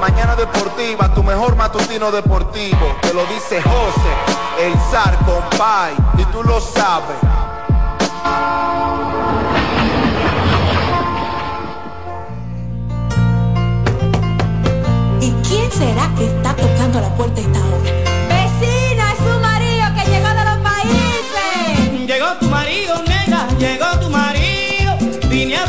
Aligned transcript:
mañana 0.00 0.36
deportiva, 0.36 1.12
tu 1.14 1.22
mejor 1.22 1.56
matutino 1.56 2.10
deportivo. 2.10 2.96
Te 3.02 3.14
lo 3.14 3.24
dice 3.26 3.60
José, 3.62 4.12
el 4.60 4.72
zar 4.90 5.16
compay, 5.24 5.94
y 6.18 6.24
tú 6.26 6.42
lo 6.42 6.60
sabes. 6.60 7.16
¿Y 15.20 15.30
quién 15.48 15.70
será 15.72 16.10
que 16.16 16.26
está 16.26 16.54
tocando 16.54 17.00
la 17.00 17.08
puerta 17.16 17.40
esta 17.40 17.58
hora? 17.58 17.90
¡Vecina, 18.28 19.12
es 19.12 19.18
su 19.18 19.40
marido 19.40 19.86
que 19.94 20.10
llegó 20.10 20.28
de 20.28 20.44
los 20.44 20.58
países! 20.58 22.06
Llegó 22.06 22.36
tu 22.40 22.46
marido, 22.46 23.02
nena, 23.06 23.48
llegó 23.58 23.98
tu 24.00 24.10
marido. 24.10 24.96
Vine 25.28 25.56
a 25.56 25.66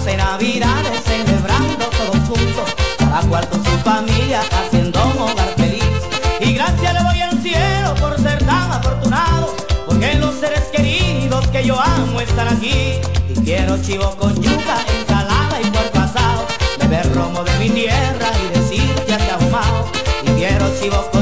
11 0.00 0.16
navidades 0.16 1.02
celebrando 1.04 1.84
todos 1.90 2.16
juntos, 2.26 2.74
cada 2.96 3.20
cual 3.28 3.46
con 3.50 3.62
su 3.62 3.70
familia 3.84 4.40
haciendo 4.50 4.98
un 5.04 5.18
hogar 5.18 5.52
feliz. 5.58 5.84
Y 6.40 6.54
gracias 6.54 6.94
le 6.94 7.00
doy 7.00 7.20
al 7.20 7.42
cielo 7.42 7.94
por 8.00 8.18
ser 8.18 8.38
tan 8.38 8.72
afortunado, 8.72 9.54
porque 9.86 10.14
los 10.14 10.34
seres 10.36 10.62
queridos 10.74 11.46
que 11.48 11.66
yo 11.66 11.78
amo 11.78 12.18
están 12.18 12.48
aquí. 12.48 12.94
Y 13.28 13.34
quiero 13.44 13.76
chivo 13.82 14.16
con 14.16 14.34
yuca, 14.40 14.78
ensalada 15.00 15.60
y 15.62 15.70
puerco 15.70 15.92
pasado 15.92 16.46
beber 16.78 17.14
romo 17.14 17.44
de 17.44 17.58
mi 17.58 17.68
tierra 17.68 18.30
y 18.42 18.58
decir 18.58 18.94
que 19.06 19.12
has 19.12 19.32
ahumado. 19.32 19.86
Y 20.22 20.30
quiero 20.30 20.66
chivo 20.80 21.10
con 21.12 21.19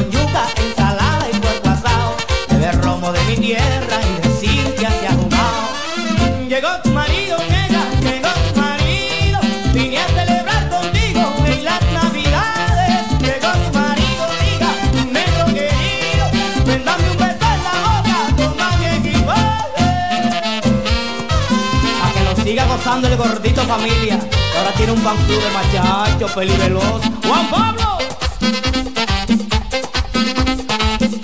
gordito 23.18 23.62
familia, 23.62 24.18
ahora 24.56 24.72
tiene 24.76 24.92
un 24.92 25.00
club 25.00 25.42
de 25.42 25.50
machachos, 25.50 26.30
peligrosos. 26.32 27.02
Juan 27.26 27.50
Pablo. 27.50 27.98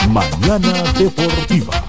Mañana 0.09 0.72
Deportiva. 0.99 1.84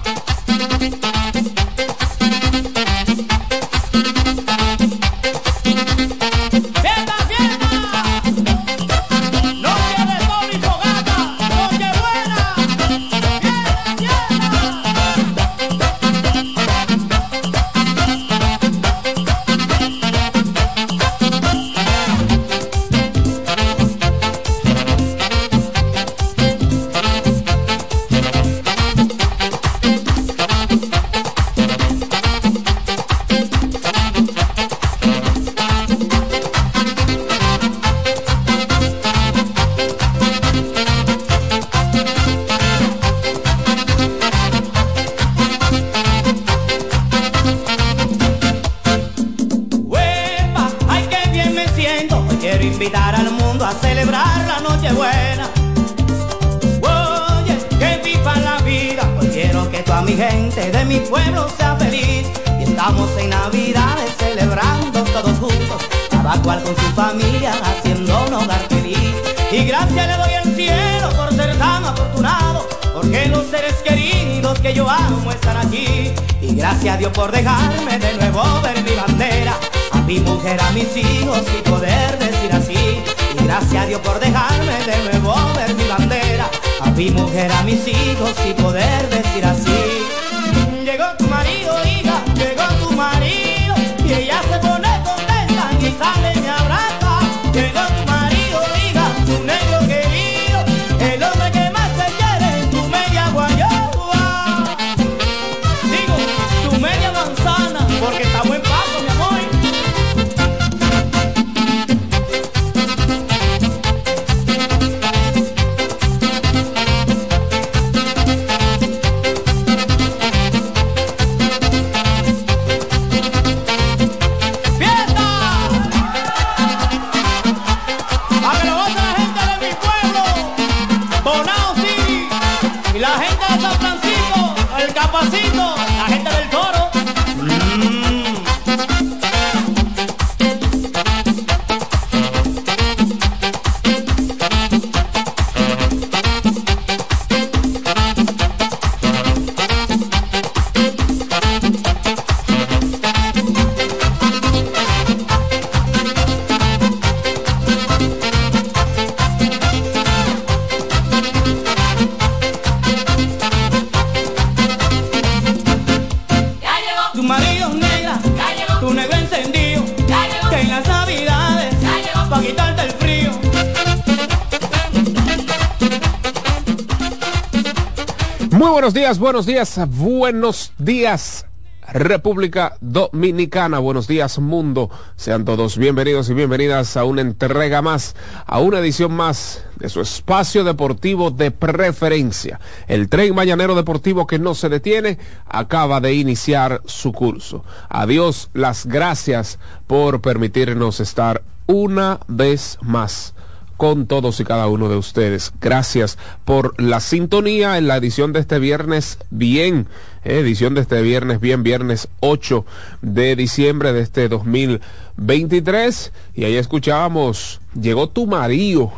Buenos 179.46 179.76
días, 179.76 179.88
buenos 179.90 180.72
días. 180.76 181.46
República 181.92 182.76
Dominicana, 182.80 183.78
buenos 183.78 184.08
días 184.08 184.40
mundo, 184.40 184.90
sean 185.14 185.44
todos 185.44 185.78
bienvenidos 185.78 186.28
y 186.28 186.34
bienvenidas 186.34 186.96
a 186.96 187.04
una 187.04 187.20
entrega 187.20 187.80
más, 187.80 188.16
a 188.44 188.58
una 188.58 188.80
edición 188.80 189.12
más 189.12 189.64
de 189.76 189.88
su 189.88 190.00
espacio 190.00 190.64
deportivo 190.64 191.30
de 191.30 191.52
preferencia. 191.52 192.58
El 192.88 193.08
tren 193.08 193.36
mañanero 193.36 193.76
deportivo 193.76 194.26
que 194.26 194.40
no 194.40 194.56
se 194.56 194.68
detiene 194.68 195.16
acaba 195.46 196.00
de 196.00 196.14
iniciar 196.14 196.82
su 196.84 197.12
curso. 197.12 197.64
Adiós, 197.88 198.50
las 198.52 198.84
gracias 198.84 199.60
por 199.86 200.20
permitirnos 200.20 200.98
estar 200.98 201.44
una 201.68 202.18
vez 202.26 202.78
más 202.82 203.35
con 203.76 204.06
todos 204.06 204.40
y 204.40 204.44
cada 204.44 204.66
uno 204.68 204.88
de 204.88 204.96
ustedes. 204.96 205.52
Gracias 205.60 206.18
por 206.44 206.80
la 206.80 207.00
sintonía 207.00 207.78
en 207.78 207.86
la 207.86 207.96
edición 207.96 208.32
de 208.32 208.40
este 208.40 208.58
viernes 208.58 209.18
bien, 209.30 209.86
eh, 210.24 210.40
edición 210.40 210.74
de 210.74 210.80
este 210.82 211.02
viernes 211.02 211.40
bien, 211.40 211.62
viernes 211.62 212.08
8 212.20 212.64
de 213.02 213.36
diciembre 213.36 213.92
de 213.92 214.00
este 214.00 214.28
2023. 214.28 216.12
Y 216.34 216.44
ahí 216.44 216.56
escuchábamos, 216.56 217.60
llegó 217.80 218.08
tu 218.08 218.26
marido, 218.26 218.92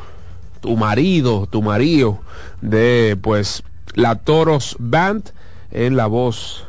tu 0.60 0.76
marido, 0.76 1.46
tu 1.50 1.62
marido 1.62 2.20
de 2.60 3.18
pues 3.20 3.62
la 3.94 4.16
Toros 4.16 4.76
Band 4.78 5.32
en 5.70 5.96
la 5.96 6.06
voz 6.06 6.64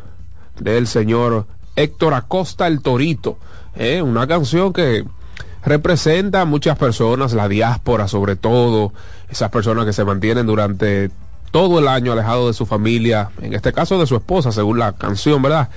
del 0.59 0.87
señor 0.87 1.47
Héctor 1.75 2.13
Acosta 2.13 2.67
el 2.67 2.81
Torito. 2.81 3.37
eh, 3.75 4.01
una 4.01 4.27
canción 4.27 4.73
que 4.73 5.05
representa 5.63 6.41
a 6.41 6.45
muchas 6.45 6.77
personas, 6.77 7.33
la 7.33 7.47
diáspora 7.47 8.07
sobre 8.07 8.35
todo, 8.35 8.93
esas 9.29 9.49
personas 9.51 9.85
que 9.85 9.93
se 9.93 10.05
mantienen 10.05 10.45
durante 10.45 11.11
todo 11.51 11.79
el 11.79 11.87
año 11.87 12.11
alejado 12.11 12.47
de 12.47 12.53
su 12.53 12.65
familia, 12.65 13.31
en 13.41 13.53
este 13.53 13.73
caso 13.73 13.99
de 13.99 14.07
su 14.07 14.15
esposa, 14.15 14.51
según 14.51 14.79
la 14.79 14.93
canción, 14.93 15.41
¿verdad? 15.41 15.69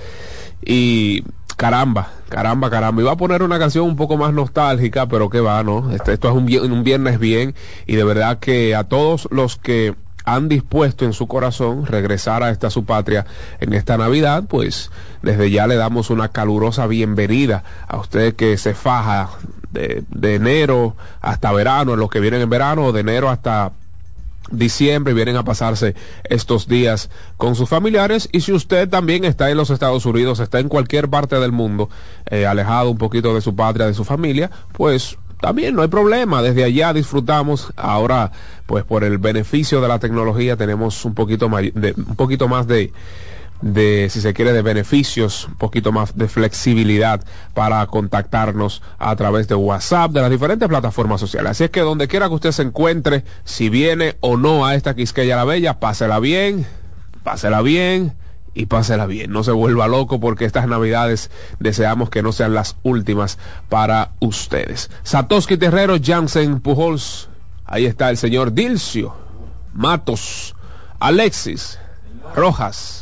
Y 0.64 1.24
caramba, 1.56 2.10
caramba, 2.28 2.70
caramba. 2.70 3.02
Iba 3.02 3.12
a 3.12 3.16
poner 3.16 3.42
una 3.42 3.58
canción 3.58 3.86
un 3.86 3.96
poco 3.96 4.16
más 4.16 4.32
nostálgica, 4.32 5.06
pero 5.06 5.30
que 5.30 5.40
va, 5.40 5.62
¿no? 5.62 5.92
Este, 5.92 6.12
esto 6.12 6.28
es 6.28 6.34
un, 6.34 6.72
un 6.72 6.84
viernes 6.84 7.18
bien 7.18 7.54
y 7.86 7.96
de 7.96 8.04
verdad 8.04 8.38
que 8.38 8.74
a 8.74 8.84
todos 8.84 9.28
los 9.30 9.56
que 9.56 9.94
han 10.24 10.48
dispuesto 10.48 11.04
en 11.04 11.12
su 11.12 11.26
corazón 11.26 11.86
regresar 11.86 12.42
a 12.42 12.50
esta 12.50 12.70
su 12.70 12.84
patria 12.84 13.26
en 13.60 13.72
esta 13.72 13.96
Navidad, 13.96 14.44
pues 14.48 14.90
desde 15.22 15.50
ya 15.50 15.66
le 15.66 15.76
damos 15.76 16.10
una 16.10 16.28
calurosa 16.28 16.86
bienvenida 16.86 17.64
a 17.88 17.96
usted 17.96 18.34
que 18.34 18.56
se 18.56 18.74
faja 18.74 19.30
de, 19.72 20.04
de 20.08 20.34
enero 20.34 20.96
hasta 21.20 21.52
verano, 21.52 21.94
en 21.94 22.00
los 22.00 22.10
que 22.10 22.20
vienen 22.20 22.42
en 22.42 22.50
verano, 22.50 22.86
o 22.86 22.92
de 22.92 23.00
enero 23.00 23.28
hasta 23.28 23.72
diciembre 24.50 25.14
vienen 25.14 25.36
a 25.36 25.44
pasarse 25.44 25.94
estos 26.24 26.68
días 26.68 27.10
con 27.36 27.54
sus 27.54 27.68
familiares. 27.68 28.28
Y 28.32 28.40
si 28.40 28.52
usted 28.52 28.88
también 28.88 29.24
está 29.24 29.50
en 29.50 29.56
los 29.56 29.70
Estados 29.70 30.06
Unidos, 30.06 30.40
está 30.40 30.60
en 30.60 30.68
cualquier 30.68 31.08
parte 31.08 31.38
del 31.38 31.52
mundo, 31.52 31.88
eh, 32.26 32.46
alejado 32.46 32.90
un 32.90 32.98
poquito 32.98 33.34
de 33.34 33.40
su 33.40 33.54
patria, 33.54 33.86
de 33.86 33.94
su 33.94 34.04
familia, 34.04 34.50
pues 34.72 35.18
también 35.40 35.74
no 35.74 35.82
hay 35.82 35.88
problema, 35.88 36.40
desde 36.40 36.62
allá 36.62 36.92
disfrutamos, 36.92 37.72
ahora 37.76 38.30
pues 38.66 38.84
por 38.84 39.02
el 39.02 39.18
beneficio 39.18 39.80
de 39.80 39.88
la 39.88 39.98
tecnología 39.98 40.56
tenemos 40.56 41.04
un 41.04 41.14
poquito 41.14 41.48
de, 41.48 41.94
un 41.96 42.14
poquito 42.14 42.46
más 42.46 42.68
de 42.68 42.92
de, 43.62 44.08
si 44.10 44.20
se 44.20 44.34
quiere, 44.34 44.52
de 44.52 44.62
beneficios, 44.62 45.46
un 45.46 45.54
poquito 45.54 45.92
más 45.92 46.16
de 46.16 46.28
flexibilidad 46.28 47.24
para 47.54 47.86
contactarnos 47.86 48.82
a 48.98 49.14
través 49.16 49.48
de 49.48 49.54
WhatsApp, 49.54 50.12
de 50.12 50.20
las 50.20 50.30
diferentes 50.30 50.68
plataformas 50.68 51.20
sociales. 51.20 51.52
Así 51.52 51.64
es 51.64 51.70
que 51.70 51.80
donde 51.80 52.08
quiera 52.08 52.28
que 52.28 52.34
usted 52.34 52.52
se 52.52 52.62
encuentre, 52.62 53.24
si 53.44 53.68
viene 53.68 54.16
o 54.20 54.36
no 54.36 54.66
a 54.66 54.74
esta 54.74 54.94
Quisqueya 54.94 55.36
la 55.36 55.44
Bella, 55.44 55.80
pásela 55.80 56.18
bien, 56.18 56.66
pásela 57.22 57.62
bien 57.62 58.14
y 58.54 58.66
pásela 58.66 59.06
bien. 59.06 59.30
No 59.30 59.44
se 59.44 59.52
vuelva 59.52 59.88
loco 59.88 60.20
porque 60.20 60.44
estas 60.44 60.66
navidades 60.66 61.30
deseamos 61.58 62.10
que 62.10 62.22
no 62.22 62.32
sean 62.32 62.54
las 62.54 62.76
últimas 62.82 63.38
para 63.68 64.12
ustedes. 64.20 64.90
Satoshi 65.04 65.56
Terrero, 65.56 65.96
Jansen 66.02 66.60
Pujols, 66.60 67.28
ahí 67.64 67.86
está 67.86 68.10
el 68.10 68.16
señor 68.16 68.52
Dilcio, 68.52 69.14
Matos, 69.72 70.54
Alexis, 70.98 71.78
Rojas. 72.34 73.01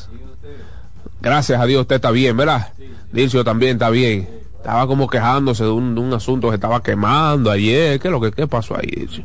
Gracias 1.21 1.61
a 1.61 1.67
Dios 1.67 1.83
usted 1.83 1.97
está 1.97 2.11
bien, 2.11 2.37
¿verdad? 2.37 2.73
Dilcio 3.13 3.45
también 3.45 3.73
está 3.73 3.91
bien. 3.91 4.29
Estaba 4.57 4.87
como 4.87 5.09
quejándose 5.09 5.65
de 5.65 5.71
un, 5.71 5.95
de 5.95 6.01
un 6.01 6.13
asunto 6.13 6.49
que 6.49 6.55
estaba 6.55 6.83
quemando 6.83 7.51
ayer. 7.51 7.99
¿Qué 7.99 8.09
es 8.09 8.13
lo 8.13 8.21
que 8.21 8.33
qué 8.33 8.47
pasó 8.47 8.77
ahí, 8.77 8.89
Dilcio? 8.89 9.25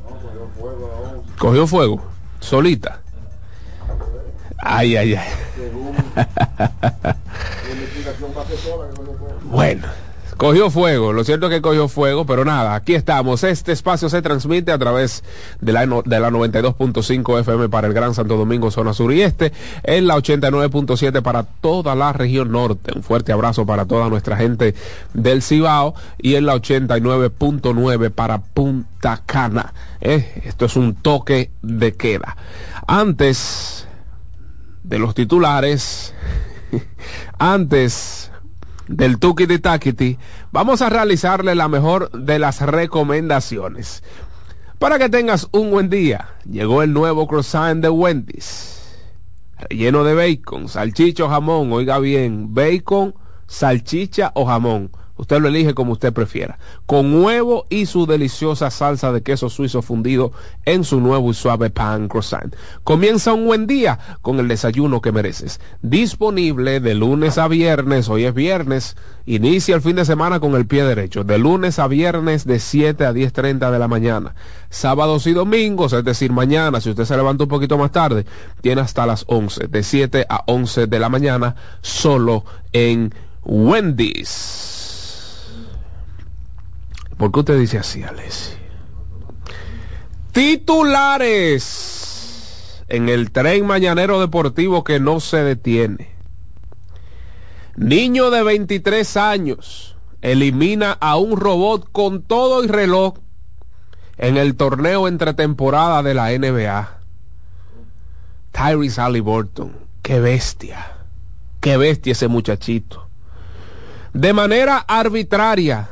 Cogió 1.37 1.67
fuego. 1.67 2.03
Solita. 2.39 3.01
Ay, 4.57 4.95
ay, 4.95 5.15
ay. 5.15 5.27
Bueno, 9.43 9.83
cogió 10.37 10.69
fuego, 10.69 11.13
lo 11.13 11.23
cierto 11.23 11.47
es 11.47 11.53
que 11.53 11.61
cogió 11.61 11.87
fuego, 11.87 12.25
pero 12.25 12.45
nada, 12.45 12.75
aquí 12.75 12.95
estamos. 12.95 13.43
Este 13.43 13.71
espacio 13.71 14.09
se 14.09 14.21
transmite 14.21 14.71
a 14.71 14.77
través 14.77 15.23
de 15.61 15.73
la, 15.73 15.81
de 15.81 16.19
la 16.19 16.29
92.5 16.29 17.39
FM 17.41 17.69
para 17.69 17.87
el 17.87 17.93
Gran 17.93 18.13
Santo 18.13 18.37
Domingo, 18.37 18.71
zona 18.71 18.93
sur 18.93 19.13
y 19.13 19.21
este, 19.21 19.53
en 19.83 20.07
la 20.07 20.15
89.7 20.15 21.21
para 21.21 21.43
toda 21.43 21.95
la 21.95 22.13
región 22.13 22.51
norte. 22.51 22.91
Un 22.95 23.03
fuerte 23.03 23.31
abrazo 23.31 23.65
para 23.65 23.85
toda 23.85 24.09
nuestra 24.09 24.37
gente 24.37 24.75
del 25.13 25.41
Cibao 25.41 25.95
y 26.17 26.35
en 26.35 26.45
la 26.45 26.55
89.9 26.55 28.11
para 28.11 28.39
Punta 28.39 29.21
Cana. 29.25 29.73
Eh, 30.01 30.43
Esto 30.45 30.65
es 30.65 30.75
un 30.75 30.95
toque 30.95 31.51
de 31.61 31.93
queda. 31.93 32.37
Antes 32.87 33.87
de 34.83 34.99
los 34.99 35.15
titulares, 35.15 36.13
antes 37.39 38.31
del 38.87 39.19
Tukiti 39.19 39.59
Takiti, 39.59 40.17
vamos 40.51 40.81
a 40.81 40.89
realizarle 40.89 41.55
la 41.55 41.67
mejor 41.67 42.11
de 42.11 42.39
las 42.39 42.61
recomendaciones. 42.61 44.03
Para 44.79 44.99
que 44.99 45.09
tengas 45.09 45.47
un 45.51 45.71
buen 45.71 45.89
día, 45.89 46.29
llegó 46.49 46.83
el 46.83 46.93
nuevo 46.93 47.27
croissant 47.27 47.81
de 47.81 47.89
Wendy's. 47.89 48.71
lleno 49.69 50.03
de 50.03 50.13
bacon, 50.13 50.67
salchicha 50.67 51.25
o 51.25 51.29
jamón, 51.29 51.71
oiga 51.71 51.97
bien, 51.99 52.53
bacon, 52.53 53.15
salchicha 53.47 54.31
o 54.35 54.45
jamón. 54.45 54.91
Usted 55.17 55.39
lo 55.39 55.47
elige 55.47 55.73
como 55.73 55.93
usted 55.93 56.11
prefiera. 56.11 56.59
Con 56.85 57.23
huevo 57.23 57.65
y 57.69 57.85
su 57.85 58.05
deliciosa 58.05 58.69
salsa 58.69 59.11
de 59.11 59.23
queso 59.23 59.49
suizo 59.49 59.81
fundido 59.81 60.31
en 60.65 60.83
su 60.83 60.99
nuevo 60.99 61.31
y 61.31 61.33
suave 61.33 61.69
pan 61.69 62.09
croissant. 62.09 62.53
Comienza 62.83 63.33
un 63.33 63.45
buen 63.45 63.65
día 63.65 63.97
con 64.21 64.39
el 64.39 64.47
desayuno 64.47 65.01
que 65.01 65.13
mereces. 65.13 65.61
Disponible 65.81 66.81
de 66.81 66.95
lunes 66.95 67.37
a 67.37 67.47
viernes. 67.47 68.09
Hoy 68.09 68.25
es 68.25 68.33
viernes. 68.33 68.97
Inicia 69.25 69.75
el 69.75 69.81
fin 69.81 69.95
de 69.95 70.05
semana 70.05 70.39
con 70.39 70.53
el 70.55 70.67
pie 70.67 70.83
derecho. 70.83 71.23
De 71.23 71.37
lunes 71.37 71.79
a 71.79 71.87
viernes 71.87 72.45
de 72.45 72.59
7 72.59 73.05
a 73.05 73.13
10.30 73.13 73.71
de 73.71 73.79
la 73.79 73.87
mañana. 73.87 74.35
Sábados 74.69 75.27
y 75.27 75.33
domingos, 75.33 75.93
es 75.93 76.03
decir, 76.03 76.33
mañana, 76.33 76.81
si 76.81 76.89
usted 76.89 77.05
se 77.05 77.15
levanta 77.15 77.45
un 77.45 77.49
poquito 77.49 77.77
más 77.77 77.91
tarde, 77.91 78.25
tiene 78.61 78.81
hasta 78.81 79.05
las 79.05 79.23
11. 79.27 79.67
De 79.67 79.81
7 79.81 80.25
a 80.27 80.43
11 80.47 80.87
de 80.87 80.99
la 80.99 81.09
mañana, 81.09 81.55
solo 81.81 82.43
en 82.73 83.13
Wendy's. 83.43 84.74
¿Por 87.17 87.31
qué 87.31 87.39
usted 87.39 87.59
dice 87.59 87.77
así, 87.77 88.03
Alessi? 88.03 88.53
Titulares 90.31 91.95
en 92.89 93.09
el 93.09 93.31
tren 93.31 93.65
mañanero 93.65 94.19
deportivo 94.19 94.83
que 94.83 94.99
no 94.99 95.19
se 95.21 95.37
detiene. 95.37 96.13
Niño 97.77 98.29
de 98.31 98.43
23 98.43 99.17
años 99.17 99.95
elimina 100.21 100.91
a 100.91 101.17
un 101.17 101.37
robot 101.37 101.89
con 101.91 102.21
todo 102.21 102.63
y 102.63 102.67
reloj 102.67 103.15
en 104.17 104.37
el 104.37 104.55
torneo 104.55 105.07
entre 105.07 105.33
temporada 105.33 106.03
de 106.03 106.13
la 106.13 106.31
NBA. 106.31 106.99
Tyrese 108.51 109.01
Halliburton, 109.01 109.73
qué 110.01 110.19
bestia, 110.19 110.97
qué 111.59 111.77
bestia 111.77 112.13
ese 112.13 112.27
muchachito. 112.27 113.07
De 114.13 114.31
manera 114.31 114.77
arbitraria, 114.77 115.89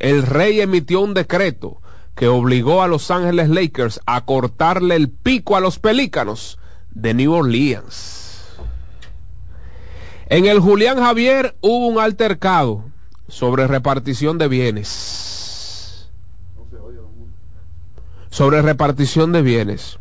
el 0.00 0.24
rey 0.24 0.60
emitió 0.60 1.00
un 1.00 1.14
decreto 1.14 1.80
que 2.16 2.26
obligó 2.26 2.82
a 2.82 2.88
Los 2.88 3.12
Ángeles 3.12 3.50
Lakers 3.50 4.00
a 4.06 4.24
cortarle 4.24 4.96
el 4.96 5.10
pico 5.10 5.54
a 5.56 5.60
los 5.60 5.78
pelícanos 5.78 6.58
de 6.90 7.14
New 7.14 7.32
Orleans. 7.32 8.48
En 10.26 10.46
el 10.46 10.58
Julián 10.58 10.98
Javier 10.98 11.56
hubo 11.60 11.86
un 11.86 12.00
altercado 12.00 12.86
sobre 13.28 13.66
repartición 13.66 14.38
de 14.38 14.48
bienes. 14.48 16.08
Sobre 18.30 18.62
repartición 18.62 19.32
de 19.32 19.42
bienes. 19.42 19.98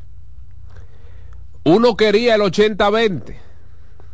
Uno 1.65 1.97
quería 1.97 2.35
el 2.35 2.41
80-20, 2.41 3.35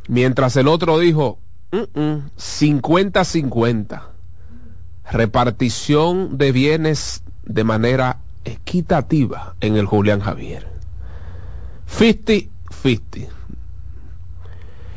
mientras 0.08 0.58
el 0.58 0.68
otro 0.68 0.98
dijo 0.98 1.38
50-50 1.72 4.15
repartición 5.12 6.38
de 6.38 6.52
bienes 6.52 7.24
de 7.44 7.64
manera 7.64 8.20
equitativa 8.44 9.56
en 9.62 9.76
el 9.76 9.86
Julián 9.86 10.20
Javier. 10.20 10.68
50-50. 11.90 13.30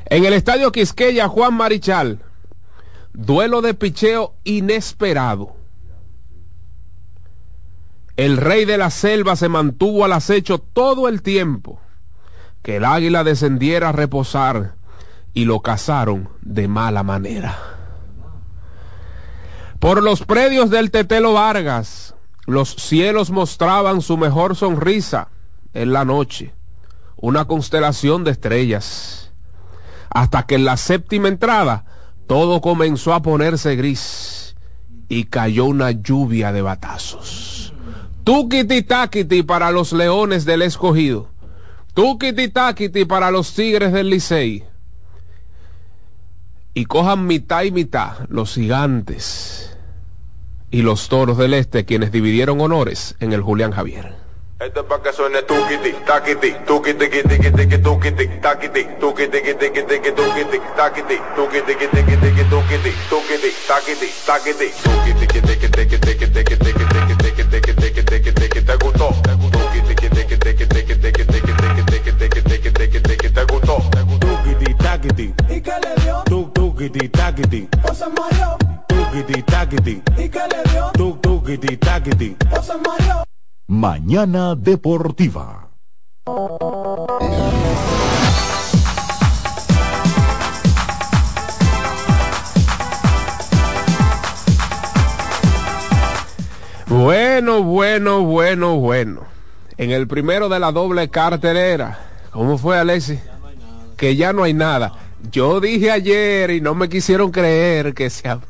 En 0.06 0.24
el 0.24 0.32
estadio 0.32 0.72
Quisqueya, 0.72 1.28
Juan 1.28 1.54
Marichal, 1.54 2.20
duelo 3.12 3.60
de 3.60 3.74
picheo 3.74 4.34
inesperado. 4.44 5.56
El 8.16 8.36
rey 8.36 8.64
de 8.64 8.78
la 8.78 8.90
selva 8.90 9.36
se 9.36 9.48
mantuvo 9.48 10.04
al 10.04 10.12
acecho 10.12 10.58
todo 10.58 11.08
el 11.08 11.22
tiempo 11.22 11.80
que 12.62 12.76
el 12.76 12.84
águila 12.84 13.22
descendiera 13.22 13.90
a 13.90 13.92
reposar 13.92 14.74
y 15.34 15.44
lo 15.44 15.60
cazaron 15.60 16.28
de 16.42 16.68
mala 16.68 17.02
manera. 17.02 17.77
Por 19.78 20.02
los 20.02 20.24
predios 20.24 20.70
del 20.70 20.90
Tetelo 20.90 21.34
Vargas, 21.34 22.16
los 22.46 22.74
cielos 22.74 23.30
mostraban 23.30 24.02
su 24.02 24.16
mejor 24.16 24.56
sonrisa 24.56 25.28
en 25.72 25.92
la 25.92 26.04
noche, 26.04 26.52
una 27.16 27.44
constelación 27.44 28.24
de 28.24 28.32
estrellas, 28.32 29.32
hasta 30.10 30.46
que 30.46 30.56
en 30.56 30.64
la 30.64 30.76
séptima 30.76 31.28
entrada 31.28 31.84
todo 32.26 32.60
comenzó 32.60 33.14
a 33.14 33.22
ponerse 33.22 33.76
gris 33.76 34.56
y 35.08 35.24
cayó 35.24 35.66
una 35.66 35.92
lluvia 35.92 36.50
de 36.52 36.62
batazos. 36.62 37.72
Tukiti 38.24 38.82
takiti 38.82 39.44
para 39.44 39.70
los 39.70 39.92
leones 39.92 40.44
del 40.44 40.62
escogido. 40.62 41.30
Tukiti 41.94 42.48
takiti 42.48 43.04
para 43.04 43.30
los 43.30 43.54
tigres 43.54 43.92
del 43.92 44.10
Licey 44.10 44.64
y 46.74 46.84
cojan 46.84 47.26
mitad 47.26 47.62
y 47.62 47.70
mitad 47.70 48.28
los 48.28 48.54
gigantes 48.54 49.76
y 50.70 50.82
los 50.82 51.08
toros 51.08 51.38
del 51.38 51.54
este, 51.54 51.84
quienes 51.84 52.12
dividieron 52.12 52.60
honores 52.60 53.16
en 53.20 53.32
el 53.32 53.42
Julián 53.42 53.72
Javier. 53.72 54.14
Tuk, 76.78 76.92
tukiti, 76.92 77.08
takiti, 77.08 77.68
o 77.90 77.92
se 77.92 78.04
mareó, 78.06 78.56
tukiti, 78.86 79.42
takiti, 79.42 80.02
¿y 80.16 80.28
qué 80.28 80.38
le 80.38 80.70
dio? 80.70 80.90
Tuk, 80.92 81.20
tukiti, 81.20 81.76
takiti, 81.76 82.36
o 82.56 82.62
se 82.62 82.74
mareó. 82.78 83.24
Mañana 83.66 84.54
Deportiva. 84.54 85.70
Bueno, 96.86 97.64
bueno, 97.64 98.22
bueno, 98.22 98.76
bueno. 98.76 99.22
En 99.78 99.90
el 99.90 100.06
primero 100.06 100.48
de 100.48 100.60
la 100.60 100.70
doble 100.70 101.08
cartelera. 101.10 101.98
¿Cómo 102.30 102.56
fue, 102.56 102.78
Alexis? 102.78 103.18
que 103.98 104.14
ya 104.16 104.32
no 104.32 104.44
hay 104.44 104.54
nada. 104.54 104.92
Yo 105.32 105.60
dije 105.60 105.90
ayer 105.90 106.50
y 106.50 106.60
no 106.60 106.74
me 106.74 106.88
quisieron 106.88 107.30
creer 107.30 107.92
que 107.94 108.08
sea. 108.08 108.40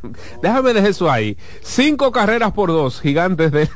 Déjame 0.42 0.74
dejar 0.74 0.90
eso 0.90 1.10
ahí. 1.10 1.36
Cinco 1.62 2.12
carreras 2.12 2.52
por 2.52 2.68
dos, 2.68 3.00
gigantes 3.00 3.52
de. 3.52 3.68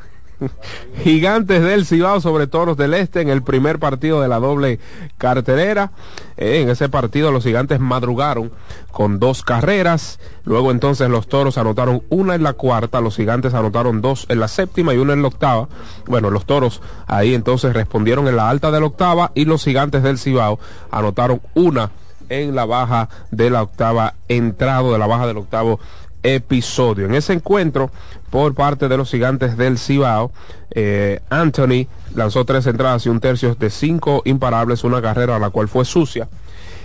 Gigantes 1.05 1.63
del 1.63 1.87
Cibao 1.87 2.21
sobre 2.21 2.47
Toros 2.47 2.77
del 2.77 2.95
Este 2.95 3.21
en 3.21 3.29
el 3.29 3.43
primer 3.43 3.79
partido 3.79 4.21
de 4.21 4.29
la 4.29 4.39
doble 4.41 4.79
carterera. 5.19 5.93
Eh, 6.37 6.61
en 6.61 6.69
ese 6.69 6.89
partido 6.89 7.31
los 7.33 7.45
gigantes 7.45 7.81
madrugaron 7.81 8.53
con 8.91 9.19
dos 9.19 9.43
carreras. 9.43 10.19
Luego 10.45 10.71
entonces 10.71 11.09
los 11.09 11.29
Toros 11.29 11.59
anotaron 11.59 12.03
una 12.09 12.35
en 12.35 12.43
la 12.43 12.53
cuarta, 12.55 13.01
los 13.01 13.17
gigantes 13.17 13.55
anotaron 13.55 14.01
dos 14.01 14.27
en 14.29 14.41
la 14.41 14.49
séptima 14.49 14.95
y 14.95 14.99
una 14.99 15.13
en 15.13 15.23
la 15.23 15.29
octava. 15.29 15.69
Bueno, 16.07 16.31
los 16.31 16.47
Toros 16.47 16.83
ahí 17.07 17.35
entonces 17.35 17.73
respondieron 17.73 18.29
en 18.29 18.37
la 18.37 18.49
alta 18.49 18.71
de 18.71 18.81
la 18.81 18.87
octava 18.87 19.33
y 19.35 19.45
los 19.45 19.65
gigantes 19.65 20.03
del 20.03 20.19
Cibao 20.19 20.59
anotaron 20.91 21.41
una 21.55 21.91
en 22.41 22.55
la 22.55 22.65
baja 22.65 23.09
de 23.31 23.51
la 23.51 23.63
octava 23.63 24.15
entrado 24.29 24.93
de 24.93 24.99
la 24.99 25.07
baja 25.07 25.27
del 25.27 25.39
octavo 25.39 25.81
episodio. 26.23 27.07
En 27.07 27.15
ese 27.15 27.33
encuentro, 27.33 27.91
por 28.31 28.55
parte 28.55 28.89
de 28.89 28.97
los 28.97 29.11
gigantes 29.11 29.57
del 29.57 29.79
Cibao, 29.79 30.33
eh, 30.71 31.21
Anthony 31.31 31.87
lanzó 32.15 32.45
tres 32.45 32.67
entradas 32.67 33.05
y 33.07 33.09
un 33.09 33.21
tercio 33.21 33.55
de 33.55 33.71
cinco 33.71 34.23
imparables, 34.25 34.85
una 34.85 35.03
carrera 35.03 35.37
a 35.37 35.39
la 35.39 35.51
cual 35.51 35.69
fue 35.69 35.85
sucia. 35.85 36.29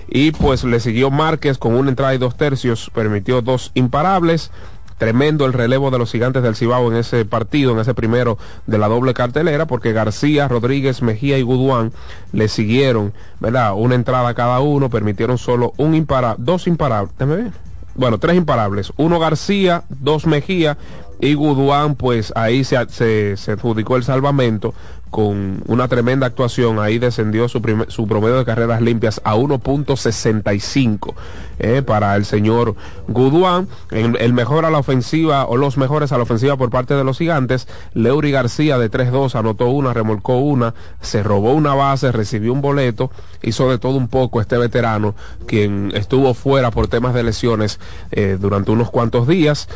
Y 0.10 0.32
pues 0.32 0.64
le 0.64 0.80
siguió 0.80 1.12
Márquez 1.12 1.58
con 1.58 1.76
una 1.76 1.90
entrada 1.90 2.16
y 2.16 2.18
dos 2.18 2.38
tercios, 2.38 2.90
permitió 2.94 3.42
dos 3.42 3.72
imparables. 3.74 4.52
Tremendo 4.98 5.46
el 5.46 5.54
relevo 5.54 5.92
de 5.92 6.00
los 6.00 6.12
gigantes 6.12 6.44
del 6.44 6.56
Cibao 6.56 6.92
en 6.92 6.98
ese 6.98 7.24
partido, 7.26 7.72
en 7.74 7.80
ese 7.80 7.94
primero 7.94 8.38
de 8.66 8.78
la 8.78 8.88
doble 8.88 9.14
cartelera, 9.14 9.68
porque 9.68 9.94
García, 9.94 10.48
Rodríguez, 10.48 11.02
Mejía 11.02 11.38
y 11.38 11.44
Guduán 11.44 11.92
le 12.32 12.48
siguieron, 12.48 13.14
¿verdad? 13.40 13.74
Una 13.76 13.96
entrada 13.96 14.34
cada 14.34 14.60
uno, 14.60 14.90
permitieron 14.90 15.38
solo 15.38 15.74
un 15.78 15.96
imparable, 15.96 16.44
dos 16.44 16.68
imparables 16.68 17.16
bueno, 17.98 18.20
tres 18.20 18.38
imparables. 18.38 18.94
Uno 18.96 19.20
García, 19.20 19.84
dos 19.90 20.28
Mejía 20.28 20.78
y 21.20 21.34
Guduán 21.34 21.96
pues 21.96 22.32
ahí 22.36 22.64
se, 22.64 22.78
se 23.36 23.52
adjudicó 23.52 23.96
el 23.96 24.04
salvamento 24.04 24.74
con 25.10 25.64
una 25.68 25.88
tremenda 25.88 26.28
actuación, 26.28 26.80
ahí 26.80 27.00
descendió 27.00 27.48
su, 27.48 27.62
promedio 27.62 28.38
de 28.38 28.46
carreras 28.46 28.82
limpias 28.82 29.22
a 29.24 29.36
1.65 29.36 31.14
eh, 31.60 31.82
para 31.82 32.16
el 32.16 32.26
señor 32.26 32.76
Guduán. 33.08 33.68
El, 33.92 34.18
el 34.18 34.34
mejor 34.34 34.66
a 34.66 34.70
la 34.70 34.80
ofensiva 34.80 35.46
o 35.46 35.58
los 35.58 35.78
mejores 35.78 36.12
a 36.12 36.18
la 36.18 36.24
ofensiva 36.24 36.58
por 36.58 36.70
parte 36.70 36.94
de 36.94 37.04
los 37.04 37.18
gigantes, 37.18 37.68
Leury 37.94 38.32
García 38.32 38.78
de 38.78 38.92
3-2 38.92 39.36
anotó 39.36 39.68
una, 39.70 39.94
remolcó 39.94 40.38
una, 40.38 40.74
se 41.02 41.24
robó 41.24 41.54
una 41.54 41.74
base, 41.74 42.12
recibió 42.12 42.54
un 42.54 42.62
boleto, 42.62 43.12
hizo 43.42 43.70
de 43.70 43.78
todo 43.78 43.96
un 43.96 44.08
poco 44.08 44.42
este 44.42 44.58
veterano, 44.58 45.16
quien 45.46 45.92
estuvo 45.96 46.34
fuera 46.34 46.72
por 46.72 46.88
temas 46.88 47.14
de 47.14 47.24
lesiones 47.24 47.80
eh, 48.12 48.38
durante 48.40 48.72
unos 48.72 48.90
cuantos 48.90 49.28
días. 49.28 49.68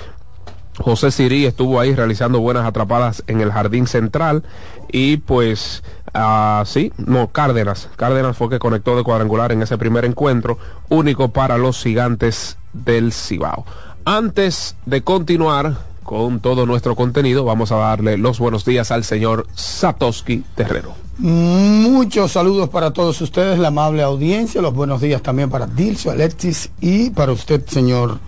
José 0.78 1.12
Sirí 1.12 1.46
estuvo 1.46 1.80
ahí 1.80 1.94
realizando 1.94 2.40
buenas 2.40 2.66
atrapadas 2.66 3.24
en 3.28 3.42
el 3.42 3.51
jardín 3.51 3.88
central 3.88 4.44
y 4.92 5.18
pues 5.18 5.84
así, 6.13 6.92
no, 6.98 7.28
Cárdenas, 7.28 7.90
Cárdenas 7.96 8.38
fue 8.38 8.50
que 8.50 8.60
conectó 8.60 8.96
de 8.96 9.04
cuadrangular 9.04 9.51
en 9.51 9.62
ese 9.62 9.78
primer 9.78 10.06
encuentro, 10.06 10.58
único 10.90 11.30
para 11.30 11.58
los 11.58 11.82
gigantes 11.82 12.58
del 12.74 13.12
Cibao. 13.12 13.66
Antes 14.06 14.75
de 14.86 15.01
continuar 15.01 15.78
con 16.04 16.40
todo 16.40 16.66
nuestro 16.66 16.96
contenido, 16.96 17.46
vamos 17.46 17.72
a 17.72 17.78
darle 17.78 18.18
los 18.18 18.40
buenos 18.40 18.66
días 18.66 18.92
al 18.92 19.04
señor 19.04 19.48
Satoshi 19.54 20.44
Terrero. 20.56 20.94
Muchos 21.18 22.32
saludos 22.32 22.70
para 22.70 22.92
todos 22.92 23.22
ustedes, 23.22 23.60
la 23.60 23.68
amable 23.68 24.01
audiencia, 24.01 24.62
los 24.62 24.74
buenos 24.74 25.01
días 25.01 25.22
también 25.22 25.50
para 25.50 25.68
Dilcio, 25.68 26.12
Alexis 26.12 26.72
y 26.82 27.12
para 27.12 27.32
usted, 27.32 27.63
señor 27.68 28.20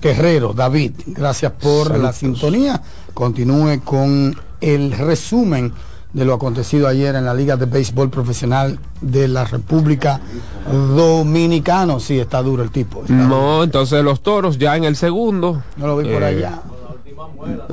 Guerrero, 0.00 0.52
David. 0.52 0.92
Gracias 1.06 1.52
por 1.52 1.98
la 1.98 2.12
sintonía. 2.12 2.80
Continúe 3.14 3.80
con 3.84 4.36
el 4.60 4.92
resumen 4.92 5.72
de 6.12 6.24
lo 6.24 6.34
acontecido 6.34 6.88
ayer 6.88 7.14
en 7.14 7.24
la 7.24 7.34
Liga 7.34 7.56
de 7.56 7.66
Béisbol 7.66 8.10
Profesional 8.10 8.78
de 9.00 9.28
la 9.28 9.44
República 9.44 10.20
Dominicana. 10.66 12.00
Sí, 12.00 12.18
está 12.18 12.42
duro 12.42 12.62
el 12.62 12.70
tipo. 12.70 13.02
duro. 13.02 13.14
No, 13.14 13.62
entonces 13.62 14.02
los 14.02 14.22
toros 14.22 14.58
ya 14.58 14.76
en 14.76 14.84
el 14.84 14.96
segundo. 14.96 15.62
No 15.76 15.86
lo 15.86 15.96
vi 15.98 16.12
por 16.12 16.22
eh, 16.22 16.26
allá. 16.26 16.62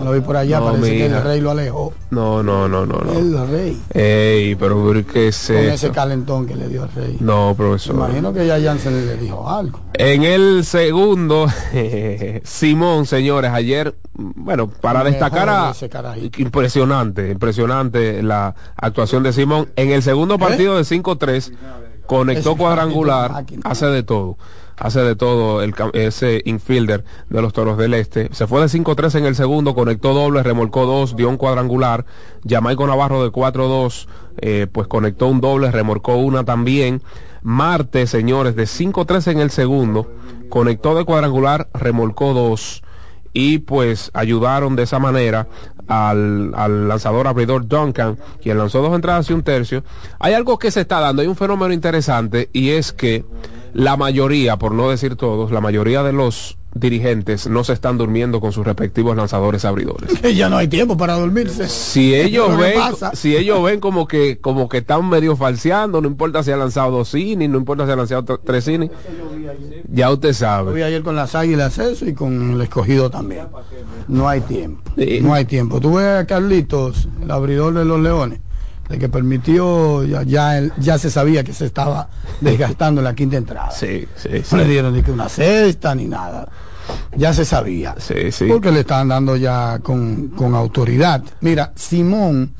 Lo 0.07 0.13
vi 0.13 0.21
por 0.21 0.37
allá, 0.37 0.61
No, 0.61 0.67
parece 0.67 0.97
que 0.97 1.05
el 1.07 1.21
rey 1.21 1.41
lo 1.41 1.51
alejó. 1.51 1.93
No, 2.11 2.41
no, 2.41 2.69
no, 2.69 2.85
no, 2.85 2.97
no. 3.01 3.11
El 3.11 3.47
rey. 3.49 3.81
Ey, 3.93 4.55
pero 4.55 4.81
¿por 4.81 5.03
qué 5.03 5.27
es 5.27 5.47
Con 5.47 5.57
ese 5.57 5.91
calentón 5.91 6.45
que 6.47 6.55
le 6.55 6.69
dio 6.69 6.85
el 6.85 6.91
rey. 6.93 7.17
No, 7.19 7.49
Me 7.49 7.55
profesor. 7.55 7.95
imagino 7.95 8.31
que 8.31 8.47
ya 8.47 8.57
Jansen 8.57 9.05
le 9.05 9.17
dijo 9.17 9.49
algo. 9.49 9.81
En 9.95 10.23
el 10.23 10.63
segundo, 10.63 11.47
Simón, 12.43 13.05
señores, 13.05 13.51
ayer, 13.51 13.95
bueno, 14.13 14.69
para 14.69 15.03
Mejor 15.03 15.11
destacar 15.11 15.49
a... 15.49 15.73
Impresionante, 16.37 17.29
impresionante 17.29 18.23
la 18.23 18.55
actuación 18.77 19.23
de 19.23 19.33
Simón. 19.33 19.67
En 19.75 19.91
el 19.91 20.03
segundo 20.03 20.39
partido 20.39 20.77
de 20.77 20.83
5-3, 20.83 21.51
conectó 22.05 22.55
cuadrangular, 22.55 23.43
hace 23.65 23.87
de 23.87 24.03
todo. 24.03 24.37
Hace 24.77 24.99
de 25.01 25.15
todo 25.15 25.63
el, 25.63 25.73
ese 25.93 26.43
infielder 26.45 27.03
de 27.29 27.41
los 27.41 27.51
Toros 27.51 27.77
del 27.79 27.95
Este. 27.95 28.29
Se 28.31 28.45
fue 28.45 28.61
de 28.61 28.67
5-3 28.67 29.15
en 29.15 29.25
el 29.25 29.35
segundo, 29.35 29.73
conectó 29.73 30.13
doble, 30.13 30.43
remolcó 30.43 30.85
dos, 30.85 31.15
dio 31.15 31.29
un 31.29 31.37
cuadrangular. 31.37 32.05
Jamaico 32.47 32.85
Navarro 32.85 33.23
de 33.23 33.31
4-2, 33.31 34.07
eh, 34.37 34.67
pues 34.71 34.87
conectó 34.87 35.27
un 35.27 35.41
doble, 35.41 35.71
remolcó 35.71 36.17
una 36.17 36.43
también. 36.43 37.01
Marte, 37.41 38.05
señores, 38.05 38.55
de 38.55 38.63
5-3 38.65 39.31
en 39.31 39.39
el 39.39 39.49
segundo, 39.49 40.11
conectó 40.49 40.93
de 40.95 41.05
cuadrangular, 41.05 41.69
remolcó 41.73 42.33
dos 42.33 42.83
y 43.33 43.59
pues 43.59 44.11
ayudaron 44.13 44.75
de 44.75 44.83
esa 44.83 44.99
manera 44.99 45.47
al, 45.87 46.53
al 46.55 46.87
lanzador 46.87 47.27
abridor 47.27 47.67
Duncan, 47.67 48.17
quien 48.41 48.57
lanzó 48.57 48.81
dos 48.81 48.93
entradas 48.95 49.29
y 49.29 49.33
un 49.33 49.43
tercio. 49.43 49.83
Hay 50.19 50.33
algo 50.33 50.59
que 50.59 50.71
se 50.71 50.81
está 50.81 50.99
dando, 50.99 51.21
hay 51.21 51.27
un 51.27 51.35
fenómeno 51.35 51.73
interesante 51.73 52.49
y 52.53 52.71
es 52.71 52.93
que 52.93 53.25
la 53.77 53.95
mayoría, 53.95 54.57
por 54.57 54.71
no 54.71 54.89
decir 54.89 55.15
todos, 55.15 55.51
la 55.51 55.61
mayoría 55.61 56.01
de 56.01 56.11
los 56.11 56.57
dirigentes 56.73 57.47
no 57.47 57.63
se 57.63 57.73
están 57.73 57.99
durmiendo 57.99 58.41
con 58.41 58.51
sus 58.51 58.65
respectivos 58.65 59.15
lanzadores 59.15 59.65
abridores. 59.65 60.19
Ya 60.35 60.49
no 60.49 60.57
hay 60.57 60.67
tiempo 60.67 60.97
para 60.97 61.13
dormirse. 61.13 61.69
Si 61.69 62.15
ellos 62.15 62.57
ven, 62.57 62.79
si 63.13 63.37
ellos 63.37 63.61
ven 63.63 63.79
como 63.79 64.07
que, 64.07 64.39
como 64.39 64.67
que 64.67 64.79
están 64.79 65.07
medio 65.07 65.35
falseando, 65.35 66.01
no 66.01 66.07
importa 66.07 66.41
si 66.41 66.49
ha 66.49 66.57
lanzado 66.57 66.89
dos 66.89 67.13
innings, 67.13 67.51
no 67.51 67.59
importa 67.59 67.85
si 67.85 67.91
ha 67.91 67.95
lanzado 67.95 68.39
tres 68.39 68.67
innings, 68.67 68.91
ya 69.91 70.09
usted 70.09 70.33
sabe. 70.33 70.73
vi 70.73 70.81
ayer 70.81 71.03
con 71.03 71.15
las 71.15 71.35
águilas 71.35 71.77
eso 71.77 72.07
y 72.07 72.13
con 72.13 72.53
el 72.53 72.61
escogido 72.61 73.11
también. 73.11 73.45
No 74.07 74.27
hay 74.27 74.41
tiempo. 74.41 74.81
No 75.21 75.35
hay 75.35 75.45
tiempo. 75.45 75.79
Tú 75.79 75.95
ves 75.95 76.07
a 76.07 76.25
Carlitos, 76.25 77.07
el 77.21 77.29
abridor 77.29 77.75
de 77.75 77.85
los 77.85 77.99
leones, 77.99 78.39
el 78.89 78.99
que 78.99 79.09
permitió, 79.09 80.03
ya, 80.03 80.23
ya, 80.23 80.61
ya 80.77 80.97
se 80.97 81.09
sabía 81.11 81.43
que 81.43 81.53
se 81.53 81.65
estaba 81.65 82.09
desgastando 82.41 83.01
la 83.01 83.13
quinta 83.15 83.37
entrada. 83.37 83.71
Sí, 83.71 84.05
sí, 84.15 84.29
sí. 84.43 84.47
No 84.51 84.57
le 84.57 84.65
dieron 84.67 84.93
ni 84.93 85.01
que 85.03 85.11
una 85.11 85.27
cesta 85.29 85.93
ni 85.95 86.05
nada. 86.05 86.47
Ya 87.17 87.33
se 87.33 87.43
sabía. 87.43 87.95
Sí, 87.99 88.31
sí. 88.31 88.45
Porque 88.47 88.71
le 88.71 88.79
estaban 88.81 89.09
dando 89.09 89.35
ya 89.35 89.79
con, 89.79 90.29
con 90.29 90.55
autoridad. 90.55 91.21
Mira, 91.41 91.73
Simón, 91.75 92.53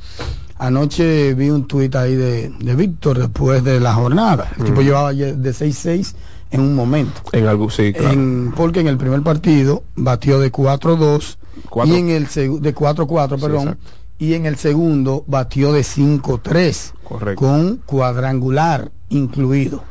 anoche 0.57 1.33
vi 1.33 1.49
un 1.49 1.65
tuit 1.67 1.95
ahí 1.95 2.15
de, 2.15 2.49
de 2.59 2.75
Víctor 2.75 3.19
después 3.19 3.63
de 3.63 3.79
la 3.79 3.93
jornada. 3.93 4.51
El 4.57 4.65
tipo 4.65 4.81
llevaba 4.81 5.13
ya 5.13 5.27
de 5.27 5.49
6-6 5.51 6.13
en 6.51 6.61
un 6.61 6.75
momento. 6.75 7.21
En 7.31 7.47
algo, 7.47 7.69
sí, 7.69 7.93
claro. 7.93 8.11
En- 8.11 8.53
porque 8.55 8.79
en 8.81 8.87
el 8.87 8.97
primer 8.97 9.21
partido 9.21 9.83
batió 9.95 10.39
de 10.39 10.51
4-2 10.51 11.37
Cuatro. 11.69 11.93
y 11.95 11.97
en 11.99 12.09
el 12.09 12.25
de 12.25 12.75
4-4, 12.75 13.39
perdón, 13.39 13.61
exacto. 13.69 13.77
Y 14.19 14.34
en 14.34 14.45
el 14.45 14.56
segundo 14.58 15.23
batió 15.27 15.73
de 15.73 15.82
5-3 15.82 16.93
Correcto. 17.03 17.39
con 17.45 17.77
cuadrangular 17.86 18.91
incluido. 19.10 19.84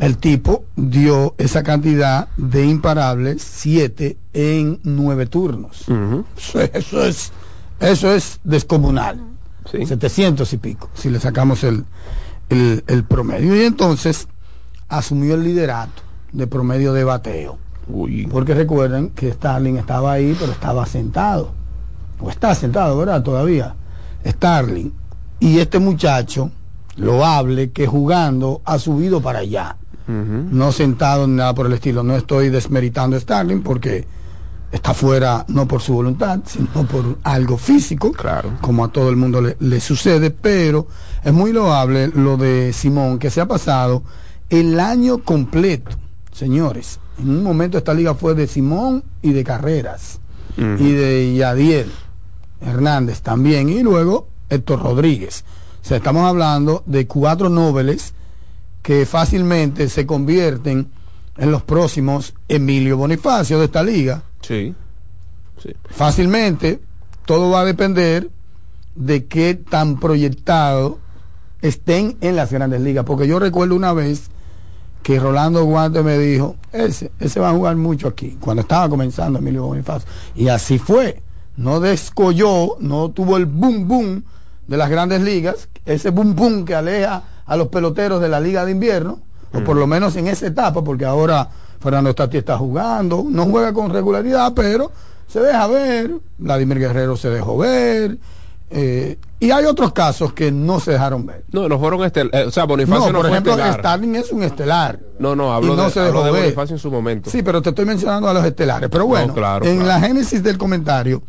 El 0.00 0.18
tipo 0.18 0.64
dio 0.76 1.34
esa 1.38 1.62
cantidad 1.62 2.28
de 2.36 2.66
imparables, 2.66 3.40
7 3.40 4.16
en 4.32 4.80
9 4.82 5.26
turnos. 5.26 5.86
Eso, 6.36 6.60
eso 6.60 7.04
es 7.04 7.32
eso 7.80 8.12
es 8.12 8.40
descomunal. 8.44 9.20
Sí. 9.70 9.86
700 9.86 10.52
y 10.52 10.56
pico, 10.58 10.90
si 10.94 11.08
le 11.08 11.18
sacamos 11.20 11.64
el, 11.64 11.84
el, 12.50 12.84
el 12.86 13.04
promedio. 13.04 13.56
Y 13.56 13.64
entonces 13.64 14.28
asumió 14.88 15.34
el 15.34 15.44
liderato 15.44 16.02
de 16.32 16.46
promedio 16.46 16.92
de 16.92 17.04
bateo. 17.04 17.58
Uy. 17.88 18.26
Porque 18.26 18.54
recuerden 18.54 19.10
que 19.10 19.32
Starling 19.32 19.76
estaba 19.76 20.12
ahí, 20.12 20.36
pero 20.38 20.52
estaba 20.52 20.84
sentado. 20.86 21.52
O 22.24 22.30
está 22.30 22.54
sentado, 22.54 22.96
¿verdad? 22.98 23.22
Todavía. 23.22 23.74
Starling. 24.26 24.92
Y 25.40 25.58
este 25.58 25.78
muchacho, 25.78 26.50
loable, 26.96 27.70
que 27.70 27.86
jugando 27.86 28.62
ha 28.64 28.78
subido 28.78 29.20
para 29.20 29.40
allá. 29.40 29.76
No 30.06 30.70
sentado 30.70 31.26
ni 31.26 31.34
nada 31.36 31.54
por 31.54 31.66
el 31.66 31.72
estilo. 31.72 32.02
No 32.02 32.14
estoy 32.16 32.50
desmeritando 32.50 33.16
a 33.16 33.20
Starling 33.20 33.62
porque 33.62 34.06
está 34.70 34.92
fuera 34.92 35.44
no 35.48 35.66
por 35.66 35.80
su 35.80 35.94
voluntad, 35.94 36.40
sino 36.44 36.84
por 36.86 37.18
algo 37.22 37.56
físico, 37.56 38.12
Claro. 38.12 38.50
como 38.60 38.84
a 38.84 38.88
todo 38.88 39.08
el 39.08 39.16
mundo 39.16 39.40
le, 39.40 39.56
le 39.60 39.80
sucede, 39.80 40.30
pero 40.30 40.88
es 41.22 41.32
muy 41.32 41.52
loable 41.52 42.08
lo 42.08 42.36
de 42.36 42.72
Simón, 42.72 43.18
que 43.18 43.30
se 43.30 43.40
ha 43.40 43.46
pasado 43.46 44.02
el 44.50 44.78
año 44.80 45.18
completo, 45.18 45.96
señores. 46.32 46.98
En 47.18 47.30
un 47.30 47.42
momento 47.44 47.78
esta 47.78 47.94
liga 47.94 48.14
fue 48.14 48.34
de 48.34 48.46
Simón 48.46 49.04
y 49.22 49.32
de 49.32 49.44
Carreras, 49.44 50.20
y 50.56 50.92
de 50.92 51.34
Yadiel 51.36 51.90
Hernández 52.64 53.20
también, 53.20 53.68
y 53.68 53.82
luego 53.82 54.28
Héctor 54.48 54.82
Rodríguez. 54.82 55.44
O 55.82 55.86
sea, 55.86 55.98
estamos 55.98 56.26
hablando 56.26 56.82
de 56.86 57.06
cuatro 57.06 57.48
nobles 57.48 58.14
que 58.82 59.06
fácilmente 59.06 59.88
se 59.88 60.06
convierten 60.06 60.90
en 61.36 61.50
los 61.50 61.62
próximos 61.62 62.34
Emilio 62.48 62.96
Bonifacio 62.96 63.58
de 63.58 63.66
esta 63.66 63.82
liga. 63.82 64.22
Sí. 64.40 64.74
Sí. 65.62 65.70
Fácilmente, 65.90 66.80
todo 67.24 67.50
va 67.50 67.60
a 67.60 67.64
depender 67.64 68.30
de 68.94 69.26
qué 69.26 69.54
tan 69.54 69.98
proyectado 69.98 70.98
estén 71.62 72.16
en 72.20 72.36
las 72.36 72.52
grandes 72.52 72.80
ligas. 72.80 73.04
Porque 73.04 73.26
yo 73.26 73.38
recuerdo 73.38 73.74
una 73.74 73.92
vez 73.92 74.30
que 75.02 75.18
Rolando 75.18 75.64
Guante 75.64 76.02
me 76.02 76.18
dijo, 76.18 76.56
ese, 76.72 77.10
ese 77.20 77.40
va 77.40 77.50
a 77.50 77.54
jugar 77.54 77.76
mucho 77.76 78.08
aquí, 78.08 78.38
cuando 78.40 78.62
estaba 78.62 78.88
comenzando 78.88 79.38
Emilio 79.38 79.66
Bonifacio. 79.66 80.08
Y 80.34 80.48
así 80.48 80.78
fue. 80.78 81.22
No 81.56 81.80
descolló, 81.80 82.76
no 82.80 83.10
tuvo 83.10 83.36
el 83.36 83.46
boom 83.46 83.86
boom 83.86 84.24
de 84.66 84.76
las 84.76 84.90
grandes 84.90 85.22
ligas, 85.22 85.68
ese 85.84 86.10
boom 86.10 86.34
boom 86.34 86.64
que 86.64 86.74
aleja 86.74 87.22
a 87.46 87.56
los 87.56 87.68
peloteros 87.68 88.20
de 88.20 88.28
la 88.28 88.40
liga 88.40 88.64
de 88.64 88.72
invierno, 88.72 89.20
o 89.52 89.60
por 89.62 89.76
lo 89.76 89.86
menos 89.86 90.16
en 90.16 90.26
esa 90.26 90.46
etapa, 90.46 90.82
porque 90.82 91.04
ahora 91.04 91.48
Fernando 91.80 92.10
Stati 92.10 92.38
está 92.38 92.58
jugando, 92.58 93.24
no 93.28 93.44
juega 93.46 93.72
con 93.72 93.90
regularidad, 93.90 94.52
pero 94.54 94.90
se 95.28 95.40
deja 95.40 95.66
ver, 95.66 96.14
Vladimir 96.38 96.78
Guerrero 96.78 97.16
se 97.16 97.30
dejó 97.30 97.58
ver, 97.58 98.18
eh, 98.70 99.18
y 99.38 99.50
hay 99.50 99.66
otros 99.66 99.92
casos 99.92 100.32
que 100.32 100.50
no 100.50 100.80
se 100.80 100.92
dejaron 100.92 101.26
ver. 101.26 101.44
No, 101.52 101.68
no 101.68 101.78
fueron 101.78 102.02
estelares. 102.02 102.48
o 102.48 102.50
sea, 102.50 102.64
Bonifacio 102.64 103.06
No, 103.06 103.12
no, 103.12 103.18
por 103.18 103.28
fue 103.28 103.38
ejemplo. 103.38 103.72
Starling 103.74 104.16
es 104.16 104.32
un 104.32 104.42
estelar. 104.42 104.98
No, 105.18 105.36
no, 105.36 105.52
hablo 105.52 105.74
y 105.74 105.76
no 105.76 105.84
de, 105.84 105.90
se 105.90 106.00
hablo 106.00 106.24
de 106.24 106.32
ver. 106.32 106.42
Bonifacio 106.42 106.74
en 106.74 106.80
su 106.80 106.90
momento. 106.90 107.30
Sí, 107.30 107.42
pero 107.42 107.60
te 107.60 107.68
estoy 107.68 107.84
mencionando 107.84 108.28
a 108.28 108.32
los 108.32 108.44
estelares. 108.44 108.88
Pero 108.90 109.06
bueno, 109.06 109.34
claro, 109.34 109.64
en 109.64 109.80
claro. 109.80 110.00
la 110.00 110.00
génesis 110.00 110.42
del 110.42 110.58
comentario, 110.58 111.22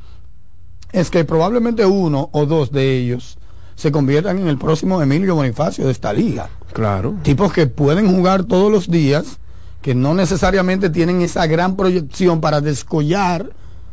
es 0.95 1.09
que 1.09 1.25
probablemente 1.25 1.85
uno 1.85 2.29
o 2.31 2.45
dos 2.45 2.71
de 2.71 2.97
ellos 2.97 3.37
se 3.75 3.91
conviertan 3.91 4.39
en 4.39 4.47
el 4.47 4.57
próximo 4.57 5.01
Emilio 5.01 5.35
Bonifacio 5.35 5.85
de 5.85 5.91
esta 5.91 6.13
liga. 6.13 6.47
Claro. 6.71 7.15
Tipos 7.21 7.51
que 7.51 7.67
pueden 7.67 8.07
jugar 8.15 8.45
todos 8.45 8.71
los 8.71 8.89
días, 8.89 9.37
que 9.81 9.93
no 9.93 10.13
necesariamente 10.13 10.89
tienen 10.89 11.21
esa 11.21 11.45
gran 11.47 11.75
proyección 11.75 12.39
para 12.39 12.61
descollar, 12.61 13.49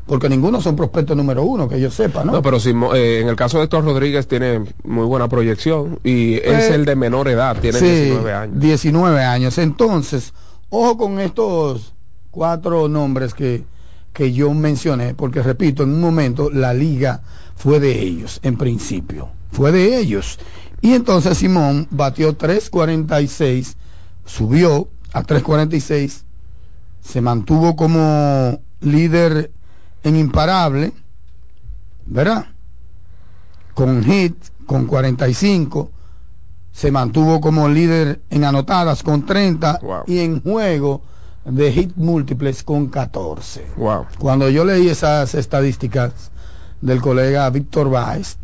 porque 0.06 0.28
ninguno 0.28 0.60
son 0.60 0.76
prospectos 0.76 1.16
número 1.16 1.42
uno, 1.42 1.68
que 1.68 1.80
yo 1.80 1.90
sepa, 1.90 2.24
¿no? 2.24 2.30
No, 2.32 2.42
pero 2.42 2.60
si, 2.60 2.70
eh, 2.70 3.20
en 3.20 3.28
el 3.28 3.34
caso 3.34 3.58
de 3.58 3.64
Héctor 3.64 3.84
Rodríguez 3.84 4.28
tiene 4.28 4.62
muy 4.84 5.04
buena 5.04 5.28
proyección 5.28 5.98
y 6.04 6.34
es 6.34 6.70
Eh, 6.70 6.74
el 6.76 6.84
de 6.84 6.94
menor 6.94 7.26
edad, 7.26 7.56
tiene 7.60 7.80
Sí, 7.80 7.86
19 7.86 8.32
años. 8.32 8.60
19 8.60 9.24
años. 9.24 9.58
Entonces, 9.58 10.32
ojo 10.70 10.96
con 10.96 11.18
estos 11.18 11.94
cuatro 12.30 12.88
nombres 12.88 13.34
que, 13.34 13.64
que 14.12 14.32
yo 14.32 14.52
mencioné, 14.52 15.14
porque 15.14 15.42
repito, 15.42 15.82
en 15.82 15.90
un 15.90 16.00
momento 16.00 16.50
la 16.50 16.74
liga 16.74 17.22
fue 17.56 17.80
de 17.80 18.00
ellos, 18.00 18.40
en 18.42 18.56
principio, 18.56 19.30
fue 19.50 19.72
de 19.72 19.98
ellos. 19.98 20.38
Y 20.80 20.94
entonces 20.94 21.38
Simón 21.38 21.86
batió 21.90 22.36
3.46, 22.36 23.74
subió 24.24 24.88
a 25.12 25.22
3.46, 25.22 26.24
se 27.00 27.20
mantuvo 27.20 27.76
como 27.76 28.60
líder 28.80 29.52
en 30.02 30.16
imparable, 30.16 30.92
¿verdad? 32.06 32.46
Con 33.74 34.04
hit, 34.04 34.36
con 34.66 34.86
45 34.86 35.90
se 36.72 36.90
mantuvo 36.90 37.40
como 37.40 37.68
líder 37.68 38.22
en 38.30 38.44
anotadas 38.44 39.02
con 39.02 39.26
30 39.26 39.78
y 40.06 40.18
en 40.20 40.40
juego 40.40 41.02
de 41.44 41.72
hit 41.72 41.92
múltiples 41.96 42.62
con 42.62 42.86
14. 42.88 43.66
Wow. 43.76 44.06
Cuando 44.18 44.48
yo 44.48 44.64
leí 44.64 44.88
esas 44.88 45.34
estadísticas 45.34 46.12
del 46.80 47.00
colega 47.00 47.48
Víctor 47.50 47.90
Báez, 47.90 48.36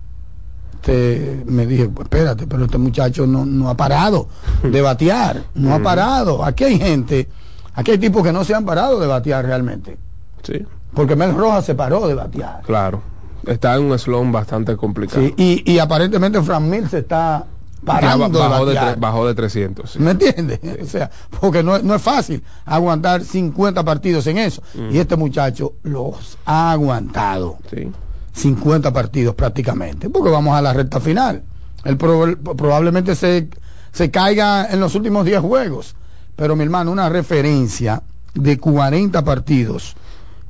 te- 0.81 1.43
me 1.47 1.67
dije, 1.67 1.89
pues 1.89 2.07
espérate, 2.07 2.47
pero 2.47 2.65
este 2.65 2.79
muchacho 2.79 3.27
no, 3.27 3.45
no 3.45 3.69
ha 3.69 3.77
parado 3.77 4.29
de 4.63 4.81
batear, 4.81 5.45
no 5.55 5.75
ha 5.75 5.79
parado. 5.83 6.45
Aquí 6.45 6.65
hay 6.65 6.79
gente, 6.79 7.29
aquí 7.75 7.93
hay 7.93 7.99
tipos 7.99 8.23
que 8.23 8.33
no 8.33 8.45
se 8.45 8.55
han 8.55 8.65
parado 8.65 8.99
de 9.01 9.07
batear 9.07 9.45
realmente. 9.45 9.97
Sí. 10.43 10.65
Porque 10.95 11.15
Mel 11.17 11.35
Rojas 11.35 11.65
se 11.67 11.75
paró 11.75 12.07
de 12.09 12.15
batear. 12.15 12.63
Claro. 12.63 13.03
Está 13.47 13.77
en 13.77 13.85
un 13.85 13.99
slump 13.99 14.33
bastante 14.33 14.77
complicado. 14.77 15.23
Sí, 15.23 15.35
y, 15.37 15.73
y 15.73 15.79
aparentemente 15.79 16.43
Fran 16.43 16.69
Mil 16.69 16.89
se 16.89 16.99
está 16.99 17.47
parando 17.85 18.39
bajó, 18.39 18.67
de 18.67 18.75
tre- 18.77 18.99
bajó 18.99 19.27
de 19.27 19.35
300. 19.35 19.91
sí. 19.91 19.99
¿Me 19.99 20.11
entiendes? 20.13 20.61
O 20.83 20.87
sea, 20.87 21.11
porque 21.41 21.63
no, 21.63 21.77
es- 21.77 21.85
no 21.85 21.95
es 21.95 22.03
fácil 22.03 22.43
aguantar 22.65 23.23
50 23.23 23.85
partidos 23.85 24.27
en 24.27 24.39
eso. 24.39 24.63
Mm. 24.75 24.95
Y 24.95 24.99
este 24.99 25.17
muchacho 25.17 25.75
los 25.83 26.39
ha 26.45 26.73
aguantado. 26.73 27.59
Sí. 27.71 27.91
50 28.33 28.93
partidos 28.93 29.35
prácticamente. 29.35 30.09
Porque 30.11 30.31
vamos 30.31 30.55
a 30.57 30.63
la 30.63 30.73
recta 30.73 31.01
final. 31.01 31.43
Él 31.85 31.97
prob- 31.99 32.57
probablemente 32.57 33.15
se, 33.15 33.49
se 33.93 34.11
caiga 34.11 34.67
en 34.71 34.81
los 34.81 34.95
últimos 34.95 35.25
10 35.25 35.41
juegos. 35.41 35.95
Pero 36.37 36.55
mi 36.55 36.63
hermano, 36.65 36.93
una 36.93 37.09
referencia 37.09 38.03
de 38.35 38.59
40 38.59 39.25
partidos 39.25 39.97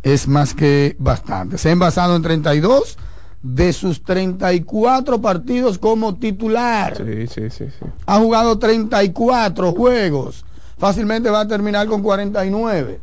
es 0.03 0.29
más 0.29 0.53
que 0.55 0.97
bastante. 0.99 1.57
Se 1.59 1.71
ha 1.71 1.73
envasado 1.73 2.15
en 2.17 2.23
32 2.23 2.99
de 3.43 3.73
sus 3.73 4.03
34 4.03 5.21
partidos 5.21 5.79
como 5.79 6.17
titular. 6.17 6.97
Sí, 6.97 7.27
sí, 7.27 7.51
sí, 7.51 7.67
sí. 7.71 7.87
Ha 8.07 8.19
jugado 8.19 8.59
34 8.59 9.73
juegos. 9.73 10.45
Fácilmente 10.77 11.31
va 11.31 11.41
a 11.41 11.49
terminar 11.49 11.87
con 11.87 12.03
49. 12.03 13.01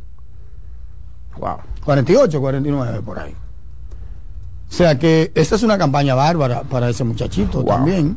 Wow. 1.38 1.56
48, 1.84 2.40
49 2.40 3.02
por 3.02 3.18
ahí. 3.18 3.34
O 4.68 4.72
sea 4.72 4.98
que 4.98 5.30
esta 5.34 5.54
es 5.54 5.62
una 5.62 5.78
campaña 5.78 6.14
bárbara 6.14 6.62
para 6.62 6.88
ese 6.88 7.04
muchachito 7.04 7.64
también. 7.64 8.16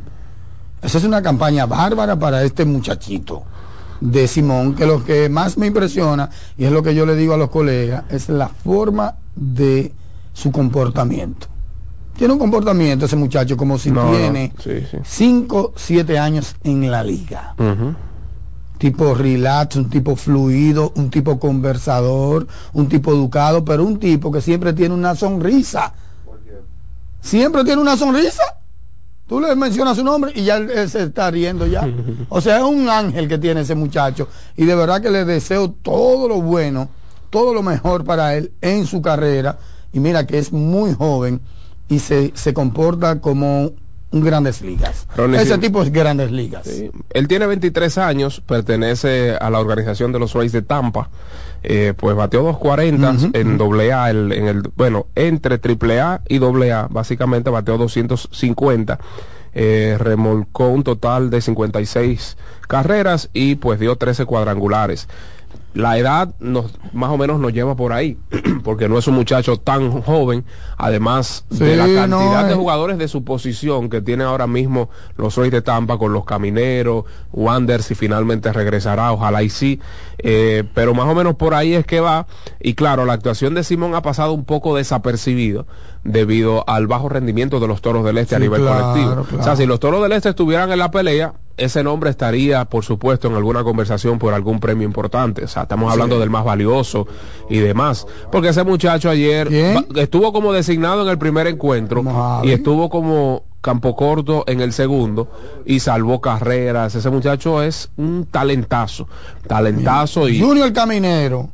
Esa 0.82 0.98
es 0.98 1.04
una 1.04 1.22
campaña 1.22 1.66
bárbara 1.66 2.18
para 2.18 2.42
este 2.42 2.64
muchachito 2.64 3.44
de 4.00 4.26
Simón, 4.26 4.74
que 4.74 4.86
lo 4.86 5.04
que 5.04 5.28
más 5.28 5.58
me 5.58 5.66
impresiona, 5.66 6.30
y 6.56 6.64
es 6.64 6.72
lo 6.72 6.82
que 6.82 6.94
yo 6.94 7.04
le 7.04 7.14
digo 7.14 7.34
a 7.34 7.36
los 7.36 7.50
colegas, 7.50 8.04
es 8.08 8.28
la 8.30 8.48
forma 8.48 9.16
de 9.36 9.92
su 10.32 10.50
comportamiento. 10.50 11.48
Tiene 12.20 12.34
un 12.34 12.38
comportamiento 12.38 13.06
ese 13.06 13.16
muchacho 13.16 13.56
como 13.56 13.78
si 13.78 13.90
No, 13.90 14.10
tiene 14.10 14.52
sí, 14.62 14.84
sí. 14.90 14.98
5, 15.02 15.72
7 15.74 16.18
años 16.18 16.54
en 16.64 16.90
la 16.90 17.02
liga 17.02 17.54
tipo 18.76 19.14
relax, 19.14 19.76
un 19.76 19.88
tipo 19.88 20.16
fluido, 20.16 20.92
un 20.96 21.08
tipo 21.08 21.40
conversador, 21.40 22.46
un 22.74 22.90
tipo 22.90 23.12
educado, 23.12 23.64
pero 23.64 23.86
un 23.86 23.98
tipo 23.98 24.30
que 24.30 24.42
siempre 24.42 24.74
tiene 24.74 24.94
una 24.94 25.14
sonrisa. 25.14 25.94
Siempre 27.22 27.64
tiene 27.64 27.80
una 27.80 27.96
sonrisa. 27.96 28.42
Tú 29.26 29.40
le 29.40 29.56
mencionas 29.56 29.96
su 29.96 30.04
nombre 30.04 30.32
y 30.34 30.44
ya 30.44 30.58
él 30.58 30.90
se 30.90 31.04
está 31.04 31.30
riendo 31.30 31.66
ya. 31.66 31.88
O 32.28 32.42
sea, 32.42 32.58
es 32.58 32.64
un 32.64 32.86
ángel 32.90 33.28
que 33.28 33.38
tiene 33.38 33.62
ese 33.62 33.74
muchacho. 33.74 34.28
Y 34.58 34.66
de 34.66 34.74
verdad 34.74 35.00
que 35.00 35.10
le 35.10 35.24
deseo 35.24 35.70
todo 35.70 36.28
lo 36.28 36.42
bueno, 36.42 36.90
todo 37.30 37.54
lo 37.54 37.62
mejor 37.62 38.04
para 38.04 38.34
él 38.34 38.52
en 38.60 38.86
su 38.86 39.00
carrera. 39.00 39.58
Y 39.90 40.00
mira 40.00 40.26
que 40.26 40.36
es 40.38 40.52
muy 40.52 40.92
joven 40.92 41.40
y 41.90 41.98
se, 41.98 42.32
se 42.34 42.54
comporta 42.54 43.20
como 43.20 43.72
un 44.12 44.20
grandes 44.24 44.60
ligas. 44.62 45.06
Ronnie, 45.16 45.40
Ese 45.40 45.58
tipo 45.58 45.82
es 45.82 45.92
grandes 45.92 46.32
ligas. 46.32 46.66
Él 47.10 47.28
tiene 47.28 47.46
23 47.46 47.96
años, 47.98 48.40
pertenece 48.44 49.36
a 49.40 49.50
la 49.50 49.60
organización 49.60 50.10
de 50.12 50.18
los 50.18 50.32
Rays 50.34 50.50
de 50.52 50.62
Tampa. 50.62 51.10
Eh, 51.62 51.92
pues 51.96 52.16
bateó 52.16 52.42
240 52.42 53.38
en 53.38 53.58
doble 53.58 53.92
A, 53.92 54.08
el- 54.10 54.32
en 54.32 54.48
el, 54.48 54.62
bueno, 54.76 55.06
entre 55.14 55.58
triple 55.58 56.00
A 56.00 56.22
y 56.26 56.38
doble 56.38 56.72
A, 56.72 56.88
básicamente 56.90 57.50
bateó 57.50 57.76
250. 57.78 58.98
Eh, 59.52 59.96
remolcó 59.98 60.68
un 60.68 60.84
total 60.84 61.28
de 61.28 61.40
56 61.40 62.36
carreras 62.68 63.30
y 63.32 63.56
pues 63.56 63.78
dio 63.80 63.96
13 63.96 64.24
cuadrangulares. 64.24 65.08
La 65.72 65.98
edad 65.98 66.34
nos, 66.40 66.78
más 66.92 67.10
o 67.10 67.16
menos 67.16 67.38
nos 67.38 67.52
lleva 67.52 67.76
por 67.76 67.92
ahí, 67.92 68.18
porque 68.64 68.88
no 68.88 68.98
es 68.98 69.06
un 69.06 69.14
muchacho 69.14 69.56
tan 69.56 70.02
joven, 70.02 70.44
además 70.76 71.44
de 71.50 71.76
la 71.76 71.84
cantidad 71.84 72.42
no, 72.42 72.46
de 72.46 72.52
eh. 72.52 72.56
jugadores 72.56 72.98
de 72.98 73.06
su 73.06 73.22
posición 73.24 73.88
que 73.88 74.00
tiene 74.00 74.24
ahora 74.24 74.46
mismo 74.46 74.90
los 75.16 75.36
Rays 75.36 75.52
de 75.52 75.62
Tampa 75.62 75.96
con 75.96 76.12
los 76.12 76.24
Camineros, 76.24 77.04
Wander 77.32 77.82
si 77.82 77.94
finalmente 77.94 78.52
regresará, 78.52 79.12
ojalá 79.12 79.42
y 79.42 79.50
sí, 79.50 79.80
eh, 80.18 80.64
pero 80.74 80.92
más 80.94 81.06
o 81.06 81.14
menos 81.14 81.36
por 81.36 81.54
ahí 81.54 81.74
es 81.74 81.86
que 81.86 82.00
va 82.00 82.26
y 82.60 82.74
claro, 82.74 83.04
la 83.04 83.12
actuación 83.12 83.54
de 83.54 83.62
Simón 83.62 83.94
ha 83.94 84.02
pasado 84.02 84.32
un 84.32 84.44
poco 84.44 84.74
desapercibido 84.76 85.66
debido 86.04 86.64
al 86.68 86.86
bajo 86.86 87.08
rendimiento 87.08 87.60
de 87.60 87.68
los 87.68 87.80
Toros 87.82 88.04
del 88.04 88.18
Este 88.18 88.36
a 88.36 88.38
nivel 88.38 88.62
claro, 88.62 88.92
colectivo. 88.92 89.40
O 89.40 89.42
sea, 89.42 89.56
si 89.56 89.66
los 89.66 89.80
Toros 89.80 90.02
del 90.02 90.12
Este 90.12 90.30
estuvieran 90.30 90.72
en 90.72 90.78
la 90.78 90.90
pelea, 90.90 91.34
ese 91.56 91.82
nombre 91.82 92.10
estaría, 92.10 92.64
por 92.64 92.84
supuesto, 92.84 93.28
en 93.28 93.34
alguna 93.34 93.62
conversación 93.62 94.18
por 94.18 94.32
algún 94.32 94.60
premio 94.60 94.86
importante. 94.86 95.44
O 95.44 95.48
sea, 95.48 95.62
estamos 95.62 95.92
hablando 95.92 96.18
del 96.18 96.30
más 96.30 96.44
valioso 96.44 97.06
y 97.50 97.58
demás. 97.58 98.06
Porque 98.32 98.48
ese 98.48 98.64
muchacho 98.64 99.10
ayer 99.10 99.48
estuvo 99.96 100.32
como 100.32 100.52
designado 100.52 101.02
en 101.02 101.08
el 101.08 101.18
primer 101.18 101.46
encuentro 101.46 102.02
y 102.42 102.52
estuvo 102.52 102.88
como 102.88 103.44
campo 103.60 103.94
corto 103.94 104.44
en 104.46 104.62
el 104.62 104.72
segundo 104.72 105.28
y 105.66 105.80
salvó 105.80 106.22
carreras. 106.22 106.94
Ese 106.94 107.10
muchacho 107.10 107.62
es 107.62 107.90
un 107.98 108.24
talentazo. 108.24 109.06
Talentazo 109.46 110.30
y... 110.30 110.40
Junior 110.40 110.72
Caminero 110.72 111.50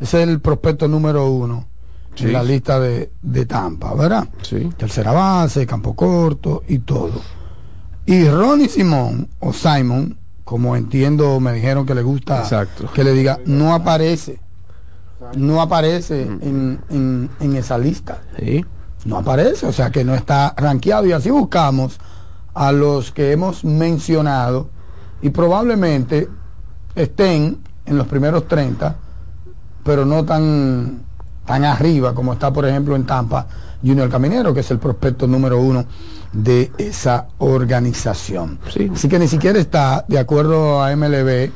es 0.00 0.14
el 0.14 0.40
prospecto 0.40 0.88
número 0.88 1.26
uno 1.26 1.66
Sí. 2.16 2.24
en 2.24 2.32
la 2.32 2.42
lista 2.42 2.80
de, 2.80 3.12
de 3.22 3.46
Tampa, 3.46 3.94
¿verdad? 3.94 4.26
Sí. 4.42 4.68
Tercera 4.76 5.12
base, 5.12 5.66
campo 5.66 5.94
corto 5.94 6.62
y 6.66 6.78
todo. 6.80 7.20
Y 8.06 8.28
Ronnie 8.28 8.68
Simón, 8.68 9.28
o 9.40 9.52
Simon, 9.52 10.18
como 10.44 10.76
entiendo, 10.76 11.38
me 11.40 11.52
dijeron 11.52 11.84
que 11.86 11.94
le 11.94 12.02
gusta 12.02 12.38
Exacto. 12.40 12.90
que 12.92 13.04
le 13.04 13.12
diga, 13.12 13.38
no 13.46 13.74
aparece. 13.74 14.40
No 15.36 15.60
aparece 15.60 16.22
en, 16.22 16.80
en- 16.90 17.30
en 17.40 17.56
esa 17.56 17.78
lista. 17.78 18.20
Sí. 18.38 18.64
No 19.04 19.18
aparece, 19.18 19.66
o 19.66 19.72
sea 19.72 19.90
que 19.90 20.04
no 20.04 20.14
está 20.14 20.52
rankeado. 20.56 21.06
Y 21.06 21.12
así 21.12 21.30
buscamos 21.30 21.98
a 22.54 22.72
los 22.72 23.12
que 23.12 23.32
hemos 23.32 23.64
mencionado 23.64 24.70
y 25.22 25.30
probablemente 25.30 26.28
estén 26.94 27.58
en 27.86 27.98
los 27.98 28.06
primeros 28.06 28.46
30, 28.48 28.96
pero 29.84 30.04
no 30.04 30.24
tan, 30.24 31.02
tan 31.46 31.64
arriba 31.64 32.14
como 32.14 32.32
está, 32.32 32.52
por 32.52 32.66
ejemplo, 32.66 32.96
en 32.96 33.06
Tampa 33.06 33.46
Junior 33.82 34.10
Caminero, 34.10 34.52
que 34.52 34.60
es 34.60 34.70
el 34.70 34.78
prospecto 34.78 35.26
número 35.26 35.60
uno 35.60 35.84
de 36.32 36.72
esa 36.76 37.28
organización. 37.38 38.58
Así 38.92 39.08
que 39.08 39.18
ni 39.18 39.28
siquiera 39.28 39.58
está, 39.58 40.04
de 40.08 40.18
acuerdo 40.18 40.82
a 40.82 40.94
MLB, 40.94 41.50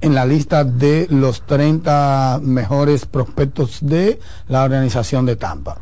en 0.00 0.14
la 0.14 0.26
lista 0.26 0.64
de 0.64 1.06
los 1.10 1.42
30 1.42 2.40
mejores 2.42 3.06
prospectos 3.06 3.78
de 3.80 4.20
la 4.48 4.64
organización 4.64 5.24
de 5.24 5.36
Tampa. 5.36 5.78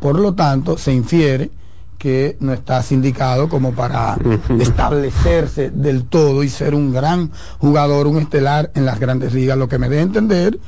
Por 0.00 0.18
lo 0.18 0.34
tanto, 0.34 0.78
se 0.78 0.92
infiere 0.92 1.50
que 1.98 2.36
no 2.40 2.52
está 2.52 2.82
sindicado 2.82 3.48
como 3.48 3.72
para 3.72 4.16
establecerse 4.58 5.70
del 5.70 6.04
todo 6.04 6.42
y 6.42 6.48
ser 6.48 6.74
un 6.74 6.92
gran 6.92 7.30
jugador, 7.58 8.06
un 8.06 8.18
estelar 8.18 8.70
en 8.74 8.84
las 8.84 9.00
grandes 9.00 9.32
ligas, 9.32 9.56
lo 9.56 9.68
que 9.68 9.78
me 9.78 9.88
dé 9.88 10.00
a 10.00 10.02
entender 10.02 10.58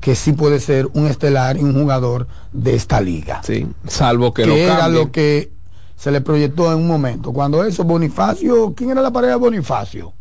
que 0.00 0.14
sí 0.14 0.32
puede 0.32 0.60
ser 0.60 0.88
un 0.94 1.06
estelar 1.06 1.56
y 1.56 1.62
un 1.62 1.74
jugador 1.74 2.26
de 2.52 2.74
esta 2.74 3.00
liga. 3.00 3.42
Sí, 3.42 3.66
salvo 3.86 4.32
que, 4.32 4.42
que 4.42 4.48
lo 4.48 4.54
era 4.54 4.78
cambien. 4.78 5.04
lo 5.04 5.12
que 5.12 5.52
se 5.96 6.10
le 6.10 6.20
proyectó 6.20 6.72
en 6.72 6.78
un 6.78 6.86
momento. 6.86 7.32
Cuando 7.32 7.64
eso, 7.64 7.84
Bonifacio, 7.84 8.72
¿quién 8.74 8.90
era 8.90 9.02
la 9.02 9.10
pareja 9.10 9.32
de 9.34 9.40
Bonifacio? 9.40 10.12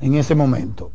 En 0.00 0.14
ese 0.14 0.34
momento. 0.34 0.90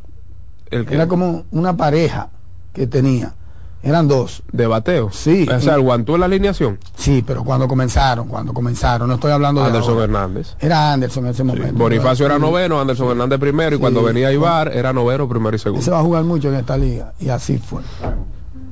El 0.70 0.92
Era 0.92 1.06
como 1.06 1.44
una 1.50 1.76
pareja 1.76 2.30
que 2.72 2.86
tenía. 2.86 3.34
Eran 3.82 4.06
dos. 4.08 4.42
de 4.52 4.66
bateo. 4.66 5.10
Sí. 5.10 5.46
O 5.48 5.60
sea, 5.60 5.74
aguantó 5.74 6.16
la 6.16 6.26
alineación. 6.26 6.78
Sí, 6.94 7.24
pero 7.26 7.42
cuando 7.44 7.66
comenzaron, 7.66 8.28
cuando 8.28 8.52
comenzaron, 8.52 9.08
no 9.08 9.14
estoy 9.14 9.32
hablando 9.32 9.60
de 9.60 9.66
Anderson 9.68 9.92
ahora. 9.94 10.04
Hernández. 10.04 10.54
Era 10.60 10.92
Anderson 10.92 11.24
en 11.24 11.30
ese 11.32 11.42
momento. 11.44 11.74
Bonifacio 11.74 12.26
era 12.26 12.38
noveno, 12.38 12.80
Anderson 12.80 13.08
Hernández 13.10 13.40
primero, 13.40 13.74
y 13.74 13.78
Sí. 13.78 13.80
cuando 13.80 14.02
venía 14.02 14.30
Ibar 14.32 14.68
era 14.76 14.92
noveno, 14.92 15.28
primero 15.28 15.56
y 15.56 15.58
segundo. 15.58 15.90
va 15.90 15.98
a 15.98 16.02
jugar 16.02 16.24
mucho 16.24 16.48
en 16.48 16.54
esta 16.56 16.76
liga. 16.76 17.12
Y 17.18 17.28
así 17.30 17.58
fue. 17.58 17.80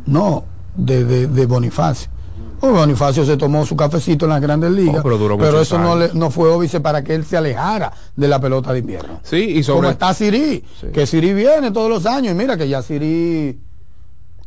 No, 0.06 0.44
de, 0.76 1.04
de, 1.04 1.26
de 1.26 1.46
Bonifacio. 1.46 2.10
Oh, 2.62 2.70
Bonifacio 2.72 3.24
se 3.24 3.36
tomó 3.38 3.64
su 3.64 3.74
cafecito 3.74 4.26
en 4.26 4.32
las 4.32 4.40
grandes 4.42 4.70
ligas. 4.70 4.96
Oh, 4.98 5.02
pero 5.02 5.16
duró 5.16 5.38
pero 5.38 5.52
muchos 5.52 5.66
eso 5.66 5.78
no, 5.78 5.96
le, 5.96 6.10
no 6.12 6.30
fue 6.30 6.50
óbice 6.50 6.80
para 6.80 7.02
que 7.02 7.14
él 7.14 7.24
se 7.24 7.36
alejara 7.38 7.90
de 8.14 8.28
la 8.28 8.38
pelota 8.38 8.72
de 8.72 8.80
invierno. 8.80 9.20
Sí, 9.22 9.36
y 9.38 9.52
Como 9.64 9.78
sobre 9.78 9.90
está 9.90 10.12
Siri, 10.12 10.62
Sí. 10.78 10.88
que 10.92 11.06
Siri 11.06 11.32
viene 11.32 11.70
todos 11.70 11.88
los 11.88 12.04
años. 12.04 12.32
Y 12.32 12.34
mira 12.34 12.58
que 12.58 12.68
ya 12.68 12.82
Siri 12.82 13.58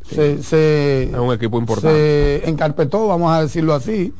se, 0.09 0.43
se, 0.43 1.03
es 1.03 1.15
un 1.17 1.33
equipo 1.33 1.57
importante. 1.57 2.41
se 2.43 2.49
encarpetó, 2.49 3.07
vamos 3.07 3.31
a 3.33 3.41
decirlo 3.41 3.73
así. 3.73 4.13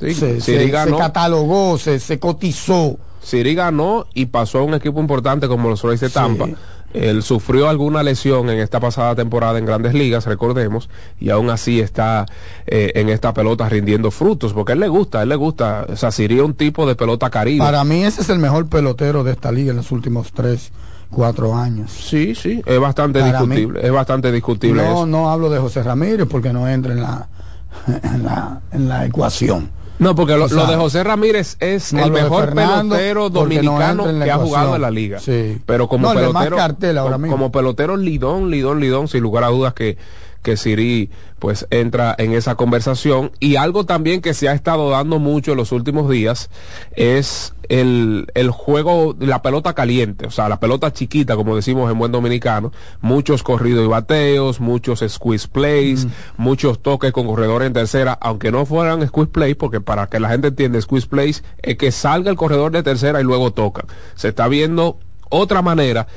Sí, 0.00 0.14
se, 0.14 0.40
se- 0.40 0.58
se 0.58 0.68
ganó. 0.68 0.96
catalogó, 0.98 1.78
se, 1.78 1.98
se 2.00 2.18
cotizó. 2.18 2.98
Siri 3.22 3.54
ganó 3.54 4.06
y 4.14 4.26
pasó 4.26 4.60
a 4.60 4.62
un 4.62 4.72
equipo 4.74 4.98
importante 5.00 5.46
como 5.46 5.68
los 5.68 5.82
Rays 5.82 6.00
de 6.00 6.08
Sí. 6.08 6.14
Tampa. 6.14 6.48
Él 6.92 7.22
sufrió 7.22 7.68
alguna 7.68 8.02
lesión 8.02 8.48
en 8.50 8.58
esta 8.58 8.80
pasada 8.80 9.14
temporada 9.14 9.58
en 9.60 9.64
grandes 9.66 9.94
ligas, 9.94 10.26
recordemos, 10.26 10.88
y 11.20 11.30
aún 11.30 11.48
así 11.48 11.78
está 11.80 12.26
eh, 12.66 12.90
en 12.96 13.08
esta 13.10 13.32
pelota 13.32 13.68
rindiendo 13.68 14.10
frutos, 14.10 14.52
porque 14.54 14.72
a 14.72 14.74
él 14.74 14.80
le 14.80 14.88
gusta, 14.88 15.20
a 15.20 15.22
él 15.22 15.28
le 15.28 15.36
gusta. 15.36 15.86
O 15.88 15.94
sea, 15.94 16.10
Siri 16.10 16.38
es 16.38 16.42
un 16.42 16.54
tipo 16.54 16.88
de 16.88 16.96
pelota 16.96 17.30
caribe. 17.30 17.58
Para 17.64 17.84
mí 17.84 18.02
ese 18.02 18.22
es 18.22 18.28
el 18.30 18.40
mejor 18.40 18.66
pelotero 18.68 19.22
de 19.22 19.30
esta 19.32 19.52
liga 19.52 19.70
en 19.70 19.76
los 19.76 19.92
últimos 19.92 20.32
tres, 20.32 20.72
cuatro 21.10 21.56
años. 21.56 21.90
Sí, 21.90 22.34
sí, 22.34 22.62
es 22.64 22.80
bastante 22.80 23.20
Para 23.20 23.40
discutible, 23.40 23.80
es 23.86 23.92
bastante 23.92 24.32
discutible 24.32 24.82
No, 24.82 24.90
eso. 24.90 25.06
no 25.06 25.30
hablo 25.30 25.50
de 25.50 25.58
José 25.58 25.82
Ramírez 25.82 26.26
porque 26.28 26.52
no 26.52 26.68
entra 26.68 26.92
en 26.92 27.02
la, 27.02 27.28
en 28.02 28.24
la, 28.24 28.60
en 28.72 28.88
la 28.88 29.06
ecuación. 29.06 29.70
No, 29.98 30.14
porque 30.14 30.34
lo, 30.34 30.48
de 30.48 30.76
José 30.76 31.04
Ramírez 31.04 31.58
es 31.60 31.92
no 31.92 32.02
el 32.02 32.10
mejor 32.10 32.54
pelotero 32.54 33.24
no 33.24 33.30
dominicano 33.30 34.04
que 34.06 34.30
ha 34.30 34.38
jugado 34.38 34.74
en 34.76 34.80
la 34.80 34.90
liga. 34.90 35.18
Sí. 35.18 35.60
Pero 35.66 35.88
como 35.88 36.08
No, 36.08 36.14
pelotero, 36.14 37.00
ahora 37.02 37.18
mismo. 37.18 37.36
como 37.36 37.52
pelotero 37.52 37.98
lidón, 37.98 38.50
lidón, 38.50 38.80
lidón, 38.80 39.08
sin 39.08 39.22
lugar 39.22 39.44
a 39.44 39.48
dudas 39.48 39.74
que 39.74 39.98
que 40.42 40.56
Siri 40.56 41.10
pues 41.38 41.66
entra 41.70 42.14
en 42.18 42.32
esa 42.32 42.54
conversación. 42.54 43.32
Y 43.40 43.56
algo 43.56 43.84
también 43.84 44.20
que 44.20 44.34
se 44.34 44.48
ha 44.48 44.52
estado 44.52 44.90
dando 44.90 45.18
mucho 45.18 45.52
en 45.52 45.58
los 45.58 45.72
últimos 45.72 46.10
días 46.10 46.50
es 46.92 47.54
el, 47.68 48.26
el 48.34 48.50
juego 48.50 49.14
la 49.20 49.42
pelota 49.42 49.74
caliente 49.74 50.26
o 50.26 50.30
sea 50.30 50.48
la 50.48 50.58
pelota 50.58 50.92
chiquita 50.92 51.36
como 51.36 51.56
decimos 51.56 51.90
en 51.90 51.98
buen 51.98 52.12
dominicano. 52.12 52.72
Muchos 53.00 53.42
corridos 53.42 53.84
y 53.84 53.88
bateos 53.88 54.60
muchos 54.60 55.04
squeeze 55.06 55.48
plays 55.48 56.06
muchos 56.36 56.80
toques 56.80 57.12
con 57.12 57.26
corredores 57.26 57.66
en 57.66 57.72
tercera 57.72 58.12
aunque 58.20 58.50
no 58.52 58.66
fueran 58.66 59.06
squeeze 59.06 59.30
plays 59.30 59.56
porque 59.56 59.80
para 59.80 60.08
que 60.08 60.20
la 60.20 60.30
gente 60.30 60.48
entienda 60.48 60.80
squeeze 60.80 61.06
plays 61.06 61.44
es 61.62 61.76
que 61.76 61.92
salga 61.92 62.30
el 62.30 62.36
corredor 62.36 62.72
de 62.72 62.82
tercera 62.82 63.20
y 63.20 63.24
luego 63.24 63.52
toca. 63.52 63.84
Se 64.14 64.28
está 64.28 64.48
viendo 64.48 64.98
otra 65.30 65.62
manera 65.62 66.08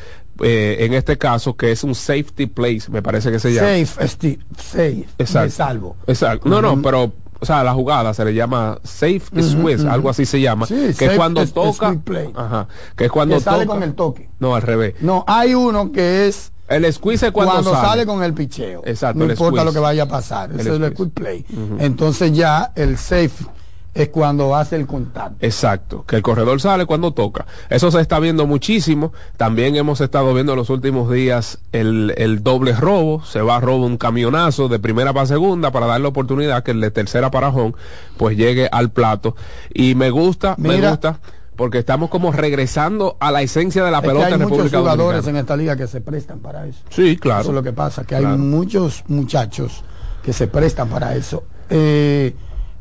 eh, 0.42 0.78
en 0.82 0.94
este 0.94 1.18
caso 1.18 1.56
que 1.56 1.72
es 1.72 1.84
un 1.84 1.94
safety 1.96 2.48
place 2.48 2.90
me 2.90 3.02
parece 3.02 3.32
que 3.32 3.40
se 3.40 3.54
llama 3.54 3.68
Safe, 3.86 4.40
safe, 4.58 5.06
Exacto. 5.18 5.46
de 5.46 5.50
salvo. 5.52 5.96
Exacto. 6.08 6.50
No, 6.50 6.62
no, 6.62 6.82
pero, 6.82 7.12
o 7.40 7.46
sea, 7.46 7.64
la 7.64 7.74
jugada 7.74 8.14
se 8.14 8.26
le 8.26 8.34
llama 8.34 8.80
safe 8.84 9.22
squeeze, 9.42 9.88
algo 9.88 10.10
así 10.10 10.26
se 10.26 10.40
llama. 10.42 10.66
Sí, 10.66 10.94
que 10.98 11.06
es 11.06 11.12
cuando 11.16 11.42
es- 11.42 11.54
toca. 11.54 11.94
play. 12.04 12.32
Ajá. 12.36 12.68
Que 12.96 13.06
es 13.06 13.12
cuando 13.12 13.36
Que 13.36 13.42
sale 13.42 13.66
con 13.66 13.84
el 13.84 13.94
toque. 13.94 14.30
No, 14.40 14.56
al 14.56 14.62
revés. 14.62 14.96
No, 15.02 15.24
hay 15.28 15.54
uno 15.54 15.92
que 15.92 16.28
es 16.28 16.52
El 16.70 16.92
squeeze 16.92 17.28
es 17.28 17.32
cuando, 17.32 17.52
cuando, 17.54 17.72
sale. 17.74 17.88
sale. 17.88 18.06
con 18.06 18.24
el 18.24 18.34
picheo. 18.34 18.82
Exacto, 18.86 19.20
No 19.20 19.26
importa 19.26 19.50
squeeze. 19.52 19.66
lo 19.66 19.74
que 19.74 19.80
vaya 19.80 20.04
a 20.04 20.08
pasar. 20.08 20.50
El 20.52 20.60
Ese 20.62 20.70
es 20.70 20.76
el 20.76 20.82
squeeze. 20.94 20.96
quick 20.96 21.14
play. 21.14 21.46
Entonces 21.80 22.32
ya 22.34 22.72
el 22.76 22.98
safe 22.98 23.46
es 23.94 24.10
cuando 24.10 24.56
hace 24.56 24.76
el 24.76 24.88
contacto. 24.88 25.36
Exacto, 25.46 26.04
que 26.08 26.16
el 26.16 26.22
corredor 26.24 26.60
sale 26.60 26.86
cuando 26.86 27.14
toca. 27.14 27.46
Eso 27.70 27.92
se 27.92 28.02
está 28.02 28.20
viendo 28.20 28.48
muchísimo. 28.48 29.14
También 29.38 29.76
hemos 29.76 30.02
estado 30.02 30.34
viendo 30.34 30.54
en 30.54 30.58
los 30.58 30.70
últimos 30.72 31.12
días 31.12 31.60
el, 31.72 32.14
el 32.18 32.42
doble 32.44 32.74
robo. 32.74 33.24
Se 33.24 33.42
va 33.42 33.58
a 33.58 33.60
robo 33.60 33.86
un 33.86 33.98
camionazo 33.98 34.68
de 34.68 34.80
primera 34.80 35.14
para 35.14 35.28
segunda 35.28 35.72
para 35.72 35.86
darle 35.86 36.08
oportunidad 36.08 36.64
que 36.64 36.72
el 36.72 36.82
de 36.82 36.90
tercera 36.92 37.30
para 37.30 37.50
home 37.50 37.74
pues 38.18 38.36
llegue 38.36 38.68
al 38.72 38.92
plato. 38.92 39.36
Y 39.74 39.94
me 39.96 40.10
gusta, 40.10 40.56
me 40.58 40.82
gusta, 40.90 41.20
porque 41.56 41.78
estamos 41.78 42.10
como 42.10 42.32
regresando 42.32 43.16
a 43.20 43.32
la 43.32 43.44
esencia 43.44 43.84
de 43.84 43.92
la 43.92 43.98
Es 43.98 44.02
que 44.02 44.08
pelota 44.08 44.26
hay 44.28 44.34
en 44.34 44.40
muchos 44.40 44.52
República 44.58 44.80
jugadores 44.80 45.18
Dominicana. 45.26 45.38
en 45.40 45.44
esta 45.44 45.56
liga 45.58 45.76
que 45.78 45.86
se 45.88 46.02
prestan 46.02 46.40
para 46.40 46.66
eso. 46.66 46.80
Sí, 46.90 47.16
claro. 47.18 47.42
Eso 47.42 47.50
es 47.52 47.56
lo 47.56 47.62
que 47.64 47.74
pasa, 47.74 48.02
que 48.02 48.16
Claro. 48.18 48.30
hay 48.30 48.38
muchos 48.40 49.04
muchachos 49.08 49.84
que 50.24 50.34
se 50.34 50.48
prestan 50.48 50.90
para 50.90 51.16
eso. 51.16 51.44
Eh, 51.70 52.34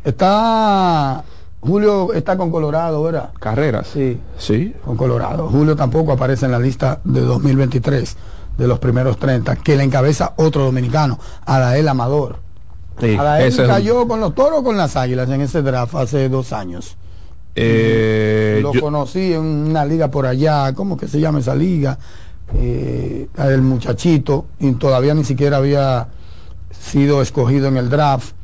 está 0.04 1.24
Julio 1.60 2.12
está 2.12 2.36
con 2.36 2.50
Colorado, 2.50 3.02
¿verdad? 3.04 3.30
Carreras. 3.38 3.86
Sí, 3.86 4.18
Sí. 4.36 4.74
con 4.84 4.96
Colorado. 4.96 5.48
Julio 5.48 5.76
tampoco 5.76 6.12
aparece 6.12 6.46
en 6.46 6.52
la 6.52 6.58
lista 6.58 7.00
de 7.04 7.20
2023 7.20 8.16
de 8.58 8.66
los 8.66 8.78
primeros 8.80 9.16
30, 9.18 9.56
que 9.56 9.76
le 9.76 9.84
encabeza 9.84 10.32
otro 10.36 10.64
dominicano, 10.64 11.18
Adael 11.46 11.88
Amador. 11.88 12.40
Sí, 13.00 13.16
Adael 13.16 13.60
un- 13.60 13.66
cayó 13.68 14.08
con 14.08 14.20
los 14.20 14.34
toros 14.34 14.58
o 14.60 14.64
con 14.64 14.76
las 14.76 14.96
águilas 14.96 15.28
en 15.30 15.40
ese 15.40 15.62
draft 15.62 15.94
hace 15.94 16.28
dos 16.28 16.52
años. 16.52 16.96
Eh, 17.54 18.58
Lo 18.62 18.72
yo- 18.72 18.80
conocí 18.80 19.32
en 19.32 19.40
una 19.42 19.84
liga 19.84 20.08
por 20.10 20.26
allá, 20.26 20.72
¿cómo 20.74 20.96
que 20.96 21.06
se 21.06 21.20
llama 21.20 21.38
esa 21.38 21.54
liga? 21.54 21.96
Eh, 22.54 23.28
el 23.38 23.62
muchachito, 23.62 24.46
y 24.58 24.72
todavía 24.72 25.14
ni 25.14 25.22
siquiera 25.24 25.58
había 25.58 26.08
sido 26.70 27.22
escogido 27.22 27.68
en 27.68 27.76
el 27.76 27.88
draft. 27.88 28.34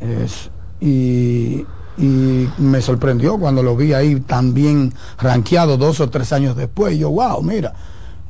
Es- 0.00 0.50
y, 0.84 1.66
y 1.96 2.48
me 2.58 2.80
sorprendió 2.82 3.38
cuando 3.38 3.62
lo 3.62 3.74
vi 3.76 3.92
ahí 3.92 4.20
tan 4.20 4.52
bien 4.52 4.92
rankeado 5.18 5.76
dos 5.78 6.00
o 6.00 6.10
tres 6.10 6.32
años 6.32 6.56
después. 6.56 6.98
Yo, 6.98 7.10
wow, 7.10 7.42
mira, 7.42 7.72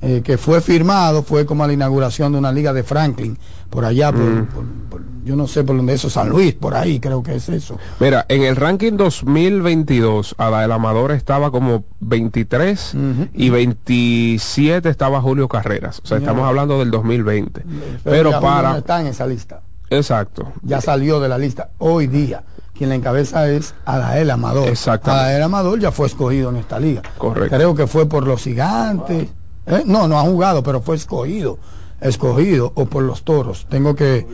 eh, 0.00 0.20
que 0.24 0.38
fue 0.38 0.60
firmado, 0.60 1.22
fue 1.22 1.44
como 1.46 1.64
a 1.64 1.66
la 1.66 1.72
inauguración 1.72 2.32
de 2.32 2.38
una 2.38 2.52
liga 2.52 2.72
de 2.72 2.82
Franklin, 2.82 3.38
por 3.70 3.84
allá, 3.84 4.12
por, 4.12 4.20
Mm. 4.20 4.46
por- 4.46 4.64
por- 4.90 5.02
yo 5.24 5.34
no 5.36 5.46
sé 5.48 5.64
por 5.64 5.74
dónde 5.78 5.94
eso, 5.94 6.10
San 6.10 6.28
Luis, 6.28 6.52
por 6.52 6.74
ahí 6.74 7.00
creo 7.00 7.22
que 7.22 7.34
es 7.36 7.48
eso. 7.48 7.78
Mira, 7.98 8.26
en 8.28 8.42
el 8.42 8.56
ranking 8.56 8.92
2022, 8.98 10.34
Adael 10.36 10.70
Amador 10.70 11.12
estaba 11.12 11.50
como 11.50 11.84
23 12.00 12.94
y 13.32 13.48
27 13.48 14.90
estaba 14.90 15.22
Julio 15.22 15.48
Carreras. 15.48 16.00
O 16.04 16.06
sea, 16.06 16.18
estamos 16.18 16.46
hablando 16.46 16.78
del 16.78 16.90
2020. 16.90 17.64
Pero 18.04 18.32
no 18.32 18.40
para... 18.40 18.76
está 18.76 19.00
en 19.00 19.06
esa 19.06 19.26
lista. 19.26 19.62
Exacto. 19.90 20.52
ya 20.62 20.80
salió 20.80 21.20
de 21.20 21.28
la 21.28 21.38
lista. 21.38 21.70
Hoy 21.78 22.06
día, 22.06 22.42
quien 22.76 22.88
la 22.88 22.94
encabeza 22.96 23.48
es 23.48 23.74
Adael 23.84 24.30
Amador. 24.30 24.68
Exactamente. 24.68 25.24
Adael 25.26 25.42
Amador 25.42 25.78
ya 25.78 25.92
fue 25.92 26.06
escogido 26.06 26.50
en 26.50 26.56
esta 26.56 26.78
liga. 26.80 27.02
Correcto. 27.18 27.54
Creo 27.56 27.74
que 27.74 27.86
fue 27.86 28.06
por 28.06 28.26
los 28.26 28.42
gigantes. 28.42 29.28
¿Eh? 29.66 29.82
No, 29.86 30.08
no 30.08 30.18
ha 30.18 30.22
jugado, 30.22 30.62
pero 30.62 30.80
fue 30.80 30.96
escogido. 30.96 31.58
Escogido 32.00 32.72
o 32.74 32.86
por 32.86 33.02
los 33.04 33.22
toros. 33.22 33.66
Tengo 33.70 33.94
que, 33.94 34.26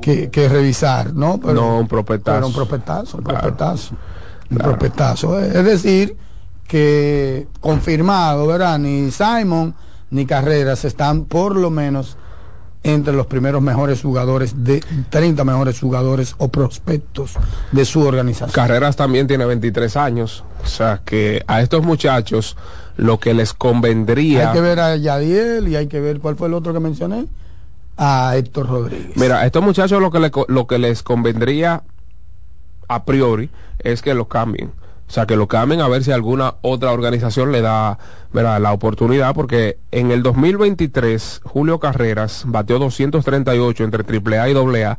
que, 0.00 0.30
que 0.30 0.48
revisar, 0.48 1.12
¿no? 1.14 1.38
Pero, 1.40 1.54
No, 1.54 1.78
un 1.78 1.88
prospectazo. 1.88 2.36
pero 2.36 2.46
un 2.48 2.52
prospectazo, 2.52 3.16
un 3.18 3.24
Claro. 3.24 3.40
prospectazo. 3.40 3.94
Un 4.50 4.56
Claro. 4.58 4.70
prospectazo. 4.72 5.40
Es 5.40 5.64
decir, 5.64 6.16
que 6.68 7.48
confirmado, 7.60 8.46
¿verdad? 8.46 8.78
Ni 8.78 9.10
Simon 9.10 9.74
ni 10.10 10.26
Carreras 10.26 10.84
están 10.84 11.24
por 11.24 11.56
lo 11.56 11.70
menos 11.70 12.16
entre 12.86 13.12
los 13.12 13.26
primeros 13.26 13.60
mejores 13.62 14.00
jugadores 14.02 14.64
de 14.64 14.82
30 15.10 15.44
mejores 15.44 15.80
jugadores 15.80 16.34
o 16.38 16.48
prospectos 16.48 17.32
de 17.72 17.84
su 17.84 18.00
organización. 18.02 18.50
Carreras 18.52 18.94
también 18.96 19.26
tiene 19.26 19.44
23 19.44 19.96
años. 19.96 20.44
O 20.62 20.66
sea, 20.66 21.00
que 21.04 21.42
a 21.48 21.60
estos 21.62 21.82
muchachos 21.84 22.56
lo 22.96 23.18
que 23.18 23.34
les 23.34 23.52
convendría... 23.52 24.48
Hay 24.50 24.54
que 24.54 24.60
ver 24.60 24.80
a 24.80 24.96
Yadiel 24.96 25.68
y 25.68 25.76
hay 25.76 25.88
que 25.88 26.00
ver 26.00 26.20
cuál 26.20 26.36
fue 26.36 26.46
el 26.48 26.54
otro 26.54 26.72
que 26.72 26.80
mencioné, 26.80 27.26
a 27.96 28.34
Héctor 28.36 28.68
Rodríguez. 28.68 29.16
Mira, 29.16 29.40
a 29.40 29.46
estos 29.46 29.62
muchachos 29.62 30.00
lo 30.00 30.10
que, 30.10 30.20
le 30.20 30.30
co- 30.30 30.46
lo 30.48 30.66
que 30.66 30.78
les 30.78 31.02
convendría 31.02 31.82
a 32.88 33.04
priori 33.04 33.50
es 33.80 34.00
que 34.00 34.14
lo 34.14 34.28
cambien. 34.28 34.70
O 35.08 35.12
sea, 35.12 35.26
que 35.26 35.36
lo 35.36 35.46
cambien 35.46 35.80
a 35.80 35.88
ver 35.88 36.02
si 36.02 36.10
alguna 36.12 36.56
otra 36.62 36.92
organización 36.92 37.52
le 37.52 37.60
da 37.60 37.98
la 38.32 38.72
oportunidad, 38.72 39.34
porque 39.34 39.78
en 39.92 40.10
el 40.10 40.22
2023 40.22 41.42
Julio 41.44 41.78
Carreras 41.78 42.42
batió 42.46 42.78
238 42.78 43.84
entre 43.84 44.02
AAA 44.04 44.50
y 44.50 44.54
AA 44.84 44.98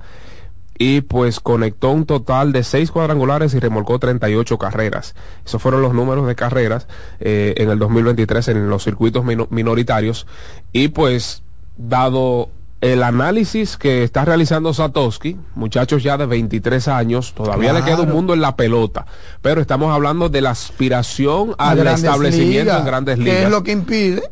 y 0.79 1.01
pues 1.01 1.39
conectó 1.39 1.89
un 1.91 2.05
total 2.05 2.51
de 2.53 2.63
6 2.63 2.91
cuadrangulares 2.91 3.53
y 3.53 3.59
remolcó 3.59 3.97
38 3.99 4.57
carreras. 4.57 5.15
Esos 5.45 5.61
fueron 5.61 5.81
los 5.81 5.93
números 5.93 6.27
de 6.27 6.35
carreras 6.35 6.87
eh, 7.19 7.55
en 7.57 7.69
el 7.69 7.79
2023 7.79 8.47
en 8.49 8.69
los 8.69 8.83
circuitos 8.83 9.25
mino- 9.25 9.47
minoritarios 9.49 10.27
y 10.71 10.89
pues 10.89 11.41
dado 11.77 12.49
el 12.81 13.03
análisis 13.03 13.77
que 13.77 14.03
está 14.03 14.25
realizando 14.25 14.73
Satoshi, 14.73 15.37
muchachos 15.55 16.03
ya 16.03 16.17
de 16.17 16.25
23 16.25 16.87
años, 16.87 17.33
todavía 17.33 17.73
le 17.73 17.83
queda 17.83 18.01
un 18.01 18.11
mundo 18.11 18.33
en 18.33 18.41
la 18.41 18.55
pelota, 18.55 19.05
pero 19.41 19.61
estamos 19.61 19.93
hablando 19.93 20.29
de 20.29 20.41
la 20.41 20.51
aspiración 20.51 21.55
al 21.57 21.85
establecimiento 21.87 22.65
ligas, 22.65 22.79
en 22.79 22.85
grandes 22.85 23.17
ligas. 23.17 23.35
Que 23.35 23.43
es 23.43 23.49
lo 23.49 23.63
que 23.63 23.71
impide 23.71 24.23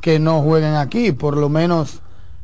que 0.00 0.18
no 0.18 0.40
jueguen 0.42 0.74
aquí, 0.74 1.12
por 1.12 1.36
lo 1.36 1.48
menos 1.48 2.00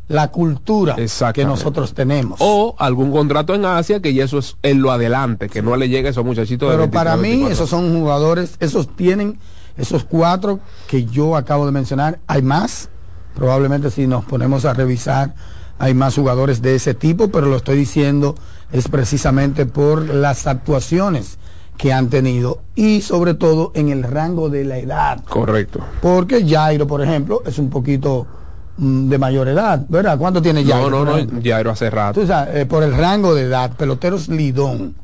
la 0.09 0.29
cultura 0.29 0.97
que 1.33 1.45
nosotros 1.45 1.95
tenemos. 1.95 2.39
O 2.43 2.75
algún 2.79 3.11
contrato 3.13 3.55
en 3.55 3.65
Asia 3.65 4.01
que 4.01 4.13
ya 4.13 4.25
eso 4.25 4.39
es 4.39 4.57
en 4.63 4.83
lo 4.83 4.91
adelante, 4.91 5.49
que 5.49 5.63
no 5.63 5.77
le 5.77 5.89
llegue 5.89 6.09
a 6.09 6.11
esos 6.11 6.25
muchachitos 6.25 6.69
Pero 6.69 6.83
de 6.83 6.89
23, 6.89 7.05
para 7.05 7.17
mí 7.17 7.29
24. 7.29 7.55
esos 7.55 7.71
son 7.71 7.99
jugadores, 7.99 8.57
esos 8.61 8.95
tienen 8.97 9.39
esos 9.77 10.05
cuatro 10.05 10.61
que 10.87 11.07
yo 11.07 11.37
acabo 11.37 11.65
de 11.65 11.73
mencionar, 11.73 12.19
hay 12.27 12.43
más, 12.43 12.91
probablemente 13.35 13.91
si 13.91 14.07
nos 14.07 14.25
ponemos 14.25 14.65
a 14.65 14.75
revisar 14.75 15.35
hay 15.79 15.95
más 15.95 16.15
jugadores 16.15 16.63
de 16.63 16.77
ese 16.77 16.95
tipo, 16.95 17.29
pero 17.29 17.47
lo 17.47 17.57
estoy 17.57 17.77
diciendo 17.77 18.37
es 18.73 18.89
precisamente 18.89 19.67
por 19.67 20.09
las 20.15 20.47
actuaciones 20.47 21.39
que 21.77 21.93
han 21.93 22.09
tenido 22.09 22.61
y 22.77 23.01
sobre 23.01 23.35
todo 23.35 23.73
en 23.75 23.89
el 23.89 24.05
rango 24.05 24.49
de 24.49 24.65
la 24.65 24.79
edad. 24.79 25.25
Correcto. 25.25 25.81
Porque 26.01 26.47
Jairo, 26.47 26.87
por 26.87 27.03
ejemplo, 27.03 27.43
es 27.47 27.59
un 27.59 27.71
poquito 27.71 28.29
de 28.77 29.19
mayor 29.19 29.49
edad, 29.49 29.85
¿verdad? 29.89 30.17
¿Cuánto 30.19 30.41
tiene 30.41 30.65
Jairo? 30.65 30.89
No, 30.91 31.05
no, 31.05 31.17
no? 31.19 31.43
Jairo 31.43 31.71
hace 31.71 31.91
rato. 31.91 32.21
Tú 32.21 32.27
sabes, 32.27 32.57
eh, 32.57 32.67
por 32.67 32.83
el 32.83 32.97
rango 32.97 33.35
de 33.35 33.43
edad, 33.43 33.71
peloteros 33.77 34.29
Lidón. 34.29 34.95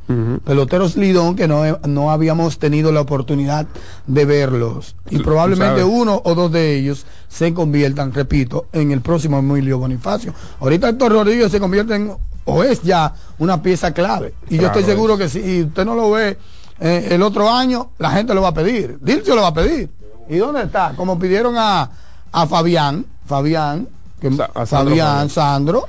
Peloteros 0.45 0.97
Lidón 0.97 1.37
que 1.37 1.47
no, 1.47 1.67
he- 1.67 1.77
no 1.87 2.11
habíamos 2.11 2.59
tenido 2.59 2.93
la 2.93 3.03
oportunidad 3.03 3.67
de 4.07 4.25
verlos. 4.25 4.97
Y 5.11 5.19
probablemente 5.19 5.85
uno 5.85 6.21
o 6.25 6.35
dos 6.35 6.51
de 6.51 6.77
ellos 6.79 7.05
se 7.29 7.53
conviertan, 7.53 8.13
repito, 8.15 8.67
en 8.73 8.91
el 8.91 9.03
próximo 9.03 9.39
Emilio 9.39 9.79
Bonifacio. 9.79 10.33
Ahorita 10.61 10.89
Héctor 10.89 11.13
Rodríguez 11.13 11.51
se 11.53 11.61
convierte 11.61 11.95
en, 11.95 12.13
o 12.47 12.65
es 12.65 12.83
ya, 12.83 13.13
una 13.39 13.63
pieza 13.63 13.93
clave. 13.93 14.33
Y 14.49 14.57
yo 14.57 14.69
estoy 14.69 14.85
seguro 14.85 15.19
que 15.19 15.29
si 15.29 15.63
usted 15.65 15.85
no 15.85 15.95
lo 15.95 16.11
ve 16.13 16.39
eh, 16.81 17.09
el 17.11 17.23
otro 17.23 17.51
año, 17.53 17.91
la 17.99 18.11
gente 18.13 18.33
lo 18.33 18.41
va 18.41 18.49
a 18.49 18.55
pedir. 18.55 18.99
Dilcio 19.03 19.35
lo 19.35 19.43
va 19.43 19.49
a 19.49 19.55
pedir. 19.55 19.91
¿Y 20.31 20.37
dónde 20.39 20.63
está? 20.63 20.95
Como 20.97 21.19
pidieron 21.19 21.55
a, 21.59 21.91
a 22.33 22.47
Fabián, 22.47 23.05
Fabián, 23.29 23.89
que, 24.21 24.33
Sa- 24.33 24.51
a 24.55 24.67
Sandro 24.67 24.91
Fabián. 24.97 25.31
Sandro. 25.31 25.85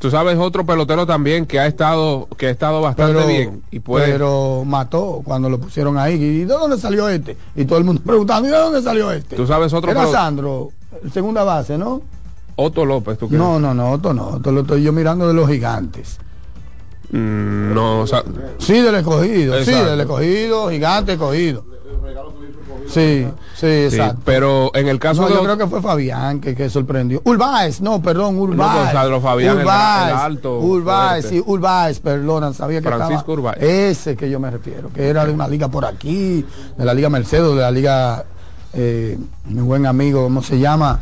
Tú 0.00 0.10
sabes 0.10 0.38
otro 0.38 0.64
pelotero 0.64 1.06
también 1.06 1.44
que 1.44 1.58
ha 1.58 1.66
estado 1.66 2.28
que 2.36 2.46
ha 2.46 2.50
estado 2.50 2.80
bastante 2.80 3.14
pero, 3.14 3.26
bien 3.26 3.62
y 3.72 3.80
puede 3.80 4.12
pero 4.12 4.62
mató 4.64 5.22
cuando 5.24 5.50
lo 5.50 5.58
pusieron 5.58 5.98
ahí. 5.98 6.14
¿Y 6.14 6.38
de 6.40 6.46
dónde 6.46 6.78
salió 6.78 7.08
este? 7.08 7.36
Y 7.56 7.64
todo 7.64 7.78
el 7.78 7.84
mundo 7.84 8.00
preguntando, 8.04 8.48
¿y 8.48 8.52
de 8.52 8.58
dónde 8.58 8.80
salió 8.82 9.10
este? 9.10 9.34
Tú 9.36 9.46
sabes 9.46 9.72
otro 9.72 9.90
Era 9.90 10.06
Sandro, 10.06 10.70
segunda 11.12 11.42
base, 11.44 11.76
¿no? 11.76 12.00
Otto 12.54 12.84
López, 12.84 13.18
¿tú 13.18 13.26
crees? 13.28 13.40
No, 13.40 13.58
no, 13.58 13.74
no, 13.74 13.90
Otto 13.92 14.12
no. 14.14 14.28
Otto 14.28 14.50
lo 14.52 14.60
estoy 14.62 14.82
yo 14.82 14.92
mirando 14.92 15.26
de 15.28 15.34
los 15.34 15.48
gigantes. 15.48 16.18
Mm, 17.10 17.72
no, 17.74 18.00
o 18.00 18.06
sea, 18.06 18.22
Sí, 18.58 18.74
del 18.80 18.94
escogido. 18.96 19.64
Sí, 19.64 19.72
del 19.72 20.00
escogido, 20.00 20.68
gigante 20.70 21.12
escogido. 21.14 21.64
Sí, 22.88 23.26
sí, 23.54 23.66
exacto. 23.66 24.22
pero 24.24 24.70
en 24.74 24.88
el 24.88 24.98
caso 24.98 25.22
No, 25.22 25.28
de 25.28 25.34
yo 25.34 25.42
creo 25.42 25.58
que 25.58 25.66
fue 25.66 25.82
Fabián 25.82 26.40
que, 26.40 26.54
que 26.54 26.70
sorprendió. 26.70 27.20
Urbáez, 27.24 27.80
no, 27.80 28.00
perdón, 28.00 28.38
Urbáez. 28.38 28.72
pues, 28.80 28.92
Sandro 28.92 29.20
Fabián, 29.20 29.58
Urbáez, 29.58 30.08
el 30.10 30.16
alto, 30.16 30.58
Urbáez, 30.60 31.24
fuerte. 31.26 31.28
sí, 31.28 31.44
Urbáez, 31.46 32.00
perdona, 32.00 32.52
sabía 32.54 32.80
que 32.80 32.88
Francisco 32.88 33.16
estaba. 33.20 33.32
Urbáez. 33.34 33.62
Ese 33.62 34.16
que 34.16 34.30
yo 34.30 34.40
me 34.40 34.50
refiero, 34.50 34.90
que 34.92 35.06
era 35.08 35.26
de 35.26 35.32
una 35.32 35.46
liga 35.46 35.68
por 35.68 35.84
aquí, 35.84 36.44
de 36.76 36.84
la 36.84 36.94
liga 36.94 37.10
Mercedes, 37.10 37.54
de 37.54 37.60
la 37.60 37.70
liga, 37.70 38.24
eh, 38.72 39.18
mi 39.46 39.60
buen 39.60 39.84
amigo, 39.86 40.24
¿cómo 40.24 40.42
se 40.42 40.58
llama? 40.58 41.00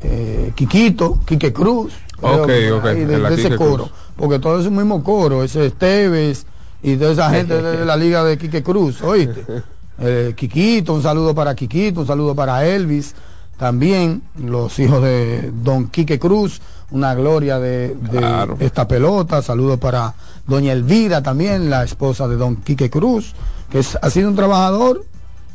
Eh, 0.00 0.52
Quiquito, 0.54 1.18
Quique 1.26 1.52
Cruz. 1.52 1.92
Ok, 2.20 2.44
creo, 2.46 2.78
ok, 2.78 2.84
de, 2.84 3.06
de 3.06 3.34
ese 3.34 3.42
Quique 3.44 3.56
coro. 3.56 3.84
Cruz. 3.86 3.90
Porque 4.16 4.38
todo 4.38 4.60
es 4.60 4.66
un 4.66 4.76
mismo 4.76 5.02
coro, 5.02 5.42
ese 5.42 5.66
Esteves 5.66 6.46
y 6.82 6.96
toda 6.96 7.12
esa 7.12 7.30
gente 7.34 7.60
de 7.60 7.84
la 7.84 7.96
liga 7.96 8.22
de 8.22 8.38
Quique 8.38 8.62
Cruz, 8.62 9.02
¿oíste? 9.02 9.44
Eh, 10.00 10.34
Quiquito, 10.36 10.94
un 10.94 11.02
saludo 11.02 11.34
para 11.34 11.54
Quiquito, 11.54 12.00
un 12.02 12.06
saludo 12.06 12.34
para 12.34 12.64
Elvis, 12.66 13.14
también 13.56 14.22
los 14.38 14.78
hijos 14.78 15.02
de 15.02 15.50
Don 15.62 15.88
Quique 15.88 16.18
Cruz, 16.18 16.60
una 16.90 17.14
gloria 17.14 17.58
de, 17.58 17.94
de 17.96 18.18
Claro. 18.18 18.56
esta 18.60 18.86
pelota, 18.86 19.42
saludo 19.42 19.78
para 19.78 20.14
Doña 20.46 20.72
Elvira 20.72 21.22
también, 21.22 21.68
la 21.68 21.82
esposa 21.84 22.28
de 22.28 22.36
Don 22.36 22.56
Quique 22.56 22.88
Cruz, 22.90 23.34
que 23.70 23.80
es- 23.80 23.98
ha 24.00 24.08
sido 24.10 24.28
un 24.28 24.36
trabajador, 24.36 25.04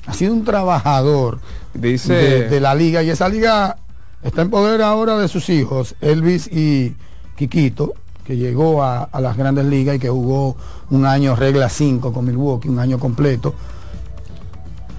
ha 0.06 0.14
sido 0.14 0.34
un 0.34 0.44
trabajador 0.44 1.40
Dice- 1.74 2.14
de, 2.14 2.50
de 2.50 2.60
la 2.60 2.76
liga 2.76 3.02
y 3.02 3.10
esa 3.10 3.30
liga 3.30 3.78
está 4.22 4.42
en 4.42 4.50
poder 4.50 4.82
ahora 4.82 5.18
de 5.18 5.28
sus 5.30 5.50
hijos, 5.50 5.96
Elvis 6.02 6.48
y 6.52 6.94
Quiquito, 7.38 7.94
que 8.26 8.36
llegó 8.38 8.84
a, 8.84 9.04
a 9.04 9.22
las 9.22 9.36
grandes 9.38 9.66
ligas 9.66 9.96
y 9.96 10.00
que 10.00 10.10
jugó 10.10 10.56
un 10.90 11.06
año 11.06 11.36
regla 11.36 11.70
5 11.70 12.12
con 12.14 12.26
Milwaukee, 12.26 12.68
un 12.70 12.80
año 12.80 13.00
completo. 13.00 13.56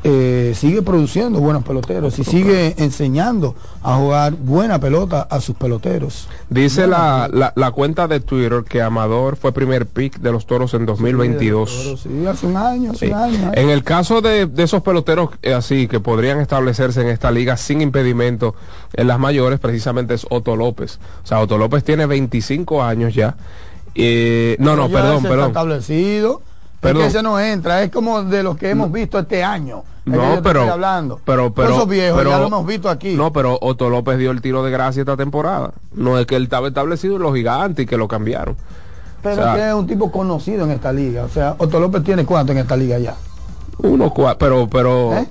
Eh, 0.06 0.52
sigue 0.54 0.82
produciendo 0.82 1.40
buenos 1.40 1.64
peloteros 1.64 2.18
y 2.18 2.24
sigue 2.24 2.74
enseñando 2.76 3.54
a 3.82 3.96
jugar 3.96 4.34
buena 4.34 4.78
pelota 4.78 5.22
a 5.22 5.40
sus 5.40 5.56
peloteros. 5.56 6.28
Dice 6.50 6.86
la, 6.86 7.30
la, 7.32 7.54
la 7.56 7.70
cuenta 7.70 8.06
de 8.06 8.20
Twitter 8.20 8.64
que 8.68 8.82
Amador 8.82 9.36
fue 9.36 9.52
primer 9.52 9.86
pick 9.86 10.18
de 10.18 10.30
los 10.30 10.44
toros 10.44 10.74
en 10.74 10.84
2022. 10.84 12.00
Sí, 12.02 12.26
hace 12.26 12.46
un 12.46 12.56
año, 12.58 12.90
hace 12.90 13.06
Sí. 13.06 13.12
un 13.12 13.18
año. 13.18 13.48
¿eh? 13.54 13.62
En 13.62 13.70
el 13.70 13.82
caso 13.82 14.20
de, 14.20 14.44
de 14.44 14.62
esos 14.64 14.82
peloteros 14.82 15.30
eh, 15.40 15.54
así 15.54 15.88
que 15.88 16.00
podrían 16.00 16.38
establecerse 16.38 17.00
en 17.00 17.08
esta 17.08 17.30
liga 17.30 17.56
sin 17.56 17.80
impedimento 17.80 18.54
en 18.92 19.06
las 19.08 19.18
mayores, 19.18 19.58
precisamente 19.58 20.12
es 20.12 20.26
Otto 20.28 20.54
López. 20.54 20.98
O 21.22 21.26
sea, 21.26 21.40
Otto 21.40 21.56
López 21.56 21.82
tiene 21.82 22.04
25 22.04 22.82
años 22.82 23.14
ya. 23.14 23.36
Eh, 23.94 24.56
no, 24.58 24.76
no, 24.76 24.90
perdón, 24.90 25.22
perdón. 25.22 25.46
Establecido. 25.48 26.42
Perdón. 26.84 27.02
Es 27.02 27.12
que 27.12 27.18
ese 27.18 27.22
no 27.22 27.40
entra, 27.40 27.82
es 27.82 27.90
como 27.90 28.22
de 28.22 28.42
los 28.42 28.56
que 28.56 28.70
hemos 28.70 28.92
visto 28.92 29.18
este 29.18 29.42
año. 29.42 29.82
No, 30.04 30.40
pero, 30.42 30.60
estoy 30.60 30.68
hablando. 30.74 31.18
pero, 31.24 31.52
pero, 31.54 31.70
esos 31.74 31.88
viejos 31.88 32.18
pero- 32.18 32.30
ya 32.30 32.38
lo 32.38 32.46
hemos 32.48 32.66
visto 32.66 32.88
aquí. 32.90 33.14
No, 33.14 33.32
pero 33.32 33.58
Otto 33.60 33.88
López 33.88 34.18
dio 34.18 34.30
el 34.30 34.40
tiro 34.42 34.62
de 34.62 34.70
gracia 34.70 35.00
esta 35.00 35.16
temporada. 35.16 35.72
No 35.94 36.18
es 36.18 36.26
que 36.26 36.36
él 36.36 36.42
estaba 36.44 36.68
establecido 36.68 37.16
en 37.16 37.22
los 37.22 37.34
gigantes 37.34 37.84
y 37.84 37.86
que 37.86 37.96
lo 37.96 38.06
cambiaron. 38.06 38.56
pero 39.22 39.40
o 39.40 39.44
sea, 39.44 39.54
que 39.54 39.68
es 39.68 39.74
un 39.74 39.86
tipo 39.86 40.12
conocido 40.12 40.64
en 40.66 40.72
esta 40.72 40.92
liga. 40.92 41.24
O 41.24 41.28
sea, 41.30 41.54
Otto 41.56 41.80
López 41.80 42.04
tiene 42.04 42.26
cuánto 42.26 42.52
en 42.52 42.58
esta 42.58 42.76
liga 42.76 42.98
ya. 42.98 43.14
Uno, 43.78 44.12
cua- 44.12 44.36
pero, 44.38 44.68
pero, 44.68 45.14
¿Eh? 45.14 45.26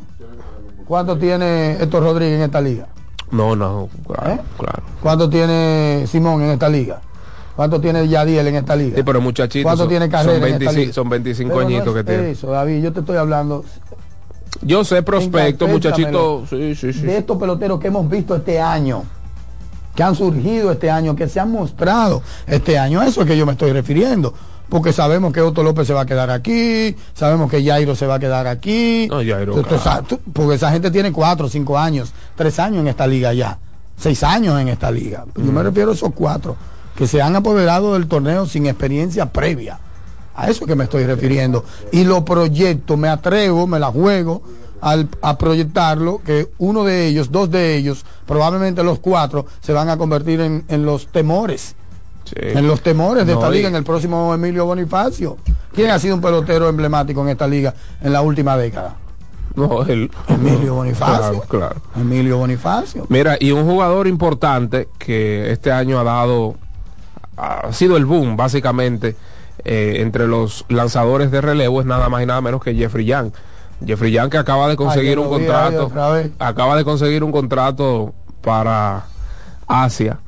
¿Cuánto 0.88 1.18
tiene 1.18 1.74
Héctor 1.80 2.04
Rodríguez 2.04 2.38
en 2.38 2.44
esta 2.44 2.60
liga? 2.60 2.88
no, 3.32 3.56
no, 3.56 3.90
claro, 4.08 4.32
¿Eh? 4.34 4.40
claro. 4.58 4.84
¿Cuánto 5.02 5.30
tiene 5.30 6.06
Simón 6.08 6.42
en 6.42 6.50
esta 6.52 6.70
liga? 6.70 7.00
¿Cuánto 7.56 7.80
tiene 7.80 8.08
Yadiel 8.08 8.48
en 8.48 8.56
esta 8.56 8.76
liga? 8.76 8.96
Sí, 8.98 9.04
pero 9.04 9.22
muchachitos 9.22 9.64
¿Cuánto 9.64 9.84
son- 9.84 9.90
tiene 9.90 10.10
carrera 10.10 10.34
son 10.40 10.48
en 10.48 10.54
esta 10.54 10.58
25 10.72 10.80
liga? 10.82 10.94
son 10.94 11.10
25 11.10 11.50
Pero 11.54 11.62
no 11.62 11.68
añitos 11.68 11.88
es 11.88 11.94
que 11.94 12.04
tiene. 12.12 12.32
Eso, 12.32 12.48
David, 12.52 12.84
yo 12.84 12.94
te 12.94 13.00
estoy 13.02 13.18
hablando 13.18 13.64
Yo 14.62 14.84
sé 14.84 15.02
prospecto, 15.04 15.68
muchachito. 15.68 16.46
Sí, 16.50 16.76
sí, 16.76 16.94
sí. 16.94 17.02
de 17.02 17.18
estos 17.18 17.38
peloteros 17.38 17.80
que 17.80 17.88
hemos 17.88 18.10
visto 18.10 18.36
este 18.36 18.60
año, 18.62 19.04
que 19.96 20.04
han 20.04 20.16
surgido 20.16 20.72
este 20.72 20.90
año, 20.92 21.16
que 21.16 21.28
se 21.28 21.40
han 21.40 21.52
mostrado 21.52 22.22
este 22.48 22.78
año. 22.78 23.02
Eso 23.02 23.22
es 23.22 23.28
que 23.28 23.36
yo 23.38 23.46
me 23.46 23.52
estoy 23.54 23.72
refiriendo. 23.72 24.34
Porque 24.70 24.92
sabemos 24.94 25.34
que 25.34 25.42
Otto 25.42 25.62
López 25.62 25.86
se 25.86 25.94
va 25.94 26.02
a 26.02 26.06
quedar 26.06 26.32
aquí, 26.32 26.96
sabemos 27.14 27.52
que 27.52 27.64
Jairo 27.64 27.96
se 27.96 28.08
va 28.08 28.16
a 28.16 28.20
quedar 28.20 28.48
aquí. 28.48 29.08
No, 29.10 29.18
Jairo, 29.18 29.54
claro. 29.62 30.04
porque 30.32 30.56
esa 30.56 30.72
gente 30.72 30.90
tiene 30.90 31.12
cuatro, 31.12 31.48
cinco 31.50 31.78
años, 31.78 32.12
tres 32.36 32.58
años 32.60 32.80
en 32.82 32.88
esta 32.88 33.06
liga 33.06 33.34
ya, 33.34 33.60
seis 33.98 34.24
años 34.24 34.60
en 34.60 34.70
esta 34.70 34.90
liga. 34.90 35.26
Yo 35.36 35.52
me 35.52 35.62
refiero 35.62 35.92
a 35.92 35.94
esos 35.94 36.12
cuatro 36.16 36.56
que 36.96 37.08
se 37.08 37.22
han 37.22 37.36
apoderado 37.36 37.94
del 37.94 38.08
torneo 38.08 38.46
sin 38.46 38.66
experiencia 38.68 39.28
previa. 39.32 39.80
A 40.36 40.50
eso 40.50 40.66
que 40.66 40.76
me 40.76 40.86
estoy 40.86 41.06
refiriendo. 41.06 41.64
Y 41.92 42.04
lo 42.06 42.26
proyecto, 42.26 42.98
me 42.98 43.08
atrevo, 43.10 43.68
me 43.68 43.80
la 43.80 43.92
juego 43.92 44.42
al, 44.82 45.08
a 45.22 45.38
proyectarlo, 45.38 46.22
que 46.26 46.50
uno 46.58 46.84
de 46.84 47.08
ellos, 47.08 47.32
dos 47.32 47.50
de 47.52 47.76
ellos, 47.78 48.04
probablemente 48.26 48.84
los 48.84 49.00
cuatro, 49.00 49.46
se 49.62 49.74
van 49.74 49.90
a 49.90 49.98
convertir 49.98 50.42
en, 50.42 50.66
en 50.68 50.86
los 50.86 51.08
temores. 51.08 51.76
Sí. 52.26 52.36
En 52.38 52.68
los 52.68 52.82
temores 52.82 53.28
de 53.28 53.34
No, 53.34 53.40
esta 53.40 53.52
y- 53.54 53.58
liga, 53.58 53.70
en 53.70 53.76
el 53.76 53.84
próximo 53.84 54.34
Emilio 54.34 54.66
Bonifacio. 54.66 55.38
¿Quién 55.74 55.92
ha 55.92 56.00
sido 56.00 56.16
un 56.16 56.22
pelotero 56.22 56.68
emblemático 56.70 57.22
en 57.22 57.30
esta 57.30 57.48
liga 57.48 57.74
en 58.02 58.14
la 58.14 58.22
última 58.22 58.56
década? 58.58 58.96
No, 59.56 59.84
el, 59.84 60.10
Emilio 60.30 60.74
Bonifacio. 60.76 61.16
Claro, 61.18 61.42
claro. 61.48 61.76
Emilio 61.96 62.38
Bonifacio. 62.38 63.06
Mira, 63.10 63.38
y 63.40 63.52
un 63.52 63.66
jugador 63.66 64.08
importante 64.08 64.88
que 64.98 65.52
este 65.52 65.72
año 65.72 66.00
ha 66.00 66.04
dado, 66.04 66.56
ha 67.38 67.72
sido 67.74 67.98
el 67.98 68.06
boom, 68.06 68.38
básicamente, 68.38 69.16
eh, 69.66 69.98
entre 70.00 70.28
los 70.28 70.66
lanzadores 70.70 71.32
de 71.32 71.42
relevo 71.42 71.80
es 71.80 71.86
nada 71.86 72.10
más 72.10 72.24
y 72.24 72.26
nada 72.26 72.42
menos 72.42 72.64
que 72.64 72.74
Jeffrey 72.74 73.06
Young. 73.06 73.32
Jeffrey 73.86 74.12
Young 74.12 74.30
que 74.30 74.38
acaba 74.38 74.68
de 74.68 74.76
conseguir 74.76 75.20
un 75.20 75.26
vi 75.26 75.32
contrato, 75.46 75.92
acaba 76.40 76.76
de 76.76 76.84
conseguir 76.84 77.24
un 77.24 77.32
contrato 77.32 78.14
para 78.42 79.06
Asia. 79.68 80.20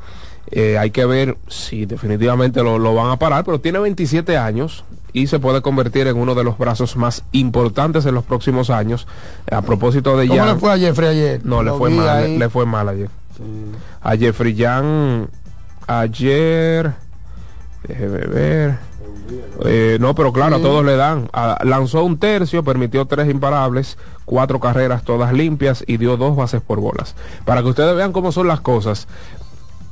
Eh, 0.51 0.77
hay 0.77 0.91
que 0.91 1.05
ver 1.05 1.37
si 1.47 1.85
definitivamente 1.85 2.61
lo, 2.63 2.77
lo 2.77 2.93
van 2.93 3.11
a 3.11 3.17
parar, 3.17 3.43
pero 3.43 3.59
tiene 3.59 3.79
27 3.79 4.37
años 4.37 4.83
y 5.11 5.27
se 5.27 5.39
puede 5.39 5.61
convertir 5.61 6.07
en 6.07 6.17
uno 6.17 6.35
de 6.35 6.43
los 6.43 6.57
brazos 6.57 6.97
más 6.97 7.23
importantes 7.31 8.05
en 8.05 8.13
los 8.13 8.23
próximos 8.25 8.69
años. 8.69 9.07
A 9.49 9.61
propósito 9.61 10.17
de 10.17 10.27
¿Cómo 10.27 10.45
le 10.45 10.55
fue 10.55 10.73
a 10.73 10.77
Jeffrey 10.77 11.09
ayer? 11.09 11.41
no, 11.45 11.63
le 11.63 11.71
fue 11.71 11.89
mal, 11.89 12.23
le, 12.23 12.37
le 12.37 12.49
fue 12.49 12.65
mal 12.65 12.89
ayer. 12.89 13.09
A 14.01 14.15
Jeffrey 14.17 14.53
Young 14.53 15.27
ayer, 15.87 16.93
déjeme 17.87 18.19
ver. 18.27 18.77
Eh, 19.65 19.97
no, 19.99 20.13
pero 20.13 20.31
claro, 20.31 20.57
a 20.57 20.61
todos 20.61 20.85
le 20.85 20.95
dan. 20.95 21.29
Lanzó 21.63 22.03
un 22.03 22.17
tercio, 22.17 22.63
permitió 22.63 23.05
tres 23.05 23.29
imparables, 23.29 23.97
cuatro 24.25 24.59
carreras 24.59 25.03
todas 25.03 25.33
limpias 25.33 25.83
y 25.87 25.97
dio 25.97 26.17
dos 26.17 26.35
bases 26.35 26.61
por 26.61 26.79
bolas. 26.79 27.15
Para 27.45 27.61
que 27.61 27.69
ustedes 27.69 27.95
vean 27.95 28.11
cómo 28.11 28.31
son 28.31 28.47
las 28.47 28.61
cosas, 28.61 29.07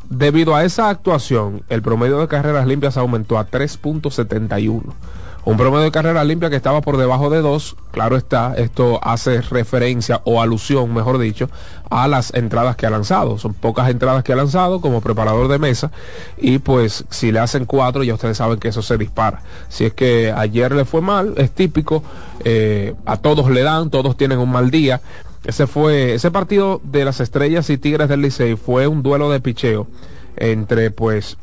debido 0.09 0.55
a 0.55 0.63
esa 0.63 0.89
actuación, 0.89 1.63
el 1.69 1.81
promedio 1.81 2.19
de 2.19 2.27
carreras 2.27 2.67
limpias 2.67 2.97
aumentó 2.97 3.37
a 3.37 3.49
3.71. 3.49 4.81
Un 5.45 5.57
promedio 5.57 5.83
de 5.83 5.91
carrera 5.91 6.23
limpia 6.23 6.49
que 6.49 6.55
estaba 6.55 6.79
por 6.79 6.95
debajo 6.95 7.29
de 7.29 7.41
2, 7.41 7.75
claro 7.91 8.15
está, 8.15 8.53
esto 8.55 8.99
hace 9.03 9.41
referencia 9.41 10.21
o 10.23 10.41
alusión, 10.41 10.93
mejor 10.93 11.17
dicho, 11.17 11.49
a 11.89 12.07
las 12.07 12.33
entradas 12.33 12.77
que 12.77 12.85
ha 12.85 12.89
lanzado. 12.89 13.37
Son 13.37 13.53
pocas 13.53 13.89
entradas 13.89 14.23
que 14.23 14.31
ha 14.31 14.37
lanzado 14.37 14.79
como 14.79 15.01
preparador 15.01 15.49
de 15.49 15.59
mesa 15.59 15.91
y 16.37 16.59
pues 16.59 17.03
si 17.09 17.33
le 17.33 17.39
hacen 17.39 17.65
cuatro 17.65 18.03
ya 18.03 18.13
ustedes 18.13 18.37
saben 18.37 18.57
que 18.57 18.69
eso 18.69 18.81
se 18.81 18.97
dispara. 18.97 19.41
Si 19.67 19.83
es 19.83 19.93
que 19.93 20.31
ayer 20.31 20.71
le 20.73 20.85
fue 20.85 21.01
mal, 21.01 21.33
es 21.35 21.51
típico, 21.51 22.03
eh, 22.45 22.95
a 23.05 23.17
todos 23.17 23.49
le 23.49 23.63
dan, 23.63 23.89
todos 23.89 24.15
tienen 24.15 24.39
un 24.39 24.49
mal 24.49 24.71
día. 24.71 25.01
Ese 25.43 25.67
fue, 25.67 26.13
ese 26.13 26.31
partido 26.31 26.79
de 26.85 27.03
las 27.03 27.19
estrellas 27.19 27.69
y 27.69 27.77
tigres 27.77 28.07
del 28.07 28.21
Licey 28.21 28.55
fue 28.55 28.87
un 28.87 29.03
duelo 29.03 29.29
de 29.29 29.41
picheo 29.41 29.87
entre 30.37 30.89
pues 30.89 31.37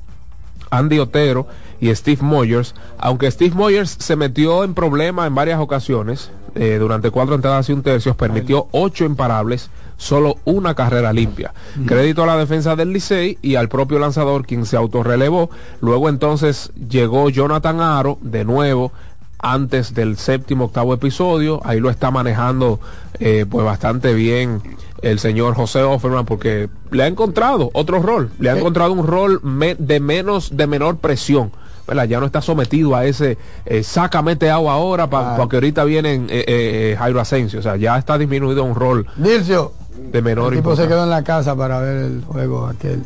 Andy 0.70 0.98
Otero 0.98 1.46
y 1.80 1.94
Steve 1.94 2.22
Moyers, 2.22 2.74
aunque 2.98 3.30
Steve 3.30 3.54
Moyers 3.54 3.96
se 3.98 4.16
metió 4.16 4.64
en 4.64 4.74
problemas 4.74 5.26
en 5.26 5.34
varias 5.34 5.60
ocasiones, 5.60 6.30
eh, 6.54 6.76
durante 6.80 7.10
cuatro 7.10 7.34
entradas 7.36 7.68
y 7.68 7.72
un 7.72 7.82
tercio, 7.82 8.14
permitió 8.16 8.66
ocho 8.72 9.04
imparables, 9.04 9.70
solo 9.96 10.36
una 10.44 10.74
carrera 10.74 11.12
limpia. 11.12 11.52
Crédito 11.86 12.22
a 12.22 12.26
la 12.26 12.36
defensa 12.36 12.74
del 12.76 12.92
Licey 12.92 13.38
y 13.42 13.54
al 13.54 13.68
propio 13.68 13.98
lanzador, 13.98 14.46
quien 14.46 14.66
se 14.66 14.76
autorrelevó. 14.76 15.50
Luego 15.80 16.08
entonces 16.08 16.72
llegó 16.88 17.28
Jonathan 17.30 17.80
Aro, 17.80 18.18
de 18.22 18.44
nuevo, 18.44 18.92
antes 19.38 19.94
del 19.94 20.16
séptimo 20.16 20.66
octavo 20.66 20.92
episodio. 20.94 21.60
Ahí 21.64 21.80
lo 21.80 21.88
está 21.90 22.10
manejando 22.10 22.80
eh, 23.20 23.46
pues 23.48 23.64
bastante 23.64 24.12
bien 24.14 24.60
el 25.02 25.18
señor 25.18 25.54
José 25.54 25.82
Offerman 25.82 26.26
porque 26.26 26.68
le 26.90 27.02
ha 27.04 27.06
encontrado 27.06 27.70
otro 27.72 28.02
rol, 28.02 28.30
le 28.38 28.50
ha 28.50 28.58
encontrado 28.58 28.92
un 28.92 29.06
rol 29.06 29.40
me- 29.42 29.74
de 29.76 29.98
menos, 30.00 30.56
de 30.56 30.66
menor 30.66 30.96
presión. 30.98 31.52
¿Verdad? 31.90 32.04
Ya 32.04 32.20
no 32.20 32.26
está 32.26 32.40
sometido 32.40 32.94
a 32.94 33.04
ese 33.04 33.36
eh, 33.66 33.82
saca, 33.82 34.22
mete 34.22 34.48
agua 34.48 34.74
ahora 34.74 35.10
para 35.10 35.46
que 35.48 35.56
ahorita 35.56 35.84
vienen 35.84 36.28
eh, 36.30 36.44
eh, 36.46 36.96
Jairo 36.98 37.20
Asensio. 37.20 37.58
O 37.58 37.62
sea, 37.62 37.76
ya 37.76 37.98
está 37.98 38.16
disminuido 38.16 38.64
un 38.64 38.74
rol 38.74 39.06
Dircio, 39.16 39.72
de 40.12 40.22
menor 40.22 40.52
el 40.52 40.60
tipo 40.60 40.76
se 40.76 40.86
quedó 40.86 41.04
en 41.04 41.10
la 41.10 41.22
casa 41.22 41.54
para 41.56 41.80
ver 41.80 41.96
el 41.96 42.24
juego 42.24 42.66
aquel. 42.66 43.02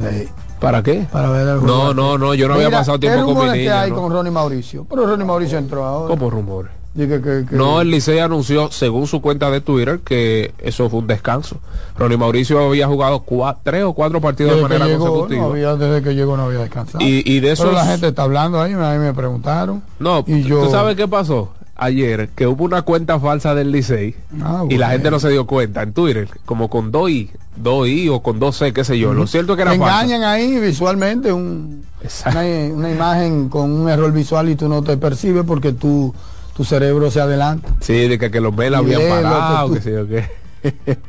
Sí, 0.00 0.28
¿Para 0.58 0.82
qué? 0.82 1.06
para 1.12 1.28
ver 1.28 1.46
el 1.46 1.58
juego 1.58 1.66
No, 1.66 1.94
no, 1.94 2.18
no, 2.18 2.34
yo 2.34 2.48
no 2.48 2.54
había 2.54 2.70
pasado 2.70 2.98
¿qué 2.98 3.08
tiempo 3.08 3.34
con 3.34 3.52
mi 3.52 3.58
niña, 3.58 3.82
hay 3.82 3.90
¿no? 3.90 3.96
con 3.96 4.10
Ronnie 4.12 4.32
Mauricio? 4.32 4.86
Pero 4.88 5.06
Ronnie 5.06 5.26
Mauricio 5.26 5.58
entró 5.58 5.84
ahora. 5.84 6.08
Como 6.08 6.30
rumores. 6.30 6.72
Dije 6.96 7.20
que- 7.20 7.44
que- 7.48 7.56
No, 7.56 7.80
el 7.82 7.90
Licey 7.90 8.18
anunció, 8.20 8.70
según 8.72 9.06
su 9.06 9.20
cuenta 9.20 9.50
de 9.50 9.60
Twitter, 9.60 10.00
que 10.02 10.54
eso 10.58 10.88
fue 10.88 11.00
un 11.00 11.06
descanso. 11.06 11.58
Ronnie 11.98 12.16
Mauricio 12.16 12.58
había 12.58 12.86
jugado 12.88 13.22
cua- 13.24 13.56
tres 13.62 13.84
o 13.84 13.92
cuatro 13.92 14.20
partidos 14.20 14.52
de 14.52 14.56
desde 14.56 14.68
manera 14.68 14.86
llegó, 14.86 15.06
consecutiva. 15.06 15.42
no 15.42 15.50
había, 15.52 15.76
desde 15.76 16.02
que 16.02 16.14
llegó 16.14 16.36
no 16.38 16.44
había 16.44 16.60
descansado. 16.60 17.04
Y- 17.04 17.22
y 17.24 17.34
de 17.40 17.40
Pero 17.42 17.52
esos- 17.52 17.74
la 17.74 17.84
gente 17.84 18.08
está 18.08 18.22
hablando 18.22 18.60
ahí, 18.60 18.72
a 18.72 18.76
mí 18.92 18.98
me 18.98 19.12
preguntaron. 19.12 19.82
No, 19.98 20.24
y 20.26 20.42
yo, 20.42 20.64
¿tú 20.64 20.70
sabes 20.70 20.96
qué 20.96 21.06
pasó? 21.06 21.52
Ayer, 21.78 22.30
que 22.34 22.46
hubo 22.46 22.64
una 22.64 22.80
cuenta 22.80 23.20
falsa 23.20 23.54
del 23.54 23.70
Licey 23.70 24.14
Ah, 24.42 24.64
y 24.70 24.78
la 24.78 24.88
gente 24.88 25.10
no 25.10 25.20
se 25.20 25.28
dio 25.28 25.46
cuenta 25.46 25.82
en 25.82 25.92
Twitter, 25.92 26.26
como 26.46 26.70
con 26.70 26.90
2i, 26.90 27.28
2i 27.62 28.08
o 28.08 28.22
con 28.22 28.40
2c, 28.40 28.72
qué 28.72 28.82
sé 28.82 28.98
yo. 28.98 29.12
Lo 29.12 29.26
cierto 29.26 29.52
es 29.52 29.56
que 29.56 29.62
era 29.62 29.74
engañan 29.74 30.22
ahí 30.22 30.58
visualmente 30.58 31.34
un, 31.34 31.84
una, 32.24 32.40
una 32.74 32.90
imagen 32.90 33.50
con 33.50 33.70
un 33.70 33.90
error 33.90 34.10
visual 34.10 34.48
y 34.48 34.56
tú 34.56 34.70
no 34.70 34.82
te 34.82 34.96
percibes 34.96 35.44
porque 35.46 35.72
tu, 35.74 36.14
tu 36.56 36.64
cerebro 36.64 37.10
se 37.10 37.20
adelanta. 37.20 37.68
Sí, 37.80 38.08
de 38.08 38.18
que, 38.18 38.30
que 38.30 38.40
los 38.40 38.54
velas 38.56 38.80
habían 38.80 39.00
que 39.02 39.08
parado, 39.08 39.68
tú- 39.68 39.74
que 39.74 39.80
sé 39.82 39.92
yo 39.92 40.06
qué. 40.08 40.24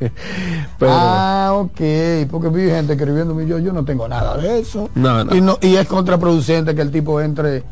Pero, 0.77 0.91
Ah, 0.93 1.51
ok, 1.55 2.29
porque 2.29 2.49
vi 2.49 2.69
gente 2.69 2.93
escribiéndome 2.93 3.47
yo, 3.47 3.57
yo 3.59 3.73
no 3.73 3.83
tengo 3.85 4.07
nada 4.07 4.37
de 4.37 4.59
eso. 4.59 4.89
No, 4.95 5.23
no. 5.23 5.35
Y, 5.35 5.41
no, 5.41 5.57
y 5.61 5.75
es 5.75 5.87
contraproducente 5.87 6.75
que 6.75 6.81
el 6.81 6.91
tipo 6.91 7.19
entre 7.21 7.63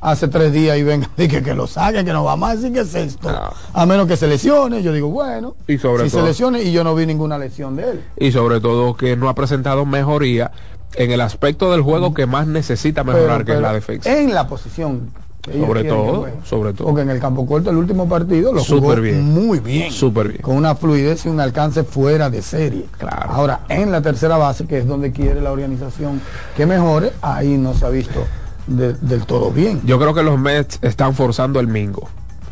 hace 0.00 0.28
tres 0.28 0.52
días 0.52 0.76
y 0.78 0.82
venga 0.82 1.08
y 1.16 1.28
que, 1.28 1.42
que 1.42 1.54
lo 1.54 1.66
saquen, 1.66 2.04
que 2.06 2.12
no 2.12 2.24
va 2.24 2.36
más, 2.36 2.62
y 2.64 2.72
que 2.72 2.80
es 2.80 2.94
esto. 2.94 3.30
No. 3.30 3.50
A 3.72 3.86
menos 3.86 4.06
que 4.06 4.16
se 4.16 4.26
lesione, 4.26 4.82
yo 4.82 4.92
digo, 4.92 5.08
bueno, 5.08 5.56
Y 5.66 5.78
sobre 5.78 6.04
si 6.04 6.10
todo- 6.10 6.22
se 6.22 6.28
lesione 6.28 6.62
y 6.62 6.72
yo 6.72 6.84
no 6.84 6.94
vi 6.94 7.04
ninguna 7.06 7.36
lesión 7.38 7.76
de 7.76 7.90
él. 7.90 8.04
y 8.16 8.30
sobre 8.32 8.60
todo 8.60 8.96
que 8.96 9.16
no 9.16 9.28
ha 9.28 9.34
presentado 9.34 9.84
mejoría 9.86 10.50
en 10.94 11.10
el 11.10 11.20
aspecto 11.20 11.72
del 11.72 11.80
juego 11.82 12.14
que 12.14 12.24
más 12.26 12.46
necesita 12.46 13.02
mejorar, 13.02 13.38
Pero- 13.38 13.44
que 13.46 13.52
es 13.54 13.60
la 13.60 13.72
defensa. 13.72 14.16
En 14.18 14.32
la 14.32 14.46
posición. 14.46 15.10
Sobre 15.52 15.84
todo, 15.84 16.26
sobre 16.44 16.72
todo. 16.72 16.88
Porque 16.88 17.02
en 17.02 17.10
el 17.10 17.20
campo 17.20 17.46
corto 17.46 17.70
el 17.70 17.76
último 17.76 18.08
partido 18.08 18.52
lo 18.52 18.64
jugó 18.64 18.80
Súper 18.80 19.00
bien. 19.00 19.22
muy 19.24 19.58
bien. 19.60 19.92
Súper 19.92 20.28
bien. 20.28 20.40
Con 20.42 20.56
una 20.56 20.74
fluidez 20.74 21.26
y 21.26 21.28
un 21.28 21.38
alcance 21.40 21.84
fuera 21.84 22.30
de 22.30 22.40
serie. 22.42 22.86
Claro. 22.98 23.30
Ahora, 23.30 23.60
en 23.68 23.92
la 23.92 24.00
tercera 24.00 24.36
base, 24.38 24.66
que 24.66 24.78
es 24.78 24.86
donde 24.86 25.12
quiere 25.12 25.40
la 25.42 25.52
organización 25.52 26.20
que 26.56 26.64
mejore, 26.66 27.12
ahí 27.20 27.58
no 27.58 27.74
se 27.74 27.84
ha 27.84 27.90
visto 27.90 28.24
de- 28.66 28.94
del 28.94 29.26
todo 29.26 29.50
bien. 29.50 29.82
Yo 29.84 29.98
creo 29.98 30.14
que 30.14 30.22
los 30.22 30.38
Mets 30.38 30.78
están 30.80 31.14
forzando 31.14 31.60
el 31.60 31.68
mingo. 31.68 32.08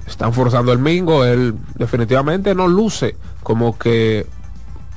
Están 0.07 0.35
forzando 0.35 0.73
el 0.73 0.79
mingo. 0.79 1.25
Él 1.25 1.55
definitivamente 1.77 2.55
no 2.55 2.69
luce 2.69 3.17
como 3.43 3.79
que 3.79 4.27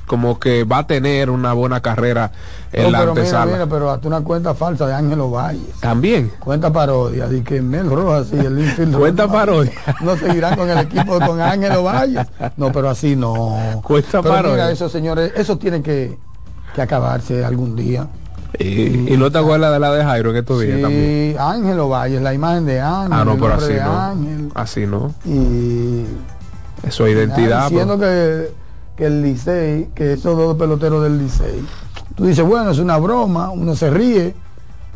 como 0.06 0.38
que 0.38 0.64
va 0.64 0.78
a 0.78 0.86
tener 0.86 1.30
una 1.30 1.52
buena 1.52 1.80
carrera 1.80 2.30
en 2.72 2.84
No, 2.84 2.90
la 2.90 2.98
pero 3.00 3.10
mira, 3.12 3.22
antesala. 3.22 3.52
mira, 3.52 3.66
pero 3.66 3.90
hasta 3.90 4.06
una 4.08 4.20
cuenta 4.20 4.54
falsa 4.54 4.86
de 4.86 4.94
Ángelo 4.94 5.30
Valles. 5.30 5.80
También. 5.80 6.30
Cuenta 6.38 6.72
parodia, 6.72 7.26
de 7.26 7.42
que 7.42 7.60
Mel 7.60 7.90
Rojas 7.90 8.28
y 8.32 8.36
el 8.38 8.58
infield 8.58 8.96
Cuenta 8.98 9.26
parodia. 9.28 9.72
No 10.02 10.16
seguirán 10.16 10.56
con 10.56 10.70
el 10.70 10.78
equipo 10.78 11.18
con 11.20 11.40
Ángelo 11.40 11.82
Valles. 11.82 12.26
No, 12.56 12.70
pero 12.72 12.88
así 12.90 13.16
no. 13.16 13.80
Cuenta 13.82 14.22
pero 14.22 14.34
parodia. 14.34 14.52
Mira, 14.64 14.70
esos 14.70 14.92
señores, 14.92 15.32
eso 15.36 15.58
tiene 15.58 15.82
que, 15.82 16.16
que 16.74 16.82
acabarse 16.82 17.44
algún 17.44 17.74
día. 17.76 18.06
Y, 18.58 19.12
y 19.12 19.16
no 19.18 19.30
te 19.30 19.38
acuerdas 19.38 19.72
de 19.72 19.78
la 19.80 19.92
de 19.92 20.02
Jairo 20.04 20.30
en 20.30 20.36
estos 20.36 20.60
días 20.60 20.80
también. 20.80 21.32
Sí, 21.32 21.36
Ángelo 21.38 21.88
Valles, 21.90 22.22
la 22.22 22.32
imagen 22.32 22.64
de 22.64 22.80
Ángel, 22.80 23.12
Ah, 23.12 23.24
no, 23.24 23.34
pero 23.34 23.54
así 23.54 23.74
no. 23.74 23.98
Ángel. 24.00 24.50
Así 24.54 24.86
no. 24.86 25.12
Y 25.26 26.04
Eso 26.86 27.06
es 27.06 27.14
identidad. 27.16 27.68
diciendo 27.68 27.98
pues. 27.98 28.08
que, 28.08 28.65
que 28.96 29.06
el 29.06 29.22
Licey, 29.22 29.90
que 29.94 30.14
esos 30.14 30.36
dos 30.36 30.56
peloteros 30.56 31.02
del 31.02 31.18
Licey, 31.18 31.64
tú 32.14 32.24
dices, 32.26 32.44
bueno, 32.44 32.70
es 32.70 32.78
una 32.78 32.96
broma, 32.98 33.50
uno 33.50 33.74
se 33.76 33.90
ríe, 33.90 34.34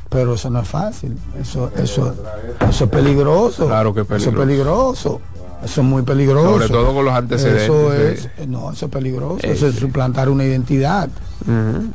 pero 0.08 0.34
eso 0.34 0.50
no 0.50 0.60
es 0.60 0.68
fácil, 0.68 1.16
eso, 1.40 1.70
eso, 1.76 2.14
eso 2.68 2.84
es 2.84 2.90
peligroso. 2.90 3.66
Claro 3.66 3.92
que 3.94 4.00
es 4.00 4.06
Eso 4.10 4.30
es 4.30 4.36
peligroso. 4.36 4.40
peligroso. 4.46 5.20
Eso 5.62 5.82
es 5.82 5.86
muy 5.86 6.00
peligroso. 6.02 6.52
Sobre 6.52 6.68
todo 6.70 6.94
con 6.94 7.04
los 7.04 7.12
antecedentes 7.12 7.64
Eso 7.64 7.90
de- 7.90 8.12
es, 8.14 8.48
no, 8.48 8.72
eso 8.72 8.86
es 8.86 8.90
peligroso. 8.92 9.40
Eh, 9.46 9.52
eso 9.52 9.66
es 9.66 9.74
sí. 9.74 9.80
suplantar 9.80 10.30
una 10.30 10.42
identidad. 10.44 11.10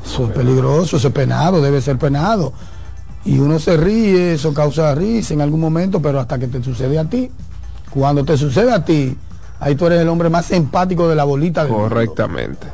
Eso 0.05 0.25
es 0.25 0.31
peligroso, 0.33 0.97
eso 0.97 1.07
es 1.07 1.13
penado, 1.13 1.59
debe 1.61 1.81
ser 1.81 1.97
penado. 1.97 2.53
Y 3.25 3.39
uno 3.39 3.57
se 3.57 3.75
ríe, 3.75 4.33
eso 4.35 4.53
causa 4.53 4.93
risa 4.93 5.33
en 5.33 5.41
algún 5.41 5.59
momento, 5.59 5.99
pero 5.99 6.19
hasta 6.19 6.37
que 6.37 6.47
te 6.47 6.63
sucede 6.63 6.99
a 6.99 7.05
ti. 7.05 7.31
Cuando 7.89 8.23
te 8.23 8.37
sucede 8.37 8.71
a 8.71 8.85
ti, 8.85 9.17
ahí 9.59 9.75
tú 9.75 9.87
eres 9.87 10.01
el 10.01 10.09
hombre 10.09 10.29
más 10.29 10.51
empático 10.51 11.07
de 11.07 11.15
la 11.15 11.23
bolita 11.23 11.63
del 11.63 11.71
mundo. 11.71 11.89
Correctamente. 11.89 12.67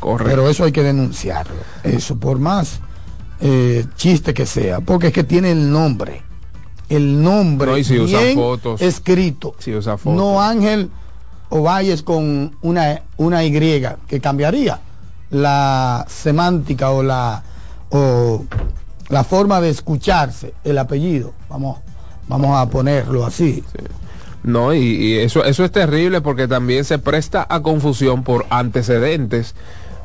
Correcto. 0.00 0.30
Pero 0.30 0.48
eso 0.48 0.64
hay 0.64 0.72
que 0.72 0.82
denunciarlo. 0.82 1.54
Eso, 1.82 2.16
por 2.16 2.38
más 2.38 2.80
eh, 3.40 3.84
chiste 3.96 4.34
que 4.34 4.46
sea, 4.46 4.80
porque 4.80 5.08
es 5.08 5.12
que 5.12 5.24
tiene 5.24 5.52
el 5.52 5.70
nombre. 5.70 6.22
El 6.88 7.22
nombre 7.22 7.70
No, 7.72 7.78
y 7.78 7.84
si 7.84 7.98
usa 7.98 8.20
bien 8.20 8.36
fotos. 8.36 8.80
escrito. 8.80 9.54
Si 9.58 9.74
usa 9.74 9.96
fotos. 9.96 10.16
No 10.16 10.40
Ángel 10.40 10.90
Ovalles 11.48 12.02
con 12.02 12.56
una, 12.62 13.02
una 13.16 13.44
Y 13.44 13.52
que 14.06 14.20
cambiaría 14.20 14.80
la 15.30 16.04
semántica 16.08 16.90
o 16.90 17.02
la 17.02 17.42
o 17.90 18.44
la 19.08 19.24
forma 19.24 19.60
de 19.60 19.70
escucharse 19.70 20.54
el 20.64 20.78
apellido. 20.78 21.32
Vamos, 21.48 21.78
vamos 22.28 22.56
a 22.56 22.68
ponerlo 22.68 23.24
así. 23.24 23.62
No, 24.46 24.72
y, 24.72 24.78
y 24.78 25.18
eso, 25.18 25.44
eso 25.44 25.64
es 25.64 25.72
terrible 25.72 26.20
porque 26.20 26.46
también 26.46 26.84
se 26.84 26.98
presta 26.98 27.44
a 27.48 27.62
confusión 27.62 28.22
por 28.22 28.46
antecedentes 28.48 29.56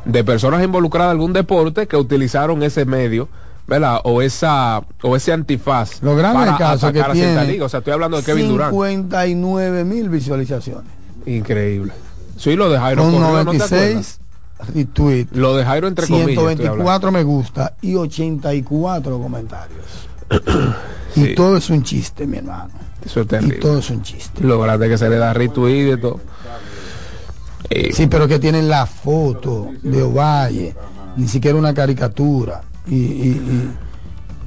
de 0.03 0.23
personas 0.23 0.63
involucradas 0.63 1.11
en 1.11 1.17
algún 1.17 1.33
deporte 1.33 1.87
que 1.87 1.95
utilizaron 1.95 2.63
ese 2.63 2.85
medio, 2.85 3.29
¿verdad? 3.67 3.99
O 4.03 4.23
esa 4.23 4.81
o 5.03 5.15
ese 5.15 5.31
antifaz 5.31 6.01
Lo 6.01 6.15
grande 6.15 6.39
para 6.39 6.57
caso 6.57 6.91
que 6.91 7.01
a 7.01 7.11
tiene 7.11 7.45
liga. 7.45 7.65
O 7.65 7.69
sea, 7.69 7.79
estoy 7.79 7.93
hablando 7.93 8.17
de 8.17 8.23
Kevin 8.23 8.49
Durant. 8.49 8.71
59 8.71 9.83
mil 9.83 10.09
visualizaciones. 10.09 10.91
Increíble. 11.27 11.93
Sí, 12.35 12.55
lo 12.55 12.71
de 12.71 12.79
Jairo 12.79 13.03
Con 13.03 13.11
corrió, 13.11 13.43
¿no 13.43 13.51
te 13.51 13.57
96 13.59 14.19
retweets. 14.73 15.35
Lo 15.35 15.55
de 15.55 15.65
Jairo 15.65 15.87
entre 15.87 16.07
comillas. 16.07 16.29
estoy 16.29 16.45
hablando. 16.45 16.65
124 16.65 17.11
me 17.11 17.23
gusta 17.23 17.75
y 17.81 17.93
84 17.93 19.19
comentarios. 19.19 19.85
Sí. 21.13 21.31
Y 21.31 21.35
todo 21.35 21.57
es 21.57 21.69
un 21.69 21.83
chiste, 21.83 22.25
mi 22.25 22.37
hermano. 22.37 22.69
Eso 23.05 23.19
es 23.21 23.27
Y 23.43 23.59
todo 23.59 23.79
es 23.79 23.89
un 23.89 24.01
chiste. 24.01 24.41
Lo 24.45 24.61
grande 24.61 24.87
que 24.87 24.97
se 24.97 25.09
le 25.09 25.17
da 25.17 25.33
retweet 25.33 25.93
y 25.95 25.97
todo. 25.99 26.21
Eh, 27.69 27.91
Sí, 27.93 28.07
pero 28.07 28.27
que 28.29 28.39
tienen 28.39 28.69
la 28.69 28.85
foto 28.85 29.67
de 29.81 30.03
Ovalle, 30.03 30.73
ni 31.17 31.27
siquiera 31.27 31.57
una 31.57 31.73
caricatura. 31.73 32.61
Y, 32.87 32.95
y- 32.95 32.97
y- 33.29 33.71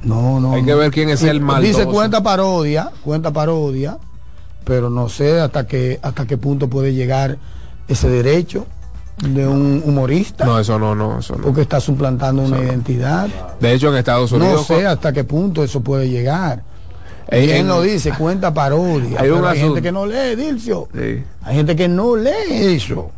no, 0.07 0.39
no. 0.39 0.53
Hay 0.53 0.63
que 0.65 0.73
ver 0.75 0.89
quién 0.91 1.09
es 1.09 1.21
el 1.23 1.39
maldoso. 1.41 1.79
Dice 1.79 1.85
cuenta 1.85 2.21
parodia, 2.23 2.91
cuenta 3.03 3.31
parodia, 3.31 3.97
pero 4.63 4.89
no 4.89 5.07
sé 5.09 5.39
hasta 5.39 5.67
qué 5.67 5.99
hasta 6.01 6.25
qué 6.25 6.37
punto 6.37 6.67
puede 6.69 6.93
llegar 6.93 7.37
ese 7.87 8.09
derecho 8.09 8.65
de 9.17 9.47
un 9.47 9.81
humorista, 9.85 10.45
No, 10.45 10.59
eso 10.59 10.77
no, 10.77 10.93
no, 10.93 11.19
eso 11.19 11.35
no. 11.37 11.43
porque 11.43 11.61
está 11.61 11.79
suplantando 11.79 12.41
una 12.41 12.59
identidad. 12.59 13.27
De 13.59 13.73
hecho, 13.73 13.89
en 13.89 13.95
Estados 13.95 14.31
No 14.33 14.37
Unidos. 14.39 14.67
sé 14.67 14.85
hasta 14.85 15.13
qué 15.13 15.23
punto 15.23 15.63
eso 15.63 15.81
puede 15.81 16.09
llegar. 16.09 16.63
En- 17.27 17.45
Bien 17.45 17.57
en- 17.59 17.67
lo 17.69 17.81
dice, 17.81 18.11
cuenta 18.11 18.53
parodia. 18.53 19.19
Hay 19.21 19.29
hay 19.31 19.59
gente 19.59 19.81
que 19.81 19.91
no 19.91 20.05
lee, 20.05 20.35
Dilcio. 20.35 20.87
Sí. 20.93 21.23
Hay 21.43 21.55
gente 21.55 21.75
que 21.75 21.87
no 21.87 22.15
lee 22.15 22.31
eso. 22.75 23.11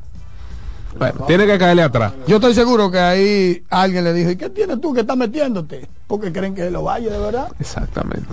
Bueno, 0.98 1.26
tiene 1.28 1.46
que 1.46 1.58
caerle 1.60 1.84
atrás. 1.84 2.14
Yo 2.26 2.38
estoy 2.38 2.54
seguro 2.56 2.90
que 2.90 3.00
ahí 3.00 3.64
alguien 3.70 4.04
le 4.04 4.14
dijo, 4.14 4.32
¿y 4.32 4.36
qué 4.36 4.50
tienes 4.50 4.80
tú 4.82 4.94
que 4.94 5.02
estás 5.02 5.18
metiéndote? 5.18 5.88
Porque 6.08 6.32
creen 6.32 6.56
que 6.56 6.72
lo 6.72 6.84
vaya 6.84 7.12
de 7.12 7.20
verdad. 7.20 7.50
Exactamente. 7.60 8.30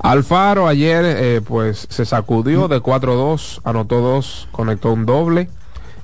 Alfaro 0.00 0.66
ayer 0.66 1.04
eh, 1.06 1.40
pues 1.46 1.86
se 1.88 2.04
sacudió 2.04 2.68
de 2.68 2.80
4-2, 2.80 3.60
anotó 3.64 4.00
dos, 4.00 4.48
conectó 4.52 4.92
un 4.92 5.06
doble. 5.06 5.48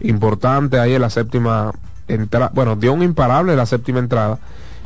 Importante 0.04 0.78
ahí 0.78 0.94
en 0.94 1.00
la 1.02 1.10
séptima 1.10 1.72
entrada. 2.08 2.50
Bueno, 2.54 2.76
dio 2.76 2.92
un 2.92 3.02
imparable 3.02 3.52
en 3.52 3.58
la 3.58 3.66
séptima 3.66 3.98
entrada. 3.98 4.38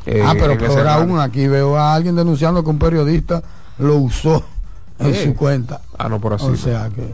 eh, 0.07 0.23
ah, 0.25 0.35
pero 0.39 0.57
peor 0.57 0.87
aún, 0.87 1.19
aquí 1.19 1.49
veo 1.49 1.77
a 1.77 1.95
alguien 1.95 2.15
denunciando 2.15 2.63
que 2.63 2.71
un 2.71 2.79
periodista 2.79 3.43
lo 3.79 3.97
usó 3.97 4.45
en 5.01 5.15
Sí. 5.15 5.25
su 5.25 5.35
cuenta. 5.35 5.81
Ah, 5.99 6.09
no, 6.09 6.21
por 6.21 6.33
así. 6.35 6.47
O 6.47 6.57
sea 6.57 6.89
que... 6.95 7.13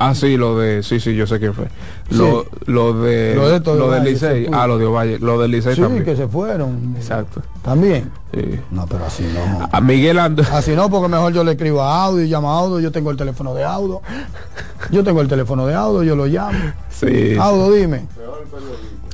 Ah, 0.00 0.14
sí, 0.14 0.36
lo 0.36 0.56
de. 0.58 0.82
Sí, 0.84 1.00
sí, 1.00 1.14
yo 1.16 1.26
sé 1.26 1.38
quién 1.40 1.52
fue. 1.54 1.66
Sí. 2.08 2.16
Lo, 2.18 2.46
lo 2.66 2.92
de. 3.02 3.34
Lo 3.34 3.48
de 3.48 3.58
de 3.58 3.74
lo 3.74 3.90
del 3.90 4.00
Valle, 4.00 4.10
Licey. 4.12 4.46
Ah, 4.52 4.66
lo 4.68 4.78
de 4.78 4.86
Ovalle. 4.86 5.18
Lo 5.18 5.40
del 5.40 5.50
Licey 5.50 5.74
Sí, 5.74 5.80
también. 5.80 6.04
que 6.04 6.14
se 6.14 6.28
fueron. 6.28 6.94
Exacto. 6.96 7.42
También. 7.62 8.10
Sí. 8.32 8.60
No, 8.70 8.86
pero 8.86 9.04
así 9.06 9.24
no. 9.34 9.68
A 9.72 9.80
Miguel 9.80 10.18
Ando. 10.18 10.42
Así 10.52 10.76
no, 10.76 10.88
porque 10.88 11.08
mejor 11.08 11.32
yo 11.32 11.42
le 11.42 11.52
escribo 11.52 11.82
a 11.82 12.04
Audio 12.04 12.24
y 12.24 12.28
llamo 12.28 12.52
a 12.52 12.58
Audio. 12.60 12.78
Yo 12.80 12.92
tengo 12.92 13.10
el 13.10 13.16
teléfono 13.16 13.54
de 13.54 13.64
Audio. 13.64 14.00
Yo 14.92 15.02
tengo 15.02 15.20
el 15.20 15.26
teléfono 15.28 15.66
de 15.66 15.74
Audio, 15.74 16.02
yo 16.04 16.14
lo 16.14 16.26
llamo. 16.26 16.58
Sí. 16.90 17.36
Audio, 17.36 17.72
dime. 17.72 18.06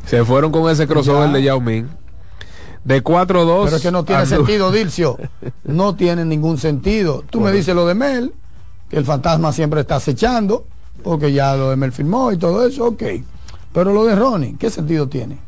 Se 0.06 0.24
fueron 0.24 0.52
con 0.52 0.70
ese 0.70 0.86
crossover 0.86 1.28
Ya. 1.28 1.32
de 1.34 1.42
Yao 1.44 1.60
Ming. 1.60 1.86
De 2.84 3.02
4-2. 3.02 3.64
Pero 3.64 3.76
es 3.76 3.82
que 3.82 3.90
no 3.90 4.04
tiene 4.04 4.26
sentido, 4.26 4.70
Dilcio. 4.72 5.16
No 5.64 5.94
tiene 5.96 6.26
ningún 6.26 6.58
sentido. 6.58 7.24
Tú 7.30 7.40
me 7.40 7.50
dices 7.52 7.74
lo 7.74 7.86
de 7.86 7.94
Mel, 7.94 8.34
que 8.90 8.98
el 8.98 9.06
fantasma 9.06 9.52
siempre 9.52 9.80
está 9.80 9.96
acechando, 9.96 10.66
porque 11.02 11.32
ya 11.32 11.54
lo 11.56 11.70
de 11.70 11.76
Mel 11.76 11.92
firmó 11.92 12.32
y 12.32 12.36
todo 12.36 12.66
eso, 12.66 12.86
ok. 12.86 13.02
Pero 13.72 13.92
lo 13.92 14.04
de 14.04 14.14
Ronnie, 14.14 14.56
¿qué 14.58 14.70
sentido 14.70 15.08
tiene? 15.08 15.38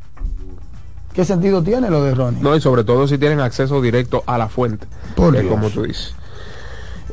¿Qué 1.13 1.25
sentido 1.25 1.63
tiene 1.63 1.89
lo 1.89 2.03
de 2.03 2.15
Ronnie? 2.15 2.43
No, 2.43 2.55
y 2.55 2.61
sobre 2.61 2.85
todo 2.85 3.09
si 3.09 3.17
tienen 3.17 3.41
acceso 3.41 3.81
directo 3.81 4.23
a 4.27 4.37
la 4.37 4.49
fuente. 4.49 4.87
Por 5.15 5.37
eh, 5.37 5.47
como 5.49 5.71
tú 5.71 5.85
dices. 5.85 6.15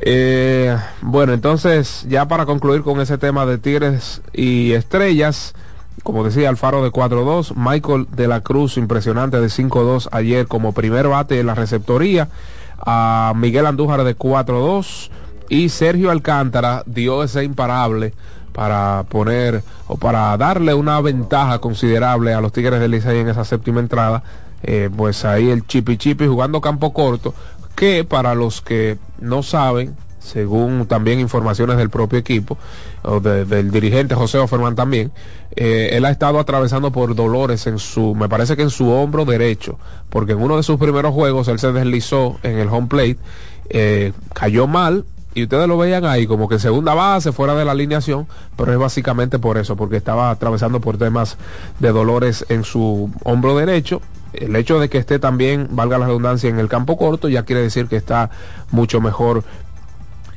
Eh, 0.02 0.76
bueno, 1.02 1.32
entonces, 1.32 2.06
ya 2.10 2.28
para 2.28 2.46
concluir 2.46 2.82
con 2.82 3.00
ese 3.00 3.18
tema 3.18 3.46
de 3.46 3.58
Tigres 3.58 4.22
y 4.34 4.74
Estrellas, 4.74 5.54
como 6.04 6.26
decía, 6.26 6.50
Alfaro 6.50 6.84
de 6.84 6.92
4-2, 6.92 7.54
Michael 7.56 8.08
de 8.12 8.28
la 8.28 8.42
Cruz, 8.42 8.76
impresionante 8.78 9.40
de 9.40 9.48
5-2 9.48 10.10
ayer 10.12 10.48
como 10.48 10.74
primer 10.74 11.08
bate 11.08 11.40
en 11.40 11.46
la 11.46 11.56
receptoría, 11.56 12.28
a 12.80 13.32
Miguel 13.38 13.66
Andújar 13.66 14.04
de 14.04 14.18
4-2 14.18 15.10
y 15.50 15.70
Sergio 15.70 16.12
Alcántara 16.12 16.84
dio 16.86 17.24
ese 17.24 17.44
imparable 17.44 18.14
para 18.54 19.04
poner 19.10 19.64
o 19.88 19.98
para 19.98 20.36
darle 20.38 20.74
una 20.74 21.02
ventaja 21.02 21.60
considerable 21.60 22.34
a 22.34 22.42
los 22.42 22.52
Tigres 22.54 22.80
del 22.80 22.92
Licey 22.92 23.20
en 23.20 23.30
esa 23.30 23.46
séptima 23.46 23.80
entrada. 23.80 24.24
Eh, 24.62 24.90
pues 24.96 25.26
ahí 25.26 25.50
el 25.50 25.66
chipi 25.68 25.98
chipi 25.98 26.26
jugando 26.26 26.62
campo 26.62 26.94
corto, 26.94 27.34
que 27.76 28.04
para 28.06 28.34
los 28.36 28.62
que 28.62 28.98
no 29.20 29.44
saben, 29.44 29.96
según 30.20 30.86
también 30.86 31.20
informaciones 31.20 31.76
del 31.76 31.90
propio 31.90 32.18
equipo, 32.18 32.58
o 33.02 33.20
de- 33.20 33.44
del 33.44 33.72
dirigente 33.72 34.16
José 34.16 34.38
Offerman 34.38 34.76
también, 34.76 35.12
eh, 35.58 35.90
él 35.92 36.06
ha 36.06 36.12
estado 36.12 36.40
atravesando 36.40 36.92
por 36.94 37.14
dolores 37.14 37.68
en 37.68 37.78
su, 37.78 38.16
me 38.16 38.30
parece 38.30 38.56
que 38.56 38.62
en 38.62 38.70
su 38.70 38.90
hombro 38.90 39.26
derecho, 39.26 39.78
porque 40.10 40.32
en 40.32 40.42
uno 40.42 40.56
de 40.56 40.64
sus 40.64 40.78
primeros 40.80 41.14
juegos 41.14 41.50
él 41.50 41.60
se 41.60 41.74
deslizó 41.74 42.38
en 42.44 42.58
el 42.58 42.70
home 42.70 42.88
plate, 42.88 43.18
eh, 43.70 44.14
cayó 44.34 44.66
mal, 44.66 45.04
y 45.36 45.44
ustedes 45.44 45.68
lo 45.68 45.78
veían 45.78 46.06
ahí 46.06 46.28
como 46.28 46.48
que 46.48 46.60
segunda 46.60 46.94
base, 46.94 47.32
fuera 47.32 47.56
de 47.56 47.66
la 47.66 47.72
alineación, 47.72 48.28
pero 48.58 48.72
es 48.72 48.78
básicamente 48.80 49.40
por 49.40 49.58
eso, 49.58 49.76
porque 49.76 49.98
estaba 49.98 50.30
atravesando 50.30 50.80
por 50.82 50.98
temas 50.98 51.38
de 51.80 51.92
dolores 51.92 52.46
en 52.50 52.64
su 52.64 53.12
hombro 53.24 53.56
derecho. 53.58 54.02
El 54.34 54.56
hecho 54.56 54.80
de 54.80 54.90
que 54.90 54.98
esté 54.98 55.20
también, 55.20 55.68
valga 55.72 55.98
la 56.00 56.08
redundancia, 56.08 56.50
en 56.50 56.58
el 56.60 56.68
campo 56.68 56.98
corto, 56.98 57.30
ya 57.30 57.44
quiere 57.44 57.62
decir 57.62 57.88
que 57.88 57.96
está 57.98 58.30
mucho 58.72 59.00
mejor 59.02 59.44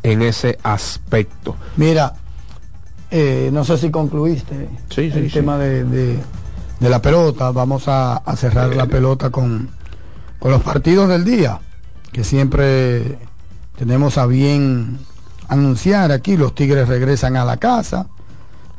en 0.03 0.23
ese 0.23 0.59
aspecto. 0.63 1.57
Mira, 1.77 2.13
eh, 3.11 3.51
no 3.53 3.65
sé 3.65 3.79
si 3.79 3.91
concluiste 3.91 4.69
Sí, 4.91 5.11
sí, 5.11 5.19
el 5.19 5.29
sí. 5.29 5.35
tema 5.35 5.59
de, 5.59 5.85
de- 5.85 6.19
de 6.81 6.89
la 6.91 7.01
pelota. 7.01 7.51
Vamos 7.53 7.89
a, 7.89 8.17
a 8.19 8.37
cerrar 8.37 8.75
la 8.77 8.87
pelota 8.87 9.31
con, 9.31 9.71
con 10.39 10.51
los 10.51 10.63
partidos 10.63 11.09
del 11.09 11.25
día, 11.25 11.59
que 12.13 12.23
siempre 12.23 13.19
tenemos 13.77 14.19
a 14.19 14.27
bien 14.27 14.99
anunciar 15.49 16.13
aquí. 16.13 16.37
Los 16.37 16.55
Tigres 16.55 16.89
regresan 16.89 17.37
a 17.37 17.45
la 17.45 17.59
casa 17.59 18.07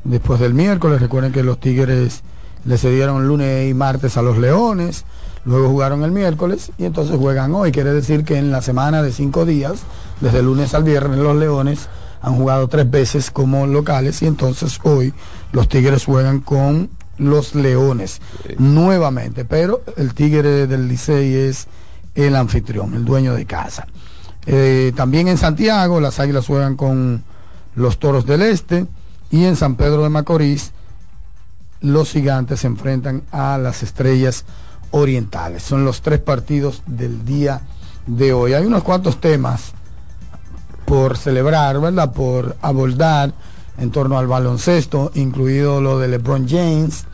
después 0.03 0.39
del 0.39 0.53
miércoles. 0.53 1.01
Recuerden 1.01 1.31
que 1.31 1.43
los 1.43 1.59
Tigres 1.59 2.23
le 2.65 2.77
cedieron 2.77 3.27
lunes 3.27 3.69
y 3.69 3.73
martes 3.73 4.17
a 4.17 4.21
los 4.21 4.37
Leones. 4.37 5.05
Luego 5.45 5.69
jugaron 5.69 6.03
el 6.03 6.11
miércoles 6.11 6.71
y 6.77 6.85
entonces 6.85 7.15
juegan 7.17 7.53
hoy. 7.55 7.71
Quiere 7.71 7.93
decir 7.93 8.25
que 8.25 8.37
en 8.37 8.51
la 8.51 8.61
semana 8.61 9.01
de 9.01 9.13
cinco 9.13 9.45
días, 9.45 9.83
desde 10.19 10.41
lunes 10.41 10.73
al 10.73 10.83
viernes, 10.83 11.19
los 11.19 11.35
Leones 11.35 11.87
han 12.21 12.35
jugado 12.35 12.67
tres 12.67 12.89
veces 12.89 13.31
como 13.31 13.67
locales 13.67 14.21
y 14.21 14.27
entonces 14.27 14.79
hoy 14.83 15.13
los 15.53 15.69
Tigres 15.69 16.05
juegan 16.05 16.41
con 16.41 16.89
los 17.17 17.55
Leones 17.55 18.19
nuevamente. 18.57 19.45
Pero 19.45 19.83
el 19.95 20.13
Tigre 20.13 20.67
del 20.67 20.87
Licey 20.87 21.33
es 21.33 21.67
el 22.15 22.35
anfitrión, 22.35 22.95
el 22.95 23.05
dueño 23.05 23.33
de 23.35 23.45
casa. 23.45 23.87
Eh, 24.49 24.93
también 24.95 25.27
en 25.27 25.37
Santiago 25.37 25.99
las 25.99 26.21
Águilas 26.21 26.47
juegan 26.47 26.77
con 26.77 27.23
los 27.75 27.99
Toros 27.99 28.25
del 28.25 28.41
Este 28.41 28.87
y 29.29 29.43
en 29.43 29.57
San 29.57 29.75
Pedro 29.75 30.03
de 30.03 30.09
Macorís 30.09 30.71
los 31.81 32.11
gigantes 32.11 32.61
se 32.61 32.67
enfrentan 32.67 33.23
a 33.31 33.57
las 33.57 33.83
estrellas 33.83 34.45
orientales. 34.91 35.63
Son 35.63 35.85
los 35.85 36.01
tres 36.01 36.19
partidos 36.19 36.81
del 36.87 37.25
día 37.25 37.61
de 38.05 38.33
hoy. 38.33 38.53
Hay 38.53 38.65
unos 38.65 38.83
cuantos 38.83 39.19
temas 39.19 39.73
por 40.85 41.17
celebrar, 41.17 41.79
¿verdad? 41.81 42.13
Por 42.13 42.55
abordar 42.61 43.33
en 43.77 43.91
torno 43.91 44.17
al 44.17 44.27
baloncesto, 44.27 45.11
incluido 45.13 45.81
lo 45.81 45.99
de 45.99 46.07
LeBron 46.07 46.47
James, 46.47 47.05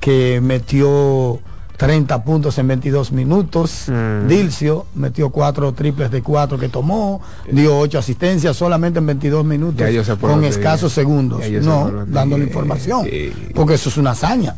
que 0.00 0.40
metió 0.42 1.40
30 1.76 2.22
puntos 2.24 2.56
en 2.58 2.68
22 2.68 3.10
minutos. 3.12 3.86
Mm. 3.88 4.28
Dilcio 4.28 4.86
metió 4.94 5.30
cuatro 5.30 5.72
triples 5.72 6.10
de 6.10 6.22
cuatro 6.22 6.56
que 6.58 6.68
tomó, 6.68 7.20
dio 7.50 7.76
ocho 7.78 7.98
asistencias 7.98 8.56
solamente 8.56 9.00
en 9.00 9.06
22 9.06 9.44
minutos 9.44 9.76
con 10.20 10.44
escasos 10.44 10.92
segundos. 10.92 11.40
No, 11.62 12.04
dando 12.06 12.38
la 12.38 12.44
información. 12.44 13.06
Porque 13.54 13.74
eso 13.74 13.88
es 13.88 13.96
una 13.96 14.12
hazaña. 14.12 14.56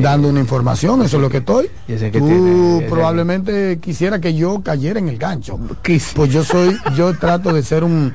Dando 0.00 0.28
una 0.28 0.40
información, 0.40 1.02
eso 1.02 1.16
es 1.18 1.22
lo 1.22 1.28
que 1.28 1.38
estoy. 1.38 1.70
Que 1.86 2.18
Tú 2.18 2.26
tiene- 2.26 2.78
ese- 2.78 2.88
probablemente 2.88 3.78
quisiera 3.80 4.20
que 4.20 4.34
yo 4.34 4.60
cayera 4.62 4.98
en 4.98 5.08
el 5.08 5.18
gancho. 5.18 5.58
Pues 6.14 6.32
yo 6.32 6.44
soy, 6.44 6.76
yo 6.96 7.16
trato 7.18 7.52
de 7.52 7.62
ser 7.62 7.84
un, 7.84 8.14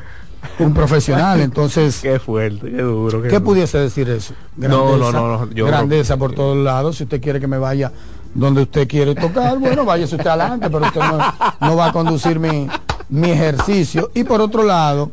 un 0.60 0.74
profesional, 0.74 1.40
entonces 1.42 2.00
Qué 2.02 2.20
fuerte, 2.20 2.70
qué 2.72 2.82
duro. 2.82 3.22
¿Qué 3.22 3.40
pudiese 3.40 3.78
decir 3.78 4.10
eso? 4.10 4.34
No, 4.58 4.98
no, 4.98 5.12
no, 5.12 5.38
no, 5.46 5.52
yo- 5.52 5.66
grandeza 5.68 6.18
por 6.18 6.34
todos 6.34 6.58
lados. 6.58 6.98
Si 6.98 7.04
usted 7.04 7.22
quiere 7.22 7.40
que 7.40 7.48
me 7.48 7.58
vaya 7.58 7.92
donde 8.34 8.64
usted 8.64 8.88
quiere 8.88 9.16
tocar, 9.16 9.58
bueno, 9.60 9.86
váyase 9.86 10.16
usted 10.16 10.28
adelante, 10.28 10.70
pero 10.70 10.86
usted 10.86 11.02
no, 11.02 11.18
no 11.62 11.76
va 11.76 11.88
a 11.88 11.92
conducir 11.92 12.40
mi, 12.40 12.68
mi 13.10 13.30
ejercicio. 13.32 14.12
Y 14.14 14.24
por 14.24 14.42
otro 14.42 14.64
lado, 14.64 15.12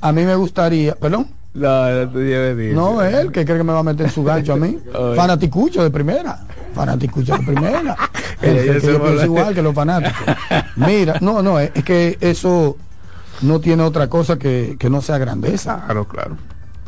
a 0.00 0.12
mí 0.12 0.22
me 0.24 0.34
gustaría, 0.36 0.94
perdón, 0.94 1.28
No, 1.54 1.88
no 1.90 2.08
te 2.10 2.18
lleves 2.18 2.56
de 2.56 2.72
no 2.72 3.00
él 3.02 3.30
que 3.32 3.44
cree 3.44 3.58
que 3.58 3.64
me 3.64 3.72
va 3.72 3.78
a 3.80 3.82
meter 3.84 4.06
en 4.06 4.12
su 4.12 4.24
gancho 4.24 4.52
a 4.54 4.56
mí. 4.56 4.78
Fanaticucho 5.16 5.82
de 5.82 5.90
primera. 5.90 6.40
Fanaticucho 6.74 7.36
de 7.36 7.44
primera. 7.44 7.96
Que 8.40 8.66
yo 8.66 8.80
pienso 9.00 9.14
la- 9.14 9.24
igual 9.24 9.54
que 9.54 9.62
los 9.62 9.74
fanáticos. 9.74 10.26
Mira, 10.76 11.14
no, 11.22 11.40
no, 11.42 11.58
es, 11.58 11.70
es 11.74 11.82
que 11.84 12.18
eso 12.20 12.76
no 13.40 13.58
tiene 13.60 13.82
otra 13.84 14.08
cosa 14.08 14.36
que, 14.38 14.76
que 14.78 14.90
no 14.90 15.00
sea 15.00 15.16
grandeza. 15.16 15.82
Claro, 15.86 16.06
claro. 16.06 16.36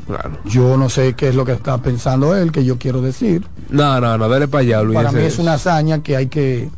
Claro. 0.06 0.38
Yo 0.44 0.76
no 0.76 0.88
sé 0.88 1.14
qué 1.14 1.28
es 1.28 1.34
lo 1.34 1.44
que 1.44 1.52
está 1.52 1.78
pensando 1.78 2.36
él, 2.36 2.52
que 2.52 2.64
yo 2.64 2.78
quiero 2.78 3.00
decir. 3.00 3.46
No, 3.70 4.00
no, 4.00 4.16
no, 4.16 4.28
dale 4.28 4.48
para 4.48 4.62
allá, 4.62 4.82
Luis. 4.82 4.96
Para 4.96 5.12
mí 5.12 5.22
es 5.22 5.38
una 5.38 5.54
hazaña 5.54 6.02
que 6.02 6.16
hay 6.16 6.28
que 6.28 6.70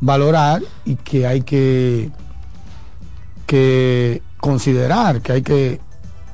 valorar 0.00 0.62
y 0.84 0.96
que 0.96 1.26
hay 1.26 1.42
que, 1.42 2.10
que 3.46 4.22
considerar, 4.38 5.20
que 5.20 5.32
hay 5.32 5.42
que 5.42 5.80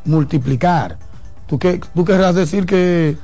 multiplicar. 0.05 0.99
¿Tú, 1.47 1.59
qué, 1.59 1.81
¿Tú 1.95 2.05
querrás 2.05 2.35
decir 2.35 2.67
que 2.67 3.17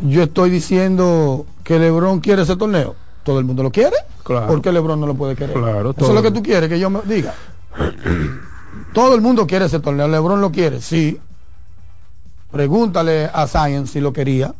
yo 0.00 0.24
estoy 0.24 0.50
diciendo 0.50 1.46
que 1.64 1.78
Lebron 1.78 2.20
quiere 2.20 2.42
ese 2.42 2.56
torneo? 2.56 2.94
todo 3.28 3.38
el 3.40 3.44
mundo 3.44 3.62
lo 3.62 3.70
quiere. 3.70 3.96
Claro. 4.24 4.46
¿Por 4.46 4.62
qué 4.62 4.72
LeBron 4.72 4.98
no 4.98 5.06
lo 5.06 5.14
puede 5.14 5.36
querer? 5.36 5.52
Claro, 5.52 5.94
Eso 5.94 6.08
es 6.08 6.14
lo 6.14 6.22
que 6.22 6.30
tú 6.30 6.42
quieres 6.42 6.70
que 6.70 6.80
yo 6.80 6.88
me 6.88 7.00
diga. 7.02 7.34
todo 8.94 9.14
el 9.14 9.20
mundo 9.20 9.46
quiere 9.46 9.66
ese 9.66 9.80
torneo. 9.80 10.08
LeBron 10.08 10.40
lo 10.40 10.50
quiere, 10.50 10.80
sí. 10.80 11.20
Pregúntale 12.50 13.28
a 13.32 13.46
Science 13.46 13.92
si 13.94 14.00
lo 14.00 14.12
quería. 14.12 14.54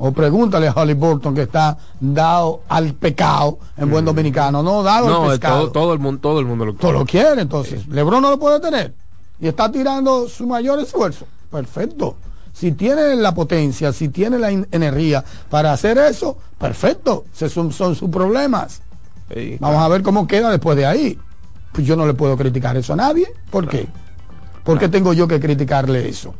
O 0.00 0.12
pregúntale 0.12 0.68
a 0.68 0.72
Holly 0.72 0.94
Burton 0.94 1.34
que 1.34 1.42
está 1.42 1.76
dado 1.98 2.60
al 2.68 2.94
pecado 2.94 3.58
en 3.76 3.90
buen 3.90 4.04
dominicano. 4.04 4.62
No 4.62 4.82
dado 4.84 5.06
al 5.06 5.12
Mm. 5.12 5.24
No, 5.24 5.28
pescado. 5.30 5.58
todo, 5.62 5.72
todo 5.72 5.92
el 5.92 5.98
mundo, 5.98 6.20
todo 6.20 6.38
el 6.40 6.46
mundo 6.46 6.66
lo 6.66 6.74
Todo 6.74 6.92
lo 6.92 7.04
quiere, 7.04 7.40
entonces. 7.42 7.86
LeBron 7.88 8.22
no 8.22 8.30
lo 8.30 8.38
puede 8.38 8.60
tener. 8.60 8.94
Y 9.40 9.48
está 9.48 9.70
tirando 9.72 10.28
su 10.28 10.46
mayor 10.46 10.78
esfuerzo. 10.78 11.26
Perfecto. 11.50 12.16
Si 12.52 12.72
tiene 12.72 13.14
la 13.16 13.34
potencia, 13.34 13.92
si 13.92 14.08
tiene 14.08 14.38
la 14.38 14.50
energía 14.50 15.24
para 15.48 15.72
hacer 15.72 15.98
eso, 15.98 16.36
perfecto. 16.58 17.24
Son, 17.32 17.72
son 17.72 17.94
sus 17.94 18.08
problemas. 18.10 18.80
Sí, 19.34 19.56
Vamos 19.60 19.80
a 19.80 19.88
ver 19.88 20.02
cómo 20.02 20.26
queda 20.26 20.50
después 20.50 20.76
de 20.76 20.86
ahí. 20.86 21.18
Pues 21.72 21.86
yo 21.86 21.96
no 21.96 22.06
le 22.06 22.14
puedo 22.14 22.36
criticar 22.36 22.76
eso 22.76 22.92
a 22.92 22.96
nadie. 22.96 23.26
¿Por 23.50 23.68
qué? 23.68 23.86
¿Por 24.64 24.78
qué 24.78 24.88
tengo 24.88 25.12
yo 25.12 25.26
que 25.28 25.38
criticarle 25.40 26.08
eso? 26.08 26.34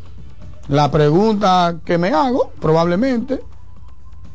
La 0.68 0.90
pregunta 0.90 1.76
que 1.84 1.96
me 1.98 2.08
hago, 2.08 2.52
probablemente, 2.60 3.40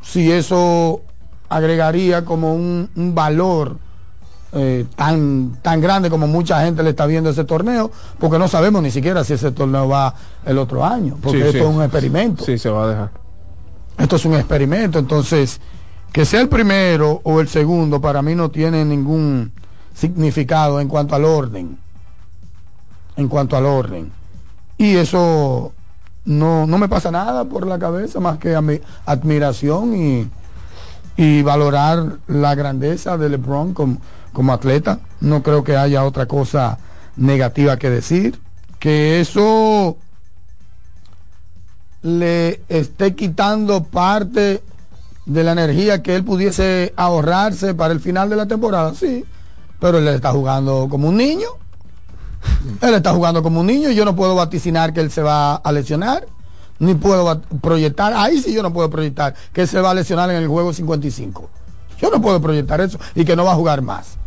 si 0.02 0.32
eso 0.32 1.02
agregaría 1.50 2.26
como 2.26 2.54
un, 2.56 2.90
un 2.96 3.14
valor 3.14 3.78
eh, 4.54 4.86
tan, 4.96 5.58
tan 5.62 5.82
grande 5.82 6.10
como 6.10 6.28
mucha 6.28 6.64
gente 6.64 6.84
le 6.84 6.92
está 6.92 7.06
viendo 7.06 7.30
ese 7.30 7.44
torneo, 7.44 7.92
porque 8.20 8.40
no 8.40 8.48
sabemos 8.48 8.82
ni 8.82 8.92
siquiera 8.92 9.24
si 9.24 9.34
ese 9.34 9.52
torneo 9.52 9.88
va 9.88 10.14
el 10.46 10.58
otro 10.58 10.86
año, 10.86 11.18
porque 11.22 11.40
Sí, 11.40 11.46
esto 11.48 11.52
sí. 11.60 11.64
es 11.70 11.76
un 11.76 11.82
experimento. 11.84 12.44
Sí, 12.44 12.58
se 12.58 12.70
va 12.70 12.84
a 12.84 12.88
dejar. 12.88 13.12
Esto 13.98 14.16
es 14.16 14.26
un 14.26 14.34
experimento, 14.36 15.00
entonces 15.00 15.60
que 16.12 16.26
sea 16.26 16.42
el 16.42 16.50
primero 16.50 17.22
o 17.24 17.40
el 17.40 17.48
segundo 17.48 18.00
para 18.00 18.22
mí 18.22 18.36
no 18.36 18.50
tiene 18.52 18.86
ningún 18.86 19.52
significado 19.96 20.80
en 20.80 20.88
cuanto 20.88 21.16
al 21.16 21.26
orden. 21.26 21.78
En 23.18 23.28
cuanto 23.28 23.56
al 23.58 23.66
orden. 23.66 24.12
Y 24.78 24.96
eso 24.96 25.74
no, 26.26 26.66
no 26.68 26.78
me 26.78 26.88
pasa 26.88 27.12
nada 27.12 27.46
por 27.46 27.68
la 27.68 27.80
cabeza 27.80 28.20
más 28.20 28.38
que 28.38 28.56
admiración 29.06 29.96
y, 29.96 30.30
y 31.18 31.42
valorar 31.42 32.18
la 32.28 32.56
grandeza 32.56 33.18
de 33.18 33.30
LeBron 33.30 33.74
como, 33.74 33.98
como 34.32 34.54
atleta. 34.54 35.00
No 35.20 35.44
creo 35.44 35.64
que 35.64 35.78
haya 35.78 36.04
otra 36.06 36.26
cosa 36.26 36.78
negativa 37.16 37.78
que 37.78 37.90
decir. 37.90 38.40
Que 38.80 39.22
eso 39.22 39.98
le 42.02 42.62
esté 42.68 43.16
quitando 43.16 43.84
parte 43.84 44.62
de 45.26 45.44
la 45.44 45.54
energía 45.54 46.04
que 46.04 46.16
él 46.16 46.24
pudiese 46.24 46.94
ahorrarse 46.96 47.74
para 47.74 47.94
el 47.94 48.02
final 48.02 48.30
de 48.30 48.36
la 48.36 48.46
temporada, 48.46 48.94
sí, 48.94 49.24
pero 49.80 50.00
él 50.00 50.08
está 50.10 50.32
jugando 50.32 50.88
como 50.90 51.10
un 51.10 51.18
niño. 51.18 51.48
Él 52.82 52.94
está 52.94 53.14
jugando 53.14 53.44
como 53.44 53.62
un 53.62 53.68
niño 53.68 53.90
y 53.90 53.96
yo 53.96 54.06
no 54.06 54.16
puedo 54.16 54.36
vaticinar 54.36 54.94
que 54.94 55.02
él 55.02 55.12
se 55.12 55.22
va 55.22 55.56
a 55.56 55.72
lesionar, 55.72 56.26
ni 56.80 56.96
puedo 56.96 57.42
proyectar, 57.62 58.14
ahí 58.14 58.40
sí 58.40 58.54
yo 58.54 58.64
no 58.64 58.74
puedo 58.74 58.90
proyectar 58.90 59.34
que 59.54 59.62
él 59.62 59.68
se 59.68 59.80
va 59.80 59.92
a 59.92 59.94
lesionar 59.94 60.30
en 60.30 60.38
el 60.38 60.48
juego 60.48 60.74
55. 60.74 61.50
Yo 62.00 62.10
no 62.10 62.22
puedo 62.22 62.42
proyectar 62.42 62.82
eso 62.82 63.00
y 63.16 63.24
que 63.24 63.36
no 63.36 63.46
va 63.46 63.54
a 63.54 63.56
jugar 63.56 63.82
más. 63.82 64.18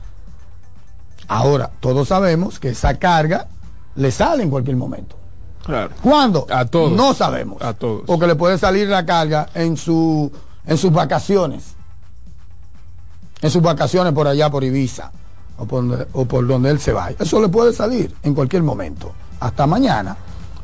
Ahora, 1.28 1.70
todos 1.80 2.08
sabemos 2.08 2.58
que 2.58 2.70
esa 2.70 2.98
carga 2.98 3.48
le 3.96 4.10
sale 4.10 4.42
en 4.42 4.50
cualquier 4.50 4.76
momento. 4.76 5.16
Claro. 5.64 5.90
¿Cuándo? 6.00 6.46
A 6.48 6.64
todos. 6.64 6.92
No 6.92 7.12
sabemos. 7.12 7.60
A 7.60 7.74
todos. 7.74 8.02
Porque 8.06 8.26
le 8.28 8.36
puede 8.36 8.56
salir 8.56 8.88
la 8.88 9.04
carga 9.04 9.48
en 9.54 9.76
su 9.76 10.30
en 10.64 10.78
sus 10.78 10.92
vacaciones. 10.92 11.74
En 13.42 13.50
sus 13.50 13.60
vacaciones 13.60 14.12
por 14.12 14.28
allá 14.28 14.48
por 14.48 14.62
Ibiza 14.62 15.10
o 15.58 15.66
por, 15.66 15.86
donde- 15.86 16.06
o 16.12 16.24
por 16.26 16.46
donde 16.46 16.70
él 16.70 16.78
se 16.80 16.92
vaya. 16.92 17.16
Eso 17.18 17.40
le 17.40 17.48
puede 17.48 17.72
salir 17.72 18.14
en 18.22 18.34
cualquier 18.34 18.62
momento, 18.62 19.12
hasta 19.40 19.66
mañana. 19.66 20.16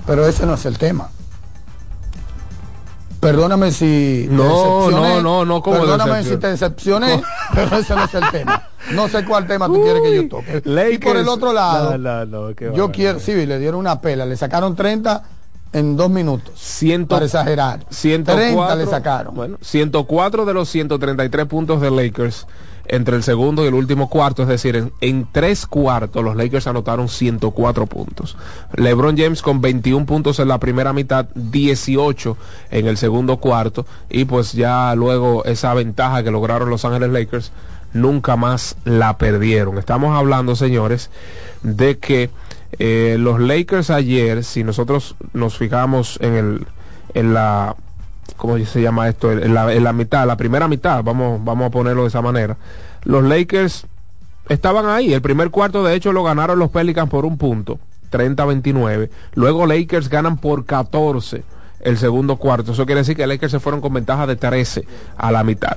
Pero 0.06 0.26
ese 0.26 0.44
no 0.46 0.54
es 0.54 0.66
el 0.66 0.78
tema. 0.78 1.08
Perdóname 3.20 3.70
si 3.70 4.26
te 4.28 4.34
No, 4.34 4.42
decepcioné. 4.88 5.14
no, 5.14 5.22
no, 5.22 5.44
no, 5.44 5.62
¿cómo 5.62 5.78
Perdóname 5.78 6.24
si 6.24 6.36
te 6.38 6.48
decepcioné, 6.48 7.22
pero 7.54 7.76
ese 7.76 7.94
no 7.94 8.04
es 8.04 8.14
el 8.14 8.30
tema. 8.32 8.68
No 8.94 9.08
sé 9.08 9.24
cuál 9.24 9.46
tema 9.46 9.66
tú 9.68 9.80
quieres 9.80 10.02
que 10.02 10.16
yo 10.16 10.28
toque. 10.28 10.62
y 10.92 10.98
por 10.98 11.16
el 11.16 11.28
otro 11.28 11.52
lado, 11.52 11.96
No, 11.96 12.26
no, 12.26 12.48
no, 12.48 12.54
qué 12.56 12.72
yo 12.74 12.90
quiero, 12.90 13.20
sí, 13.20 13.46
le 13.46 13.60
dieron 13.60 13.78
una 13.78 14.00
pela, 14.00 14.26
le 14.26 14.36
sacaron 14.36 14.74
30 14.74 15.22
en 15.72 15.96
dos 15.96 16.10
minutos. 16.10 16.52
Ciento- 16.58 17.14
para 17.14 17.26
exagerar. 17.26 17.86
104, 17.90 18.34
30 18.66 18.74
le 18.74 18.86
sacaron. 18.86 19.34
Bueno, 19.36 19.56
104 19.60 20.44
de 20.44 20.52
los 20.54 20.68
133 20.68 21.46
puntos 21.46 21.80
de 21.80 21.92
Lakers 21.92 22.48
entre 22.92 23.16
el 23.16 23.22
segundo 23.22 23.64
y 23.64 23.68
el 23.68 23.74
último 23.74 24.10
cuarto, 24.10 24.42
es 24.42 24.48
decir, 24.48 24.92
en, 25.00 25.26
tres 25.32 25.66
cuartos 25.66 26.22
los 26.22 26.36
Lakers 26.36 26.66
anotaron 26.66 27.08
104 27.08 27.86
puntos. 27.86 28.36
LeBron 28.74 29.16
James 29.16 29.40
con 29.40 29.62
21 29.62 30.04
puntos 30.04 30.38
en 30.40 30.48
la 30.48 30.58
primera 30.58 30.92
mitad, 30.92 31.26
18 31.34 32.36
en 32.70 32.86
el 32.86 32.98
segundo 32.98 33.38
cuarto 33.38 33.86
y 34.10 34.26
pues 34.26 34.52
ya 34.52 34.94
luego 34.94 35.42
esa 35.46 35.72
ventaja 35.72 36.22
que 36.22 36.30
lograron 36.30 36.68
Los 36.68 36.84
Ángeles 36.84 37.10
Lakers 37.10 37.52
nunca 37.94 38.36
más 38.36 38.76
la 38.84 39.16
perdieron. 39.16 39.78
Estamos 39.78 40.14
hablando, 40.14 40.54
señores, 40.54 41.10
de 41.62 41.96
que 41.96 42.28
eh, 42.78 43.16
los 43.18 43.40
Lakers 43.40 43.88
ayer, 43.88 44.44
si 44.44 44.64
nosotros 44.64 45.16
nos 45.32 45.56
fijamos 45.56 46.18
en 46.20 46.34
el 46.34 46.66
en 47.14 47.34
la 47.34 47.76
¿cómo 48.42 48.58
se 48.58 48.82
llama 48.82 49.08
esto? 49.08 49.30
En 49.30 49.54
la, 49.54 49.92
mitad, 49.92 50.26
la 50.26 50.36
primera 50.36 50.66
mitad, 50.66 51.04
vamos, 51.04 51.44
vamos 51.44 51.68
a 51.68 51.70
ponerlo 51.70 52.02
de 52.02 52.08
esa 52.08 52.22
manera. 52.22 52.56
Los 53.04 53.22
Lakers 53.22 53.86
estaban 54.48 54.86
ahí. 54.86 55.14
El 55.14 55.22
primer 55.22 55.50
cuarto, 55.50 55.84
de 55.84 55.94
hecho, 55.94 56.12
lo 56.12 56.24
ganaron 56.24 56.58
los 56.58 56.68
Pelicans 56.72 57.08
por 57.08 57.24
un 57.24 57.38
punto, 57.38 57.78
30-29. 58.10 59.10
Luego 59.34 59.64
Lakers 59.64 60.08
ganan 60.08 60.38
por 60.38 60.64
14 60.64 61.44
el 61.82 61.98
segundo 61.98 62.34
cuarto. 62.34 62.72
Eso 62.72 62.84
quiere 62.84 63.02
decir 63.02 63.16
que 63.16 63.28
Lakers 63.28 63.52
se 63.52 63.60
fueron 63.60 63.80
con 63.80 63.94
ventaja 63.94 64.26
de 64.26 64.34
13 64.34 64.86
a 65.16 65.30
la 65.30 65.44
mitad. 65.44 65.76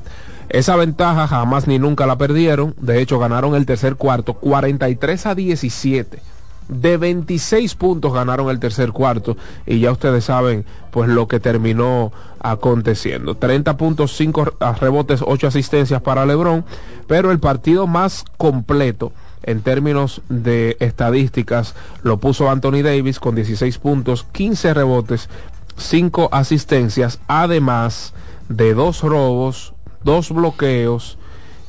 Esa 0.49 0.75
ventaja 0.75 1.27
jamás 1.27 1.67
ni 1.67 1.77
nunca 1.77 2.07
la 2.07 2.17
perdieron. 2.17 2.73
De 2.79 2.99
hecho, 2.99 3.19
ganaron 3.19 3.53
el 3.53 3.67
tercer 3.67 3.95
cuarto 3.95 4.33
43 4.33 5.23
a 5.27 5.35
17 5.35 6.34
de 6.67 6.97
26 6.97 7.75
puntos 7.75 8.13
ganaron 8.13 8.49
el 8.49 8.59
tercer 8.59 8.91
cuarto 8.91 9.37
y 9.65 9.79
ya 9.79 9.91
ustedes 9.91 10.25
saben 10.25 10.65
pues 10.91 11.09
lo 11.09 11.27
que 11.27 11.39
terminó 11.39 12.11
aconteciendo. 12.39 13.39
30.5 13.39 14.77
rebotes 14.79 15.21
8 15.25 15.47
asistencias 15.47 16.01
para 16.01 16.25
LeBron 16.25 16.65
pero 17.07 17.31
el 17.31 17.39
partido 17.39 17.87
más 17.87 18.25
completo 18.37 19.11
en 19.43 19.61
términos 19.61 20.21
de 20.29 20.75
estadísticas 20.79 21.75
lo 22.01 22.17
puso 22.17 22.49
Anthony 22.49 22.81
Davis 22.81 23.19
con 23.19 23.35
16 23.35 23.77
puntos 23.77 24.25
15 24.31 24.73
rebotes 24.73 25.29
5 25.77 26.29
asistencias 26.31 27.19
además 27.27 28.13
de 28.49 28.73
dos 28.73 29.01
robos 29.01 29.73
dos 30.03 30.31
bloqueos 30.31 31.17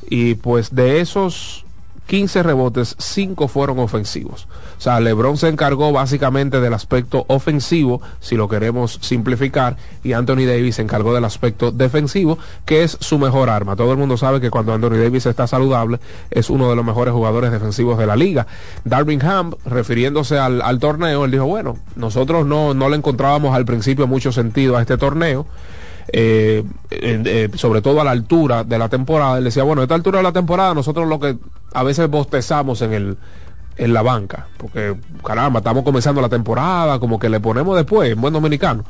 y 0.09 0.35
pues 0.35 0.73
de 0.73 1.01
esos 1.01 1.65
15 2.07 2.41
rebotes, 2.41 2.95
5 2.97 3.47
fueron 3.47 3.79
ofensivos. 3.79 4.47
O 4.77 4.81
sea, 4.81 4.99
LeBron 4.99 5.37
se 5.37 5.49
encargó 5.49 5.91
básicamente 5.91 6.61
del 6.61 6.73
aspecto 6.73 7.25
ofensivo, 7.27 8.01
si 8.19 8.35
lo 8.35 8.47
queremos 8.47 8.99
simplificar, 9.01 9.75
y 10.03 10.13
Anthony 10.13 10.45
Davis 10.45 10.75
se 10.75 10.81
encargó 10.81 11.13
del 11.13 11.25
aspecto 11.25 11.71
defensivo, 11.71 12.37
que 12.65 12.83
es 12.83 12.97
su 13.01 13.19
mejor 13.19 13.49
arma. 13.49 13.75
Todo 13.75 13.91
el 13.91 13.97
mundo 13.97 14.17
sabe 14.17 14.39
que 14.39 14.49
cuando 14.49 14.73
Anthony 14.73 14.97
Davis 14.97 15.25
está 15.25 15.47
saludable, 15.47 15.99
es 16.31 16.49
uno 16.49 16.69
de 16.69 16.75
los 16.75 16.85
mejores 16.85 17.13
jugadores 17.13 17.51
defensivos 17.51 17.97
de 17.97 18.07
la 18.07 18.15
liga. 18.15 18.47
Darvin 18.85 19.21
Ham, 19.23 19.53
refiriéndose 19.65 20.37
al, 20.39 20.79
torneo, 20.79 21.25
él 21.25 21.31
dijo, 21.31 21.45
bueno, 21.45 21.77
nosotros 21.95 22.45
no, 22.45 22.73
no 22.73 22.89
le 22.89 22.95
encontrábamos 22.95 23.53
al 23.53 23.65
principio 23.65 24.07
mucho 24.07 24.31
sentido 24.31 24.77
a 24.77 24.81
este 24.81 24.97
torneo. 24.97 25.45
eh, 26.13 26.63
eh, 26.89 27.49
sobre 27.55 27.81
todo 27.81 27.99
a 27.99 28.05
la 28.05 28.11
altura 28.11 28.63
de 28.63 28.77
la 28.77 28.87
temporada, 28.87 29.39
él 29.39 29.43
decía, 29.43 29.63
bueno, 29.63 29.81
a 29.81 29.83
esta 29.83 29.95
altura 29.95 30.19
de 30.19 30.23
la 30.23 30.31
temporada 30.31 30.73
nosotros 30.73 31.05
lo 31.05 31.19
que 31.19 31.35
a 31.77 31.83
veces 31.83 32.09
bostezamos 32.09 32.81
en 32.81 32.93
el 32.93 33.17
en 33.77 33.93
la 33.93 34.01
banca, 34.01 34.47
porque 34.57 34.97
caramba, 35.23 35.59
estamos 35.59 35.83
comenzando 35.83 36.19
la 36.19 36.29
temporada, 36.29 36.99
como 36.99 37.19
que 37.19 37.29
le 37.29 37.39
ponemos 37.39 37.77
después, 37.77 38.11
en 38.11 38.19
buen 38.19 38.33
dominicano. 38.33 38.83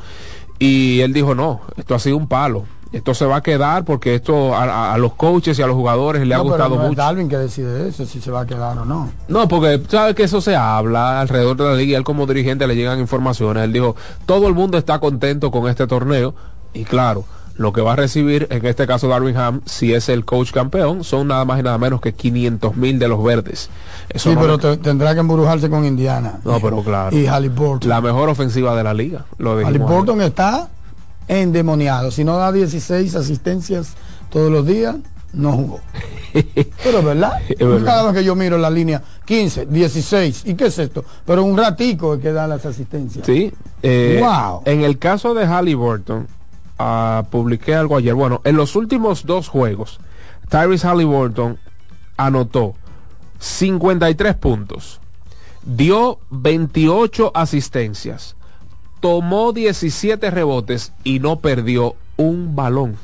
Y 0.59 1.01
él 1.01 1.11
dijo, 1.11 1.35
no, 1.35 1.59
esto 1.75 1.95
ha 1.95 1.99
sido 1.99 2.15
un 2.15 2.29
palo, 2.29 2.63
esto 2.93 3.13
se 3.13 3.25
va 3.25 3.35
a 3.35 3.43
quedar 3.43 3.83
porque 3.83 4.15
esto 4.15 4.55
a, 4.55 4.97
los 4.97 5.15
coaches 5.15 5.59
y 5.59 5.61
a 5.61 5.67
los 5.67 5.75
jugadores 5.75 6.25
le 6.25 6.33
ha 6.33 6.37
pero 6.37 6.51
gustado 6.51 6.75
no 6.75 6.83
es 6.83 6.87
mucho. 6.87 7.01
Darwin 7.01 7.27
que 7.27 7.37
decide 7.37 7.89
eso, 7.89 8.05
si 8.05 8.21
se 8.21 8.31
va 8.31 8.41
a 8.41 8.45
quedar 8.45 8.77
o 8.77 8.85
no. 8.85 9.11
No, 9.27 9.49
porque 9.49 9.83
sabes 9.89 10.15
que 10.15 10.23
eso 10.23 10.39
se 10.39 10.55
habla 10.55 11.19
alrededor 11.19 11.57
de 11.57 11.65
la 11.65 11.75
liga 11.75 11.91
y 11.91 11.95
él 11.95 12.05
como 12.05 12.25
dirigente 12.25 12.65
le 12.67 12.77
llegan 12.77 13.01
informaciones. 13.01 13.65
Él 13.65 13.73
dijo, 13.73 13.97
todo 14.25 14.47
el 14.47 14.53
mundo 14.53 14.77
está 14.77 14.99
contento 14.99 15.51
con 15.51 15.67
este 15.67 15.85
torneo 15.85 16.33
y 16.73 16.85
claro, 16.85 17.25
lo 17.57 17.73
que 17.73 17.81
va 17.81 17.93
a 17.93 17.95
recibir 17.95 18.47
en 18.51 18.65
este 18.65 18.85
caso 18.87 19.07
Darwin 19.07 19.35
Ham, 19.37 19.61
si 19.65 19.93
es 19.93 20.09
el 20.09 20.25
coach 20.25 20.51
campeón, 20.51 21.03
son 21.03 21.27
nada 21.27 21.43
más 21.45 21.59
y 21.59 21.63
nada 21.63 21.77
menos 21.77 22.01
que 22.01 22.13
500 22.13 22.75
mil 22.75 22.99
de 22.99 23.07
los 23.07 23.23
verdes. 23.23 23.69
Eso 24.09 24.29
sí, 24.29 24.35
no 24.35 24.41
pero 24.41 24.77
tendrá 24.77 25.13
que 25.13 25.19
embrujarse 25.19 25.69
con 25.69 25.85
Indiana. 25.85 26.39
No, 26.43 26.59
pero 26.59 26.83
claro. 26.83 27.15
Y 27.17 27.25
Halliburton. 27.25 27.89
La 27.89 27.99
mejor 28.01 28.29
ofensiva 28.29 28.75
de 28.75 28.83
la 28.83 28.93
liga. 28.93 29.25
Lo 29.37 29.57
Halliburton 29.57 30.21
está 30.21 30.69
endemoniado. 31.27 32.11
Si 32.11 32.23
no 32.23 32.37
da 32.37 32.51
16 32.51 33.15
asistencias 33.15 33.95
todos 34.29 34.51
los 34.51 34.65
días, 34.65 34.95
no 35.33 35.51
jugó. 35.53 35.79
Pero 36.83 37.03
¿verdad? 37.03 37.33
Es 37.49 37.57
verdad. 37.59 37.85
Cada 37.85 38.03
vez 38.11 38.13
que 38.13 38.23
yo 38.23 38.35
miro 38.35 38.57
la 38.57 38.69
línea 38.69 39.01
15, 39.25 39.65
16, 39.67 40.43
¿y 40.45 40.53
qué 40.55 40.67
es 40.67 40.79
esto? 40.79 41.03
Pero 41.25 41.43
un 41.43 41.57
ratico 41.57 42.15
es 42.15 42.21
que 42.21 42.31
da 42.31 42.47
las 42.47 42.65
asistencias. 42.65 43.25
Sí. 43.25 43.51
eh, 43.81 44.21
Wow. 44.21 44.61
En 44.65 44.81
el 44.83 44.97
caso 44.99 45.33
de 45.33 45.45
Halliburton, 45.45 46.27
ah, 46.79 47.25
publiqué 47.29 47.75
algo 47.75 47.97
ayer. 47.97 48.13
Bueno, 48.13 48.41
en 48.43 48.55
los 48.55 48.75
últimos 48.75 49.25
dos 49.25 49.47
juegos, 49.47 49.99
Tyrese 50.49 50.87
Halliburton 50.87 51.57
anotó 52.17 52.75
53 53.39 54.35
puntos, 54.35 54.99
dio 55.63 56.19
28 56.29 57.31
asistencias, 57.33 58.35
tomó 58.99 59.53
17 59.53 60.31
rebotes 60.31 60.93
y 61.03 61.19
no 61.19 61.39
perdió 61.39 61.95
un 62.17 62.55
balón. 62.55 62.97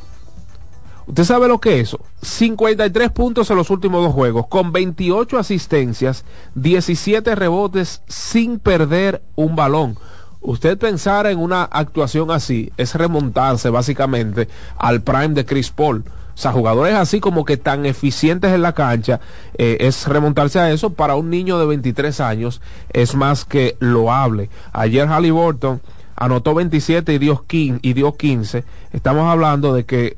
¿Usted 1.06 1.26
sabe 1.26 1.48
lo 1.48 1.60
que 1.60 1.80
es 1.80 1.90
eso? 1.90 2.00
53 2.22 3.12
puntos 3.12 3.52
en 3.52 3.58
los 3.58 3.70
últimos 3.70 4.04
dos 4.04 4.14
juegos, 4.14 4.48
con 4.48 4.72
28 4.72 5.38
asistencias, 5.38 6.24
17 6.56 7.36
rebotes 7.36 8.02
sin 8.08 8.60
perder 8.60 9.22
un 9.36 9.56
balón. 9.56 9.98
Usted 10.44 10.78
pensar 10.78 11.26
en 11.28 11.40
una 11.40 11.64
actuación 11.64 12.30
así 12.30 12.72
es 12.76 12.96
remontarse 12.96 13.70
básicamente 13.70 14.50
al 14.78 15.02
prime 15.02 15.30
de 15.30 15.46
Chris 15.46 15.72
Paul. 15.72 16.04
O 16.36 16.38
sea, 16.38 16.52
jugadores 16.52 16.96
así 16.96 17.20
como 17.20 17.46
que 17.46 17.58
tan 17.58 17.86
eficientes 17.86 18.52
en 18.52 18.62
la 18.62 18.74
cancha, 18.74 19.22
eh, 19.58 19.78
es 19.80 20.06
remontarse 20.08 20.60
a 20.60 20.72
eso. 20.72 20.90
Para 20.90 21.16
un 21.16 21.30
niño 21.30 21.60
de 21.60 21.66
23 21.68 22.20
años 22.20 22.62
es 22.92 23.16
más 23.16 23.46
que 23.46 23.78
loable. 23.80 24.50
Ayer 24.74 25.08
Halliburton 25.08 25.82
anotó 26.16 26.54
27 26.56 27.14
y 27.14 27.18
dio 27.20 27.46
15. 27.48 27.80
Y 27.82 27.94
dio 27.94 28.16
15. 28.16 28.66
Estamos 28.92 29.32
hablando 29.32 29.74
de 29.74 29.86
que 29.86 30.18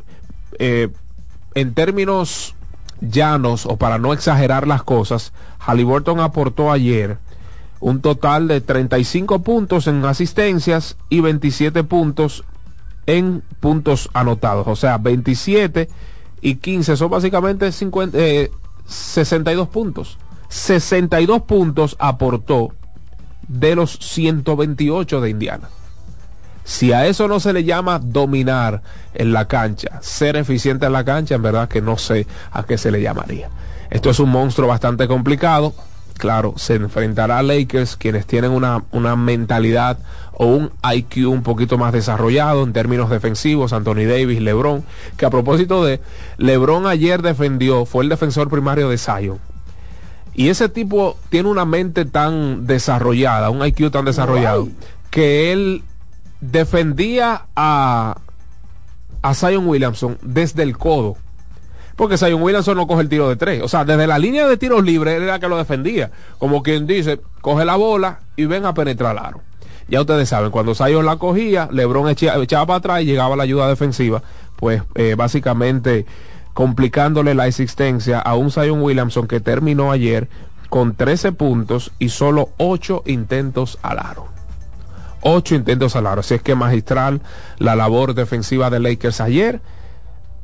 eh, 0.57 0.89
en 1.53 1.73
términos 1.73 2.55
llanos 3.01 3.65
o 3.65 3.77
para 3.77 3.99
no 3.99 4.13
exagerar 4.13 4.67
las 4.67 4.81
cosas, 4.81 5.33
Halliburton 5.59 6.19
aportó 6.19 6.71
ayer 6.71 7.19
un 7.79 8.01
total 8.01 8.47
de 8.47 8.61
35 8.61 9.39
puntos 9.39 9.87
en 9.87 10.03
asistencias 10.05 10.97
y 11.09 11.21
27 11.21 11.83
puntos 11.83 12.43
en 13.05 13.43
puntos 13.59 14.09
anotados. 14.13 14.67
O 14.67 14.75
sea, 14.75 14.97
27 14.97 15.89
y 16.41 16.55
15 16.55 16.97
son 16.97 17.09
básicamente 17.09 17.71
50, 17.71 18.17
eh, 18.17 18.51
62 18.85 19.67
puntos. 19.69 20.17
62 20.49 21.41
puntos 21.43 21.95
aportó 21.99 22.73
de 23.47 23.75
los 23.75 23.97
128 23.99 25.21
de 25.21 25.29
Indiana. 25.29 25.69
Si 26.63 26.91
a 26.91 27.05
eso 27.05 27.27
no 27.27 27.39
se 27.39 27.53
le 27.53 27.63
llama 27.63 27.99
dominar 27.99 28.81
en 29.13 29.33
la 29.33 29.47
cancha, 29.47 29.99
ser 30.01 30.35
eficiente 30.35 30.87
en 30.87 30.93
la 30.93 31.05
cancha, 31.05 31.35
en 31.35 31.43
verdad 31.43 31.69
que 31.69 31.81
no 31.81 31.97
sé 31.97 32.25
a 32.51 32.63
qué 32.63 32.77
se 32.77 32.89
le 32.89 33.01
llamaría. 33.01 33.49
Esto 33.91 34.09
es 34.09 34.19
un 34.19 34.29
monstruo 34.29 34.67
bastante 34.67 35.07
complicado. 35.07 35.75
Claro, 36.17 36.53
se 36.55 36.75
enfrentará 36.75 37.39
a 37.39 37.43
Lakers, 37.43 37.97
quienes 37.97 38.25
tienen 38.25 38.51
una, 38.51 38.83
una 38.91 39.17
mentalidad 39.17 39.97
o 40.31 40.45
un 40.45 40.71
IQ 40.93 41.29
un 41.29 41.43
poquito 41.43 41.77
más 41.77 41.91
desarrollado 41.91 42.63
en 42.63 42.71
términos 42.71 43.09
defensivos, 43.09 43.73
Anthony 43.73 44.05
Davis, 44.07 44.41
LeBron, 44.41 44.83
que 45.17 45.25
a 45.25 45.29
propósito 45.29 45.83
de, 45.83 45.99
LeBron 46.37 46.87
ayer 46.87 47.21
defendió, 47.21 47.85
fue 47.85 48.03
el 48.03 48.09
defensor 48.09 48.49
primario 48.49 48.89
de 48.89 48.97
Zion. 48.97 49.39
Y 50.33 50.49
ese 50.49 50.69
tipo 50.69 51.17
tiene 51.29 51.49
una 51.49 51.65
mente 51.65 52.05
tan 52.05 52.65
desarrollada, 52.65 53.49
un 53.49 53.65
IQ 53.65 53.91
tan 53.91 54.05
desarrollado, 54.05 54.67
que 55.09 55.51
él 55.51 55.83
defendía 56.41 57.45
a, 57.55 58.17
a 59.21 59.33
Zion 59.33 59.67
Williamson 59.67 60.17
desde 60.21 60.63
el 60.63 60.77
codo. 60.77 61.17
Porque 61.95 62.17
Zion 62.17 62.41
Williamson 62.41 62.75
no 62.75 62.87
coge 62.87 63.01
el 63.03 63.09
tiro 63.09 63.29
de 63.29 63.35
tres. 63.37 63.61
O 63.63 63.67
sea, 63.69 63.85
desde 63.85 64.05
la 64.07 64.17
línea 64.19 64.47
de 64.47 64.57
tiros 64.57 64.83
libres 64.83 65.21
era 65.21 65.39
que 65.39 65.47
lo 65.47 65.57
defendía. 65.57 66.11
Como 66.39 66.61
quien 66.61 66.85
dice, 66.87 67.21
coge 67.41 67.63
la 67.63 67.77
bola 67.77 68.19
y 68.35 68.45
ven 68.45 68.65
a 68.65 68.73
penetrar 68.73 69.17
aro. 69.17 69.41
Ya 69.87 70.01
ustedes 70.01 70.27
saben, 70.27 70.51
cuando 70.51 70.73
Zion 70.75 71.05
la 71.05 71.15
cogía, 71.17 71.69
Lebron 71.71 72.07
echa- 72.09 72.41
echaba 72.41 72.65
para 72.65 72.77
atrás 72.79 73.01
y 73.01 73.05
llegaba 73.05 73.35
la 73.35 73.43
ayuda 73.43 73.69
defensiva. 73.69 74.23
Pues 74.57 74.81
eh, 74.95 75.15
básicamente 75.15 76.05
complicándole 76.53 77.33
la 77.35 77.47
existencia 77.47 78.19
a 78.19 78.35
un 78.35 78.49
Zion 78.51 78.81
Williamson 78.81 79.27
que 79.27 79.39
terminó 79.39 79.91
ayer 79.91 80.27
con 80.69 80.95
13 80.95 81.31
puntos 81.33 81.91
y 81.99 82.09
solo 82.09 82.49
8 82.57 83.03
intentos 83.05 83.77
al 83.83 83.99
aro. 83.99 84.27
8 85.21 85.55
intentos 85.55 85.95
al 85.95 86.07
aro. 86.07 86.21
Así 86.21 86.33
es 86.33 86.41
que 86.41 86.55
magistral 86.55 87.21
la 87.57 87.75
labor 87.75 88.15
defensiva 88.15 88.69
de 88.69 88.79
Lakers 88.79 89.21
ayer. 89.21 89.61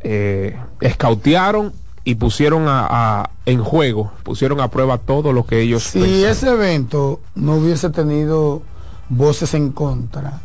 Eh, 0.04 0.58
escautearon 0.80 1.74
y 2.04 2.16
pusieron 2.16 2.68
a, 2.68 2.88
a- 3.22 3.30
en 3.45 3.64
juego, 3.64 4.12
pusieron 4.24 4.60
a 4.60 4.70
prueba 4.70 4.97
todo 4.97 5.32
lo 5.34 5.45
que 5.45 5.62
ellos 5.62 5.84
Si 5.84 6.24
ese 6.26 6.49
evento 6.49 7.20
no 7.36 7.56
hubiese 7.56 7.89
tenido 7.91 8.64
voces 9.10 9.54
en 9.54 9.72
contra, 9.72 10.41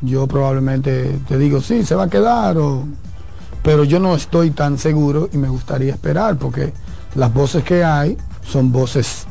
yo 0.00 0.26
probablemente 0.26 1.18
te 1.28 1.36
digo, 1.36 1.60
sí, 1.60 1.84
se 1.84 1.94
va 1.94 2.04
a 2.04 2.08
quedar, 2.08 2.56
o... 2.56 2.84
pero 3.62 3.84
yo 3.84 3.98
no 3.98 4.14
estoy 4.14 4.50
tan 4.52 4.78
seguro 4.78 5.28
y 5.32 5.36
me 5.36 5.48
gustaría 5.48 5.92
esperar, 5.92 6.36
porque 6.38 6.72
las 7.14 7.32
voces 7.34 7.64
que 7.64 7.84
hay 7.84 8.16
son 8.42 8.72
voces 8.72 9.26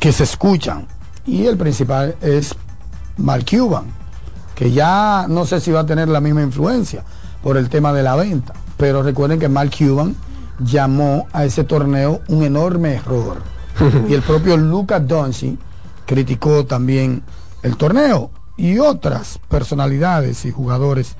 que 0.00 0.12
se 0.12 0.24
escuchan. 0.24 0.86
Y 1.26 1.46
el 1.46 1.56
principal 1.56 2.14
es 2.20 2.54
Mark 3.16 3.44
Cuban, 3.50 3.86
que 4.54 4.70
ya 4.70 5.26
no 5.28 5.44
sé 5.44 5.60
si 5.60 5.72
va 5.72 5.80
a 5.80 5.86
tener 5.86 6.08
la 6.08 6.20
misma 6.20 6.42
influencia 6.42 7.02
por 7.46 7.56
el 7.56 7.68
tema 7.68 7.92
de 7.92 8.02
la 8.02 8.16
venta. 8.16 8.54
Pero 8.76 9.04
recuerden 9.04 9.38
que 9.38 9.48
Mark 9.48 9.70
Cuban 9.78 10.16
llamó 10.58 11.28
a 11.32 11.44
ese 11.44 11.62
torneo 11.62 12.20
un 12.26 12.42
enorme 12.42 12.94
error. 12.94 13.40
y 14.08 14.14
el 14.14 14.22
propio 14.22 14.56
Luca 14.56 14.98
Doncic 14.98 15.56
criticó 16.06 16.66
también 16.66 17.22
el 17.62 17.76
torneo 17.76 18.32
y 18.56 18.80
otras 18.80 19.38
personalidades 19.48 20.44
y 20.44 20.50
jugadores 20.50 21.14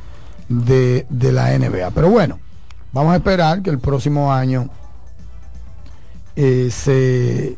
de, 0.49 1.07
de 1.11 1.31
la 1.31 1.57
NBA. 1.57 1.93
Pero 1.93 2.11
bueno, 2.11 2.41
vamos 2.93 3.13
a 3.13 3.19
esperar 3.19 3.63
que 3.63 3.71
el 3.71 3.79
próximo 3.79 4.33
año 4.33 4.69
eh, 6.35 6.71
se, 6.73 7.57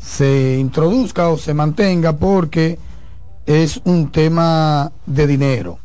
se 0.00 0.58
introduzca 0.60 1.28
o 1.28 1.38
se 1.38 1.54
mantenga 1.54 2.12
porque 2.12 2.78
es 3.46 3.80
un 3.82 4.12
tema 4.12 4.92
de 5.06 5.26
dinero. 5.26 5.80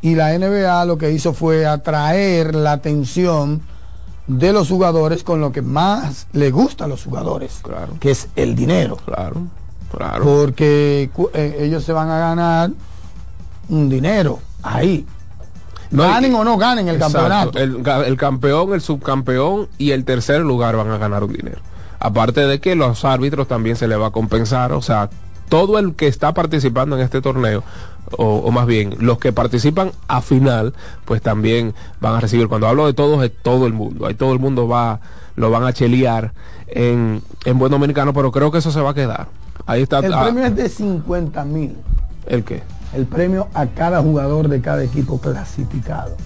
Y 0.00 0.14
la 0.14 0.36
NBA 0.38 0.84
lo 0.84 0.96
que 0.96 1.10
hizo 1.10 1.32
fue 1.32 1.66
atraer 1.66 2.54
la 2.54 2.72
atención 2.72 3.62
de 4.28 4.52
los 4.52 4.68
jugadores 4.68 5.24
con 5.24 5.40
lo 5.40 5.50
que 5.52 5.62
más 5.62 6.28
le 6.32 6.50
gusta 6.50 6.84
a 6.84 6.88
los 6.88 7.02
jugadores, 7.02 7.62
que 7.98 8.10
es 8.10 8.28
el 8.36 8.54
dinero. 8.54 8.96
Claro, 9.04 9.42
claro. 9.90 10.24
Porque 10.24 11.10
eh, 11.34 11.56
ellos 11.60 11.82
se 11.82 11.92
van 11.92 12.10
a 12.10 12.18
ganar 12.18 12.70
un 13.68 13.88
dinero 13.88 14.38
ahí. 14.62 15.06
No, 15.90 16.02
ganen 16.02 16.34
o 16.34 16.44
no 16.44 16.58
ganen 16.58 16.88
el 16.88 16.96
Exacto. 16.96 17.18
campeonato. 17.18 17.58
El, 17.58 18.06
el 18.06 18.16
campeón, 18.18 18.74
el 18.74 18.82
subcampeón 18.82 19.68
y 19.78 19.92
el 19.92 20.04
tercer 20.04 20.42
lugar 20.42 20.76
van 20.76 20.90
a 20.90 20.98
ganar 20.98 21.24
un 21.24 21.32
dinero. 21.32 21.60
Aparte 21.98 22.42
de 22.46 22.60
que 22.60 22.76
los 22.76 23.04
árbitros 23.04 23.48
también 23.48 23.76
se 23.76 23.88
le 23.88 23.96
va 23.96 24.08
a 24.08 24.10
compensar, 24.10 24.72
o 24.72 24.82
sea, 24.82 25.08
todo 25.48 25.78
el 25.78 25.94
que 25.94 26.06
está 26.06 26.34
participando 26.34 26.96
en 26.96 27.02
este 27.02 27.20
torneo, 27.22 27.64
o, 28.16 28.38
o 28.38 28.50
más 28.50 28.66
bien, 28.66 28.96
los 29.00 29.18
que 29.18 29.32
participan 29.32 29.92
a 30.06 30.20
final, 30.20 30.74
pues 31.04 31.22
también 31.22 31.74
van 32.00 32.14
a 32.14 32.20
recibir. 32.20 32.48
Cuando 32.48 32.66
hablo 32.66 32.86
de 32.86 32.94
todos, 32.94 33.24
es 33.24 33.32
todo 33.42 33.66
el 33.66 33.72
mundo. 33.72 34.06
Ahí 34.06 34.14
todo 34.14 34.32
el 34.32 34.38
mundo 34.38 34.68
va, 34.68 35.00
lo 35.36 35.50
van 35.50 35.64
a 35.64 35.72
chelear 35.72 36.32
en, 36.68 37.22
en 37.44 37.58
buen 37.58 37.70
dominicano, 37.70 38.12
pero 38.12 38.32
creo 38.32 38.50
que 38.50 38.58
eso 38.58 38.70
se 38.70 38.80
va 38.80 38.90
a 38.90 38.94
quedar. 38.94 39.28
Ahí 39.66 39.82
está. 39.82 39.98
El 39.98 40.14
ah, 40.14 40.24
premio 40.24 40.44
es 40.44 40.56
de 40.56 40.68
50 40.68 41.44
mil. 41.44 41.76
¿El 42.26 42.44
qué? 42.44 42.62
El 42.94 43.06
premio 43.06 43.48
a 43.54 43.66
cada 43.66 44.00
jugador 44.00 44.48
de 44.48 44.60
cada 44.60 44.82
equipo 44.82 45.20
clasificado. 45.20 46.16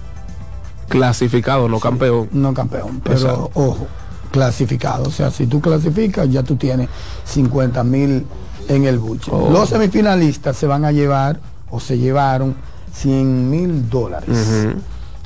Clasificado, 0.88 1.68
no 1.68 1.80
campeón. 1.80 2.28
No 2.32 2.54
campeón, 2.54 3.00
pero 3.02 3.16
Exacto. 3.16 3.50
ojo, 3.54 3.86
clasificado. 4.30 5.04
O 5.04 5.10
sea, 5.10 5.30
si 5.30 5.46
tú 5.46 5.60
clasificas, 5.60 6.28
ya 6.30 6.42
tú 6.42 6.56
tienes 6.56 6.88
50 7.24 7.82
mil 7.84 8.26
en 8.68 8.84
el 8.84 8.98
buche. 8.98 9.30
Oh. 9.32 9.50
Los 9.50 9.70
semifinalistas 9.70 10.56
se 10.56 10.66
van 10.66 10.84
a 10.84 10.92
llevar 10.92 11.40
o 11.72 11.80
se 11.80 11.98
llevaron 11.98 12.54
100 12.94 13.50
mil 13.50 13.90
dólares. 13.90 14.68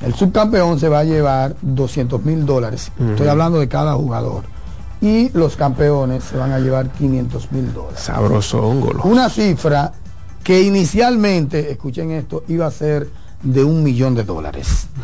El 0.02 0.14
subcampeón 0.14 0.80
se 0.80 0.88
va 0.88 1.00
a 1.00 1.04
llevar 1.04 1.56
200 1.60 2.24
mil 2.24 2.46
dólares. 2.46 2.90
Estoy 3.10 3.28
hablando 3.28 3.58
de 3.58 3.68
cada 3.68 3.94
jugador. 3.94 4.44
Y 5.00 5.28
los 5.36 5.56
campeones 5.56 6.24
se 6.24 6.38
van 6.38 6.52
a 6.52 6.58
llevar 6.58 6.88
500 6.90 7.52
mil 7.52 7.74
dólares. 7.74 8.00
Sabroso 8.00 8.62
hongolo. 8.62 9.02
Una 9.02 9.28
cifra 9.28 9.92
que 10.42 10.62
inicialmente, 10.62 11.70
escuchen 11.70 12.12
esto, 12.12 12.44
iba 12.48 12.66
a 12.66 12.70
ser 12.70 13.10
de 13.42 13.62
un 13.62 13.82
millón 13.82 14.14
de 14.14 14.24
dólares. 14.24 14.86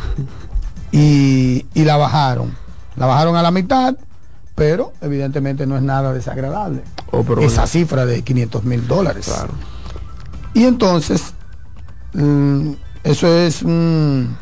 Y, 0.95 1.65
y 1.73 1.85
la 1.85 1.97
bajaron. 1.97 2.55
La 2.97 3.07
bajaron 3.07 3.35
a 3.35 3.41
la 3.41 3.49
mitad, 3.49 3.95
pero 4.53 4.93
evidentemente 5.01 5.65
no 5.65 5.75
es 5.75 5.81
nada 5.81 6.13
desagradable. 6.13 6.83
Oh, 7.09 7.23
pero 7.23 7.41
Esa 7.41 7.61
bueno. 7.61 7.67
cifra 7.67 8.05
de 8.05 8.21
500 8.21 8.63
mil 8.63 8.87
dólares. 8.87 9.25
Claro. 9.25 9.53
Y 10.53 10.65
entonces, 10.65 11.32
eso 12.13 13.27
es 13.27 13.63
un, 13.63 14.35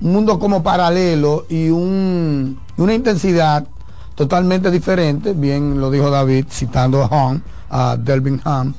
un 0.00 0.12
mundo 0.12 0.38
como 0.38 0.62
paralelo 0.62 1.46
y 1.48 1.70
un, 1.70 2.58
una 2.76 2.94
intensidad 2.94 3.66
totalmente 4.14 4.70
diferente, 4.70 5.32
bien 5.32 5.80
lo 5.80 5.90
dijo 5.90 6.10
David 6.10 6.46
citando 6.50 7.02
a 7.02 7.06
Hahn, 7.08 7.42
a 7.70 7.96
Delvin 7.96 8.40
Ham, 8.44 8.74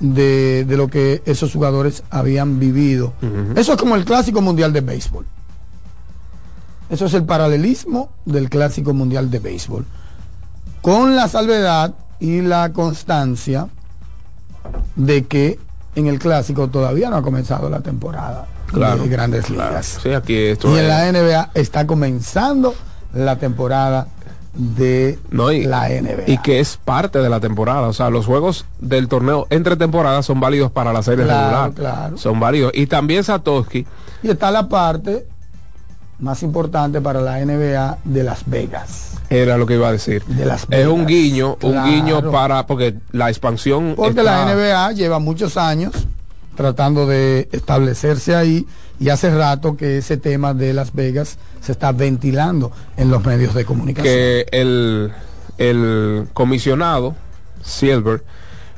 de, 0.00 0.64
de, 0.64 0.76
lo 0.76 0.88
que 0.88 1.22
esos 1.24 1.52
jugadores 1.52 2.02
habían 2.10 2.58
vivido. 2.58 3.12
Uh 3.22 3.26
-huh. 3.26 3.58
Eso 3.58 3.72
es 3.72 3.78
como 3.78 3.94
el 3.94 4.04
clásico 4.04 4.42
mundial 4.42 4.72
de 4.72 4.80
béisbol. 4.80 5.24
Eso 6.90 7.06
es 7.06 7.14
el 7.14 7.24
paralelismo 7.24 8.10
del 8.24 8.48
clásico 8.48 8.92
mundial 8.92 9.30
de 9.30 9.38
béisbol. 9.38 9.84
Con 10.82 11.16
la 11.16 11.28
salvedad 11.28 11.94
y 12.20 12.42
la 12.42 12.72
constancia 12.72 13.68
de 14.94 15.26
que 15.26 15.58
en 15.96 16.06
el 16.06 16.18
clásico 16.18 16.68
todavía 16.68 17.10
no 17.10 17.16
ha 17.16 17.22
comenzado 17.22 17.68
la 17.68 17.80
temporada 17.80 18.46
claro, 18.66 19.02
de 19.02 19.08
grandes 19.08 19.46
claro. 19.46 19.70
ligas. 19.70 19.98
Sí, 20.02 20.12
aquí 20.12 20.36
esto 20.36 20.70
y 20.70 20.74
es... 20.74 20.80
en 20.80 20.88
la 20.88 21.12
NBA 21.12 21.50
está 21.54 21.86
comenzando 21.86 22.74
la 23.12 23.36
temporada 23.36 24.06
de 24.54 25.18
no, 25.30 25.52
y, 25.52 25.64
la 25.64 25.88
NBA. 25.88 26.24
Y 26.26 26.38
que 26.38 26.60
es 26.60 26.78
parte 26.82 27.18
de 27.18 27.28
la 27.28 27.40
temporada. 27.40 27.88
O 27.88 27.92
sea, 27.92 28.10
los 28.10 28.26
juegos 28.26 28.66
del 28.78 29.08
torneo 29.08 29.46
entre 29.50 29.76
temporadas 29.76 30.24
son 30.24 30.40
válidos 30.40 30.70
para 30.70 30.92
la 30.92 31.02
serie 31.02 31.24
claro, 31.24 31.42
regular. 31.42 31.72
Claro. 31.72 32.18
Son 32.18 32.40
válidos. 32.40 32.72
Y 32.74 32.86
también 32.86 33.24
Satoshi. 33.24 33.86
Y 34.22 34.30
está 34.30 34.50
la 34.50 34.68
parte 34.68 35.26
más 36.18 36.42
importante 36.42 37.00
para 37.00 37.20
la 37.20 37.44
NBA 37.44 37.98
de 38.04 38.22
Las 38.22 38.48
Vegas. 38.48 39.12
Era 39.28 39.56
lo 39.56 39.66
que 39.66 39.74
iba 39.74 39.88
a 39.88 39.92
decir. 39.92 40.24
De 40.24 40.44
Las 40.44 40.66
Vegas. 40.66 40.86
Es 40.86 40.92
un 40.92 41.06
guiño, 41.06 41.56
claro. 41.56 41.76
un 41.76 41.90
guiño 41.90 42.30
para, 42.30 42.66
porque 42.66 42.96
la 43.12 43.28
expansión. 43.28 43.94
Porque 43.96 44.20
está... 44.20 44.22
la 44.22 44.54
NBA 44.54 44.92
lleva 44.92 45.18
muchos 45.18 45.56
años 45.56 46.06
tratando 46.54 47.06
de 47.06 47.48
establecerse 47.52 48.34
ahí 48.34 48.66
y 48.98 49.10
hace 49.10 49.30
rato 49.30 49.76
que 49.76 49.98
ese 49.98 50.16
tema 50.16 50.54
de 50.54 50.72
Las 50.72 50.94
Vegas 50.94 51.38
se 51.60 51.72
está 51.72 51.92
ventilando 51.92 52.72
en 52.96 53.10
los 53.10 53.24
medios 53.24 53.54
de 53.54 53.64
comunicación. 53.64 54.14
Que 54.14 54.46
el, 54.52 55.12
el 55.58 56.28
comisionado 56.32 57.14
Silver 57.62 58.24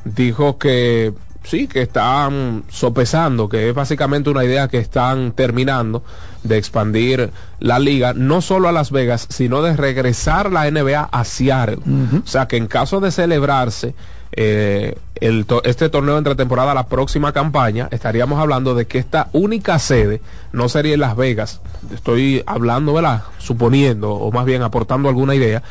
dijo 0.04 0.58
que 0.58 1.14
sí, 1.48 1.66
que 1.66 1.82
están 1.82 2.64
sopesando, 2.68 3.48
que 3.48 3.68
es 3.68 3.74
básicamente 3.74 4.30
una 4.30 4.44
idea 4.44 4.68
que 4.68 4.78
están 4.78 5.32
terminando 5.32 6.02
de 6.42 6.58
expandir 6.58 7.30
la 7.58 7.78
liga, 7.78 8.12
no 8.14 8.40
solo 8.40 8.68
a 8.68 8.72
Las 8.72 8.90
Vegas, 8.90 9.26
sino 9.30 9.62
de 9.62 9.76
regresar 9.76 10.52
la 10.52 10.70
NBA 10.70 11.08
a 11.10 11.24
Seattle. 11.24 11.78
Uh 11.78 11.90
-huh. 11.90 12.22
O 12.22 12.26
sea, 12.26 12.46
que 12.46 12.56
en 12.56 12.66
caso 12.66 13.00
de 13.00 13.10
celebrarse 13.10 13.94
eh, 14.32 14.94
el 15.16 15.46
to 15.46 15.62
este 15.64 15.88
torneo 15.88 16.18
entre 16.18 16.34
temporada, 16.34 16.74
la 16.74 16.86
próxima 16.86 17.32
campaña, 17.32 17.88
estaríamos 17.90 18.38
hablando 18.38 18.74
de 18.74 18.86
que 18.86 18.98
esta 18.98 19.28
única 19.32 19.78
sede 19.78 20.20
no 20.52 20.68
sería 20.68 20.94
en 20.94 21.00
Las 21.00 21.16
Vegas. 21.16 21.60
Estoy 21.92 22.42
hablando, 22.46 22.92
¿verdad? 22.92 23.22
Suponiendo, 23.38 24.12
o 24.12 24.30
más 24.30 24.44
bien 24.44 24.62
aportando 24.62 25.08
alguna 25.08 25.34
idea, 25.34 25.62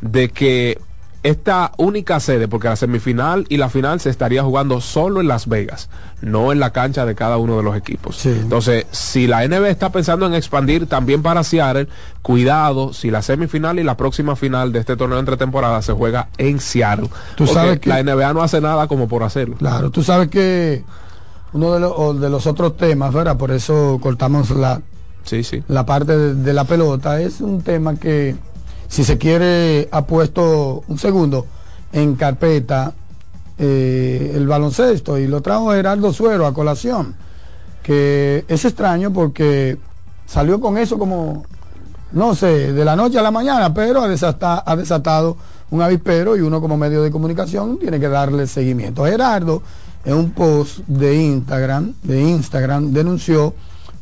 de 0.00 0.30
que 0.30 0.80
esta 1.26 1.72
única 1.76 2.20
sede, 2.20 2.46
porque 2.46 2.68
la 2.68 2.76
semifinal 2.76 3.46
y 3.48 3.56
la 3.56 3.68
final 3.68 3.98
se 3.98 4.10
estaría 4.10 4.44
jugando 4.44 4.80
solo 4.80 5.20
en 5.20 5.26
Las 5.26 5.48
Vegas, 5.48 5.88
no 6.20 6.52
en 6.52 6.60
la 6.60 6.72
cancha 6.72 7.04
de 7.04 7.16
cada 7.16 7.36
uno 7.36 7.56
de 7.56 7.64
los 7.64 7.76
equipos. 7.76 8.16
Sí. 8.16 8.28
Entonces, 8.28 8.86
si 8.92 9.26
la 9.26 9.46
NBA 9.46 9.70
está 9.70 9.90
pensando 9.90 10.24
en 10.26 10.34
expandir 10.34 10.86
también 10.86 11.22
para 11.22 11.42
Seattle, 11.42 11.88
cuidado 12.22 12.92
si 12.92 13.10
la 13.10 13.22
semifinal 13.22 13.80
y 13.80 13.82
la 13.82 13.96
próxima 13.96 14.36
final 14.36 14.72
de 14.72 14.78
este 14.78 14.96
torneo 14.96 15.18
entre 15.18 15.36
temporadas 15.36 15.84
se 15.84 15.92
juega 15.92 16.28
en 16.38 16.60
Seattle. 16.60 17.10
Tú 17.34 17.48
sabes 17.48 17.80
que 17.80 17.88
la 17.88 18.04
NBA 18.04 18.32
no 18.32 18.42
hace 18.42 18.60
nada 18.60 18.86
como 18.86 19.08
por 19.08 19.24
hacerlo. 19.24 19.56
Claro, 19.56 19.90
tú 19.90 20.04
sabes 20.04 20.28
que 20.28 20.84
uno 21.52 21.74
de, 21.74 21.80
los, 21.80 22.20
de 22.20 22.30
los 22.30 22.46
otros 22.46 22.76
temas, 22.76 23.12
¿verdad? 23.12 23.36
Por 23.36 23.50
eso 23.50 23.98
cortamos 24.00 24.50
la, 24.50 24.80
sí, 25.24 25.42
sí. 25.42 25.64
la 25.66 25.84
parte 25.84 26.16
de, 26.16 26.34
de 26.34 26.52
la 26.52 26.62
pelota, 26.62 27.20
es 27.20 27.40
un 27.40 27.62
tema 27.62 27.96
que 27.96 28.36
si 28.88 29.04
se 29.04 29.18
quiere, 29.18 29.88
ha 29.90 30.06
puesto 30.06 30.84
un 30.88 30.98
segundo 30.98 31.46
en 31.92 32.14
carpeta 32.14 32.92
eh, 33.58 34.32
el 34.34 34.46
baloncesto 34.46 35.16
y 35.18 35.26
lo 35.26 35.40
trajo 35.40 35.70
Gerardo 35.72 36.12
Suero 36.12 36.46
a 36.46 36.52
colación, 36.52 37.14
que 37.82 38.44
es 38.48 38.64
extraño 38.64 39.12
porque 39.12 39.78
salió 40.26 40.60
con 40.60 40.76
eso 40.76 40.98
como, 40.98 41.44
no 42.12 42.34
sé, 42.34 42.72
de 42.72 42.84
la 42.84 42.96
noche 42.96 43.18
a 43.18 43.22
la 43.22 43.30
mañana, 43.30 43.72
pero 43.72 44.02
ha 44.02 44.08
desatado, 44.08 45.36
un 45.70 45.82
avispero 45.82 46.36
y 46.36 46.42
uno 46.42 46.60
como 46.60 46.76
medio 46.76 47.02
de 47.02 47.10
comunicación 47.10 47.78
tiene 47.78 47.98
que 47.98 48.08
darle 48.08 48.46
seguimiento. 48.46 49.04
Gerardo 49.04 49.62
en 50.04 50.14
un 50.14 50.30
post 50.30 50.78
de 50.86 51.16
Instagram, 51.16 51.94
de 52.02 52.20
Instagram 52.20 52.92
denunció 52.92 53.54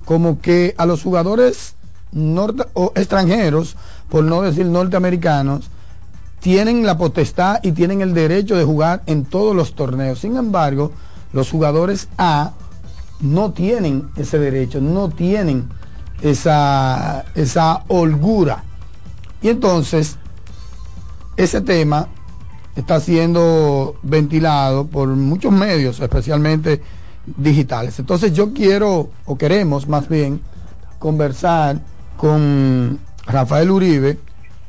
como 0.04 0.40
que 0.40 0.74
a 0.76 0.84
los 0.84 1.02
jugadores 1.02 1.74
norte 2.12 2.64
o 2.74 2.92
extranjeros, 2.94 3.76
por 4.08 4.24
no 4.24 4.42
decir 4.42 4.66
norteamericanos, 4.66 5.70
tienen 6.40 6.84
la 6.84 6.98
potestad 6.98 7.60
y 7.62 7.72
tienen 7.72 8.02
el 8.02 8.12
derecho 8.12 8.56
de 8.56 8.64
jugar 8.64 9.02
en 9.06 9.24
todos 9.24 9.56
los 9.56 9.74
torneos. 9.74 10.18
Sin 10.18 10.36
embargo, 10.36 10.92
los 11.32 11.50
jugadores 11.50 12.08
A 12.18 12.52
no 13.20 13.52
tienen 13.52 14.10
ese 14.16 14.38
derecho, 14.38 14.80
no 14.80 15.08
tienen 15.08 15.68
esa, 16.20 17.24
esa 17.34 17.84
holgura. 17.88 18.64
Y 19.40 19.48
entonces, 19.48 20.18
ese 21.36 21.60
tema 21.60 22.08
está 22.76 23.00
siendo 23.00 23.96
ventilado 24.02 24.86
por 24.86 25.08
muchos 25.08 25.52
medios, 25.52 26.00
especialmente 26.00 26.82
digitales. 27.26 27.98
Entonces 27.98 28.32
yo 28.32 28.52
quiero, 28.52 29.10
o 29.24 29.38
queremos 29.38 29.88
más 29.88 30.08
bien, 30.08 30.40
conversar 30.98 31.80
con 32.16 32.98
Rafael 33.26 33.70
Uribe, 33.70 34.18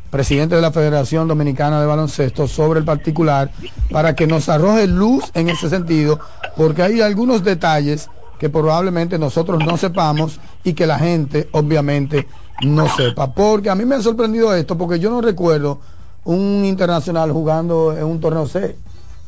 presidente 0.10 0.56
de 0.56 0.62
la 0.62 0.72
Federación 0.72 1.28
Dominicana 1.28 1.80
de 1.82 1.88
Baloncesto, 1.88 2.48
sobre 2.48 2.80
el 2.80 2.86
particular, 2.86 3.52
para 3.92 4.16
que 4.16 4.28
nos 4.28 4.50
arroje 4.50 4.88
luz 4.88 5.32
en 5.34 5.50
ese 5.50 5.70
sentido, 5.70 6.20
porque 6.56 6.84
hay 6.84 7.02
algunos 7.02 7.44
detalles 7.44 8.10
que 8.40 8.50
probablemente 8.50 9.18
nosotros 9.18 9.60
no 9.66 9.78
sepamos 9.78 10.40
y 10.64 10.74
que 10.74 10.88
la 10.88 11.00
gente 11.00 11.50
obviamente 11.52 12.28
no 12.62 12.88
sepa. 12.90 13.34
Porque 13.34 13.70
a 13.70 13.76
mí 13.76 13.86
me 13.86 13.96
ha 13.96 14.02
sorprendido 14.02 14.54
esto, 14.54 14.78
porque 14.78 15.00
yo 15.00 15.10
no 15.10 15.22
recuerdo 15.22 15.80
un 16.24 16.64
internacional 16.66 17.32
jugando 17.32 17.96
en 17.96 18.06
un 18.06 18.20
torneo 18.20 18.48
C, 18.48 18.76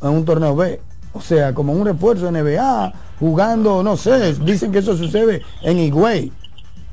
en 0.02 0.08
un 0.08 0.24
torneo 0.24 0.54
B. 0.56 0.80
O 1.12 1.20
sea, 1.20 1.54
como 1.54 1.72
un 1.72 1.86
refuerzo 1.86 2.30
de 2.30 2.42
NBA, 2.42 2.92
jugando, 3.18 3.82
no 3.82 3.96
sé, 3.96 4.34
dicen 4.34 4.72
que 4.72 4.78
eso 4.78 4.96
sucede 4.96 5.42
en 5.62 5.78
Higüey, 5.78 6.32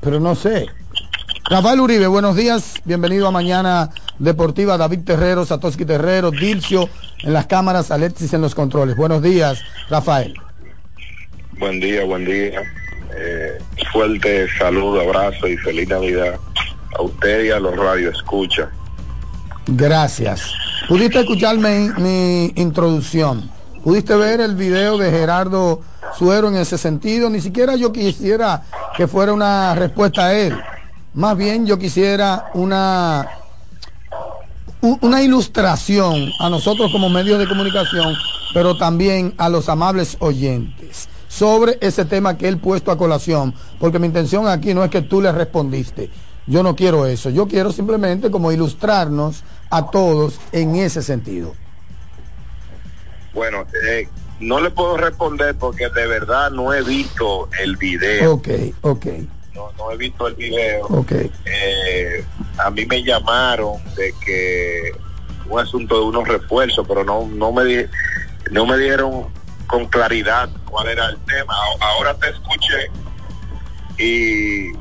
pero 0.00 0.18
no 0.20 0.34
sé. 0.34 0.66
Rafael 1.48 1.78
Uribe, 1.78 2.08
buenos 2.08 2.34
días, 2.34 2.74
bienvenido 2.84 3.28
a 3.28 3.30
Mañana 3.30 3.90
Deportiva, 4.18 4.76
David 4.76 5.04
Terrero, 5.04 5.44
Satoshi 5.44 5.84
Terrero, 5.84 6.32
Dilcio 6.32 6.88
en 7.22 7.32
las 7.32 7.46
cámaras, 7.46 7.92
Alexis 7.92 8.32
en 8.32 8.40
los 8.40 8.56
controles. 8.56 8.96
Buenos 8.96 9.22
días, 9.22 9.62
Rafael. 9.88 10.34
Buen 11.60 11.78
día, 11.78 12.04
buen 12.04 12.24
día. 12.24 12.62
Eh, 13.16 13.58
fuerte 13.92 14.48
saludo, 14.58 15.00
abrazo 15.02 15.46
y 15.46 15.56
feliz 15.58 15.88
Navidad 15.88 16.36
a 16.98 17.02
usted 17.02 17.44
y 17.44 17.50
a 17.50 17.60
los 17.60 17.76
radio 17.76 18.10
escucha. 18.10 18.68
Gracias. 19.68 20.52
¿Pudiste 20.88 21.20
escuchar 21.20 21.58
mi, 21.58 21.90
mi 22.02 22.52
introducción? 22.56 23.48
¿Pudiste 23.84 24.16
ver 24.16 24.40
el 24.40 24.56
video 24.56 24.98
de 24.98 25.12
Gerardo 25.12 25.80
Suero 26.18 26.48
en 26.48 26.56
ese 26.56 26.76
sentido? 26.76 27.30
Ni 27.30 27.40
siquiera 27.40 27.76
yo 27.76 27.92
quisiera 27.92 28.62
que 28.96 29.06
fuera 29.06 29.32
una 29.32 29.76
respuesta 29.76 30.26
a 30.26 30.34
él. 30.34 30.56
Más 31.16 31.34
bien 31.34 31.64
yo 31.64 31.78
quisiera 31.78 32.50
una, 32.52 33.26
una 34.82 35.22
ilustración 35.22 36.30
a 36.38 36.50
nosotros 36.50 36.90
como 36.92 37.08
medios 37.08 37.38
de 37.38 37.46
comunicación, 37.46 38.14
pero 38.52 38.76
también 38.76 39.32
a 39.38 39.48
los 39.48 39.70
amables 39.70 40.18
oyentes 40.20 41.08
sobre 41.26 41.78
ese 41.80 42.04
tema 42.04 42.36
que 42.36 42.48
él 42.48 42.58
puesto 42.58 42.90
a 42.90 42.98
colación, 42.98 43.54
porque 43.80 43.98
mi 43.98 44.06
intención 44.08 44.46
aquí 44.46 44.74
no 44.74 44.84
es 44.84 44.90
que 44.90 45.00
tú 45.00 45.22
le 45.22 45.32
respondiste. 45.32 46.10
Yo 46.46 46.62
no 46.62 46.76
quiero 46.76 47.06
eso. 47.06 47.30
Yo 47.30 47.48
quiero 47.48 47.72
simplemente 47.72 48.30
como 48.30 48.52
ilustrarnos 48.52 49.42
a 49.70 49.90
todos 49.90 50.38
en 50.52 50.76
ese 50.76 51.02
sentido. 51.02 51.54
Bueno, 53.32 53.64
eh, 53.88 54.06
no 54.40 54.60
le 54.60 54.70
puedo 54.70 54.98
responder 54.98 55.56
porque 55.56 55.88
de 55.88 56.06
verdad 56.06 56.50
no 56.50 56.74
he 56.74 56.82
visto 56.82 57.48
el 57.58 57.76
video. 57.76 58.34
Ok, 58.34 58.48
ok. 58.82 59.06
No, 59.56 59.72
no 59.78 59.90
he 59.90 59.96
visto 59.96 60.28
el 60.28 60.34
video. 60.34 60.86
Ok. 60.86 61.12
Eh, 61.44 62.24
a 62.58 62.70
mí 62.70 62.86
me 62.86 63.02
llamaron 63.02 63.82
de 63.96 64.14
que 64.24 64.92
un 65.48 65.58
asunto 65.58 65.98
de 65.98 66.06
unos 66.06 66.28
refuerzos, 66.28 66.86
pero 66.86 67.04
no, 67.04 67.26
no 67.26 67.52
me 67.52 67.64
di, 67.64 67.86
no 68.50 68.66
me 68.66 68.78
dieron 68.78 69.26
con 69.66 69.86
claridad 69.86 70.48
cuál 70.70 70.88
era 70.88 71.06
el 71.08 71.16
tema. 71.18 71.54
Ahora 71.80 72.14
te 72.14 72.28
escuché 72.30 72.90
y 73.98 74.72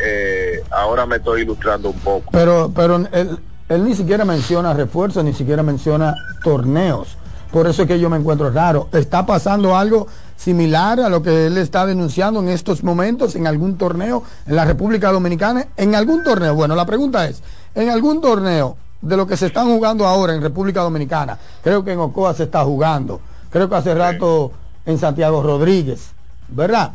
eh, 0.00 0.62
ahora 0.70 1.06
me 1.06 1.16
estoy 1.16 1.42
ilustrando 1.42 1.90
un 1.90 1.98
poco. 2.00 2.30
Pero, 2.32 2.70
pero 2.74 2.96
él, 2.96 3.38
él 3.68 3.84
ni 3.84 3.94
siquiera 3.94 4.24
menciona 4.24 4.72
refuerzos, 4.74 5.24
ni 5.24 5.34
siquiera 5.34 5.62
menciona 5.62 6.14
torneos. 6.42 7.17
Por 7.52 7.66
eso 7.66 7.82
es 7.82 7.88
que 7.88 7.98
yo 7.98 8.10
me 8.10 8.18
encuentro 8.18 8.50
raro. 8.50 8.88
¿Está 8.92 9.24
pasando 9.24 9.76
algo 9.76 10.06
similar 10.36 11.00
a 11.00 11.08
lo 11.08 11.22
que 11.22 11.46
él 11.46 11.56
está 11.56 11.86
denunciando 11.86 12.40
en 12.40 12.48
estos 12.48 12.84
momentos 12.84 13.34
en 13.36 13.46
algún 13.46 13.78
torneo 13.78 14.22
en 14.46 14.56
la 14.56 14.64
República 14.64 15.10
Dominicana? 15.10 15.68
En 15.76 15.94
algún 15.94 16.22
torneo. 16.22 16.54
Bueno, 16.54 16.74
la 16.74 16.84
pregunta 16.84 17.26
es, 17.26 17.42
en 17.74 17.88
algún 17.88 18.20
torneo 18.20 18.76
de 19.00 19.16
lo 19.16 19.26
que 19.26 19.36
se 19.36 19.46
están 19.46 19.66
jugando 19.68 20.06
ahora 20.06 20.34
en 20.34 20.42
República 20.42 20.82
Dominicana, 20.82 21.38
creo 21.62 21.84
que 21.84 21.92
en 21.92 22.00
Ocoa 22.00 22.34
se 22.34 22.44
está 22.44 22.64
jugando, 22.64 23.20
creo 23.50 23.68
que 23.68 23.76
hace 23.76 23.94
rato 23.94 24.52
en 24.84 24.98
Santiago 24.98 25.42
Rodríguez, 25.42 26.10
¿verdad? 26.48 26.92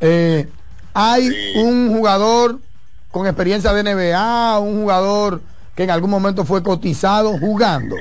Eh, 0.00 0.48
hay 0.92 1.54
un 1.56 1.96
jugador 1.96 2.58
con 3.10 3.26
experiencia 3.26 3.72
de 3.72 3.82
NBA, 3.82 4.58
un 4.58 4.82
jugador 4.82 5.40
que 5.74 5.84
en 5.84 5.90
algún 5.90 6.10
momento 6.10 6.44
fue 6.44 6.62
cotizado 6.62 7.38
jugando. 7.38 7.96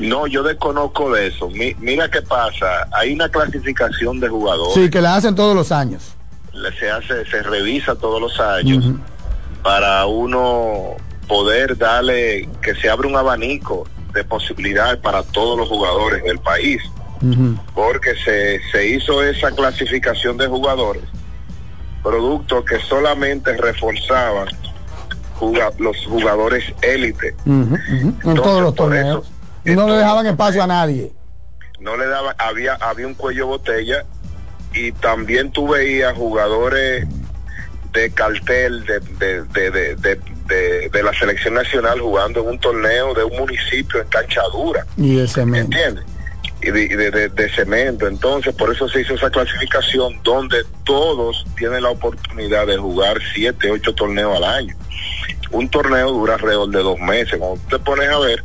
No, 0.00 0.26
yo 0.26 0.42
desconozco 0.42 1.12
de 1.12 1.26
eso. 1.28 1.48
Mi- 1.50 1.74
mira 1.78 2.08
qué 2.10 2.22
pasa. 2.22 2.88
Hay 2.92 3.12
una 3.14 3.28
clasificación 3.28 4.20
de 4.20 4.28
jugadores. 4.28 4.74
Sí, 4.74 4.90
que 4.90 5.00
la 5.00 5.16
hacen 5.16 5.34
todos 5.34 5.54
los 5.54 5.72
años. 5.72 6.14
Se 6.78 6.90
hace, 6.90 7.24
se 7.26 7.42
revisa 7.42 7.94
todos 7.94 8.20
los 8.20 8.38
años 8.40 8.84
para 9.62 10.06
uno 10.06 10.96
poder 11.28 11.76
darle 11.76 12.48
que 12.62 12.74
se 12.74 12.88
abra 12.90 13.06
un 13.08 13.16
abanico 13.16 13.86
de 14.12 14.24
posibilidades 14.24 14.96
para 14.98 15.22
todos 15.22 15.56
los 15.58 15.68
jugadores 15.68 16.22
del 16.24 16.38
país. 16.38 16.82
Porque 17.74 18.14
se, 18.24 18.60
se 18.72 18.88
hizo 18.88 19.22
esa 19.22 19.50
clasificación 19.52 20.36
de 20.36 20.46
jugadores, 20.46 21.02
producto 22.02 22.64
que 22.64 22.78
solamente 22.80 23.56
reforzaban 23.56 24.48
juga- 25.38 25.72
los 25.78 25.96
jugadores 26.06 26.64
élite. 26.82 27.34
Ujú, 27.44 27.74
ujú, 27.74 28.30
En 28.30 28.34
todos 28.36 28.62
los 28.62 28.74
torneos. 28.74 29.30
Y 29.72 29.76
no 29.76 29.88
le 29.88 29.94
dejaban 29.94 30.26
espacio 30.26 30.62
a 30.62 30.66
nadie. 30.66 31.12
no 31.80 31.96
le 31.96 32.06
daba, 32.06 32.34
había, 32.38 32.74
había 32.74 33.06
un 33.06 33.14
cuello 33.14 33.46
botella 33.46 34.04
y 34.74 34.92
también 34.92 35.50
tú 35.52 35.68
veías 35.68 36.12
jugadores 36.16 37.06
de 37.92 38.10
cartel 38.10 38.84
de, 38.84 39.00
de, 39.18 39.42
de, 39.42 39.96
de, 39.96 40.88
de- 40.90 41.02
la 41.02 41.12
selección 41.14 41.54
nacional 41.54 42.00
jugando 42.00 42.40
en 42.42 42.48
un 42.48 42.58
torneo 42.58 43.14
de 43.14 43.24
un 43.24 43.36
municipio 43.38 44.00
en 44.00 44.08
cancha 44.08 44.42
dura, 44.52 44.84
Y 44.96 45.16
de 45.16 45.26
cemento. 45.28 45.76
¿entiendes? 45.76 46.04
Y 46.60 46.70
de, 46.70 46.82
y 46.82 46.88
de- 46.88 47.10
de- 47.10 47.28
de 47.28 47.48
cemento. 47.50 48.06
Entonces, 48.06 48.54
por 48.54 48.72
eso 48.74 48.88
se 48.88 49.00
hizo 49.00 49.14
esa 49.14 49.30
clasificación 49.30 50.20
donde 50.22 50.58
todos 50.84 51.46
tienen 51.56 51.82
la 51.82 51.90
oportunidad 51.90 52.66
de 52.66 52.76
jugar 52.76 53.18
siete, 53.34 53.70
ocho 53.70 53.94
torneos 53.94 54.36
al 54.36 54.44
año. 54.44 54.74
Un 55.50 55.68
torneo 55.70 56.10
dura 56.12 56.34
alrededor 56.34 56.68
de 56.70 56.80
dos 56.82 56.98
meses. 56.98 57.38
Cuando 57.38 57.58
te 57.70 57.78
pones 57.78 58.08
a 58.10 58.18
ver, 58.18 58.44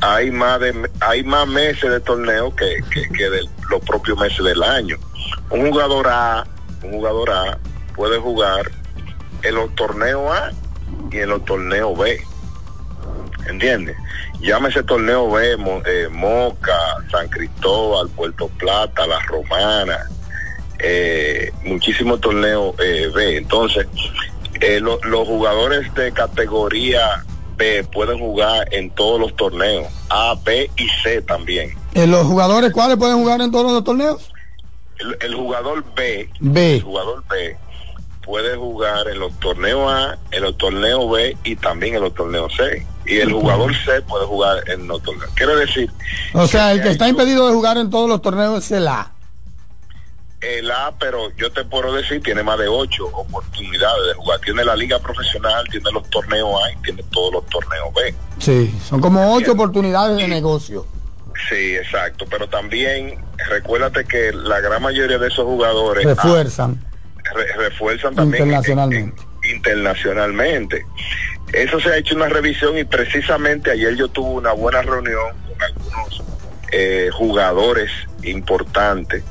hay 0.00 0.30
más 0.30 0.60
de 0.60 0.90
hay 1.00 1.22
más 1.24 1.46
meses 1.48 1.90
de 1.90 2.00
torneo 2.00 2.54
que, 2.54 2.80
que, 2.92 3.08
que 3.08 3.30
de 3.30 3.40
los 3.70 3.80
propios 3.82 4.18
meses 4.18 4.44
del 4.44 4.62
año. 4.62 4.96
Un 5.50 5.70
jugador 5.70 6.06
A, 6.08 6.46
un 6.82 6.92
jugador 6.92 7.30
A 7.30 7.58
puede 7.94 8.18
jugar 8.18 8.70
en 9.42 9.54
los 9.54 9.74
torneos 9.74 10.30
A 10.36 10.52
y 11.10 11.18
en 11.18 11.28
los 11.30 11.44
torneos 11.44 11.96
B. 11.98 12.20
¿Entiendes? 13.48 13.96
Llámese 14.40 14.82
torneo 14.82 15.30
B, 15.30 15.56
eh, 15.86 16.08
Moca, 16.10 16.76
San 17.10 17.28
Cristóbal, 17.28 18.08
Puerto 18.10 18.48
Plata, 18.48 19.06
La 19.06 19.20
Romana, 19.20 19.98
eh, 20.78 21.52
muchísimos 21.64 22.20
torneos 22.20 22.74
eh, 22.80 23.10
B. 23.14 23.36
Entonces, 23.38 23.86
eh, 24.60 24.78
lo- 24.80 25.00
los 25.04 25.26
jugadores 25.26 25.92
de 25.94 26.12
categoría 26.12 27.24
B 27.56 27.84
pueden 27.92 28.18
jugar 28.18 28.68
en 28.72 28.90
todos 28.90 29.20
los 29.20 29.34
torneos, 29.36 29.86
A, 30.10 30.34
B 30.44 30.70
y 30.76 30.88
C 31.02 31.22
también. 31.22 31.70
Eh, 31.94 32.06
¿Los 32.06 32.26
jugadores 32.26 32.72
cuáles 32.72 32.96
pueden 32.96 33.16
jugar 33.18 33.40
en 33.40 33.50
todos 33.50 33.72
los 33.72 33.84
torneos? 33.84 34.30
El, 34.98 35.16
el 35.20 35.34
jugador 35.34 35.84
B, 35.94 36.28
B. 36.40 36.76
el 36.76 36.82
jugador 36.82 37.24
B 37.28 37.56
puede 38.26 38.56
jugar 38.56 39.08
en 39.08 39.20
los 39.20 39.32
torneos 39.38 39.90
A, 39.90 40.18
en 40.32 40.42
los 40.42 40.58
torneos 40.58 41.10
B 41.10 41.36
y 41.44 41.56
también 41.56 41.94
en 41.94 42.02
los 42.02 42.12
torneos 42.14 42.52
C. 42.56 42.84
Y 43.06 43.18
el 43.18 43.32
jugador 43.32 43.72
C 43.84 44.02
puede 44.02 44.26
jugar 44.26 44.68
en 44.68 44.88
los 44.88 45.00
torneos. 45.02 45.30
Quiere 45.34 45.54
decir, 45.56 45.90
O 46.34 46.46
sea, 46.46 46.72
el 46.72 46.82
que 46.82 46.90
está 46.90 47.08
impedido 47.08 47.46
de 47.46 47.54
jugar 47.54 47.78
en 47.78 47.88
todos 47.88 48.08
los 48.08 48.20
torneos 48.20 48.64
es 48.64 48.72
el 48.72 48.88
A. 48.88 49.12
el 50.40 50.70
A, 50.70 50.94
pero 50.98 51.30
yo 51.36 51.50
te 51.50 51.64
puedo 51.64 51.92
decir, 51.94 52.22
tiene 52.22 52.42
más 52.42 52.58
de 52.58 52.68
ocho 52.68 53.06
oportunidades 53.06 54.06
de 54.08 54.14
jugar. 54.14 54.40
Tiene 54.40 54.64
la 54.64 54.76
liga 54.76 54.98
profesional, 54.98 55.64
tiene 55.70 55.90
los 55.92 56.08
torneos 56.10 56.50
A 56.62 56.72
y 56.72 56.76
tiene 56.82 57.02
todos 57.10 57.32
los 57.34 57.46
torneos 57.46 57.92
B. 57.94 58.14
Sí, 58.38 58.74
son 58.86 59.00
como 59.00 59.34
ocho 59.34 59.52
oportunidades 59.52 60.16
de 60.18 60.28
negocio. 60.28 60.86
Sí, 61.48 61.76
exacto. 61.76 62.26
Pero 62.30 62.48
también 62.48 63.18
recuérdate 63.48 64.04
que 64.04 64.32
la 64.32 64.60
gran 64.60 64.82
mayoría 64.82 65.18
de 65.18 65.28
esos 65.28 65.44
jugadores 65.44 66.04
Refuerzan 66.04 66.78
ah, 66.84 67.30
re- 67.34 67.52
refuerzan 67.56 68.14
también 68.14 68.44
internacionalmente. 68.44 69.22
internacionalmente. 69.54 70.86
Eso 71.52 71.80
se 71.80 71.90
ha 71.90 71.96
hecho 71.96 72.14
una 72.16 72.28
revisión 72.28 72.76
y 72.76 72.84
precisamente 72.84 73.70
ayer 73.70 73.94
yo 73.96 74.08
tuve 74.08 74.30
una 74.34 74.52
buena 74.52 74.82
reunión 74.82 75.30
con 75.48 75.62
algunos 75.62 76.22
eh, 76.72 77.08
jugadores 77.12 77.90
importantes 78.22 79.22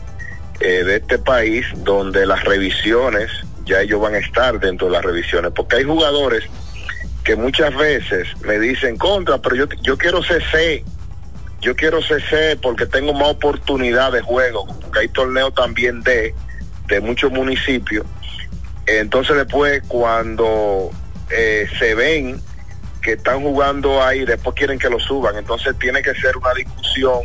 eh, 0.60 0.84
de 0.84 0.98
este 0.98 1.20
país 1.20 1.66
donde 1.78 2.26
las 2.26 2.44
revisiones, 2.44 3.30
ya 3.66 3.82
ellos 3.82 4.00
van 4.02 4.16
a 4.16 4.20
estar 4.20 4.60
dentro 4.60 4.88
de 4.88 4.94
las 4.94 5.04
revisiones, 5.04 5.52
porque 5.56 5.78
hay 5.78 5.84
jugadores 5.84 6.44
que 7.24 7.36
muchas 7.36 7.76
veces 7.76 8.28
me 8.42 8.60
dicen 8.60 8.98
contra, 8.98 9.40
pero 9.40 9.56
yo, 9.56 9.66
yo 9.82 9.98
quiero 9.98 10.22
CC, 10.24 10.84
yo 11.62 11.76
quiero 11.76 12.02
CC 12.02 12.58
porque 12.62 12.86
tengo 12.86 13.14
más 13.14 13.30
oportunidad 13.30 14.12
de 14.12 14.22
juego, 14.22 14.68
porque 14.82 15.00
hay 15.00 15.08
torneos 15.08 15.54
también 15.56 16.02
de, 16.02 16.36
de 16.88 17.02
muchos 17.02 17.32
municipios. 17.32 18.06
Entonces 18.86 19.36
después 19.36 19.82
cuando 19.88 20.92
eh, 21.32 21.68
se 21.80 21.96
ven 21.96 22.40
que 23.02 23.14
están 23.14 23.42
jugando 23.42 24.04
ahí, 24.04 24.26
después 24.26 24.56
quieren 24.56 24.80
que 24.80 24.90
lo 24.90 25.00
suban. 25.00 25.38
Entonces 25.38 25.76
tiene 25.80 26.02
que 26.02 26.14
ser 26.16 26.36
una 26.38 26.54
discusión, 26.54 27.22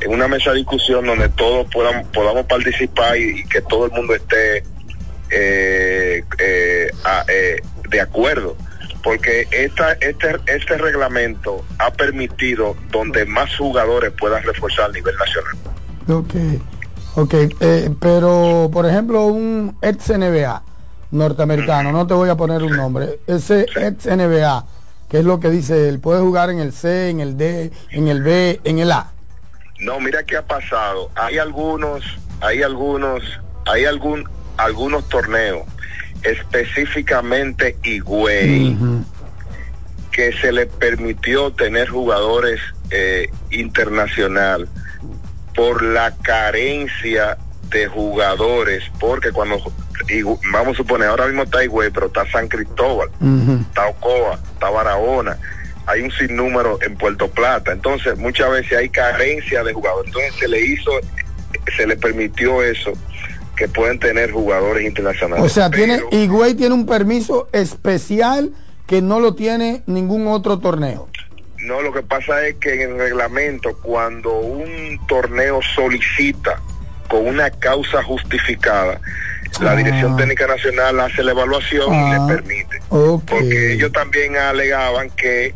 en 0.00 0.10
una 0.12 0.28
mesa 0.28 0.50
de 0.50 0.58
discusión 0.58 1.06
donde 1.06 1.28
todos 1.30 1.66
puedan, 1.72 2.04
podamos 2.06 2.46
participar 2.46 3.16
y, 3.16 3.40
y 3.40 3.44
que 3.44 3.60
todo 3.62 3.86
el 3.86 3.92
mundo 3.92 4.14
esté 4.14 4.62
eh, 5.30 6.24
eh, 6.38 6.90
a- 7.04 7.24
eh, 7.28 7.56
de 7.88 8.00
acuerdo. 8.00 8.56
Porque 9.02 9.46
esta, 9.52 9.92
este, 9.92 10.36
este 10.46 10.76
reglamento 10.76 11.64
ha 11.78 11.90
permitido 11.92 12.76
donde 12.90 13.24
más 13.26 13.54
jugadores 13.56 14.12
puedan 14.18 14.42
reforzar 14.42 14.90
a 14.90 14.92
nivel 14.92 15.14
nacional. 15.16 15.54
Ok, 16.08 16.34
ok, 17.14 17.34
pero 18.00 18.68
por 18.72 18.86
ejemplo 18.86 19.26
un 19.26 19.76
ex 19.82 20.08
NBA 20.10 20.62
norteamericano, 21.12 21.92
no 21.92 22.06
te 22.06 22.14
voy 22.14 22.28
a 22.28 22.34
poner 22.36 22.62
un 22.64 22.76
nombre, 22.76 23.20
ese 23.26 23.66
ex 23.76 24.06
NBA, 24.06 24.66
¿qué 25.08 25.18
es 25.20 25.24
lo 25.24 25.38
que 25.40 25.48
dice 25.50 25.88
él? 25.88 26.00
¿Puede 26.00 26.20
jugar 26.20 26.50
en 26.50 26.58
el 26.58 26.72
C, 26.72 27.08
en 27.10 27.20
el 27.20 27.36
D, 27.38 27.70
en 27.92 28.08
el 28.08 28.22
B, 28.22 28.60
en 28.64 28.78
el 28.80 28.90
A? 28.92 29.12
No, 29.78 30.00
mira 30.00 30.22
qué 30.24 30.36
ha 30.36 30.42
pasado. 30.42 31.10
Hay 31.14 31.38
algunos, 31.38 32.04
hay 32.40 32.62
algunos, 32.62 33.22
hay 33.66 33.84
algún, 33.84 34.28
algunos 34.56 35.08
torneos, 35.08 35.66
específicamente 36.22 37.76
Higüey, 37.82 38.76
que 40.10 40.32
se 40.32 40.52
le 40.52 40.66
permitió 40.66 41.52
tener 41.52 41.88
jugadores 41.88 42.60
eh, 42.90 43.30
internacional 43.50 44.68
por 45.54 45.82
la 45.82 46.14
carencia 46.16 47.38
de 47.70 47.86
jugadores, 47.86 48.84
porque 48.98 49.30
cuando 49.30 49.60
vamos 50.52 50.74
a 50.74 50.76
suponer 50.76 51.08
ahora 51.08 51.26
mismo 51.26 51.42
está 51.42 51.62
Higüey, 51.62 51.90
pero 51.90 52.06
está 52.06 52.28
San 52.30 52.48
Cristóbal, 52.48 53.10
está 53.68 53.88
Ocoa, 53.88 54.38
está 54.54 54.70
Barahona, 54.70 55.38
hay 55.88 56.02
un 56.02 56.10
sinnúmero 56.10 56.78
en 56.82 56.96
Puerto 56.96 57.28
Plata, 57.28 57.72
entonces 57.72 58.16
muchas 58.18 58.50
veces 58.50 58.78
hay 58.78 58.90
carencia 58.90 59.64
de 59.64 59.72
jugadores, 59.72 60.08
entonces 60.08 60.34
se 60.38 60.48
le 60.48 60.60
hizo, 60.60 60.90
se 61.76 61.86
le 61.86 61.96
permitió 61.96 62.62
eso, 62.62 62.92
que 63.56 63.68
pueden 63.68 63.98
tener 63.98 64.30
jugadores 64.30 64.86
internacionales. 64.86 65.44
O 65.44 65.48
sea, 65.48 65.70
tiene, 65.70 65.96
Pero 65.96 66.08
Higüey 66.12 66.54
tiene 66.54 66.74
un 66.74 66.86
permiso 66.86 67.48
especial 67.52 68.52
que 68.86 69.00
no 69.00 69.18
lo 69.18 69.34
tiene 69.34 69.82
ningún 69.86 70.28
otro 70.28 70.58
torneo. 70.58 71.08
no, 71.60 71.80
lo 71.80 71.92
que 71.92 72.02
pasa 72.02 72.46
es 72.46 72.56
que 72.56 72.74
en 72.74 72.92
el 72.92 72.98
reglamento, 72.98 73.76
cuando 73.82 74.38
un 74.38 75.00
torneo 75.06 75.60
solicita 75.74 76.60
con 77.08 77.26
una 77.26 77.50
causa 77.50 78.02
justificada, 78.02 79.00
la 79.60 79.74
Dirección 79.74 80.16
Técnica 80.18 80.46
Nacional 80.46 81.00
hace 81.00 81.24
la 81.24 81.30
evaluación 81.30 81.94
y 81.94 82.12
le 82.12 82.34
permite. 82.34 82.82
Porque 82.90 83.72
ellos 83.72 83.90
también 83.90 84.36
alegaban 84.36 85.08
que 85.10 85.54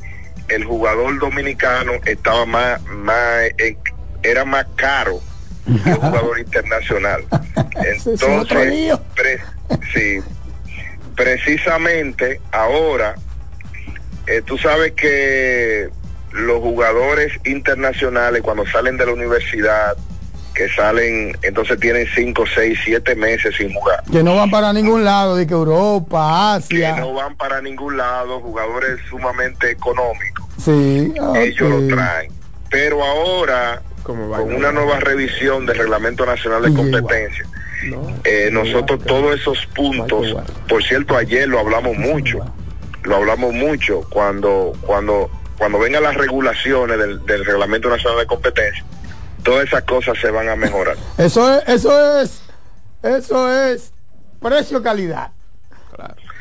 el 0.55 0.65
jugador 0.65 1.19
dominicano 1.19 1.93
estaba 2.05 2.45
más, 2.47 2.83
más 2.85 3.45
eh, 3.59 3.77
era 4.23 4.45
más 4.45 4.67
caro 4.77 5.21
que 5.65 5.91
un 5.91 5.97
jugador 5.97 6.39
internacional. 6.47 7.25
Entonces, 7.75 8.99
pre- 9.15 9.41
sí, 9.93 10.21
precisamente 11.17 12.41
ahora, 12.51 13.15
eh, 14.27 14.43
tú 14.45 14.59
sabes 14.59 14.93
que 14.93 15.89
los 16.33 16.61
jugadores 16.61 17.33
internacionales 17.45 18.43
cuando 18.43 18.67
salen 18.67 18.97
de 18.97 19.07
la 19.07 19.13
universidad, 19.13 19.97
que 20.55 20.69
salen, 20.69 21.37
entonces 21.43 21.79
tienen 21.81 22.07
5, 22.15 22.45
6, 22.55 22.79
7 22.85 23.15
meses 23.15 23.55
sin 23.57 23.73
jugar. 23.73 24.03
Que 24.11 24.23
no 24.23 24.37
van 24.37 24.51
para 24.51 24.73
ningún 24.73 25.05
lado, 25.05 25.37
de 25.37 25.47
que 25.47 25.55
Europa, 25.55 26.55
Asia. 26.55 26.95
Que 26.95 27.01
no 27.01 27.15
van 27.15 27.37
para 27.37 27.61
ningún 27.61 27.97
lado, 27.97 28.41
jugadores 28.41 29.01
sumamente 29.09 29.71
económicos. 29.71 30.47
Sí, 30.59 31.13
Ellos 31.37 31.71
lo 31.71 31.95
traen. 31.95 32.33
Pero 32.71 33.05
ahora, 33.05 33.83
con 34.03 34.19
una 34.21 34.73
nueva 34.73 34.99
revisión 35.01 35.67
del 35.67 35.79
Reglamento 35.79 36.25
Nacional 36.25 36.63
de 36.63 36.75
Competencia, 36.75 37.45
eh, 38.25 38.49
nosotros 38.53 39.01
todos 39.05 39.39
esos 39.39 39.67
puntos, 39.67 40.37
por 40.69 40.83
cierto, 40.85 41.17
ayer 41.17 41.49
lo 41.49 41.59
hablamos 41.59 41.97
mucho, 41.97 42.39
lo 43.03 43.17
hablamos 43.17 43.53
mucho 43.53 44.03
cuando, 44.09 44.73
cuando, 44.83 45.31
cuando 45.59 45.79
vengan 45.79 46.03
las 46.05 46.15
regulaciones 46.15 46.99
del, 46.99 47.25
del 47.27 47.45
Reglamento 47.45 47.91
Nacional 47.91 48.21
de 48.21 48.27
Competencia, 48.27 48.85
todas 49.43 49.67
esas 49.67 49.83
cosas 49.85 50.19
se 50.21 50.31
van 50.31 50.49
a 50.49 50.57
mejorar. 50.57 50.97
Eso 51.19 51.53
es, 51.53 51.69
eso 51.69 52.21
es, 52.21 52.43
eso 53.03 53.51
es 53.51 53.93
precio 54.41 54.83
calidad. 54.83 55.31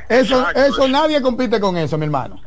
Eso, 0.10 0.50
eso 0.52 0.88
nadie 0.88 1.22
compite 1.22 1.60
con 1.60 1.78
eso, 1.78 1.98
mi 1.98 2.06
hermano. 2.06 2.42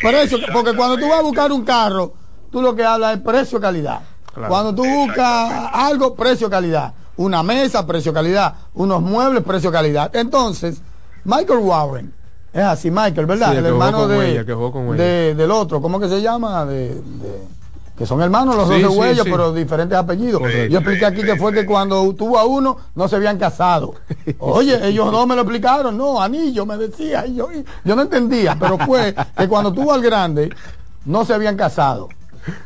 Precio, 0.00 0.38
porque 0.52 0.74
cuando 0.74 0.96
tú 0.96 1.08
vas 1.08 1.20
a 1.20 1.22
buscar 1.22 1.52
un 1.52 1.64
carro, 1.64 2.12
tú 2.50 2.62
lo 2.62 2.74
que 2.74 2.84
hablas 2.84 3.16
es 3.16 3.22
precio 3.22 3.60
calidad. 3.60 4.00
Cuando 4.46 4.74
tú 4.74 4.84
buscas 4.84 5.70
algo, 5.72 6.14
precio 6.14 6.48
calidad. 6.48 6.92
Una 7.16 7.42
mesa, 7.42 7.84
precio 7.86 8.12
calidad. 8.12 8.54
Unos 8.74 9.02
muebles, 9.02 9.42
precio 9.42 9.72
calidad. 9.72 10.14
Entonces, 10.14 10.80
Michael 11.24 11.58
Warren, 11.58 12.14
es 12.52 12.62
así, 12.62 12.90
Michael, 12.90 13.26
¿verdad? 13.26 13.56
el, 13.56 13.66
hermano 13.66 14.06
de, 14.06 15.34
del 15.34 15.50
otro, 15.50 15.82
¿cómo 15.82 15.98
que 15.98 16.08
se 16.08 16.22
llama? 16.22 16.64
de 16.64 17.02
que 17.98 18.06
son 18.06 18.22
hermanos 18.22 18.54
los 18.54 18.68
dos 18.68 18.78
de 18.78 18.86
huellos, 18.86 19.26
pero 19.28 19.52
diferentes 19.52 19.98
apellidos. 19.98 20.40
yo 20.70 20.78
expliqué 20.78 21.04
aquí 21.04 21.22
que 21.22 21.36
fue 21.36 21.52
que 21.52 21.66
cuando 21.66 22.14
tuvo 22.14 22.38
a 22.38 22.44
uno 22.44 22.76
no 22.94 23.08
se 23.08 23.16
habían 23.16 23.38
casado. 23.38 23.94
Oye, 24.38 24.86
ellos 24.86 25.10
no 25.10 25.26
me 25.26 25.34
lo 25.34 25.42
explicaron, 25.42 25.98
no, 25.98 26.22
anillo 26.22 26.64
me 26.64 26.76
decía, 26.76 27.26
y 27.26 27.34
yo, 27.34 27.48
yo 27.84 27.96
no 27.96 28.02
entendía, 28.02 28.56
pero 28.58 28.78
fue 28.78 29.14
que 29.36 29.48
cuando 29.48 29.72
tuvo 29.72 29.92
al 29.92 30.00
grande 30.00 30.50
no 31.04 31.24
se 31.24 31.34
habían 31.34 31.56
casado. 31.56 32.08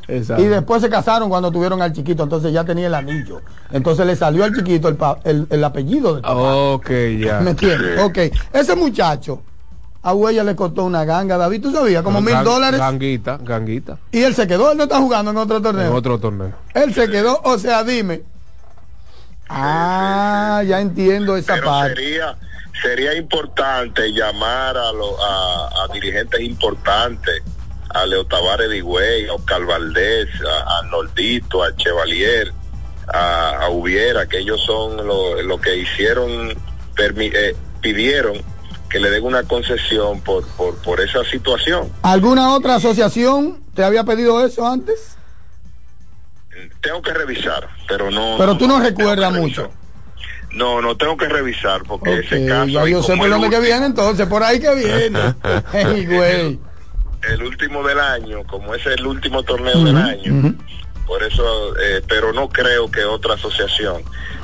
Y 0.08 0.44
después 0.44 0.82
se 0.82 0.90
casaron 0.90 1.28
cuando 1.28 1.50
tuvieron 1.50 1.80
al 1.80 1.92
chiquito, 1.92 2.22
entonces 2.22 2.52
ya 2.52 2.62
tenía 2.62 2.86
el 2.86 2.94
anillo. 2.94 3.40
Entonces 3.70 4.06
le 4.06 4.14
salió 4.14 4.44
al 4.44 4.54
chiquito 4.54 4.88
el, 5.24 5.46
el, 5.50 5.64
apellido 5.64 6.14
del 6.14 6.22
papá. 6.22 6.34
Ok, 6.34 6.90
ya. 7.18 7.40
¿Me 7.40 7.50
entiendes? 7.50 8.00
Ok. 8.00 8.18
Ese 8.52 8.76
muchacho 8.76 9.42
a 10.02 10.14
Huella 10.14 10.42
le 10.42 10.56
costó 10.56 10.84
una 10.84 11.04
ganga, 11.04 11.38
David, 11.38 11.62
¿tú 11.62 11.72
sabías? 11.72 12.02
Como 12.02 12.20
mil 12.20 12.42
dólares. 12.42 12.80
Ganguita, 12.80 13.38
ganguita. 13.40 13.98
Y 14.10 14.22
él 14.22 14.34
se 14.34 14.48
quedó, 14.48 14.72
él 14.72 14.78
no 14.78 14.84
está 14.84 14.98
jugando 14.98 15.30
en 15.30 15.36
otro 15.36 15.62
torneo. 15.62 15.86
En 15.86 15.92
otro 15.92 16.18
torneo. 16.18 16.52
Él 16.74 16.92
se 16.92 17.08
quedó, 17.08 17.40
o 17.44 17.56
sea, 17.58 17.84
dime. 17.84 18.22
Ah, 19.48 20.62
ya 20.66 20.80
entiendo 20.80 21.36
esa 21.36 21.56
parte. 21.60 21.94
Sería, 21.94 22.36
sería 22.82 23.14
importante 23.14 24.12
llamar 24.12 24.76
a, 24.76 24.88
a, 24.88 25.88
dirigentes 25.92 26.40
importantes, 26.40 27.42
a 27.90 28.04
Leo 28.04 28.24
Tavares 28.26 28.68
de 28.70 28.78
Higüey, 28.78 29.28
a 29.28 29.34
Oscar 29.34 29.64
Valdés, 29.64 30.28
a, 30.40 30.78
a 30.78 30.82
Nordito, 30.90 31.62
a 31.62 31.76
Chevalier, 31.76 32.52
a, 33.12 33.66
a 33.66 33.68
Hubiera, 33.68 34.26
que 34.26 34.38
ellos 34.38 34.60
son 34.64 34.96
los 35.06 35.44
lo 35.44 35.60
que 35.60 35.76
hicieron, 35.76 36.56
eh, 36.98 37.56
pidieron 37.80 38.51
que 38.92 39.00
le 39.00 39.08
den 39.08 39.24
una 39.24 39.42
concesión 39.44 40.20
por, 40.20 40.46
por, 40.48 40.76
por 40.82 41.00
esa 41.00 41.24
situación. 41.24 41.90
¿Alguna 42.02 42.52
otra 42.52 42.74
asociación 42.74 43.62
te 43.74 43.82
había 43.82 44.04
pedido 44.04 44.44
eso 44.44 44.68
antes? 44.68 45.16
Tengo 46.82 47.00
que 47.00 47.14
revisar, 47.14 47.66
pero 47.88 48.10
no. 48.10 48.36
Pero 48.36 48.58
tú 48.58 48.68
no, 48.68 48.78
recuerdas 48.80 49.32
mucho. 49.32 49.70
No, 50.50 50.82
no 50.82 50.94
tengo 50.98 51.16
que 51.16 51.26
revisar 51.26 51.82
porque 51.84 52.18
ese 52.18 52.46
caso. 52.46 52.66
Ya 52.66 52.86
yo 52.86 53.02
sé 53.02 53.16
por 53.16 53.30
dónde 53.30 53.48
que 53.48 53.60
viene 53.60 53.86
entonces, 53.86 54.26
por 54.26 54.42
ahí 54.42 54.60
que 54.60 54.74
viene. 54.74 55.18
el, 55.72 56.60
el, 57.30 57.42
último 57.42 57.82
del 57.82 57.98
año, 57.98 58.44
como 58.46 58.74
es 58.74 58.84
el 58.84 59.06
último 59.06 59.42
torneo 59.42 59.82
del 59.84 59.96
año, 59.96 60.54
por 61.06 61.22
eso, 61.22 61.74
eh, 61.78 62.02
pero 62.06 62.34
no 62.34 62.50
creo 62.50 62.90
que 62.90 63.04
otra 63.04 63.34
asociación 63.34 64.02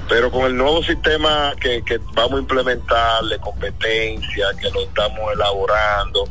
pero 0.09 0.31
con 0.31 0.47
el 0.47 0.57
nuevo 0.57 0.83
sistema 0.83 1.53
que, 1.61 1.83
vamos 2.15 2.39
a 2.39 2.39
implementar 2.41 3.25
de 3.25 3.39
competencia, 3.39 4.47
que 4.61 4.71
lo 4.71 4.83
estamos 4.83 5.33
elaborando, 5.35 6.25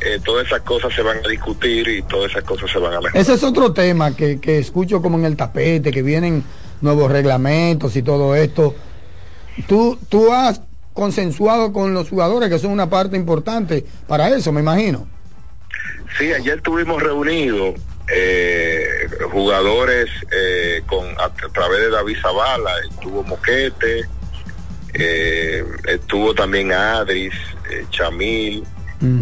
eh, 0.00 0.18
todas 0.24 0.46
esas 0.46 0.62
cosas 0.62 0.94
se 0.94 1.02
van 1.02 1.18
a 1.24 1.28
discutir 1.28 1.86
y 1.88 2.02
todas 2.02 2.30
esas 2.30 2.44
cosas 2.44 2.70
se 2.70 2.78
van 2.78 2.94
a 2.94 3.00
mejorar. 3.00 3.20
Ese 3.20 3.34
es 3.34 3.42
otro 3.42 3.72
tema 3.72 4.16
que, 4.16 4.40
que 4.40 4.58
escucho 4.58 5.02
como 5.02 5.18
en 5.18 5.26
el 5.26 5.36
tapete, 5.36 5.92
que 5.92 6.02
vienen 6.02 6.42
nuevos 6.80 7.10
reglamentos 7.10 7.94
y 7.96 8.02
todo 8.02 8.34
esto. 8.34 8.74
Tú, 9.68 9.98
tú 10.08 10.32
has 10.32 10.62
consensuado 10.94 11.72
con 11.72 11.92
los 11.92 12.08
jugadores, 12.08 12.48
que 12.48 12.58
son 12.58 12.70
una 12.70 12.88
parte 12.88 13.16
importante 13.16 13.84
para 14.06 14.30
eso, 14.30 14.52
me 14.52 14.60
imagino. 14.60 15.06
Sí, 16.18 16.32
ayer 16.32 16.56
estuvimos 16.56 17.02
reunidos 17.02 17.74
eh, 18.12 19.08
jugadores 19.30 20.10
eh, 20.32 20.82
con 20.86 21.06
a, 21.18 21.30
través 21.52 21.80
de 21.80 21.90
David 21.90 22.16
Zavala, 22.20 22.72
estuvo 22.90 23.22
Moquete, 23.22 24.04
eh, 24.94 25.64
estuvo 25.88 26.34
también 26.34 26.72
Adris, 26.72 27.34
eh, 27.70 27.84
Chamil, 27.90 28.64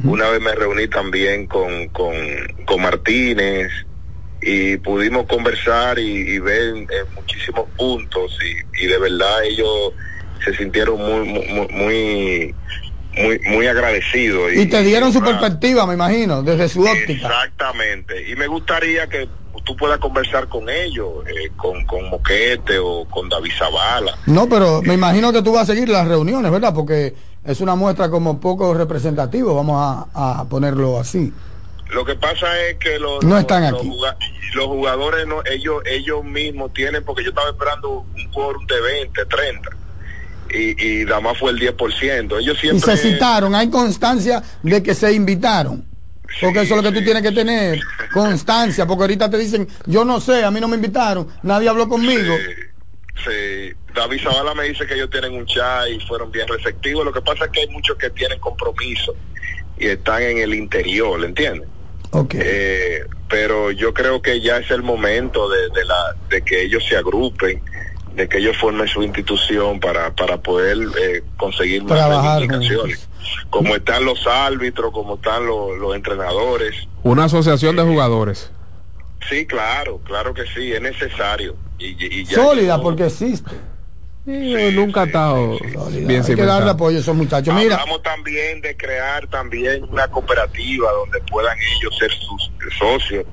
una 0.03 0.29
vez 0.31 0.41
me 0.41 0.53
reuní 0.57 0.89
también 0.89 1.47
con, 1.47 1.87
con, 1.91 2.13
con 2.65 2.83
Martínez 2.83 3.71
y 4.43 4.77
pudimos 4.79 5.27
conversar 5.27 6.01
y, 6.01 6.37
ver 6.41 6.75
muchísimos 7.15 7.69
puntos 7.77 8.37
y, 8.45 8.85
y, 8.85 8.89
de 8.89 8.99
verdad 8.99 9.45
ellos 9.45 9.93
se 10.45 10.53
sintieron 10.57 10.99
muy, 10.99 11.29
muy, 11.29 11.69
muy 11.69 12.55
muy, 13.23 13.39
muy 13.41 13.67
agradecido. 13.67 14.51
Y, 14.51 14.67
te 14.67 14.83
dieron 14.83 15.13
su 15.13 15.21
perspectiva, 15.21 15.87
me 15.87 15.95
imagino, 15.95 16.43
desde 16.43 16.69
su 16.69 16.83
óptica. 16.83 17.27
Exactamente. 17.27 18.31
Y 18.31 18.37
me 18.37 18.47
gustaría 18.47 19.07
que 19.09 19.29
tú 19.65 19.77
puedas 19.77 19.99
conversar 19.99 20.49
con 20.49 20.69
ellos, 20.69 21.27
eh, 21.27 21.51
con, 21.57 21.85
con 21.85 22.09
Moquete 22.09 22.79
o 22.79 23.07
con 23.07 23.29
David 23.29 23.53
Zavala. 23.59 24.17
No, 24.27 24.49
pero 24.49 24.81
me 24.83 24.95
imagino 24.95 25.33
que 25.33 25.43
tú 25.43 25.53
vas 25.53 25.69
a 25.69 25.75
seguir 25.75 25.89
las 25.89 26.09
reuniones, 26.09 26.51
¿verdad? 26.51 26.73
Porque 26.75 27.15
es 27.45 27.61
una 27.61 27.75
muestra 27.75 28.11
como 28.11 28.41
poco 28.41 28.73
representativo, 28.75 29.55
vamos 29.55 30.07
a, 30.15 30.45
ponerlo 30.49 30.99
así. 30.99 31.33
Lo 31.91 32.05
que 32.05 32.15
pasa 32.15 32.47
es 32.67 32.77
que 32.77 32.99
los, 32.99 33.25
no 33.25 33.39
están 33.39 33.65
aquí. 33.65 33.91
los 34.55 34.67
jugadores, 34.67 35.27
no, 35.27 35.43
ellos, 35.45 35.83
ellos 35.87 36.23
mismos 36.25 36.73
tienen, 36.75 37.05
porque 37.05 37.23
yo 37.23 37.31
estaba 37.31 37.49
esperando 37.49 38.05
un 38.15 38.29
quórum 38.31 38.67
de 38.67 38.81
20, 38.81 39.25
30 39.25 39.78
y, 40.51 41.01
y 41.01 41.05
nada 41.05 41.21
más 41.21 41.39
fue 41.39 41.51
el 41.51 41.59
10%. 41.59 42.41
Ellos 42.41 42.59
siempre... 42.59 42.95
Y 42.95 42.97
se 42.97 43.11
citaron, 43.11 43.55
hay 43.55 43.69
constancia 43.71 44.43
de 44.63 44.83
que 44.83 44.95
se 44.95 45.13
invitaron. 45.13 45.85
Porque 46.41 46.61
eso 46.61 46.77
es 46.77 46.83
lo 46.83 46.91
que 46.91 46.99
tú 46.99 47.05
tienes 47.05 47.23
que 47.23 47.33
tener, 47.33 47.81
constancia, 48.13 48.87
porque 48.87 49.05
ahorita 49.05 49.31
te 49.31 49.39
dicen, 49.39 49.67
yo 49.87 50.05
no 50.05 50.21
sé, 50.21 50.45
a 50.45 50.51
mí 50.51 50.61
no 50.61 50.69
me 50.69 50.77
invitaron, 50.77 51.27
nadie 51.43 51.69
habló 51.69 51.89
conmigo. 51.89 52.37
Sí, 53.25 53.73
David 53.95 54.21
Zavala 54.23 54.55
me 54.55 54.65
dice 54.65 54.87
que 54.87 54.95
ellos 54.95 55.11
tienen 55.11 55.35
un 55.35 55.47
chat 55.47 55.89
y 55.89 55.99
fueron 56.01 56.31
bien 56.31 56.47
receptivos. 56.47 57.05
Lo 57.05 57.13
que 57.13 57.23
pasa 57.23 57.47
es 57.47 57.51
que 57.51 57.61
hay 57.61 57.69
muchos 57.69 57.97
que 57.97 58.11
tienen 58.11 58.39
compromiso 58.39 59.15
y 59.77 59.89
están 59.89 60.23
en 60.23 60.39
el 60.39 60.55
interior, 60.55 61.25
¿entiendes? 61.25 61.69
Okay. 62.11 62.41
Eh, 62.43 63.07
pero 63.29 63.71
yo 63.71 63.93
creo 63.93 64.23
que 64.23 64.41
ya 64.41 64.59
es 64.59 64.71
el 64.71 64.83
momento 64.83 65.49
de, 65.49 65.69
de, 65.71 65.85
la, 65.85 66.15
de 66.31 66.43
que 66.43 66.63
ellos 66.63 66.85
se 66.89 66.97
agrupen 66.97 67.61
de 68.19 68.29
que 68.29 68.39
ellos 68.39 68.57
formen 68.57 68.89
su 68.89 69.01
institución 69.05 69.79
para, 69.79 70.11
para 70.11 70.39
poder 70.39 70.77
eh, 71.01 71.23
conseguir 71.37 71.85
más 71.85 72.09
reivindicaciones. 72.09 73.09
Como 73.49 73.77
están 73.77 74.05
los 74.05 74.27
árbitros, 74.27 74.93
como 74.93 75.15
están 75.15 75.47
los, 75.47 75.95
entrenadores. 75.95 76.89
Una 77.05 77.25
asociación 77.25 77.77
de 77.77 77.83
jugadores. 77.83 78.51
Sí, 79.29 79.47
claro, 79.47 80.01
claro 80.05 80.35
que 80.35 80.43
sí, 80.47 80.73
es 80.73 80.83
necesario. 80.83 81.55
Y, 81.79 82.27
Sólida 82.27 82.81
porque 82.81 83.07
existe. 83.07 83.53
nunca 84.27 85.03
ha 85.03 85.05
estado 85.05 85.57
bien 85.91 86.23
Hay 86.23 86.35
que 86.35 86.45
darle 86.45 86.71
apoyo 86.71 86.97
a 86.97 87.01
esos 87.01 87.15
muchachos. 87.15 87.55
Mira. 87.55 87.77
Hablamos 87.77 88.03
también 88.03 88.61
de 88.63 88.77
crear 88.77 89.29
también 89.29 89.85
una 89.85 90.09
cooperativa 90.09 90.91
donde 90.91 91.21
puedan 91.31 91.57
ellos 91.57 91.97
ser 91.97 92.11
sus 92.11 92.51
socios 92.79 93.25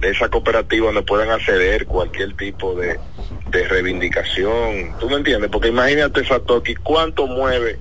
de 0.00 0.10
esa 0.10 0.28
cooperativa 0.28 0.86
donde 0.86 1.02
puedan 1.02 1.30
acceder 1.30 1.86
cualquier 1.86 2.34
tipo 2.36 2.74
de, 2.74 2.98
de 3.50 3.68
reivindicación. 3.68 4.98
¿Tú 4.98 5.08
me 5.08 5.16
entiendes? 5.16 5.50
Porque 5.50 5.68
imagínate, 5.68 6.24
Satoki, 6.24 6.74
cuánto 6.76 7.26
mueve 7.26 7.78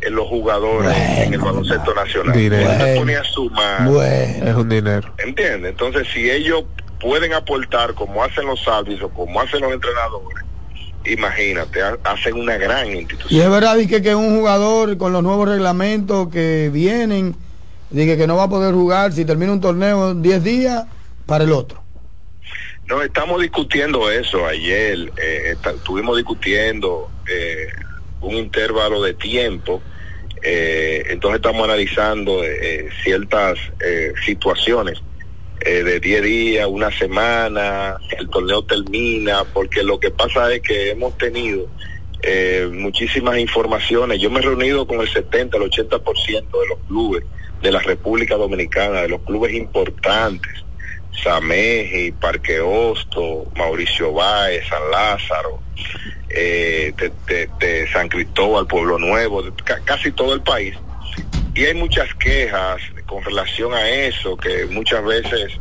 en 0.00 0.14
los 0.16 0.26
jugadores 0.26 0.92
en 1.18 1.34
el 1.34 1.40
baloncesto 1.40 1.94
nacional. 1.94 2.36
Dinero. 2.36 2.70
Es 2.70 4.54
un 4.54 4.68
dinero. 4.68 5.14
¿Entiendes? 5.18 5.70
Entonces, 5.70 6.08
si 6.12 6.28
ellos 6.28 6.64
pueden 7.00 7.32
aportar 7.32 7.94
como 7.94 8.22
hacen 8.24 8.46
los 8.46 8.66
árbitros, 8.66 9.10
como 9.14 9.40
hacen 9.40 9.60
los 9.60 9.72
entrenadores, 9.72 10.44
imagínate, 11.04 11.80
hacen 12.02 12.34
una 12.34 12.56
gran 12.56 12.90
institución. 12.90 13.40
Y 13.40 13.40
es 13.40 13.50
verdad 13.50 13.76
que, 13.88 14.02
que 14.02 14.14
un 14.14 14.36
jugador 14.36 14.96
con 14.98 15.12
los 15.12 15.22
nuevos 15.22 15.48
reglamentos 15.48 16.28
que 16.28 16.70
vienen, 16.72 17.36
dije 17.90 18.16
que 18.16 18.26
no 18.26 18.36
va 18.36 18.44
a 18.44 18.48
poder 18.48 18.74
jugar 18.74 19.12
si 19.12 19.24
termina 19.24 19.52
un 19.52 19.60
torneo 19.60 20.10
en 20.10 20.22
10 20.22 20.42
días 20.42 20.84
para 21.26 21.44
el 21.44 21.52
otro. 21.52 21.82
No, 22.86 23.00
estamos 23.02 23.40
discutiendo 23.40 24.10
eso 24.10 24.46
ayer. 24.46 25.12
Eh, 25.16 25.56
estuvimos 25.64 26.16
discutiendo 26.16 27.10
eh, 27.28 27.68
un 28.20 28.34
intervalo 28.34 29.02
de 29.02 29.14
tiempo. 29.14 29.82
eh, 30.42 31.04
entonces 31.08 31.36
estamos 31.36 31.62
analizando 31.64 32.42
eh, 32.44 32.88
ciertas 33.04 33.58
situaciones 34.24 35.00
de 35.64 36.00
10 36.00 36.22
días, 36.24 36.66
una 36.66 36.90
semana, 36.90 37.96
el 38.18 38.28
torneo 38.28 38.64
termina, 38.64 39.44
porque 39.44 39.84
lo 39.84 40.00
que 40.00 40.10
pasa 40.10 40.52
es 40.52 40.60
que 40.60 40.90
hemos 40.90 41.16
tenido 41.16 41.68
muchísimas 42.72 43.38
informaciones. 43.38 44.20
Yo 44.20 44.28
me 44.28 44.40
he 44.40 44.42
reunido 44.42 44.88
con 44.88 45.00
el 45.00 45.08
70, 45.08 45.56
el 45.56 45.70
80% 45.70 46.32
de 46.32 46.68
los 46.68 46.78
clubes 46.88 47.22
de 47.62 47.70
la 47.70 47.78
República 47.78 48.34
Dominicana, 48.34 49.02
de 49.02 49.08
los 49.08 49.20
clubes 49.20 49.54
importantes. 49.54 50.61
Sameji, 51.12 52.12
Parque 52.12 52.60
Hosto, 52.60 53.46
Mauricio 53.56 54.12
Báez, 54.12 54.64
San 54.68 54.90
Lázaro, 54.90 55.60
eh, 56.28 56.92
de, 56.96 57.88
San 57.92 58.08
Cristóbal, 58.08 58.66
Pueblo 58.66 58.98
Nuevo, 58.98 59.42
de 59.42 59.52
ca- 59.64 59.80
casi 59.84 60.10
todo 60.12 60.34
el 60.34 60.42
país. 60.42 60.74
Y 61.54 61.64
hay 61.66 61.74
muchas 61.74 62.14
quejas 62.14 62.80
con 63.06 63.22
relación 63.22 63.74
a 63.74 63.88
eso, 63.88 64.36
que 64.36 64.64
muchas 64.66 65.04
veces 65.04 65.52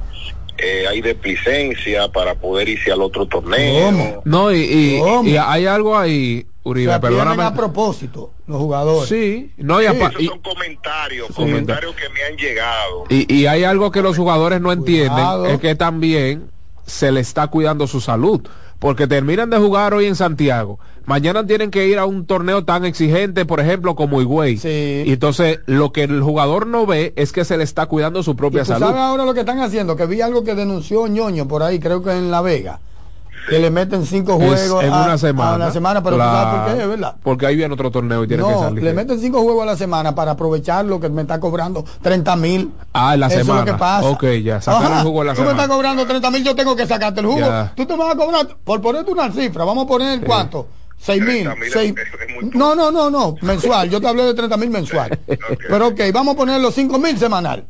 eh, 0.62 0.86
hay 0.88 1.02
desplicencia 1.02 2.08
para 2.10 2.36
poder 2.36 2.70
irse 2.70 2.92
al 2.92 3.02
otro 3.02 3.26
torneo. 3.28 4.22
No, 4.26 4.52
y, 4.52 4.60
y- 4.62 5.00
¿Cómo? 5.00 5.28
y 5.28 5.38
hay 5.38 5.66
algo 5.66 5.98
ahí, 5.98 6.46
Uribe, 6.64 6.92
Se 6.92 6.96
atienden 6.96 7.20
perdóname. 7.20 7.44
a 7.44 7.54
propósito 7.56 8.32
los 8.46 8.58
jugadores. 8.60 9.10
Sí, 9.10 9.52
no, 9.58 9.82
y, 9.82 9.86
apa- 9.88 10.10
Esos 10.10 10.22
y- 10.22 10.28
son 10.28 10.40
comentarios, 10.40 11.28
Sí. 11.30 11.34
comentarios 11.34 11.96
que 11.96 12.10
me 12.10 12.24
han 12.24 12.38
llegado. 12.38 13.06
y- 13.10 13.34
y 13.34 13.46
hay 13.48 13.64
algo 13.64 13.92
que 13.92 14.02
los 14.02 14.16
jugadores 14.18 14.62
no 14.62 14.72
entienden, 14.72 15.12
Cuidado. 15.14 15.46
es 15.48 15.60
que 15.60 15.74
también 15.76 16.52
se 16.86 17.12
le 17.12 17.20
está 17.22 17.48
cuidando 17.48 17.88
su 17.88 18.00
salud, 18.02 18.42
porque 18.80 19.08
terminan 19.08 19.50
de 19.50 19.58
jugar 19.58 19.94
hoy 19.94 20.06
en 20.06 20.16
Santiago, 20.16 20.80
mañana 21.06 21.46
tienen 21.46 21.72
que 21.72 21.88
ir 21.88 21.98
a 22.00 22.06
un 22.06 22.26
torneo 22.26 22.64
tan 22.66 22.86
exigente, 22.86 23.46
por 23.46 23.60
ejemplo, 23.60 23.96
como 23.96 24.22
Higüey, 24.22 24.58
Sí. 24.58 25.04
y 25.06 25.12
entonces 25.14 25.60
lo 25.66 25.92
que 25.92 26.04
el 26.04 26.22
jugador 26.22 26.68
no 26.68 26.86
ve 26.86 27.14
es 27.16 27.32
que 27.32 27.46
se 27.46 27.58
le 27.58 27.64
está 27.64 27.86
cuidando 27.88 28.24
su 28.24 28.32
Y 28.32 28.36
propia 28.36 28.62
tú 28.64 28.68
salud. 28.70 28.88
sabes 28.88 29.02
ahora 29.02 29.26
lo 29.26 29.34
que 29.34 29.42
están 29.42 29.60
haciendo, 29.60 29.96
que 29.96 30.06
vi 30.06 30.22
algo 30.22 30.44
que 30.44 30.56
denunció 30.56 31.08
ñoño 31.08 31.48
por 31.48 31.64
ahí, 31.64 31.80
creo 31.80 32.02
que 32.04 32.12
en 32.12 32.32
La 32.32 32.42
Vega, 32.42 32.80
que 33.50 33.58
le 33.58 33.72
meten 33.72 34.06
cinco 34.06 34.36
juegos 34.36 34.84
en 34.84 34.94
a, 34.94 35.04
una 35.04 35.18
semana. 35.18 35.56
a 35.56 35.58
la 35.58 35.72
semana, 35.72 36.04
pero 36.04 36.16
tú 36.16 36.22
sabes 36.22 36.62
por 36.70 36.78
qué, 36.78 36.86
¿verdad? 36.86 37.16
Porque 37.24 37.46
ahí 37.48 37.56
viene 37.56 37.74
otro 37.74 37.90
torneo 37.90 38.24
y 38.24 38.28
tiene 38.28 38.44
que 38.44 38.50
No, 38.52 38.60
salir. 38.60 38.84
le 38.84 38.94
meten 38.94 39.20
cinco 39.20 39.42
juegos 39.42 39.64
a 39.64 39.66
la 39.66 39.76
semana 39.76 40.14
para 40.14 40.32
aprovechar 40.32 40.86
lo 40.86 41.00
que 41.00 41.10
me 41.10 41.24
está 41.24 41.40
cobrando 41.40 41.84
30 42.04 42.36
mil. 42.36 42.72
Ah, 42.94 43.16
en 43.16 43.22
la 43.22 43.28
Eso 43.28 43.40
semana. 43.40 43.62
es 43.62 43.66
lo 43.66 43.74
que 43.74 43.80
pasa. 43.80 44.08
Ok, 44.10 44.24
ya, 44.44 44.62
sacar 44.62 44.84
Ajá, 44.84 45.00
el 45.00 45.06
jugo 45.08 45.22
en 45.22 45.28
la 45.28 45.34
Tú 45.34 45.42
me 45.42 45.48
semana. 45.48 45.64
estás 45.64 45.76
cobrando 45.76 46.06
30 46.06 46.30
mil, 46.30 46.44
yo 46.44 46.56
tengo 46.56 46.76
que 46.76 46.86
sacarte 46.86 47.20
el 47.22 47.26
jugo. 47.26 47.40
Ya. 47.40 47.74
Tú 47.76 47.84
te 47.88 47.96
vas 47.98 48.14
a 48.14 48.16
cobrar, 48.16 48.48
por 48.64 48.80
ponerte 48.80 49.12
una 49.12 49.32
cifra, 49.32 49.66
vamos 49.66 49.86
a 49.86 49.88
poner 49.88 50.22
cuánto. 50.24 50.68
6 51.02 51.22
mil. 51.24 51.48
30.000 51.48 51.64
es- 51.68 51.74
seis- 51.74 51.94
es- 51.98 52.22
es 52.30 52.36
muy 52.36 52.52
No, 52.54 52.76
no, 52.76 52.92
no, 52.92 53.10
no, 53.10 53.36
mensual. 53.42 53.90
Yo 53.90 54.00
te 54.00 54.08
hablé 54.08 54.24
de 54.24 54.34
30 54.34 54.56
mil 54.58 54.70
mensual. 54.70 55.18
Pero 55.70 55.88
ok, 55.88 56.00
vamos 56.14 56.36
a 56.36 56.38
poner 56.38 56.62
los 56.62 56.74
5 56.76 57.00
mil 57.00 57.18
semanal. 57.18 57.66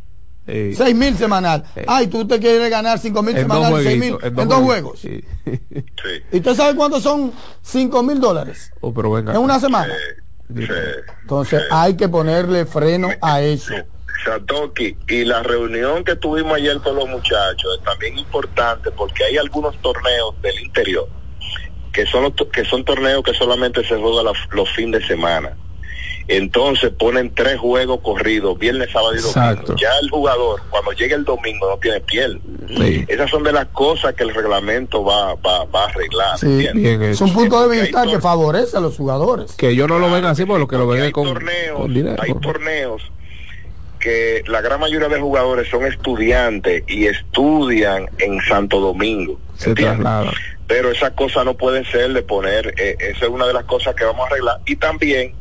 Sí. 0.48 0.74
6 0.76 0.96
mil 0.96 1.16
semanal. 1.18 1.64
Ay, 1.88 2.08
tú 2.08 2.28
te 2.28 2.40
quieres 2.40 2.70
ganar 2.70 2.98
5 3.00 3.22
mil 3.24 3.36
semanal, 3.38 3.82
6 3.84 3.98
mil 4.00 4.18
en 4.22 4.36
dos 4.36 4.60
juegos. 4.60 5.00
Sí. 5.00 5.24
Sí. 5.46 6.22
¿Y 6.32 6.38
usted 6.38 6.56
sabe 6.56 6.76
cuántos 6.76 7.04
son 7.04 7.32
5 7.62 8.04
mil 8.04 8.20
dólares? 8.20 8.72
Oh, 8.82 8.94
pero 8.94 9.12
venga. 9.12 9.34
En 9.34 9.40
una 9.40 9.60
semana. 9.60 9.94
Sí. 10.54 10.66
Entonces 11.22 11.62
hay 11.72 11.96
que 11.96 12.10
ponerle 12.10 12.66
freno 12.66 13.10
a 13.22 13.42
eso. 13.42 13.74
Satoki, 14.26 14.98
y 15.08 15.24
la 15.26 15.42
reunión 15.42 16.04
que 16.04 16.16
tuvimos 16.16 16.54
ayer 16.58 16.78
con 16.80 16.96
los 16.96 17.08
muchachos 17.08 17.78
es 17.80 17.84
también 17.86 18.18
importante 18.18 18.92
porque 18.92 19.24
hay 19.24 19.38
algunos 19.38 19.76
torneos 19.82 20.40
del 20.42 20.60
interior 20.60 21.08
que 21.92 22.06
son, 22.06 22.34
que 22.52 22.66
son 22.66 22.84
torneos 22.86 23.24
que 23.24 23.34
solamente 23.34 23.84
se 23.84 23.96
juegan 23.98 24.34
los, 24.52 24.70
fines 24.72 25.02
de 25.02 25.08
semana. 25.08 25.54
Entonces 26.28 26.92
ponen 26.98 27.34
tres 27.34 27.60
juegos 27.60 28.00
corridos, 28.02 28.58
viernes, 28.58 28.90
sábado 28.92 29.16
y 29.16 29.18
domingo. 29.18 29.40
Exacto. 29.40 29.76
Ya 29.76 29.90
el 30.02 30.10
jugador, 30.10 30.62
cuando 30.70 30.92
llegue 30.94 31.16
el 31.16 31.26
domingo, 31.26 31.70
no 31.70 31.78
tiene 31.78 32.00
piel. 32.02 32.40
Sí. 32.78 33.06
Esas 33.08 33.30
son 33.30 33.44
de 33.44 33.52
las 33.52 33.66
cosas 33.68 34.14
que 34.14 34.24
el 34.24 34.34
reglamento 34.34 35.04
va, 35.04 35.36
va, 35.36 35.66
va 35.66 35.84
a 35.84 35.88
arreglar. 35.88 36.38
Sí, 36.38 36.46
¿entiendes? 36.46 36.84
Bien 36.84 37.02
es 37.02 37.18
hecho. 37.18 37.26
un 37.26 37.34
punto 37.34 37.68
de 37.68 37.82
vista 37.82 38.06
que 38.06 38.20
favorece 38.20 38.78
a 38.78 38.80
los 38.80 38.96
jugadores. 38.96 39.54
Que 39.54 39.70
ellos 39.70 39.90
no 39.90 40.00
lo 40.00 40.10
ven 40.12 40.24
así, 40.26 40.46
porque 40.46 40.60
lo 40.60 40.68
que 40.68 40.78
lo 40.78 40.86
Porque 40.86 40.96
ven 40.96 41.02
hay 41.02 41.08
es 41.08 41.14
con, 41.14 41.28
torneos, 41.28 41.78
con 41.80 41.94
dinero. 41.94 42.22
hay 42.22 42.34
torneos 42.36 43.02
que 44.02 44.44
la 44.48 44.62
gran 44.62 44.80
mayoría 44.80 45.08
de 45.08 45.20
jugadores 45.20 45.70
son 45.70 45.86
estudiantes 45.86 46.84
y 46.88 47.06
estudian 47.06 48.10
en 48.18 48.42
Santo 48.42 48.80
Domingo. 48.80 49.40
Se 49.56 49.70
¿entiendes? 49.70 50.02
trasladan. 50.02 50.34
Pero 50.72 50.90
esas 50.90 51.12
cosas 51.12 51.44
no 51.44 51.54
pueden 51.56 51.84
ser 51.84 52.14
de 52.14 52.22
poner, 52.24 52.74
eh, 52.78 52.96
esa 52.98 53.26
es 53.26 53.30
una 53.30 53.46
de 53.46 53.52
las 53.52 53.66
cosas 53.66 53.94
que 53.94 54.06
vamos 54.06 54.22
a 54.24 54.28
arreglar. 54.28 54.62
Y 54.66 54.78
también 54.78 55.36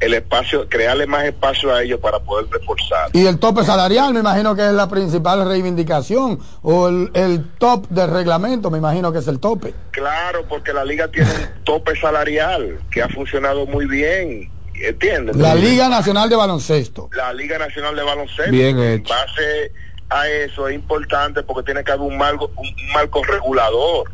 el 0.00 0.14
espacio, 0.14 0.66
crearle 0.70 1.06
más 1.06 1.24
espacio 1.26 1.74
a 1.74 1.82
ellos 1.82 2.00
para 2.00 2.18
poder 2.20 2.46
reforzar. 2.50 3.10
Y 3.12 3.26
el 3.26 3.38
tope 3.38 3.62
salarial, 3.62 4.14
me 4.14 4.20
imagino 4.20 4.56
que 4.56 4.64
es 4.64 4.72
la 4.72 4.88
principal 4.88 5.46
reivindicación. 5.46 6.38
O 6.62 6.88
el, 6.88 7.10
el 7.12 7.44
top 7.58 7.88
del 7.90 8.10
reglamento, 8.10 8.70
me 8.70 8.78
imagino 8.78 9.12
que 9.12 9.18
es 9.18 9.28
el 9.28 9.38
tope. 9.38 9.74
Claro, 9.90 10.46
porque 10.48 10.72
la 10.72 10.82
liga 10.82 11.08
tiene 11.08 11.28
un 11.30 11.62
tope 11.64 11.94
salarial 12.00 12.78
que 12.90 13.02
ha 13.02 13.08
funcionado 13.10 13.66
muy 13.66 13.84
bien. 13.84 14.50
¿Entiendes? 14.82 15.36
La 15.36 15.54
Liga 15.54 15.90
Nacional 15.90 16.30
de 16.30 16.36
Baloncesto. 16.36 17.10
la 17.14 17.34
Liga 17.34 17.58
Nacional 17.58 17.94
de 17.94 18.02
Baloncesto. 18.02 18.50
Bien 18.50 18.78
En 18.78 19.00
hecho. 19.00 19.12
base 19.12 19.72
a 20.08 20.26
eso 20.26 20.68
es 20.68 20.74
importante 20.74 21.42
porque 21.42 21.64
tiene 21.64 21.84
que 21.84 21.92
haber 21.92 22.06
un 22.06 22.16
marco, 22.16 22.50
un 22.56 22.68
marco 22.94 23.22
regulador, 23.22 24.10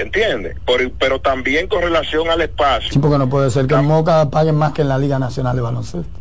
¿entiendes? 0.00 0.56
Por- 0.64 0.90
pero 0.92 1.20
también 1.20 1.66
con 1.68 1.82
relación 1.82 2.28
al 2.30 2.40
espacio. 2.40 2.90
Sí, 2.92 2.98
porque 2.98 3.18
no 3.18 3.28
puede 3.28 3.50
ser 3.50 3.66
que 3.66 3.74
en 3.74 3.84
Moca 3.86 4.28
paguen 4.30 4.56
más 4.56 4.72
que 4.72 4.82
en 4.82 4.88
la 4.88 4.98
Liga 4.98 5.18
Nacional 5.18 5.54
de 5.56 5.62
Baloncesto. 5.62 6.20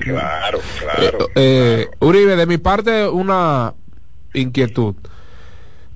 Claro, 0.00 0.58
Eh, 0.58 0.62
claro. 0.80 1.18
eh, 1.36 1.88
Uribe, 2.00 2.34
de 2.36 2.46
mi 2.46 2.58
parte, 2.58 3.06
una 3.08 3.74
inquietud. 4.34 4.94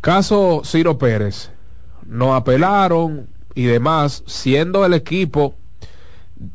Caso 0.00 0.62
Ciro 0.64 0.98
Pérez. 0.98 1.50
No 2.06 2.34
apelaron 2.36 3.28
y 3.54 3.64
demás, 3.64 4.22
siendo 4.26 4.84
el 4.84 4.94
equipo 4.94 5.56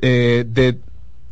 eh, 0.02 0.46
de 0.48 0.80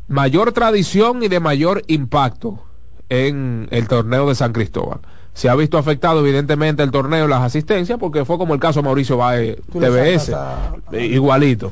mayor 0.09 0.51
tradición 0.51 1.23
y 1.23 1.27
de 1.29 1.39
mayor 1.39 1.83
impacto 1.87 2.61
en 3.07 3.67
el 3.71 3.87
torneo 3.87 4.27
de 4.27 4.35
San 4.35 4.51
Cristóbal. 4.51 4.99
Se 5.39 5.47
ha 5.47 5.55
visto 5.55 5.77
afectado 5.77 6.19
evidentemente 6.19 6.83
el 6.83 6.91
torneo, 6.91 7.25
las 7.25 7.41
asistencias, 7.41 7.97
porque 7.97 8.25
fue 8.25 8.37
como 8.37 8.53
el 8.53 8.59
caso 8.59 8.83
Mauricio 8.83 9.15
Baez 9.15 9.55
TBS, 9.71 10.33
a- 10.33 10.73
igualito. 10.97 11.71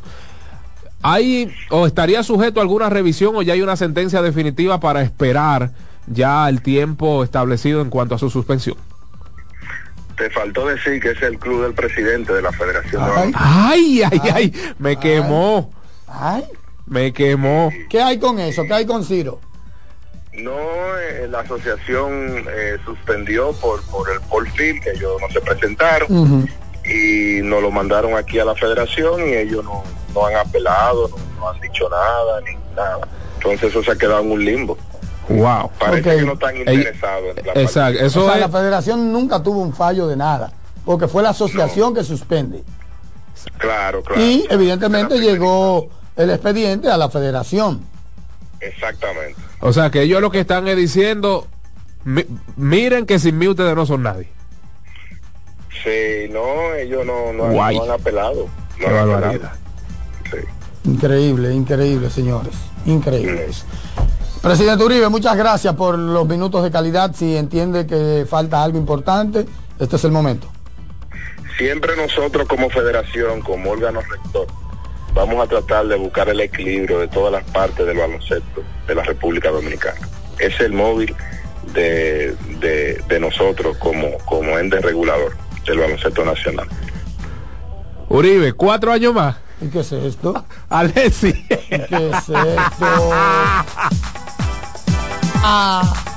¿Hay 1.02 1.52
o 1.70 1.86
estaría 1.86 2.24
sujeto 2.24 2.62
a 2.62 2.64
alguna 2.64 2.90
revisión 2.90 3.36
o 3.36 3.42
ya 3.42 3.52
hay 3.52 3.62
una 3.62 3.76
sentencia 3.76 4.22
definitiva 4.22 4.80
para 4.80 5.02
esperar 5.02 5.72
ya 6.08 6.48
el 6.48 6.62
tiempo 6.62 7.26
establecido 7.26 7.82
en 7.82 7.90
cuanto 7.90 8.16
a 8.16 8.18
su 8.18 8.30
suspensión? 8.30 8.78
Te 10.18 10.30
faltó 10.30 10.66
decir 10.66 11.02
que 11.02 11.12
es 11.12 11.22
el 11.22 11.38
club 11.38 11.64
del 11.64 11.74
presidente 11.74 12.32
de 12.32 12.42
la 12.42 12.54
Federación 12.54 13.04
de 13.04 13.10
Ay. 13.12 13.16
Baloncesto. 13.34 13.40
Ay, 13.44 14.02
ay, 14.04 14.22
ay, 14.34 14.54
me 14.80 14.98
quemó, 14.98 15.72
Ay, 16.08 16.46
me 16.86 17.12
quemó. 17.12 17.70
¿qué 17.90 18.02
hay 18.02 18.18
con 18.18 18.40
eso? 18.40 18.64
¿Qué 18.64 18.74
hay 18.74 18.86
con 18.86 19.04
Ciro? 19.04 19.42
No, 20.38 20.98
eh, 21.00 21.28
la 21.30 21.40
asociación 21.40 22.46
eh, 22.50 22.78
suspendió 22.86 23.54
por, 23.54 23.82
por 23.86 24.10
el 24.10 24.22
porfil, 24.22 24.80
que 24.82 24.92
ellos 24.92 25.14
no 25.20 25.28
se 25.30 25.42
presentaron. 25.42 26.48
Y 26.86 27.42
nos 27.42 27.62
lo 27.62 27.72
mandaron 27.72 28.16
aquí 28.16 28.40
a 28.40 28.46
la 28.46 28.56
federación 28.56 29.28
y 29.28 29.34
ellos 29.34 29.64
no, 29.66 29.84
no 30.14 30.26
han 30.26 30.36
apelado, 30.36 31.10
no, 31.10 31.18
no 31.40 31.50
han 31.50 31.60
dicho 31.60 31.90
nada, 31.90 32.40
ni 32.42 32.56
nada. 32.76 33.08
Entonces 33.38 33.72
eso 33.72 33.84
se 33.84 33.92
ha 33.92 33.96
quedado 33.98 34.22
en 34.22 34.32
un 34.32 34.46
limbo. 34.46 34.78
Wow. 35.28 35.70
Parece 35.78 36.18
que 36.18 36.22
no 36.22 36.34
están 36.34 36.56
interesados 36.56 37.36
en 37.38 37.60
Exacto, 37.60 38.02
O 38.02 38.06
eso 38.06 38.26
sea, 38.26 38.36
es. 38.36 38.40
la 38.40 38.50
federación 38.50 39.12
nunca 39.12 39.44
tuvo 39.44 39.60
un 39.62 39.74
fallo 39.74 40.08
de 40.08 40.16
nada, 40.16 40.54
porque 40.86 41.08
fue 41.08 41.22
la 41.24 41.30
asociación 41.32 41.94
que 41.94 42.04
suspende. 42.04 42.64
Claro, 43.58 44.02
claro. 44.04 44.22
Y 44.22 44.48
evidentemente 44.50 45.20
llegó 45.20 45.90
el 46.16 46.30
expediente 46.30 46.90
a 46.90 46.96
la 46.96 47.10
federación. 47.10 47.84
Exactamente. 48.62 49.42
O 49.60 49.74
sea, 49.74 49.90
que 49.90 50.02
ellos 50.04 50.22
lo 50.22 50.30
que 50.32 50.40
están 50.42 50.68
es 50.68 50.78
diciendo, 50.78 51.48
mi- 52.04 52.26
miren 52.56 53.06
que 53.06 53.20
sin 53.20 53.38
mí 53.38 53.48
ustedes 53.48 53.76
no 53.76 53.86
son 53.86 54.04
nadie. 54.04 54.30
Sí, 55.84 56.32
no, 56.32 56.74
ellos 56.76 57.06
no, 57.06 57.34
no, 57.34 57.46
han- 57.64 57.76
no 57.76 57.84
han 57.84 57.92
apelado. 57.92 58.48
No 58.80 58.88
Qué 58.88 58.98
han 58.98 59.10
apelado. 59.24 59.50
Sí. 60.32 60.90
Increíble, 60.90 61.54
increíble, 61.54 62.10
señores. 62.10 62.54
Increíbles. 62.86 63.66
Presidente 64.42 64.84
Uribe, 64.84 65.10
muchas 65.10 65.36
gracias 65.36 65.74
por 65.76 65.98
los 65.98 66.28
minutos 66.28 66.64
de 66.64 66.72
calidad. 66.72 67.14
Si 67.16 67.36
entiende 67.36 67.86
que 67.88 68.26
falta 68.30 68.64
algo 68.64 68.78
importante, 68.78 69.46
este 69.80 69.96
es 69.96 70.04
el 70.06 70.12
momento. 70.12 70.48
Siempre 71.58 71.96
nosotros 71.98 72.48
como 72.48 72.70
federación, 72.70 73.42
como 73.42 73.72
órgano 73.72 74.00
rector, 74.02 74.46
vamos 75.18 75.44
a 75.44 75.48
tratar 75.48 75.88
de 75.88 75.96
buscar 75.96 76.30
el 76.30 76.40
equilibrio 76.40 77.00
de 77.00 77.08
todas 77.08 77.32
las 77.32 77.44
partes 77.46 77.86
del 77.86 77.98
baloncesto 77.98 78.64
de 78.88 78.96
la 78.96 79.04
República 79.04 79.50
Dominicana. 79.50 80.08
Es 80.38 80.60
el 80.60 80.74
móvil 80.74 81.14
de, 81.74 82.36
de, 82.60 83.02
de 83.08 83.20
nosotros 83.20 83.76
como, 83.78 84.18
como 84.26 84.60
ente 84.60 84.80
regulador 84.80 85.36
del 85.66 85.80
baloncesto 85.80 86.24
nacional. 86.24 86.68
Uribe, 88.10 88.54
cuatro 88.54 88.92
años 88.92 89.14
más. 89.14 89.38
¿Y 89.60 89.70
qué 89.70 89.80
es 89.80 89.92
esto? 89.92 90.46
Alessi. 90.70 91.34
¿Qué 91.34 92.10
es 92.12 92.30
esto? 92.30 92.36
Ah. 95.50 96.17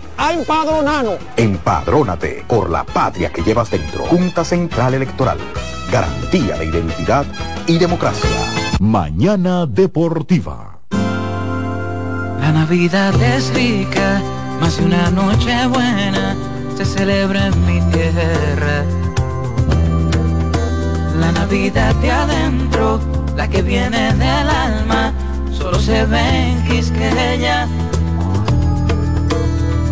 a 0.21 0.33
empadronarnos. 0.33 1.15
Empadrónate 1.35 2.45
por 2.47 2.69
la 2.69 2.83
patria 2.83 3.31
que 3.31 3.41
llevas 3.41 3.71
dentro. 3.71 4.03
Junta 4.05 4.45
Central 4.45 4.93
Electoral. 4.93 5.39
Garantía 5.91 6.57
de 6.57 6.65
identidad 6.65 7.25
y 7.65 7.79
democracia. 7.79 8.29
Mañana 8.79 9.65
Deportiva. 9.65 10.79
La 12.39 12.51
Navidad 12.51 13.19
es 13.21 13.51
rica, 13.53 14.21
más 14.59 14.77
de 14.77 14.85
una 14.85 15.09
noche 15.09 15.67
buena 15.67 16.35
se 16.77 16.85
celebra 16.85 17.47
en 17.47 17.65
mi 17.65 17.79
tierra. 17.91 18.83
La 21.19 21.31
Navidad 21.31 21.95
de 21.95 22.11
adentro, 22.11 22.99
la 23.35 23.47
que 23.47 23.61
viene 23.61 24.13
del 24.13 24.49
alma, 24.49 25.13
solo 25.51 25.79
se 25.79 26.05
ve 26.05 26.51
en 26.51 26.63
Quisqueya. 26.65 27.67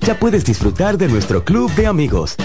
ya 0.00 0.18
puedes 0.18 0.44
disfrutar 0.44 0.98
de 0.98 1.06
nuestro 1.08 1.44
club 1.44 1.72
de 1.74 1.86
amigos. 1.86 2.36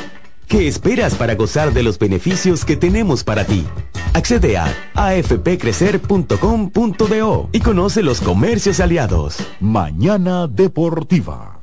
¿Qué 0.48 0.68
esperas 0.68 1.16
para 1.16 1.34
gozar 1.36 1.74
de 1.74 1.82
los 1.82 1.98
beneficios 1.98 2.66
que 2.66 2.76
tenemos 2.76 3.24
para 3.24 3.46
ti? 3.46 3.66
Accede 4.14 4.58
a 4.58 4.72
afpcrecer.com.do 4.94 7.50
y 7.52 7.60
conoce 7.60 8.04
los 8.04 8.22
comercios 8.22 8.80
aliados. 8.80 9.38
Mañana 9.60 10.46
Deportiva. 10.48 11.60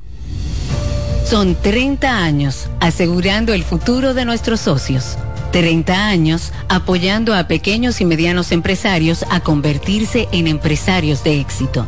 Son 1.25 1.55
30 1.55 2.23
años 2.23 2.67
asegurando 2.81 3.53
el 3.53 3.63
futuro 3.63 4.13
de 4.13 4.25
nuestros 4.25 4.59
socios. 4.59 5.17
30 5.51 6.07
años 6.07 6.51
apoyando 6.67 7.33
a 7.33 7.47
pequeños 7.47 8.01
y 8.01 8.05
medianos 8.05 8.51
empresarios 8.51 9.23
a 9.29 9.39
convertirse 9.39 10.27
en 10.31 10.47
empresarios 10.47 11.23
de 11.23 11.39
éxito. 11.39 11.87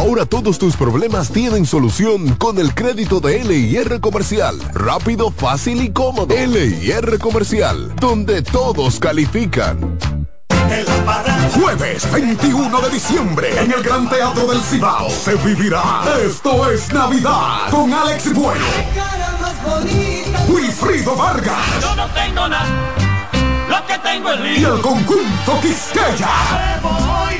Ahora 0.00 0.24
todos 0.24 0.58
tus 0.58 0.76
problemas 0.76 1.28
tienen 1.28 1.66
solución 1.66 2.34
con 2.36 2.58
el 2.58 2.74
crédito 2.74 3.20
de 3.20 3.44
LIR 3.44 4.00
Comercial. 4.00 4.58
Rápido, 4.72 5.30
fácil 5.30 5.82
y 5.82 5.90
cómodo. 5.90 6.34
LIR 6.34 7.18
Comercial, 7.18 7.94
donde 7.96 8.40
todos 8.40 8.98
califican. 8.98 9.98
Jueves 11.54 12.10
21 12.10 12.80
de 12.80 12.88
diciembre 12.88 13.50
en 13.60 13.72
el 13.72 13.82
Gran 13.82 14.08
Teatro 14.08 14.46
del 14.46 14.62
Cibao 14.62 15.10
se 15.10 15.34
vivirá 15.34 15.82
Esto 16.24 16.70
es 16.70 16.92
Navidad 16.92 17.68
con 17.70 17.92
Alex 17.92 18.32
Bueno, 18.32 18.64
Wilfrido 20.48 21.16
Vargas 21.16 21.82
Yo 21.82 21.96
no 21.96 22.06
tengo 22.10 22.48
nada, 22.48 22.94
lo 23.68 23.86
que 23.86 23.98
tengo 23.98 24.32
es 24.32 24.58
y 24.60 24.64
el 24.64 24.80
conjunto 24.80 25.60
Quisqueya. 25.60 27.39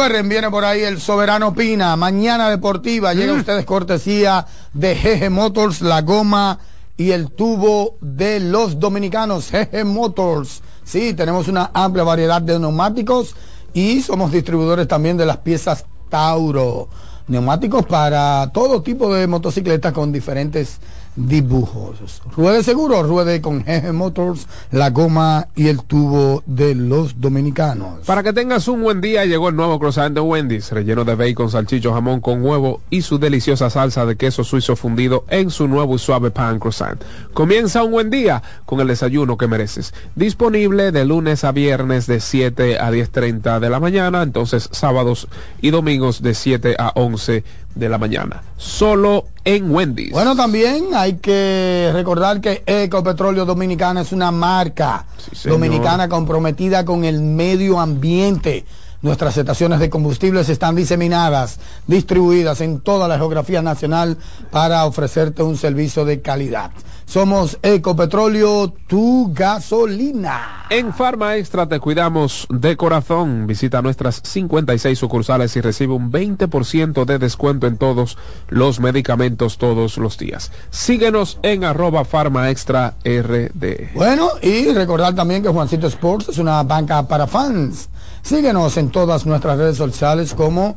Recuerden, 0.00 0.30
viene 0.30 0.48
por 0.50 0.64
ahí 0.64 0.80
el 0.80 0.98
Soberano 0.98 1.52
Pina, 1.52 1.94
mañana 1.94 2.48
deportiva, 2.48 3.12
llega 3.12 3.34
a 3.34 3.36
ustedes 3.36 3.66
cortesía 3.66 4.46
de 4.72 4.94
GG 4.94 5.30
Motors, 5.30 5.82
la 5.82 6.00
goma 6.00 6.58
y 6.96 7.10
el 7.10 7.30
tubo 7.32 7.98
de 8.00 8.40
los 8.40 8.80
dominicanos, 8.80 9.50
GG 9.52 9.84
Motors. 9.84 10.62
Sí, 10.84 11.12
tenemos 11.12 11.48
una 11.48 11.70
amplia 11.74 12.02
variedad 12.02 12.40
de 12.40 12.58
neumáticos 12.58 13.36
y 13.74 14.00
somos 14.00 14.32
distribuidores 14.32 14.88
también 14.88 15.18
de 15.18 15.26
las 15.26 15.36
piezas 15.36 15.84
Tauro. 16.08 16.88
Neumáticos 17.28 17.84
para 17.84 18.50
todo 18.54 18.80
tipo 18.80 19.12
de 19.12 19.26
motocicletas 19.26 19.92
con 19.92 20.12
diferentes 20.12 20.78
dibujos. 21.16 22.22
Ruede 22.36 22.62
seguro, 22.62 23.02
ruede 23.02 23.40
con 23.40 23.62
GG 23.64 23.92
Motors, 23.92 24.46
la 24.70 24.90
goma 24.90 25.48
y 25.54 25.68
el 25.68 25.82
tubo 25.82 26.42
de 26.46 26.74
los 26.74 27.20
dominicanos. 27.20 28.06
Para 28.06 28.22
que 28.22 28.32
tengas 28.32 28.68
un 28.68 28.82
buen 28.82 29.00
día, 29.00 29.24
llegó 29.24 29.48
el 29.48 29.56
nuevo 29.56 29.78
croissant 29.78 30.14
de 30.14 30.20
Wendy's, 30.20 30.70
relleno 30.70 31.04
de 31.04 31.14
bacon, 31.14 31.50
salchicho, 31.50 31.92
jamón 31.92 32.20
con 32.20 32.44
huevo 32.44 32.80
y 32.90 33.02
su 33.02 33.18
deliciosa 33.18 33.70
salsa 33.70 34.06
de 34.06 34.16
queso 34.16 34.44
suizo 34.44 34.76
fundido 34.76 35.24
en 35.28 35.50
su 35.50 35.68
nuevo 35.68 35.96
y 35.96 35.98
suave 35.98 36.30
pan 36.30 36.58
croissant. 36.58 37.02
Comienza 37.34 37.82
un 37.82 37.92
buen 37.92 38.10
día 38.10 38.42
con 38.64 38.80
el 38.80 38.88
desayuno 38.88 39.36
que 39.36 39.48
mereces. 39.48 39.92
Disponible 40.14 40.92
de 40.92 41.04
lunes 41.04 41.44
a 41.44 41.52
viernes 41.52 42.06
de 42.06 42.20
7 42.20 42.78
a 42.78 42.90
10.30 42.90 43.60
de 43.60 43.70
la 43.70 43.80
mañana, 43.80 44.22
entonces 44.22 44.68
sábados 44.72 45.28
y 45.60 45.70
domingos 45.70 46.22
de 46.22 46.34
7 46.34 46.76
a 46.78 46.92
11 46.94 47.44
de 47.74 47.88
la 47.88 47.98
mañana. 47.98 48.42
Solo 48.56 49.26
en 49.44 49.70
Wendy's. 49.70 50.12
Bueno, 50.12 50.36
también 50.36 50.88
hay 50.94 51.14
que 51.14 51.90
recordar 51.92 52.40
que 52.40 52.62
Ecopetróleo 52.66 53.44
Dominicana 53.44 54.02
es 54.02 54.12
una 54.12 54.30
marca 54.30 55.06
dominicana 55.44 56.08
comprometida 56.08 56.84
con 56.84 57.04
el 57.04 57.20
medio 57.20 57.80
ambiente. 57.80 58.64
Nuestras 59.02 59.36
estaciones 59.38 59.80
de 59.80 59.88
combustibles 59.88 60.50
están 60.50 60.76
diseminadas, 60.76 61.58
distribuidas 61.86 62.60
en 62.60 62.80
toda 62.80 63.08
la 63.08 63.16
geografía 63.16 63.62
nacional 63.62 64.18
para 64.50 64.84
ofrecerte 64.84 65.42
un 65.42 65.56
servicio 65.56 66.04
de 66.04 66.20
calidad. 66.20 66.70
Somos 67.06 67.58
Ecopetróleo, 67.62 68.72
tu 68.86 69.32
gasolina. 69.34 70.66
En 70.68 70.92
Farma 70.92 71.36
Extra 71.36 71.66
te 71.66 71.80
cuidamos 71.80 72.46
de 72.50 72.76
corazón. 72.76 73.46
Visita 73.48 73.82
nuestras 73.82 74.20
56 74.22 74.96
sucursales 74.96 75.56
y 75.56 75.60
recibe 75.60 75.94
un 75.94 76.12
20% 76.12 77.04
de 77.06 77.18
descuento 77.18 77.66
en 77.66 77.78
todos 77.78 78.18
los 78.48 78.78
medicamentos 78.78 79.58
todos 79.58 79.96
los 79.96 80.18
días. 80.18 80.52
Síguenos 80.70 81.38
en 81.42 81.64
arroba 81.64 82.04
Farma 82.04 82.50
Extra 82.50 82.94
RD. 83.04 83.94
Bueno, 83.94 84.28
y 84.42 84.72
recordar 84.72 85.14
también 85.14 85.42
que 85.42 85.48
Juancito 85.48 85.88
Sports 85.88 86.28
es 86.28 86.38
una 86.38 86.62
banca 86.62 87.08
para 87.08 87.26
fans. 87.26 87.88
Síguenos 88.22 88.76
en 88.76 88.90
todas 88.90 89.24
nuestras 89.26 89.58
redes 89.58 89.76
sociales 89.76 90.34
como 90.34 90.76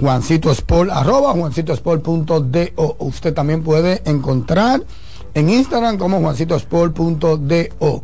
Juancito 0.00 0.50
Sport, 0.50 0.90
arroba 0.90 1.32
juancitosport.do. 1.32 2.96
Usted 2.98 3.34
también 3.34 3.62
puede 3.62 4.02
encontrar 4.04 4.82
en 5.34 5.48
Instagram 5.48 5.96
como 5.98 6.20
juancitosport.do. 6.20 8.02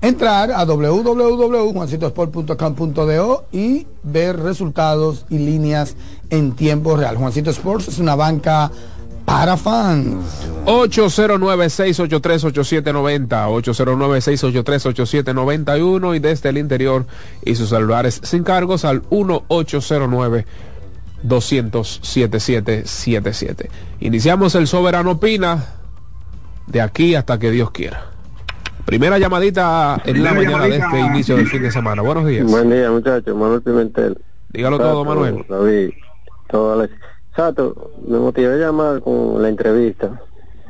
Entrar 0.00 0.52
a 0.52 0.64
www.juancitosport.com.do 0.64 3.44
y 3.52 3.86
ver 4.02 4.38
resultados 4.38 5.24
y 5.30 5.38
líneas 5.38 5.96
en 6.28 6.52
tiempo 6.52 6.94
real. 6.96 7.16
Juancito 7.16 7.48
Sports 7.50 7.88
es 7.88 7.98
una 7.98 8.14
banca 8.14 8.70
para 9.24 9.56
fans. 9.56 10.50
809-683-8790, 10.66 13.28
809-683-8791 13.28 16.16
y 16.16 16.18
desde 16.18 16.48
el 16.48 16.58
interior 16.58 17.06
y 17.44 17.54
sus 17.54 17.68
celulares 17.68 18.20
sin 18.22 18.42
cargos 18.44 18.84
al 18.84 19.02
1809 19.10 20.46
200 21.22 22.00
Iniciamos 24.00 24.54
el 24.54 24.66
Soberano 24.66 25.18
Pina 25.18 25.64
de 26.66 26.80
aquí 26.80 27.14
hasta 27.14 27.38
que 27.38 27.50
Dios 27.50 27.70
quiera. 27.70 28.10
Primera 28.84 29.18
llamadita 29.18 30.00
en 30.04 30.22
la 30.22 30.34
mañana 30.34 30.64
de 30.64 30.76
este 30.76 31.00
inicio 31.00 31.36
del 31.36 31.48
fin 31.48 31.62
de 31.62 31.70
semana. 31.70 32.02
Buenos 32.02 32.26
días. 32.26 32.44
Buen 32.44 32.70
día, 32.70 32.90
muchachos. 32.90 33.34
Manuel 33.34 33.62
Pimentel. 33.62 34.18
Dígalo 34.50 34.78
todo, 34.78 35.04
Manuel. 35.04 35.44
David, 35.48 35.90
todo 36.50 36.74
Alex. 36.74 36.92
Sato, 37.34 37.90
me 38.06 38.18
motivé 38.18 38.54
a 38.54 38.66
llamar 38.66 39.00
con 39.00 39.42
la 39.42 39.48
entrevista, 39.48 40.22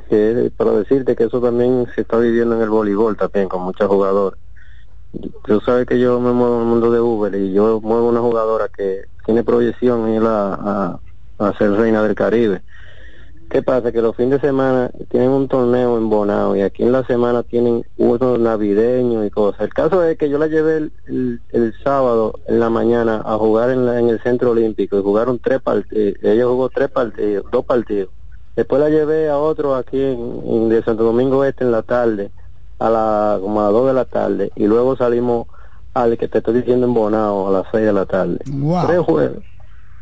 que 0.09 0.51
para 0.57 0.73
decirte 0.73 1.15
que 1.15 1.25
eso 1.25 1.41
también 1.41 1.87
se 1.95 2.03
está 2.03 2.19
viviendo 2.19 2.57
en 2.57 2.63
el 2.63 2.71
voleibol 2.71 3.17
también, 3.17 3.49
con 3.49 3.63
muchos 3.63 3.87
jugadores. 3.87 4.41
Tú 5.45 5.61
sabes 5.61 5.87
que 5.87 5.99
yo 5.99 6.19
me 6.21 6.33
muevo 6.33 6.57
en 6.57 6.63
el 6.63 6.67
mundo 6.69 6.91
de 6.91 7.01
Uber 7.01 7.35
y 7.35 7.53
yo 7.53 7.81
muevo 7.83 8.09
una 8.09 8.21
jugadora 8.21 8.69
que 8.75 9.05
tiene 9.25 9.45
proyección 9.45 10.09
en 10.09 10.23
ir 10.23 10.23
a, 10.27 11.01
a 11.39 11.59
ser 11.59 11.73
reina 11.73 12.03
del 12.03 12.15
Caribe 12.15 12.63
¿Qué 13.51 13.63
pasa? 13.63 13.93
Que 13.93 14.03
los 14.03 14.17
fines 14.17 14.41
de 14.41 14.49
semana 14.49 14.91
tienen 15.11 15.31
un 15.31 15.49
torneo 15.49 15.97
en 15.97 16.11
Bonao 16.11 16.57
y 16.57 16.63
aquí 16.63 16.83
en 16.83 16.93
la 16.93 17.07
semana 17.07 17.43
tienen 17.43 17.85
unos 17.97 18.39
navideños 18.39 19.27
y 19.27 19.31
cosas. 19.31 19.61
El 19.61 19.75
caso 19.75 20.03
es 20.03 20.19
que 20.19 20.29
yo 20.29 20.39
la 20.39 20.49
llevé 20.49 20.91
el, 21.07 21.75
sábado 21.83 22.41
en 22.49 22.59
la 22.59 22.71
mañana 22.71 23.23
a 23.25 23.37
jugar 23.37 23.71
en, 23.71 23.89
en 23.89 24.09
el 24.09 24.21
Centro 24.23 24.51
Olímpico 24.51 24.99
y 24.99 25.03
jugaron 25.03 25.39
tres 25.39 25.61
partidos. 25.63 26.19
Ella 26.23 26.47
jugó 26.47 26.69
tres 26.69 26.91
partidos, 26.91 27.45
dos 27.53 27.65
partidos. 27.65 28.11
Después 28.57 28.81
la 28.81 28.89
llevé 28.89 29.29
a 29.29 29.39
otro 29.39 29.75
aquí 29.75 30.01
en, 30.01 30.69
de 30.69 30.83
Santo 30.83 31.05
Domingo 31.05 31.45
Este 31.45 31.65
en 31.65 31.73
la 31.73 31.83
tarde, 31.83 32.31
a 32.79 32.91
la 32.91 33.39
como 33.41 33.61
a 33.61 33.65
las 33.65 33.73
dos 33.73 33.87
de 33.87 33.95
la 33.95 34.05
tarde 34.05 34.53
y 34.57 34.67
luego 34.67 34.97
salimos 34.97 35.47
al 35.93 36.19
que 36.19 36.27
te 36.27 36.39
estoy 36.39 36.55
diciendo 36.55 36.87
en 36.87 36.95
Bonao 36.95 37.49
a 37.49 37.53
las 37.53 37.67
seis 37.71 37.87
de 37.87 37.93
la 37.93 38.07
tarde. 38.07 38.39
Tres 38.45 38.99
juegos 39.01 39.54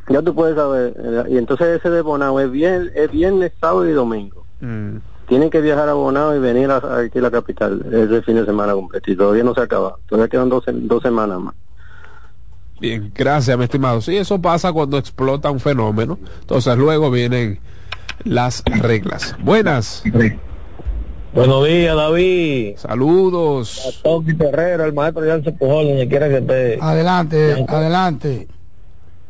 ya 0.09 0.23
tú 0.23 0.35
puedes 0.35 0.57
saber. 0.57 0.95
Eh, 0.99 1.25
y 1.31 1.39
entonces 1.39 1.79
ese 1.79 1.91
de 1.91 2.03
Bonao 2.03 2.41
es, 2.41 2.51
bien, 2.51 2.91
es 2.95 3.11
viernes, 3.11 3.53
sábado 3.61 3.89
y 3.89 3.93
domingo. 3.93 4.45
Mm. 4.61 4.97
Tienen 5.29 5.51
que 5.51 5.61
viajar 5.61 5.89
a 5.89 5.95
Bonao 5.95 6.35
y 6.35 6.39
venir 6.39 6.71
a, 6.71 6.77
aquí 6.99 7.19
a 7.19 7.23
la 7.23 7.31
capital 7.31 7.85
ese 7.91 8.23
fin 8.23 8.37
de 8.37 8.45
semana 8.45 8.75
completo. 8.75 9.11
Y 9.11 9.17
todavía 9.17 9.45
no 9.45 9.55
se 9.55 9.63
acaba. 9.63 9.97
Todavía 10.09 10.29
quedan 10.29 10.49
dos, 10.49 10.65
dos 10.67 11.03
semanas 11.03 11.41
más. 11.41 11.55
Bien, 12.81 13.13
gracias, 13.15 13.57
mi 13.57 13.65
estimado. 13.65 14.01
Sí, 14.01 14.17
eso 14.17 14.41
pasa 14.41 14.73
cuando 14.73 14.99
explota 14.99 15.51
un 15.51 15.61
fenómeno. 15.61 16.19
Entonces 16.41 16.77
luego 16.77 17.11
vienen 17.11 17.61
las 18.25 18.65
reglas. 18.65 19.37
Buenas. 19.41 20.03
Buenos 21.33 21.67
días, 21.67 21.97
David. 21.97 22.77
Saludos. 22.77 24.03
A 24.05 24.37
Terrero, 24.37 24.85
el 24.85 24.93
maestro 24.93 25.25
Jansen 25.25 25.57
Pujol, 25.57 25.87
donde 25.87 26.09
quiera 26.09 26.29
que 26.29 26.39
esté. 26.39 26.79
Adelante, 26.81 27.65
adelante. 27.69 28.49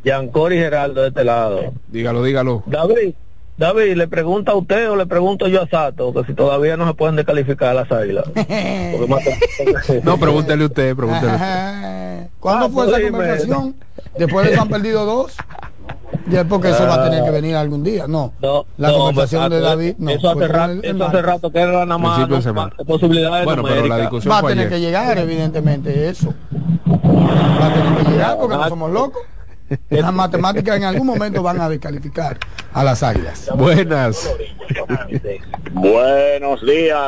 Yancor 0.04 0.52
y 0.52 0.58
Geraldo 0.58 1.02
de 1.02 1.08
este 1.08 1.24
lado. 1.24 1.72
Dígalo, 1.88 2.22
dígalo. 2.22 2.62
David, 2.66 3.14
David, 3.56 3.96
¿le 3.96 4.08
pregunta 4.08 4.52
a 4.52 4.56
usted 4.56 4.90
o 4.90 4.96
le 4.96 5.06
pregunto 5.06 5.46
yo 5.46 5.62
a 5.62 5.68
Sato 5.68 6.12
que 6.12 6.24
si 6.24 6.34
todavía 6.34 6.76
no 6.76 6.86
se 6.86 6.94
pueden 6.94 7.16
descalificar 7.16 7.74
las 7.74 7.90
águilas? 7.92 8.24
no, 10.04 10.18
pregúntele 10.18 10.64
usted, 10.64 10.96
pregúntele 10.96 12.28
¿Cuándo 12.40 12.70
fue 12.70 12.86
esa 12.86 13.00
conversación? 13.00 13.76
Después 14.18 14.46
de 14.46 14.54
que 14.54 14.60
han 14.60 14.68
perdido 14.68 15.04
dos. 15.04 15.36
Ya 16.28 16.44
porque 16.44 16.70
eso 16.70 16.84
va 16.86 16.94
a 16.94 17.04
tener 17.04 17.24
que 17.24 17.30
venir 17.30 17.56
algún 17.56 17.82
día, 17.82 18.06
no. 18.06 18.32
la 18.76 18.92
conversación 18.92 19.50
de 19.50 19.60
David, 19.60 19.94
no. 19.98 20.10
Eso 20.10 20.30
hace, 20.30 20.48
rato, 20.48 20.80
eso 20.82 21.04
hace 21.04 21.22
rato 21.22 21.50
que 21.50 21.58
era 21.58 21.86
nada 21.86 21.98
más 21.98 22.28
no, 22.28 22.84
posibilidades 22.86 23.44
bueno, 23.44 23.62
pero 23.62 23.86
la 23.86 23.98
discusión 23.98 24.32
Va 24.32 24.38
a 24.38 24.42
tener 24.42 24.68
que 24.68 24.80
llegar, 24.80 25.18
evidentemente, 25.18 26.08
eso. 26.08 26.34
Va 26.86 27.66
a 27.66 27.74
tener 27.74 27.96
que 27.96 28.10
llegar 28.10 28.38
porque 28.38 28.56
no 28.56 28.68
somos 28.68 28.90
locos. 28.90 29.22
Las 29.90 30.12
matemáticas 30.12 30.76
en 30.76 30.84
algún 30.84 31.06
momento 31.06 31.42
van 31.42 31.60
a 31.60 31.68
descalificar 31.68 32.38
a 32.72 32.84
las 32.84 33.02
águilas. 33.02 33.50
Buenas. 33.54 34.34
Buenos 35.72 36.64
días. 36.66 36.98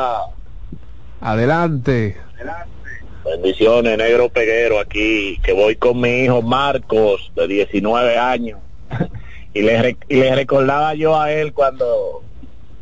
Adelante. 1.21 2.17
Bendiciones, 3.23 3.97
negro 3.97 4.29
peguero 4.29 4.79
aquí, 4.79 5.39
que 5.43 5.53
voy 5.53 5.75
con 5.75 5.99
mi 5.99 6.23
hijo 6.23 6.41
Marcos, 6.43 7.31
de 7.35 7.47
19 7.47 8.17
años. 8.17 8.59
y 9.53 9.63
le, 9.63 9.97
y 10.07 10.15
le 10.17 10.35
recordaba 10.35 10.93
yo 10.93 11.19
a 11.19 11.31
él 11.31 11.53
cuando 11.53 12.21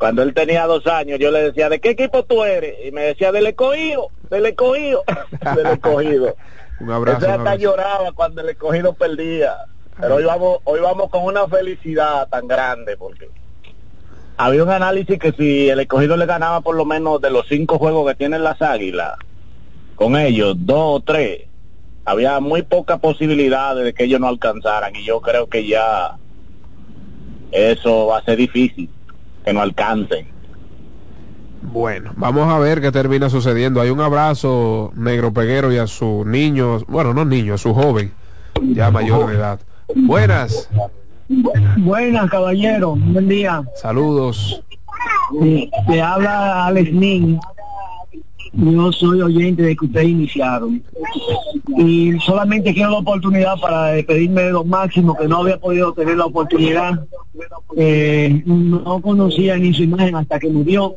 cuando 0.04 0.22
él 0.22 0.34
tenía 0.34 0.66
dos 0.66 0.86
años, 0.86 1.18
yo 1.18 1.32
le 1.32 1.44
decía, 1.44 1.70
¿de 1.70 1.80
qué 1.80 1.92
equipo 1.92 2.26
tú 2.26 2.44
eres? 2.44 2.76
Y 2.86 2.92
me 2.92 3.04
decía, 3.04 3.32
del 3.32 3.48
escogido, 3.48 4.10
del 4.30 4.48
escogido, 4.48 5.02
del 5.56 5.68
escogido. 5.68 6.36
un 6.82 6.92
abrazo. 6.92 7.30
hasta 7.30 7.56
lloraba 7.56 8.12
cuando 8.12 8.42
el 8.42 8.50
escogido 8.50 8.92
perdía. 8.92 9.56
Pero 10.00 10.16
hoy 10.16 10.24
vamos, 10.24 10.60
hoy 10.64 10.80
vamos 10.80 11.10
con 11.10 11.24
una 11.24 11.48
felicidad 11.48 12.28
tan 12.30 12.48
grande 12.48 12.98
porque 12.98 13.30
había 14.38 14.64
un 14.64 14.70
análisis 14.70 15.20
que 15.20 15.32
si 15.32 15.70
el 15.70 15.80
escogido 15.80 16.18
le 16.18 16.26
ganaba 16.26 16.62
por 16.62 16.76
lo 16.76 16.86
menos 16.86 17.22
de 17.22 17.30
los 17.30 17.48
cinco 17.48 17.78
juegos 17.78 18.08
que 18.10 18.16
tienen 18.16 18.44
las 18.44 18.62
águilas, 18.62 19.18
con 19.96 20.16
ellos, 20.18 20.56
dos 20.60 20.98
o 20.98 21.00
tres, 21.02 21.44
había 22.06 22.40
muy 22.40 22.64
poca 22.64 22.98
posibilidad 22.98 23.76
de 23.76 23.94
que 23.94 24.06
ellos 24.06 24.20
no 24.20 24.28
alcanzaran 24.28 24.96
y 24.96 25.04
yo 25.06 25.22
creo 25.22 25.48
que 25.48 25.68
ya 25.68 26.18
eso 27.52 28.08
va 28.08 28.18
a 28.18 28.24
ser 28.24 28.38
difícil, 28.38 28.90
que 29.46 29.54
no 29.54 29.62
alcancen. 29.62 30.28
Bueno, 31.62 32.12
vamos 32.18 32.52
a 32.52 32.60
ver 32.60 32.82
qué 32.82 32.92
termina 32.92 33.30
sucediendo. 33.30 33.80
Hay 33.80 33.90
un 33.90 34.02
abrazo 34.02 34.92
negro 34.96 35.32
peguero 35.32 35.72
y 35.72 35.78
a 35.78 35.88
su 35.88 36.26
niño, 36.26 36.80
bueno, 36.88 37.14
no 37.14 37.24
niño, 37.24 37.54
a 37.54 37.58
su 37.58 37.74
joven, 37.74 38.12
ya 38.62 38.92
mayor 38.92 39.28
de 39.30 39.36
edad. 39.36 39.60
Buenas. 39.96 40.70
Buenas, 41.78 42.30
caballero. 42.30 42.96
Buen 42.96 43.28
día. 43.28 43.64
Saludos. 43.76 44.62
te 45.88 46.02
habla 46.02 46.68
Alex 46.68 46.92
Nin. 46.94 47.40
Yo 48.54 48.92
soy 48.92 49.22
oyente 49.22 49.64
de 49.64 49.76
que 49.76 49.86
ustedes 49.86 50.10
iniciaron. 50.10 50.84
Y 51.78 52.14
solamente 52.20 52.74
quiero 52.74 52.92
la 52.92 52.98
oportunidad 52.98 53.60
para 53.60 53.88
despedirme 53.88 54.44
de 54.44 54.52
los 54.52 54.66
máximos, 54.66 55.18
que 55.18 55.28
no 55.28 55.38
había 55.38 55.60
podido 55.60 55.92
tener 55.94 56.18
la 56.18 56.26
oportunidad. 56.26 57.06
Eh, 57.76 58.44
no 58.46 59.02
conocía 59.02 59.58
ni 59.58 59.74
su 59.74 59.84
imagen 59.84 60.16
hasta 60.16 60.40
que 60.40 60.50
murió. 60.50 60.96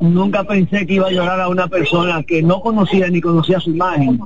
Nunca 0.00 0.44
pensé 0.44 0.86
que 0.86 0.94
iba 0.94 1.08
a 1.08 1.12
llorar 1.12 1.40
a 1.40 1.48
una 1.48 1.68
persona 1.68 2.22
que 2.22 2.42
no 2.42 2.62
conocía 2.62 3.08
ni 3.08 3.20
conocía 3.20 3.60
su 3.60 3.70
imagen. 3.70 4.18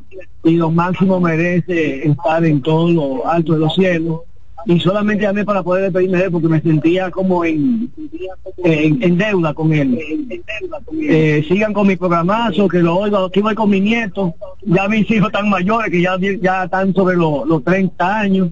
Y 0.45 0.53
lo 0.53 0.71
máximo 0.71 1.19
merece 1.19 2.07
estar 2.07 2.45
en 2.45 2.63
todo 2.63 2.89
lo 2.91 3.27
alto 3.27 3.55
de 3.55 3.59
los 3.59 3.75
cielos. 3.75 4.21
Y 4.67 4.81
solamente 4.81 5.25
llamé 5.25 5.45
para 5.45 5.63
poder 5.63 5.85
despedirme 5.85 6.19
de 6.19 6.25
él 6.25 6.31
porque 6.31 6.49
me 6.49 6.61
sentía 6.61 7.11
como 7.11 7.45
en, 7.45 7.91
en, 8.65 9.19
deuda 9.19 9.53
con 9.55 9.73
él. 9.73 9.99
Eh, 11.03 11.45
sigan 11.49 11.73
con 11.73 11.87
mi 11.87 11.97
programazo, 11.97 12.69
que 12.69 12.79
lo 12.79 12.97
oigo, 12.97 13.19
aquí 13.27 13.41
voy 13.41 13.55
con 13.55 13.69
mi 13.71 13.81
nieto, 13.81 14.35
ya 14.63 14.89
mis 14.89 15.11
hijos 15.11 15.29
están 15.29 15.49
mayores, 15.51 15.91
que 15.91 16.01
ya, 16.01 16.17
ya 16.41 16.65
están 16.65 16.95
sobre 16.95 17.17
los, 17.17 17.47
los 17.47 17.63
30 17.65 18.21
años, 18.21 18.49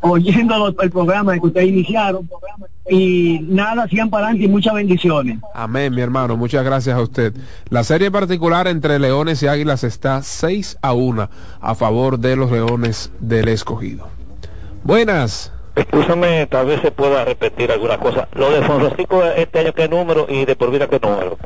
oyendo 0.00 0.58
los- 0.58 0.74
el 0.82 0.90
programa 0.90 1.34
que 1.34 1.46
ustedes 1.46 1.68
iniciaron. 1.68 2.28
Y 2.90 3.40
nada, 3.48 3.88
sigan 3.88 4.10
para 4.10 4.26
adelante 4.26 4.44
y 4.44 4.48
muchas 4.48 4.74
bendiciones. 4.74 5.38
Amén, 5.54 5.94
mi 5.94 6.02
hermano. 6.02 6.36
Muchas 6.36 6.62
gracias 6.66 6.94
a 6.98 7.00
usted. 7.00 7.32
La 7.70 7.82
serie 7.82 8.10
particular 8.10 8.66
entre 8.68 8.98
Leones 8.98 9.42
y 9.42 9.46
Águilas 9.46 9.84
está 9.84 10.20
6 10.22 10.76
a 10.82 10.92
1 10.92 11.30
a 11.62 11.74
favor 11.74 12.18
de 12.18 12.36
los 12.36 12.52
Leones 12.52 13.10
del 13.20 13.48
Escogido. 13.48 14.08
Buenas. 14.82 15.50
Escúchame, 15.76 16.46
tal 16.46 16.66
vez 16.66 16.80
se 16.80 16.90
pueda 16.90 17.24
repetir 17.24 17.72
alguna 17.72 17.98
cosa. 17.98 18.28
Lo 18.34 18.50
de 18.50 18.64
Juan 18.64 18.80
Francisco 18.80 19.22
este 19.24 19.58
año, 19.58 19.72
¿qué 19.72 19.88
número? 19.88 20.26
Y 20.28 20.44
de 20.44 20.54
por 20.54 20.70
vida, 20.70 20.88
¿qué 20.88 21.00
número? 21.00 21.36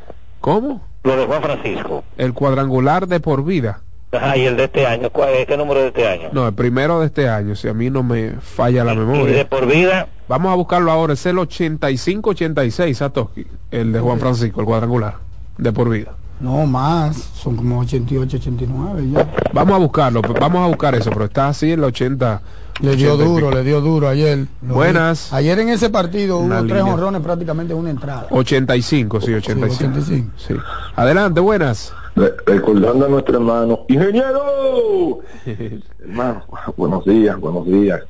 ¿Cómo? 0.40 0.82
Lo 1.04 1.16
de 1.16 1.26
Juan 1.26 1.42
Francisco. 1.42 2.04
El 2.16 2.34
cuadrangular 2.34 3.06
de 3.06 3.20
por 3.20 3.44
vida. 3.44 3.80
Ajá, 4.12 4.36
y 4.36 4.46
el 4.46 4.56
de 4.56 4.64
este 4.64 4.86
año, 4.86 5.10
¿cuál 5.10 5.30
es? 5.34 5.46
¿qué 5.46 5.56
número 5.56 5.80
de 5.80 5.88
este 5.88 6.06
año? 6.06 6.28
No, 6.32 6.46
el 6.46 6.54
primero 6.54 7.00
de 7.00 7.06
este 7.06 7.28
año, 7.28 7.54
si 7.54 7.68
a 7.68 7.74
mí 7.74 7.90
no 7.90 8.02
me 8.02 8.32
falla 8.40 8.82
la 8.84 8.94
Y 8.94 8.96
de 8.96 9.04
memoria. 9.04 9.48
por 9.48 9.66
vida, 9.66 10.08
Vamos 10.28 10.52
a 10.52 10.54
buscarlo 10.56 10.90
ahora. 10.92 11.14
Es 11.14 11.24
el 11.24 11.36
85-86, 11.36 12.94
Satoshi. 12.94 13.46
El 13.70 13.92
de 13.92 14.00
Juan 14.00 14.18
Francisco, 14.18 14.60
el 14.60 14.66
cuadrangular. 14.66 15.14
De 15.56 15.72
por 15.72 15.88
vida. 15.88 16.14
No, 16.40 16.66
más. 16.66 17.16
Son 17.16 17.56
como 17.56 17.80
88, 17.80 18.36
89 18.36 19.02
ya. 19.10 19.28
Vamos 19.52 19.74
a 19.74 19.78
buscarlo. 19.78 20.22
Vamos 20.22 20.62
a 20.62 20.66
buscar 20.68 20.94
eso, 20.94 21.10
pero 21.10 21.24
está 21.24 21.48
así 21.48 21.72
en 21.72 21.80
la 21.80 21.88
80. 21.88 22.42
Le 22.80 22.94
dio 22.96 23.14
80 23.14 23.24
y 23.24 23.28
duro, 23.34 23.50
le 23.50 23.64
dio 23.64 23.80
duro 23.80 24.08
ayer. 24.08 24.46
Buenas. 24.60 25.30
vi. 25.30 25.36
Ayer 25.36 25.58
en 25.60 25.68
ese 25.70 25.90
partido 25.90 26.38
Una 26.38 26.60
hubo 26.60 26.68
tres 26.68 26.82
honrones 26.82 27.20
prácticamente 27.22 27.72
en 27.72 27.78
una 27.80 27.90
entrada. 27.90 28.26
85, 28.30 29.20
sí, 29.20 29.34
85. 29.34 29.74
85. 29.74 30.32
Sí. 30.36 30.54
Adelante, 30.94 31.40
buenas. 31.40 31.92
Re- 32.14 32.34
recordando 32.46 33.06
a 33.06 33.08
nuestro 33.08 33.36
hermano, 33.38 33.80
ingeniero, 33.88 35.20
hermano, 36.00 36.44
buenos 36.76 37.04
días, 37.04 37.38
buenos 37.38 37.66
días, 37.66 38.00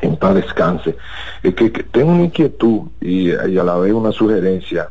en 0.00 0.16
paz 0.16 0.34
descanse. 0.36 0.96
Es 1.42 1.54
que, 1.54 1.72
que 1.72 1.82
tengo 1.84 2.12
una 2.12 2.24
inquietud 2.24 2.82
y, 3.00 3.30
y 3.30 3.58
a 3.58 3.64
la 3.64 3.76
vez 3.76 3.92
una 3.92 4.12
sugerencia 4.12 4.88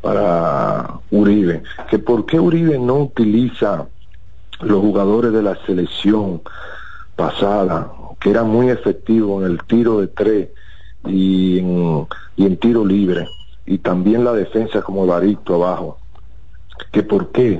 para 0.00 1.00
Uribe, 1.10 1.62
que 1.90 1.98
por 1.98 2.26
qué 2.26 2.38
Uribe 2.38 2.78
no 2.78 2.96
utiliza 2.96 3.86
los 4.60 4.80
jugadores 4.80 5.32
de 5.32 5.42
la 5.42 5.56
selección 5.66 6.42
pasada, 7.16 7.90
que 8.20 8.30
eran 8.30 8.48
muy 8.48 8.68
efectivos 8.70 9.42
en 9.44 9.50
el 9.50 9.64
tiro 9.64 10.00
de 10.00 10.08
tres 10.08 10.48
y 11.04 11.58
en, 11.58 12.06
y 12.36 12.46
en 12.46 12.56
tiro 12.58 12.84
libre, 12.84 13.28
y 13.64 13.78
también 13.78 14.24
la 14.24 14.32
defensa 14.32 14.82
como 14.82 15.06
Barito 15.06 15.54
abajo 15.54 15.98
que 16.92 17.02
por 17.02 17.32
qué 17.32 17.58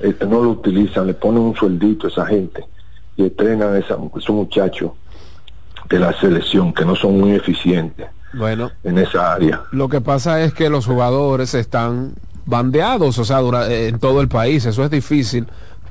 este, 0.00 0.26
no 0.26 0.42
lo 0.42 0.50
utilizan, 0.50 1.06
le 1.06 1.14
ponen 1.14 1.42
un 1.42 1.54
sueldito 1.54 2.06
a 2.06 2.10
esa 2.10 2.26
gente 2.26 2.64
y 3.16 3.24
entrenan 3.24 3.74
a 3.74 3.78
esa- 3.78 3.98
esos 4.16 4.34
muchachos 4.34 4.92
de 5.88 5.98
la 5.98 6.12
selección 6.18 6.72
que 6.72 6.84
no 6.84 6.96
son 6.96 7.20
muy 7.20 7.32
eficientes 7.32 8.06
Bueno, 8.32 8.72
en 8.82 8.98
esa 8.98 9.34
área. 9.34 9.62
lo 9.70 9.88
que 9.88 10.00
pasa 10.00 10.42
es 10.42 10.54
que 10.54 10.70
los 10.70 10.86
jugadores 10.86 11.54
están 11.54 12.14
bandeados, 12.46 13.18
o 13.18 13.24
sea, 13.24 13.38
dura- 13.40 13.70
eh, 13.70 13.88
en 13.88 13.98
todo 13.98 14.20
el 14.20 14.28
país. 14.28 14.64
Eso 14.66 14.82
es 14.84 14.90
difícil. 14.90 15.46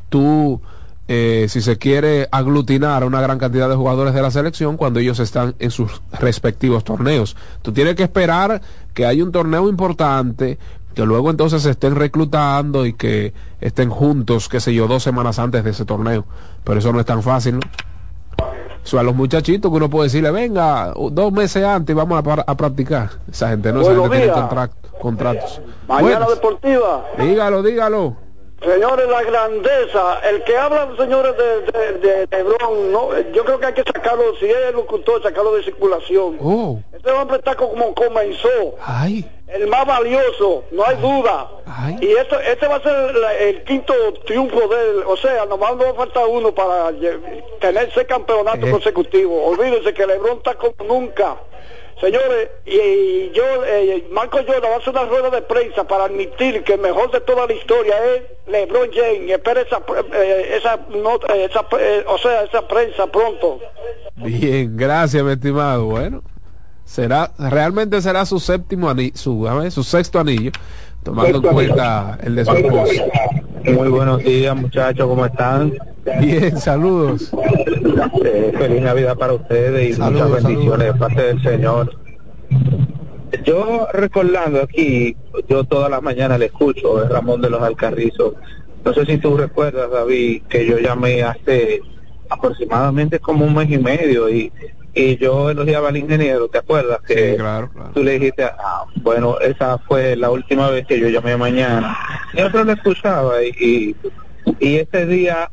Tú, 0.10 0.62
eh, 1.08 1.48
si 1.50 1.62
se 1.62 1.78
quiere 1.78 2.28
aglutinar 2.32 3.04
a 3.04 3.06
una 3.06 3.22
gran 3.22 3.38
cantidad 3.38 3.68
de 3.70 3.76
jugadores 3.76 4.14
de 4.14 4.22
la 4.22 4.32
selección 4.32 4.78
cuando 4.78 5.00
ellos 5.00 5.20
están 5.20 5.56
en 5.60 5.72
sus 5.72 6.02
respectivos 6.14 6.84
torneos. 6.84 7.36
Tú 7.62 7.74
tienes 7.74 7.96
que 7.96 8.04
esperar 8.04 8.62
que 8.94 9.06
haya 9.06 9.24
un 9.24 9.32
torneo 9.32 9.68
importante, 9.68 10.58
que 10.94 11.06
luego 11.06 11.30
entonces 11.30 11.64
se 11.64 11.72
estén 11.72 11.96
reclutando 11.96 12.86
y 12.86 12.94
que 12.94 13.34
estén 13.60 13.90
juntos, 13.90 14.48
qué 14.48 14.60
sé 14.60 14.74
yo, 14.74 14.88
dos 14.88 15.04
semanas 15.04 15.40
antes 15.40 15.64
de 15.64 15.72
ese 15.72 15.86
torneo. 15.86 16.26
Pero 16.64 16.80
eso 16.80 16.94
no 16.94 17.00
es 17.00 17.06
tan 17.06 17.22
fácil, 17.22 17.56
¿no? 17.56 17.62
O 18.84 18.86
sea, 18.86 19.00
a 19.00 19.04
los 19.04 19.16
muchachitos 19.16 19.72
que 19.72 19.78
uno 19.78 19.90
puede 19.90 20.08
decirle, 20.08 20.30
venga, 20.32 20.94
dos 21.12 21.32
meses 21.32 21.64
antes 21.64 21.96
vamos 21.96 22.22
a, 22.46 22.56
practicar. 22.58 23.12
Esa 23.32 23.50
gente 23.50 23.72
no, 23.72 23.82
esa 23.82 24.10
tiene 24.10 24.30
contract- 24.32 25.00
contratos. 25.02 25.62
Mañana 25.88 26.20
Buenas. 26.20 26.30
deportiva. 26.30 27.06
Dígalo, 27.18 27.64
dígalo. 27.64 28.18
Señores, 28.64 29.08
la 29.10 29.24
grandeza, 29.24 30.20
el 30.30 30.44
que 30.44 30.56
habla, 30.58 30.90
señores, 30.98 31.36
de, 31.38 32.28
de, 32.28 32.44
no, 32.92 33.20
yo 33.34 33.44
creo 33.44 33.60
que 33.60 33.66
hay 33.66 33.74
que 33.74 33.84
sacarlo, 33.84 34.36
si 34.40 34.46
es 34.46 34.56
el 34.56 34.76
locutor, 34.76 35.22
sacarlo 35.22 35.54
de 35.56 35.64
circulación. 35.64 36.38
Oh. 36.42 36.80
Este 36.94 37.12
hombre 37.12 37.38
está 37.38 37.56
como 37.56 37.94
comenzó. 37.94 38.76
Ay. 38.82 39.30
El 39.48 39.68
más 39.68 39.86
valioso, 39.86 40.64
no 40.72 40.84
hay 40.86 40.96
duda. 40.96 41.48
Y 42.02 42.08
esto, 42.14 42.40
este 42.40 42.66
va 42.68 42.78
a 42.78 42.82
ser 42.82 43.16
el 43.42 43.64
quinto 43.66 43.94
triunfo 44.26 44.68
de 44.68 44.90
él. 44.90 45.04
O 45.06 45.16
sea, 45.18 45.46
nomás 45.46 45.76
no 45.76 45.84
va 45.84 45.90
a 45.92 45.94
faltar 45.94 46.26
uno 46.28 46.52
para 46.56 46.92
tener 47.60 47.90
ese 47.90 48.06
campeonato 48.06 48.66
Eh. 48.66 48.72
consecutivo. 48.72 49.46
Olvídense 49.46 49.94
que 49.94 50.08
Lebron 50.08 50.38
está 50.38 50.56
como 50.56 50.74
nunca. 50.88 51.36
Señores, 52.00 52.50
y, 52.66 52.76
y 52.76 53.32
yo, 53.34 53.44
eh, 53.66 54.08
Marco 54.12 54.38
Jordan 54.38 54.72
va 54.72 54.76
a 54.76 54.78
hacer 54.78 54.90
una 54.90 55.06
rueda 55.06 55.30
de 55.30 55.42
prensa 55.42 55.84
para 55.86 56.06
admitir 56.06 56.64
que 56.64 56.74
el 56.74 56.82
mejor 56.82 57.12
de 57.12 57.22
toda 57.22 57.48
la 57.48 57.54
historia 57.54 57.96
es 58.14 58.24
LeBron 58.48 58.90
James. 58.94 59.32
Espera 59.32 59.62
esa, 59.62 59.82
eh, 60.14 60.58
esa, 60.58 60.80
nota, 60.90 61.36
eh, 61.36 61.46
esa, 61.46 61.66
eh, 61.80 62.04
o 62.08 62.18
sea, 62.18 62.44
esa 62.44 62.68
prensa 62.68 63.08
pronto. 63.08 63.60
Bien, 64.16 64.76
gracias, 64.76 65.24
mi 65.24 65.32
estimado. 65.32 65.86
Bueno, 65.86 66.22
será, 66.84 67.32
realmente 67.38 68.02
será 68.02 68.26
su 68.26 68.40
séptimo 68.40 68.90
anillo, 68.90 69.16
su, 69.16 69.48
su 69.72 69.84
sexto 69.84 70.20
anillo, 70.20 70.52
tomando 71.04 71.38
en 71.38 71.54
cuenta 71.54 72.18
el 72.24 72.36
de 72.36 72.46
su 72.46 72.52
esposa. 72.52 73.04
Muy 73.64 73.88
buenos 73.88 74.24
días, 74.24 74.56
muchachos, 74.56 75.08
¿cómo 75.08 75.26
están? 75.26 75.74
Bien, 76.20 76.58
saludos. 76.58 77.32
Eh, 78.26 78.54
feliz 78.58 78.82
Navidad 78.82 79.18
para 79.18 79.34
ustedes 79.34 79.98
y 79.98 80.02
muchas 80.02 80.44
bendiciones 80.44 80.94
de 80.94 81.00
parte 81.00 81.22
del 81.22 81.42
Señor. 81.42 81.98
Yo 83.46 83.88
recordando 83.94 84.62
aquí, 84.62 85.16
yo 85.48 85.64
todas 85.64 85.90
las 85.90 86.02
mañanas 86.02 86.40
le 86.40 86.48
escucho, 86.48 87.04
es 87.04 87.10
Ramón 87.10 87.42
de 87.42 87.50
los 87.50 87.62
Alcarrizos. 87.62 88.34
No 88.84 88.94
sé 88.94 89.06
si 89.06 89.18
tú 89.18 89.38
recuerdas, 89.38 89.90
David, 89.90 90.44
que 90.50 90.66
yo 90.66 90.78
llamé 90.80 91.24
hace 91.24 91.82
aproximadamente 92.30 93.20
como 93.20 93.46
un 93.46 93.56
mes 93.56 93.70
y 93.72 93.78
medio 93.78 94.30
y, 94.30 94.52
y 94.94 95.18
yo 95.18 95.50
elogiaba 95.50 95.90
al 95.90 95.98
ingeniero, 95.98 96.48
¿te 96.48 96.60
acuerdas? 96.60 97.00
Que 97.06 97.38
tú 97.94 98.04
le 98.04 98.20
dijiste, 98.20 98.44
ah, 98.44 98.86
bueno, 98.98 99.40
esa 99.40 99.80
fue 99.80 100.16
la 100.16 100.30
última 100.30 100.70
vez 100.70 100.86
que 100.86 101.00
yo 101.00 101.10
llamé 101.10 101.36
mañana. 101.36 101.98
Y 102.34 102.42
otro 102.42 102.64
le 102.64 102.74
escuchaba 102.74 103.44
y, 103.44 103.50
y, 103.60 103.96
y 104.60 104.76
ese 104.78 105.06
día 105.08 105.50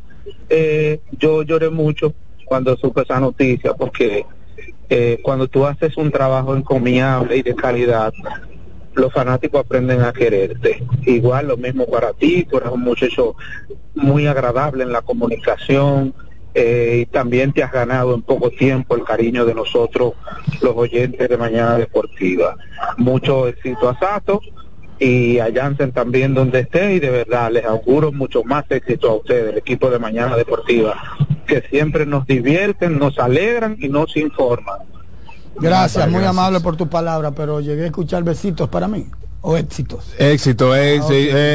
eh, 0.48 1.00
yo 1.12 1.42
lloré 1.42 1.70
mucho 1.70 2.14
cuando 2.44 2.76
supe 2.76 3.02
esa 3.02 3.18
noticia 3.18 3.72
porque 3.74 4.26
eh, 4.90 5.18
cuando 5.22 5.48
tú 5.48 5.66
haces 5.66 5.96
un 5.96 6.10
trabajo 6.10 6.54
encomiable 6.54 7.36
y 7.36 7.42
de 7.42 7.54
calidad, 7.54 8.12
los 8.94 9.12
fanáticos 9.12 9.60
aprenden 9.60 10.02
a 10.02 10.12
quererte. 10.12 10.82
Igual 11.06 11.48
lo 11.48 11.56
mismo 11.56 11.86
para 11.86 12.12
ti, 12.12 12.44
tú 12.50 12.58
eres 12.58 12.70
un 12.70 12.82
muchacho 12.82 13.36
muy 13.94 14.26
agradable 14.26 14.82
en 14.82 14.92
la 14.92 15.00
comunicación 15.00 16.12
eh, 16.54 17.02
y 17.02 17.06
también 17.06 17.52
te 17.52 17.62
has 17.62 17.72
ganado 17.72 18.14
en 18.14 18.22
poco 18.22 18.50
tiempo 18.50 18.96
el 18.96 19.04
cariño 19.04 19.44
de 19.44 19.54
nosotros, 19.54 20.14
los 20.60 20.76
oyentes 20.76 21.28
de 21.28 21.36
Mañana 21.36 21.78
Deportiva. 21.78 22.56
Mucho 22.96 23.46
éxito 23.48 23.88
a 23.88 23.98
Sato 23.98 24.40
y 24.98 25.38
a 25.38 25.50
Jansen 25.52 25.92
también 25.92 26.34
donde 26.34 26.60
esté 26.60 26.94
y 26.94 27.00
de 27.00 27.10
verdad 27.10 27.50
les 27.50 27.64
auguro 27.64 28.12
mucho 28.12 28.42
más 28.44 28.64
éxito 28.68 29.10
a 29.10 29.14
ustedes, 29.14 29.52
el 29.52 29.58
equipo 29.58 29.90
de 29.90 29.98
Mañana 29.98 30.36
Deportiva, 30.36 30.94
que 31.46 31.62
siempre 31.70 32.04
nos 32.04 32.26
divierten, 32.26 32.98
nos 32.98 33.18
alegran 33.18 33.76
y 33.78 33.88
nos 33.88 34.16
informan. 34.16 34.78
Gracias, 35.56 36.06
muy 36.06 36.20
Gracias. 36.20 36.30
amable 36.30 36.60
por 36.60 36.76
tu 36.76 36.88
palabra, 36.88 37.32
pero 37.32 37.60
llegué 37.60 37.84
a 37.84 37.86
escuchar 37.86 38.24
besitos 38.24 38.68
para 38.68 38.88
mí. 38.88 39.06
O 39.42 39.56
éxitos. 39.56 40.12
Éxito, 40.18 40.74
éxito, 40.74 41.06
ok, 41.06 41.12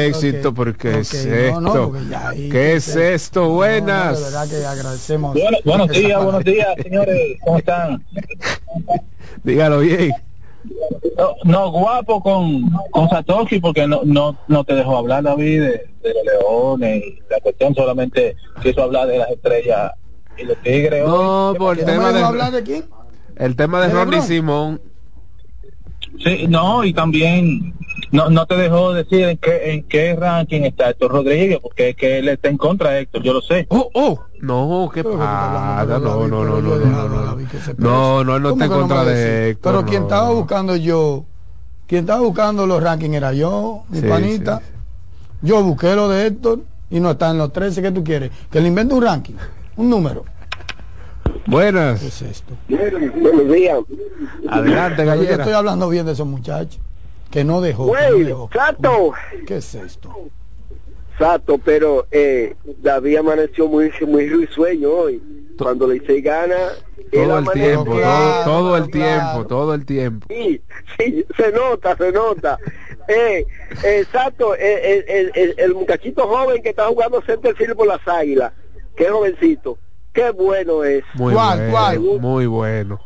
éxito, 0.08 0.48
ok, 0.48 0.54
porque 0.56 0.98
es 1.00 1.14
ok, 1.14 1.20
esto? 1.32 1.60
no, 1.60 1.74
no, 1.74 1.88
porque 1.90 2.06
ya 2.10 2.32
¿Qué 2.32 2.72
es 2.74 2.96
esto? 2.96 3.40
No, 3.42 3.50
Buenas. 3.50 4.18
de 4.18 4.24
verdad 4.24 4.48
que 4.48 4.66
agradecemos. 4.66 5.32
Bueno, 5.34 5.58
buenos 5.64 5.88
días, 5.90 6.02
palabra. 6.04 6.24
buenos 6.24 6.44
días, 6.44 6.68
señores, 6.82 7.38
¿cómo 7.44 7.58
están? 7.58 8.04
Dígalo 9.44 9.78
bien. 9.80 10.12
No, 11.16 11.34
no, 11.44 11.70
guapo 11.70 12.20
con, 12.20 12.68
con 12.90 13.08
Satoshi 13.08 13.60
porque 13.60 13.86
no, 13.86 14.00
no, 14.04 14.36
no 14.48 14.64
te 14.64 14.74
dejó 14.74 14.96
hablar 14.98 15.22
David 15.22 15.60
de, 15.60 15.68
de 16.02 16.14
los 16.14 16.24
leones 16.24 17.04
y 17.04 17.22
la 17.30 17.38
cuestión 17.40 17.72
solamente 17.74 18.34
quiso 18.62 18.82
hablar 18.82 19.06
de 19.06 19.18
las 19.18 19.30
estrellas 19.30 19.92
y 20.36 20.42
los 20.44 20.60
tigres. 20.62 21.06
No, 21.06 21.50
hoy. 21.50 21.58
por 21.58 21.78
el 21.78 21.84
¿Que 21.84 21.92
no 21.92 21.92
tema 21.92 22.12
de 22.12 22.20
hablar 22.22 22.50
de 22.52 22.62
quién? 22.64 22.84
El 23.36 23.54
tema 23.54 23.80
de 23.80 23.88
¿De 23.88 23.94
Ronnie? 23.94 24.22
Simón. 24.22 24.80
Sí, 26.26 26.46
no, 26.48 26.82
y 26.82 26.92
también 26.92 27.72
No, 28.10 28.28
no 28.30 28.46
te 28.46 28.56
dejó 28.56 28.92
decir 28.92 29.24
en 29.24 29.38
qué, 29.38 29.72
en 29.72 29.84
qué 29.84 30.16
ranking 30.16 30.62
está 30.62 30.90
Héctor 30.90 31.12
Rodríguez, 31.12 31.58
porque 31.62 31.90
es 31.90 31.96
que 31.96 32.18
él 32.18 32.28
está 32.28 32.48
en 32.48 32.56
contra 32.58 32.90
de 32.90 33.00
Héctor, 33.00 33.22
yo 33.22 33.32
lo 33.32 33.40
sé. 33.40 33.66
Oh, 33.70 33.88
oh, 33.94 34.20
no, 34.40 34.90
¿qué 34.92 35.02
pasa? 35.04 35.84
No, 35.88 35.98
no, 35.98 36.28
no, 36.28 36.44
no, 36.44 36.60
no, 36.60 36.78
no, 36.78 37.08
no. 37.08 37.36
No, 37.78 38.24
no, 38.24 38.36
él 38.36 38.42
no 38.42 38.50
está 38.50 38.64
en 38.64 38.70
contra 38.70 39.04
de 39.04 39.50
Héctor. 39.50 39.72
Pero 39.72 39.86
quien 39.86 40.02
estaba 40.02 40.30
buscando 40.30 40.76
yo, 40.76 41.24
quien 41.86 42.00
estaba 42.00 42.20
buscando 42.20 42.66
los 42.66 42.82
rankings 42.82 43.14
era 43.14 43.32
yo, 43.32 43.84
mi 43.88 44.00
Sí, 44.00 44.06
panita. 44.06 44.60
Yo 45.42 45.62
busqué 45.62 45.94
lo 45.94 46.08
de 46.08 46.26
Héctor 46.26 46.60
y 46.90 46.98
no 47.00 47.12
está 47.12 47.30
en 47.30 47.38
los 47.38 47.52
13 47.52 47.82
que 47.82 47.92
tú 47.92 48.02
quieres. 48.02 48.30
Que 48.50 48.60
le 48.60 48.68
invente 48.68 48.94
un 48.94 49.02
ranking, 49.02 49.34
un 49.76 49.90
número. 49.90 50.24
Buenas. 51.46 52.00
¿Qué 52.00 52.06
es 52.08 52.22
esto? 52.22 52.54
Buenos 52.68 53.52
días. 53.52 53.78
Adelante, 54.48 55.02
Yo 55.02 55.08
Gallera. 55.08 55.34
estoy 55.36 55.52
hablando 55.52 55.88
bien 55.88 56.06
de 56.06 56.12
esos 56.12 56.26
muchachos. 56.26 56.80
Que 57.30 57.44
no 57.44 57.60
dejó. 57.60 57.92
que 57.92 58.00
no 58.02 58.08
Güey, 58.12 58.24
dejó. 58.24 58.50
Sato. 58.52 59.12
¿Qué 59.46 59.56
es 59.58 59.74
esto? 59.74 60.14
Sato, 61.18 61.58
pero 61.58 62.06
eh, 62.10 62.56
David 62.82 63.16
amaneció 63.18 63.68
muy, 63.68 63.90
muy 64.06 64.28
risueño 64.28 64.90
hoy. 64.90 65.22
Cuando 65.58 65.86
le 65.86 65.96
hice 65.96 66.20
gana, 66.20 66.54
Todo 67.12 67.38
el 67.38 67.48
tiempo, 67.52 67.84
todo, 67.94 68.44
todo 68.44 68.76
el 68.76 68.90
tiempo, 68.90 69.46
todo 69.46 69.74
el 69.74 69.86
tiempo. 69.86 70.26
Sí, 70.28 70.60
sí, 70.98 71.24
se 71.36 71.52
nota, 71.52 71.96
se 71.96 72.12
nota. 72.12 72.58
Eh, 73.08 73.46
eh, 73.84 74.04
Sato, 74.12 74.54
eh, 74.54 74.98
el, 74.98 75.04
el- 75.08 75.32
el- 75.34 75.54
el 75.58 75.74
muchachito 75.74 76.26
joven 76.28 76.62
que 76.62 76.70
está 76.70 76.86
jugando 76.88 77.22
centerfield 77.22 77.74
por 77.76 77.86
las 77.86 78.06
águilas, 78.06 78.52
qué 78.96 79.08
jovencito, 79.08 79.78
qué 80.16 80.30
bueno 80.30 80.82
es. 80.82 81.04
Muy 81.14 81.34
bueno, 81.34 82.18
muy 82.18 82.46
bueno. 82.46 83.00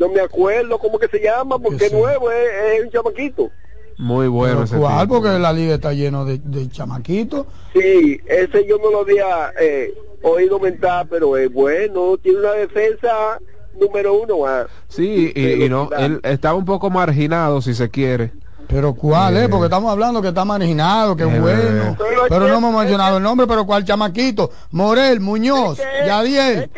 No 0.00 0.08
me 0.08 0.20
acuerdo 0.20 0.78
cómo 0.78 0.98
que 0.98 1.08
se 1.08 1.20
llama, 1.20 1.58
porque 1.58 1.88
nuevo 1.90 2.30
es, 2.30 2.48
es 2.78 2.84
un 2.84 2.90
chamaquito. 2.90 3.50
Muy 3.98 4.28
bueno 4.28 4.64
ese 4.64 4.76
¿Cuál? 4.76 5.06
tipo. 5.06 5.14
Porque 5.22 5.38
la 5.38 5.52
liga 5.52 5.74
está 5.74 5.92
lleno 5.92 6.24
de, 6.24 6.38
de 6.38 6.68
chamaquitos. 6.68 7.46
Sí, 7.72 8.20
ese 8.26 8.66
yo 8.66 8.78
no 8.78 8.90
lo 8.90 9.00
había 9.00 9.52
eh, 9.60 9.94
oído 10.22 10.58
mentar, 10.58 11.06
pero 11.08 11.36
es 11.36 11.50
bueno, 11.52 12.16
tiene 12.18 12.40
una 12.40 12.52
defensa 12.52 13.38
número 13.78 14.14
uno. 14.14 14.46
ah. 14.46 14.66
Sí, 14.88 15.32
y, 15.34 15.64
y 15.64 15.68
no, 15.68 15.88
él 15.98 16.20
estaba 16.24 16.54
un 16.54 16.64
poco 16.64 16.90
marginado, 16.90 17.62
si 17.62 17.74
se 17.74 17.88
quiere. 17.90 18.32
Pero 18.68 18.94
¿cuál 18.94 19.36
es? 19.36 19.48
Porque 19.48 19.66
estamos 19.66 19.90
hablando 19.92 20.20
que 20.20 20.28
está 20.28 20.44
marginado, 20.44 21.16
que 21.16 21.22
es 21.24 21.32
Eh, 21.32 21.40
bueno. 21.40 21.96
Pero 22.28 22.48
no 22.48 22.56
hemos 22.58 22.74
mencionado 22.74 23.16
el 23.18 23.22
nombre, 23.22 23.46
pero 23.46 23.64
¿cuál 23.64 23.84
chamaquito? 23.84 24.50
Morel, 24.72 25.20
Muñoz, 25.20 25.78
Yadiel. 26.06 26.70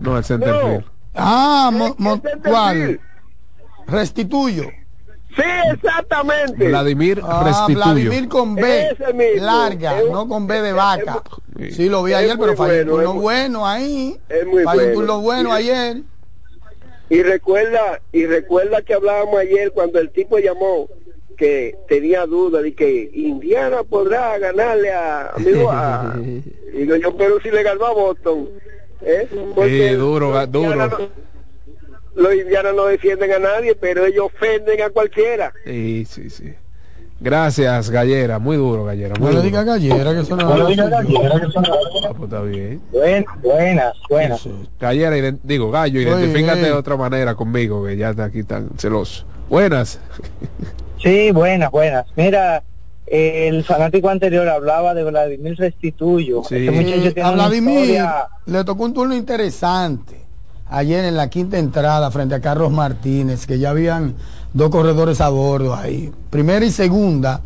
No, 0.00 0.16
el 0.16 0.24
centerfield. 0.24 0.84
Ah, 1.14 1.70
Mo- 1.72 1.94
Mo- 1.98 2.22
¿cuál? 2.44 3.00
Restituyo. 3.86 4.64
Sí, 5.34 5.42
exactamente. 5.72 6.68
Vladimir 6.68 7.20
Ah, 7.24 7.42
Restituyo. 7.44 7.76
Vladimir 7.84 8.28
con 8.28 8.54
B, 8.54 8.96
larga, 9.40 9.98
Es 10.00 10.10
no 10.10 10.28
con 10.28 10.46
B 10.46 10.60
de 10.62 10.72
vaca. 10.72 11.22
Sí. 11.58 11.70
Sí, 11.72 11.88
lo 11.88 12.02
vi 12.02 12.12
ayer, 12.14 12.36
pero 12.38 12.56
falló 12.56 12.72
bueno, 12.84 12.94
un 12.94 13.00
es 13.00 13.04
lo 13.06 13.14
muy- 13.14 13.22
bueno 13.22 13.66
ahí. 13.66 14.20
Es 14.28 14.46
muy 14.46 14.64
Falló 14.64 14.82
un 14.88 14.94
bueno. 14.94 15.06
lo 15.06 15.20
bueno 15.20 15.52
ayer. 15.52 16.02
Y 17.10 17.22
recuerda, 17.22 18.00
y 18.12 18.26
recuerda 18.26 18.82
que 18.82 18.94
hablábamos 18.94 19.38
ayer 19.40 19.72
cuando 19.72 19.98
el 19.98 20.10
tipo 20.10 20.38
llamó 20.38 20.88
que 21.36 21.76
tenía 21.88 22.26
dudas 22.26 22.62
de 22.64 22.74
que 22.74 23.10
Indiana 23.14 23.82
podrá 23.84 24.36
ganarle 24.38 24.90
a, 24.92 25.28
amigo, 25.30 25.70
a 25.70 26.14
digo 26.74 26.96
yo, 26.96 27.16
pero 27.16 27.40
si 27.40 27.50
le 27.50 27.62
ganó 27.62 27.86
a 27.86 27.92
Boston, 27.94 28.50
¿eh? 29.02 29.26
Sí, 29.30 29.88
duro, 29.94 30.32
los 30.32 30.44
indianos 30.46 30.90
duro. 30.90 30.98
no- 30.98 31.28
los 32.22 32.34
indianos 32.34 32.74
no 32.74 32.86
defienden 32.86 33.32
a 33.32 33.38
nadie, 33.38 33.76
pero 33.76 34.04
ellos 34.04 34.26
ofenden 34.26 34.82
a 34.82 34.90
cualquiera. 34.90 35.52
Sí, 35.64 36.04
sí, 36.04 36.28
sí. 36.28 36.52
Gracias, 37.20 37.90
Gallera. 37.90 38.38
Muy 38.38 38.56
duro, 38.56 38.84
Gallera. 38.84 39.14
No 39.14 39.20
Muy 39.20 39.30
le 39.30 39.36
duro. 39.36 39.42
diga 39.46 39.64
gallera, 39.64 40.12
que 40.14 40.20
eso 40.20 40.36
no 40.36 40.48
No 40.56 40.56
le 40.68 40.70
diga 40.70 40.88
gallera, 40.88 41.40
que 41.40 41.46
eso 41.46 41.60
no 41.60 41.68
Ah, 42.08 42.12
pues 42.16 42.22
está 42.22 42.40
bien. 42.42 42.80
buenas, 43.42 43.94
buenas. 44.08 44.48
Gallera, 44.78 45.36
digo, 45.42 45.70
Gallo, 45.70 46.00
identifícate 46.00 46.60
de 46.60 46.72
otra 46.72 46.96
manera 46.96 47.34
conmigo, 47.34 47.84
que 47.84 47.96
ya 47.96 48.10
está 48.10 48.24
aquí 48.24 48.44
tan 48.44 48.68
celoso. 48.78 49.24
Buenas. 49.50 49.98
Sí, 51.02 51.30
buenas, 51.32 51.70
buenas. 51.72 52.06
Mira, 52.14 52.62
el 53.06 53.64
fanático 53.64 54.08
anterior 54.10 54.48
hablaba 54.48 54.94
de 54.94 55.02
Vladimir 55.02 55.56
Restituyo. 55.56 56.42
Sí. 56.44 56.56
Este 56.56 56.70
muchacho 56.70 57.14
tiene 57.14 57.28
a 57.28 57.32
Vladimir 57.32 57.78
historia- 57.80 58.28
le 58.46 58.64
tocó 58.64 58.84
un 58.84 58.94
turno 58.94 59.14
interesante 59.16 60.24
ayer 60.70 61.04
en 61.04 61.16
la 61.16 61.28
quinta 61.30 61.58
entrada 61.58 62.10
frente 62.10 62.34
a 62.36 62.40
Carlos 62.40 62.70
Martínez, 62.70 63.46
que 63.46 63.58
ya 63.58 63.70
habían 63.70 64.14
dos 64.52 64.70
corredores 64.70 65.20
a 65.20 65.28
bordo 65.28 65.74
ahí. 65.74 66.12
Primera 66.30 66.64
y 66.64 66.70
segunda, 66.70 67.40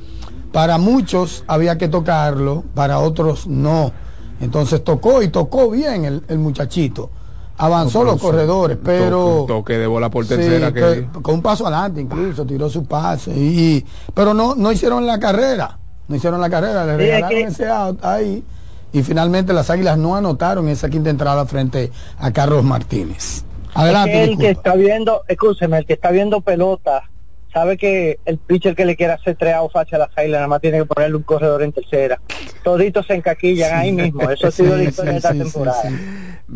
para 0.52 0.78
muchos 0.78 1.44
había 1.46 1.78
que 1.78 1.88
tocarlo, 1.88 2.64
para 2.74 2.98
otros 2.98 3.46
no. 3.46 3.92
Entonces 4.40 4.82
tocó 4.82 5.22
y 5.22 5.28
tocó 5.28 5.70
bien 5.70 6.04
el, 6.04 6.22
el 6.28 6.38
muchachito. 6.38 7.10
Avanzó 7.58 8.00
No, 8.04 8.12
los 8.12 8.20
corredores, 8.20 8.76
un 8.78 8.82
pero... 8.82 9.26
toque- 9.26 9.40
un 9.42 9.46
toque 9.46 9.78
de 9.78 9.86
bola 9.86 10.10
por 10.10 10.24
Sí, 10.24 10.30
tercera 10.30 10.72
que- 10.72 11.08
que- 11.12 11.22
con 11.22 11.36
un 11.36 11.42
paso 11.42 11.66
adelante 11.66 12.00
incluso, 12.00 12.44
tiró 12.44 12.68
su 12.68 12.84
pase. 12.84 13.30
Y, 13.36 13.76
y- 13.76 13.86
pero 14.14 14.34
no, 14.34 14.54
no 14.54 14.72
hicieron 14.72 15.06
la 15.06 15.18
carrera. 15.20 15.78
No 16.08 16.16
hicieron 16.16 16.40
la 16.40 16.50
carrera, 16.50 16.84
le 16.84 16.96
Sí, 16.96 17.02
es 17.04 17.08
regalaron 17.10 17.28
que- 17.38 17.42
ese 17.44 17.68
out 17.68 18.04
ahí. 18.04 18.44
Y 18.92 19.02
finalmente 19.02 19.52
las 19.52 19.70
águilas 19.70 19.96
no 19.96 20.16
anotaron 20.16 20.68
esa 20.68 20.90
quinta 20.90 21.08
entrada 21.10 21.46
frente 21.46 21.92
a 22.18 22.30
Carlos 22.32 22.64
Martínez. 22.64 23.44
Adelante. 23.74 24.10
Es 24.10 24.26
que 24.26 24.32
el 24.32 24.38
que 24.38 24.50
está 24.50 24.74
viendo, 24.74 25.22
escúcheme, 25.28 25.78
el 25.78 25.86
que 25.86 25.94
está 25.94 26.10
viendo 26.10 26.40
pelota, 26.40 27.04
sabe 27.52 27.76
que 27.76 28.18
el 28.24 28.38
pitcher 28.38 28.74
que 28.74 28.84
le 28.84 28.96
quiere 28.96 29.12
hacer 29.12 29.36
tres 29.36 29.54
outs 29.54 29.76
hacia 29.76 29.98
la 29.98 30.10
Águilas 30.14 30.38
nada 30.38 30.48
más 30.48 30.60
tiene 30.60 30.78
que 30.78 30.84
ponerle 30.86 31.16
un 31.16 31.22
corredor 31.22 31.62
en 31.62 31.72
tercera. 31.72 32.20
Toditos 32.62 33.06
se 33.06 33.14
encaquillan 33.14 33.78
ahí 33.78 33.92
mismo. 33.92 34.30
Eso 34.30 34.46
ha 34.46 34.50
sido 34.52 34.76
Sí, 34.76 34.82
la 34.84 34.88
historia 34.88 35.12
sí, 35.12 35.12
de 35.12 35.16
esta 35.16 35.44
temporada. 35.44 35.82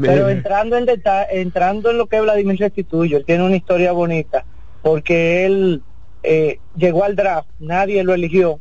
Pero 0.00 0.28
entrando 0.28 0.76
en 0.76 0.86
entrando 1.30 1.90
en 1.90 1.98
lo 1.98 2.06
que 2.06 2.20
Vladimir 2.20 2.58
Restituyo, 2.58 3.18
él 3.18 3.24
tiene 3.24 3.44
una 3.44 3.56
historia 3.56 3.92
bonita, 3.92 4.44
porque 4.82 5.46
él 5.46 5.82
eh, 6.22 6.58
llegó 6.76 7.04
al 7.04 7.16
draft, 7.16 7.48
nadie 7.58 8.02
lo 8.04 8.12
eligió, 8.14 8.58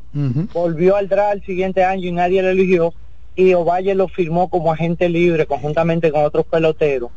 volvió 0.54 0.96
al 0.96 1.10
draft 1.10 1.36
el 1.36 1.46
siguiente 1.46 1.84
año 1.84 2.08
y 2.08 2.12
nadie 2.12 2.42
lo 2.42 2.50
eligió, 2.50 2.94
y 3.36 3.54
Ovalle 3.54 3.96
lo 3.96 4.08
firmó 4.08 4.50
como 4.50 4.72
agente 4.72 5.10
libre 5.10 5.46
conjuntamente 5.46 6.12
con 6.12 6.24
otros 6.24 6.46
peloteros. 6.46 7.12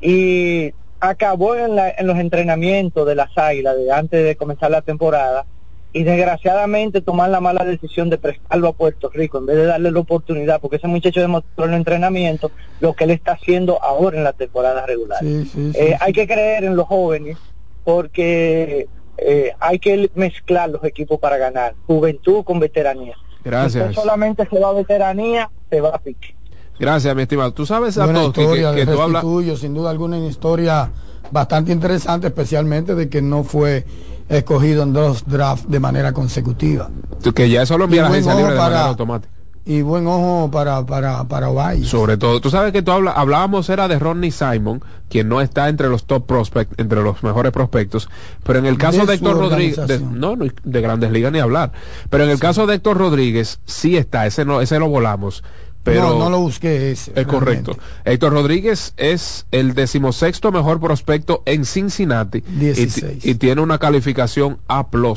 Y 0.00 0.72
acabó 1.00 1.54
en, 1.56 1.76
la- 1.76 1.90
en 1.96 2.06
los 2.06 2.18
entrenamientos 2.18 3.06
de 3.06 3.14
las 3.14 3.36
águilas 3.36 3.76
de 3.76 3.90
antes 3.92 4.24
de 4.24 4.36
comenzar 4.36 4.70
la 4.70 4.82
temporada 4.82 5.46
y 5.92 6.02
desgraciadamente 6.04 7.00
tomar 7.00 7.30
la 7.30 7.40
mala 7.40 7.64
decisión 7.64 8.10
de 8.10 8.18
prestarlo 8.18 8.68
a 8.68 8.72
Puerto 8.74 9.08
Rico 9.12 9.38
en 9.38 9.46
vez 9.46 9.56
de 9.56 9.64
darle 9.66 9.90
la 9.90 10.00
oportunidad 10.00 10.60
porque 10.60 10.76
ese 10.76 10.88
muchacho 10.88 11.20
demostró 11.20 11.64
en 11.64 11.70
el 11.72 11.76
entrenamiento 11.78 12.50
lo 12.80 12.92
que 12.94 13.04
él 13.04 13.10
está 13.12 13.32
haciendo 13.32 13.82
ahora 13.82 14.18
en 14.18 14.24
la 14.24 14.32
temporada 14.34 14.84
regular. 14.84 15.20
Sí, 15.20 15.44
sí, 15.46 15.72
sí, 15.72 15.78
Eh. 15.78 15.96
Hay 16.00 16.12
que 16.12 16.26
creer 16.26 16.64
en 16.64 16.76
los 16.76 16.86
jóvenes 16.86 17.38
porque 17.84 18.88
eh, 19.16 19.52
hay 19.60 19.78
que 19.78 20.10
mezclar 20.14 20.68
los 20.68 20.84
equipos 20.84 21.18
para 21.18 21.38
ganar, 21.38 21.74
juventud 21.86 22.44
con 22.44 22.58
veteranía. 22.60 23.14
Gracias. 23.42 23.94
solamente 23.94 24.46
se 24.50 24.58
va 24.58 24.70
a 24.70 24.72
veteranía, 24.72 25.48
se 25.70 25.80
va 25.80 25.90
a 25.90 25.98
pique. 25.98 26.34
Gracias, 26.78 27.14
mi 27.16 27.22
estimado. 27.22 27.52
Tú 27.52 27.64
sabes, 27.66 27.96
Buena 27.96 28.12
Satoshi, 28.20 28.40
historia 28.42 28.70
que, 28.72 28.80
de 28.80 28.86
que 28.86 28.92
tú 28.92 29.00
hablas... 29.02 29.24
Sin 29.58 29.74
duda 29.74 29.90
alguna 29.90 30.16
una 30.18 30.26
historia 30.26 30.90
bastante 31.30 31.72
interesante, 31.72 32.28
especialmente 32.28 32.94
de 32.94 33.08
que 33.08 33.22
no 33.22 33.44
fue 33.44 33.86
escogido 34.28 34.82
en 34.82 34.92
dos 34.92 35.24
drafts 35.26 35.68
de 35.70 35.80
manera 35.80 36.12
consecutiva. 36.12 36.90
Que 37.34 37.48
ya 37.48 37.62
eso 37.62 37.78
lo 37.78 37.84
envía 37.84 38.02
la 38.02 38.08
agencia 38.08 38.34
libre 38.34 38.52
de 38.52 38.58
para- 38.58 38.70
manera 38.70 38.88
automática. 38.88 39.32
Y 39.68 39.82
buen 39.82 40.06
ojo 40.06 40.48
para, 40.52 40.86
para, 40.86 41.24
para 41.24 41.48
Ovalle. 41.48 41.84
Sobre 41.84 42.16
todo, 42.16 42.40
tú 42.40 42.50
sabes 42.50 42.72
que 42.72 42.82
tú 42.82 42.92
habla, 42.92 43.10
hablábamos 43.10 43.68
era 43.68 43.88
de 43.88 43.98
Ronnie 43.98 44.30
Simon, 44.30 44.80
quien 45.08 45.28
no 45.28 45.40
está 45.40 45.68
entre 45.68 45.88
los 45.88 46.04
top 46.04 46.24
prospects, 46.24 46.72
entre 46.78 47.02
los 47.02 47.24
mejores 47.24 47.50
prospectos, 47.50 48.08
pero 48.44 48.60
en 48.60 48.66
el 48.66 48.78
caso 48.78 49.00
De 49.00 49.06
de, 49.06 49.14
Héctor 49.14 49.36
Rodríguez, 49.36 49.88
de, 49.88 49.98
no, 49.98 50.36
de 50.36 50.80
Grandes 50.80 51.10
Ligas 51.10 51.32
ni 51.32 51.40
hablar, 51.40 51.72
pero 52.10 52.22
en 52.22 52.30
el 52.30 52.38
caso 52.38 52.68
de 52.68 52.76
Héctor 52.76 52.96
Rodríguez 52.96 53.58
sí 53.64 53.96
está, 53.96 54.24
ese 54.24 54.44
no, 54.44 54.60
ese 54.60 54.78
lo 54.78 54.88
volamos, 54.88 55.42
pero 55.86 56.10
no, 56.10 56.18
no 56.18 56.30
lo 56.30 56.40
busqué 56.40 56.90
ese. 56.90 57.12
es 57.14 57.26
correcto. 57.26 57.76
Héctor 58.04 58.32
Rodríguez 58.32 58.92
es 58.96 59.46
el 59.52 59.74
decimosexto 59.74 60.52
mejor 60.52 60.80
prospecto 60.80 61.42
en 61.46 61.64
Cincinnati 61.64 62.38
y 62.38 62.40
ti- 62.42 62.58
16. 62.58 63.24
y, 63.24 63.34
tiene 63.36 63.60
una 63.62 63.78
calificación 63.78 64.58
A+. 64.68 64.80
O 64.80 65.16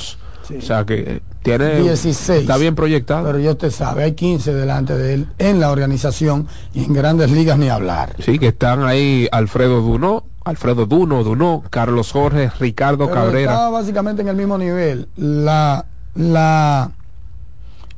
sea 0.61 0.83
que 0.83 1.21
tiene 1.43 1.81
16. 1.81 2.41
está 2.41 2.57
bien 2.57 2.73
proyectado. 2.75 3.25
Pero 3.27 3.39
ya 3.39 3.51
usted 3.51 3.71
sabe, 3.71 4.03
hay 4.03 4.13
15 4.13 4.53
delante 4.53 4.95
de 4.97 5.13
él 5.13 5.27
en 5.37 5.59
la 5.59 5.71
organización 5.71 6.47
y 6.73 6.83
en 6.85 6.93
grandes 6.93 7.31
ligas 7.31 7.57
ni 7.57 7.69
hablar. 7.69 8.15
Sí, 8.19 8.39
que 8.39 8.47
están 8.47 8.83
ahí 8.83 9.27
Alfredo 9.31 9.81
Duno, 9.81 10.23
Alfredo 10.45 10.85
Duno, 10.87 11.23
Duno, 11.23 11.63
Carlos 11.69 12.11
Jorge, 12.11 12.51
Ricardo 12.59 13.05
Pero 13.07 13.13
Cabrera. 13.21 13.51
Estaba 13.51 13.69
básicamente 13.69 14.21
en 14.23 14.27
el 14.29 14.35
mismo 14.35 14.57
nivel. 14.57 15.07
La, 15.17 15.85
la, 16.15 16.91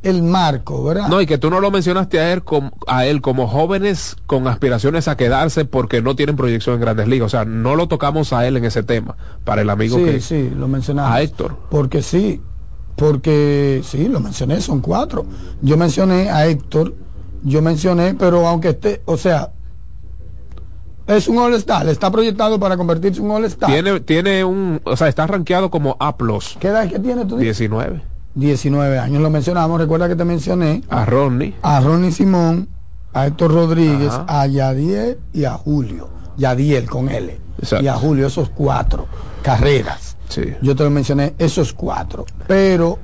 el 0.04 0.24
marco, 0.24 0.84
¿verdad? 0.84 1.08
No, 1.08 1.22
y 1.22 1.26
que 1.28 1.38
tú 1.38 1.50
no 1.50 1.60
lo 1.60 1.70
mencionaste 1.70 2.20
a 2.20 2.34
él, 2.34 2.44
como, 2.44 2.72
a 2.88 3.06
él 3.06 3.22
como 3.22 3.48
jóvenes 3.48 4.16
con 4.26 4.48
aspiraciones 4.48 5.08
a 5.08 5.16
quedarse 5.16 5.66
porque 5.66 6.02
no 6.02 6.16
tienen 6.16 6.36
proyección 6.36 6.76
en 6.76 6.82
grandes 6.82 7.08
ligas. 7.08 7.28
O 7.28 7.30
sea, 7.30 7.46
no 7.46 7.76
lo 7.76 7.88
tocamos 7.88 8.34
a 8.34 8.48
él 8.48 8.58
en 8.58 8.66
ese 8.66 8.84
tema, 8.84 9.16
para 9.44 9.62
el 9.62 9.70
amigo 9.70 9.98
sí, 9.98 10.04
que... 10.04 10.22
sí, 10.22 10.50
lo 10.56 10.68
mencionaba. 10.68 11.14
A 11.14 11.22
Héctor. 11.22 11.58
Porque 11.70 12.02
sí, 12.02 12.42
Porque 12.96 13.82
sí, 13.84 14.08
lo 14.08 14.20
mencioné, 14.20 14.60
son 14.62 14.82
cuatro. 14.82 15.26
Yo 15.62 15.78
mencioné 15.78 16.30
a 16.30 16.48
Héctor, 16.48 16.96
yo 17.44 17.62
mencioné, 17.62 18.16
pero 18.16 18.48
aunque 18.48 18.70
esté, 18.70 19.02
o 19.06 19.18
sea, 19.18 19.52
es 21.08 21.28
un 21.28 21.38
All-Star, 21.38 21.88
está 21.90 22.10
proyectado 22.12 22.60
para 22.60 22.78
convertirse 22.78 23.20
en 23.20 23.26
un 23.26 23.32
All-Star. 23.32 23.70
Tiene, 23.70 24.00
tiene 24.00 24.44
un, 24.44 24.82
o 24.84 24.98
sea, 24.98 25.08
está 25.08 25.28
rankeado 25.28 25.70
como 25.70 25.96
A+. 26.00 26.16
¿Qué 26.60 26.70
edad 26.70 26.90
que 26.90 27.00
tiene 27.00 27.26
tú? 27.26 27.38
19. 27.38 28.11
19 28.36 28.98
años, 29.00 29.22
lo 29.22 29.30
mencionamos, 29.30 29.80
recuerda 29.80 30.08
que 30.08 30.16
te 30.16 30.26
mencioné 30.26 30.84
A 30.90 31.06
Ronnie. 31.06 31.56
a 31.62 31.80
Ronnie 31.82 32.12
Simón, 32.12 32.70
a 33.14 33.28
Héctor 33.28 33.54
Rodríguez, 33.54 34.12
Ajá. 34.14 34.42
a 34.42 34.48
Yadiel 34.48 35.20
y 35.34 35.44
a 35.46 35.52
Julio. 35.54 36.10
Yadiel 36.38 36.90
con 36.90 37.10
L. 37.10 37.40
Exacto. 37.60 37.84
Y 37.84 37.88
a 37.90 37.94
Julio, 37.96 38.28
esos 38.28 38.50
cuatro 38.50 39.06
carreras. 39.44 40.16
Sí. 40.30 40.44
Yo 40.62 40.76
te 40.76 40.84
lo 40.84 40.90
mencioné, 40.90 41.34
esos 41.38 41.74
cuatro. 41.74 42.26
Pero 42.48 42.98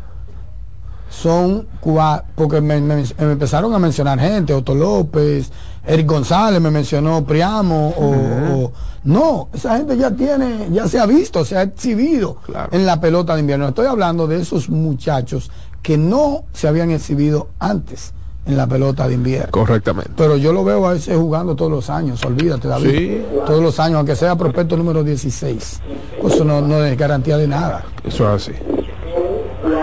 son 1.09 1.67
cuatro, 1.79 2.27
porque 2.35 2.61
me, 2.61 2.79
me- 2.81 2.95
me 2.95 3.31
empezaron 3.31 3.73
a 3.73 3.79
mencionar 3.79 4.19
gente, 4.19 4.53
Otto 4.53 4.75
López, 4.75 5.51
Eric 5.87 6.05
González 6.07 6.59
me 6.61 6.69
mencionó 6.69 7.23
Priamo, 7.25 7.93
o, 7.97 8.63
o- 8.65 8.71
no, 9.05 9.47
esa 9.53 9.77
gente 9.77 9.95
ya 9.97 10.11
tiene, 10.11 10.67
ya 10.71 10.87
se 10.87 10.99
ha 10.99 11.05
visto, 11.05 11.45
se 11.45 11.57
ha 11.57 11.61
exhibido 11.61 12.37
en 12.71 12.85
la 12.85 12.99
pelota 12.99 13.33
de 13.35 13.39
invierno. 13.41 13.69
Estoy 13.69 13.85
hablando 13.87 14.27
de 14.27 14.41
esos 14.41 14.69
muchachos 14.69 15.49
que 15.81 15.97
no 15.97 16.43
se 16.51 16.67
habían 16.67 16.91
exhibido 16.91 17.47
antes 17.59 18.13
en 18.45 18.57
la 18.57 18.67
pelota 18.67 19.07
de 19.07 19.13
invierno. 19.13 19.51
Correctamente. 19.51 20.11
Pero 20.17 20.35
yo 20.35 20.51
lo 20.51 20.63
veo 20.65 20.87
a 20.87 20.95
ese 20.95 21.15
jugando 21.15 21.55
todos 21.55 21.71
los 21.71 21.89
años, 21.89 22.23
olvídate, 22.25 22.67
David. 22.67 22.89
Sí. 22.97 23.21
Todos 23.45 23.61
los 23.63 23.79
años, 23.79 23.97
aunque 23.97 24.15
sea 24.17 24.35
prospecto 24.35 24.75
número 24.75 25.03
16. 25.05 25.81
Eso 26.25 26.43
no, 26.43 26.59
no 26.61 26.83
es 26.83 26.97
garantía 26.97 27.37
de 27.37 27.47
nada. 27.47 27.85
Eso 28.03 28.33
es 28.35 28.49
así. 28.49 28.53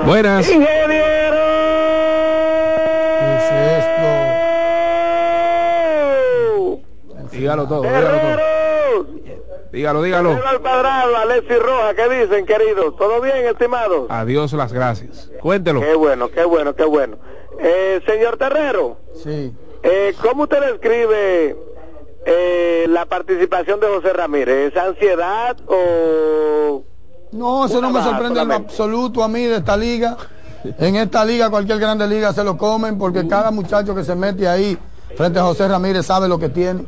Buenas. 0.06 0.46
Dígalo 7.34 7.66
todo, 7.66 7.82
dígalo 7.82 8.08
todo. 8.08 8.36
Dígalo, 9.72 10.02
dígalo. 10.02 10.30
al 10.46 10.60
cuadrado, 10.60 11.16
Alexis 11.16 11.58
Roja, 11.58 11.94
¿qué 11.94 12.08
dicen, 12.08 12.46
queridos? 12.46 12.96
¿Todo 12.96 13.20
bien, 13.20 13.44
estimados? 13.46 14.06
Adiós, 14.08 14.52
las 14.52 14.72
gracias. 14.72 15.30
Cuéntelo. 15.42 15.80
Qué 15.80 15.94
bueno, 15.96 16.28
qué 16.28 16.44
bueno, 16.44 16.74
qué 16.76 16.84
bueno. 16.84 17.16
Eh, 17.58 18.00
señor 18.06 18.36
Terrero, 18.36 18.98
Sí. 19.22 19.52
eh, 19.82 20.14
¿cómo 20.22 20.44
usted 20.44 20.60
describe 20.60 21.56
eh, 22.24 22.86
la 22.88 23.04
participación 23.06 23.80
de 23.80 23.88
José 23.88 24.12
Ramírez? 24.12 24.72
¿Es 24.72 24.76
ansiedad 24.80 25.56
o...? 25.66 26.84
No, 27.32 27.66
eso 27.66 27.80
no 27.80 27.90
me 27.90 28.00
sorprende 28.00 28.40
en 28.42 28.48
lo 28.48 28.54
absoluto 28.54 29.24
a 29.24 29.28
mí 29.28 29.42
de 29.44 29.56
esta 29.56 29.76
liga. 29.76 30.16
En 30.78 30.94
esta 30.96 31.24
liga, 31.24 31.50
cualquier 31.50 31.80
grande 31.80 32.06
liga 32.06 32.32
se 32.32 32.44
lo 32.44 32.56
comen 32.56 32.96
porque 32.96 33.26
cada 33.26 33.50
muchacho 33.50 33.92
que 33.94 34.04
se 34.04 34.14
mete 34.14 34.46
ahí 34.46 34.78
frente 35.16 35.40
a 35.40 35.42
José 35.42 35.66
Ramírez 35.66 36.06
sabe 36.06 36.28
lo 36.28 36.38
que 36.38 36.48
tiene. 36.48 36.84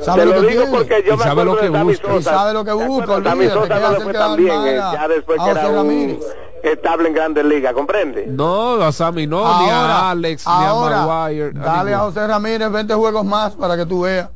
Sabe 0.00 0.20
Te 0.22 0.26
lo 0.26 0.34
lo 0.36 0.40
que 0.40 0.46
digo 0.48 0.62
tiene. 0.62 0.78
porque 0.78 1.04
yo 1.06 1.14
y 1.14 1.16
me 1.18 1.22
sabe 1.24 1.44
lo 1.44 1.52
acuerdo 1.52 1.72
que 1.78 1.82
busca. 1.84 2.16
Y 2.18 2.22
sabe 2.22 2.52
lo 2.54 2.64
que 2.64 2.70
¿Te 2.70 2.86
busca. 2.86 3.12
Olvídate 3.12 3.50
Sosa 3.50 3.62
que 3.62 3.68
no 3.74 3.80
le 3.80 3.86
hace 3.86 4.02
fue 4.02 4.12
quedar 4.12 4.28
tan 4.28 4.36
bien, 4.36 4.56
mal 4.56 4.68
eh, 4.68 4.80
a- 4.80 4.92
ya 4.94 5.08
después 5.08 5.40
a 5.40 5.44
que 5.44 5.50
era 5.50 5.68
un 5.68 6.18
estable 6.62 7.08
en 7.08 7.14
Grandes 7.14 7.44
Ligas, 7.44 7.72
¿comprende? 7.74 8.26
No, 8.28 8.74
a 8.82 8.92
Sammy 8.92 9.26
no, 9.26 9.40
ni 9.62 9.68
a 9.68 10.10
Alex, 10.10 10.46
ni 10.46 10.52
ahora, 10.52 11.02
a 11.02 11.06
Maguire. 11.06 11.50
Dale 11.52 11.68
a 11.70 11.82
ninguno. 11.84 11.98
José 12.04 12.26
Ramírez 12.26 12.70
20 12.72 12.94
juegos 12.94 13.24
más 13.26 13.52
para 13.54 13.76
que 13.76 13.84
tú 13.84 14.02
veas. 14.02 14.30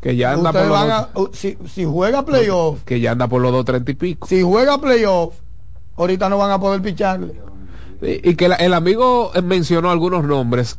Que 0.00 0.14
ya 0.16 0.32
anda 0.32 0.52
por 0.52 0.62
Ustedes 0.62 0.68
los 0.68 0.78
van 0.78 0.88
dos- 0.88 1.08
a- 1.14 1.20
uh, 1.20 1.30
si, 1.34 1.58
si 1.68 1.84
juega 1.84 2.24
playoff, 2.24 2.84
que 2.84 3.00
ya 3.00 3.10
anda 3.10 3.26
por 3.26 3.42
los 3.42 3.50
dos 3.52 3.64
treinta 3.64 3.90
y 3.90 3.94
pico. 3.94 4.26
si 4.28 4.42
juega 4.42 4.78
playoff, 4.78 5.34
ahorita 5.96 6.28
no 6.28 6.38
van 6.38 6.52
a 6.52 6.60
poder 6.60 6.80
picharle. 6.80 7.34
Y, 8.00 8.30
y 8.30 8.36
que 8.36 8.48
la- 8.48 8.54
el 8.56 8.72
amigo 8.74 9.32
mencionó 9.42 9.90
algunos 9.90 10.22
nombres 10.22 10.78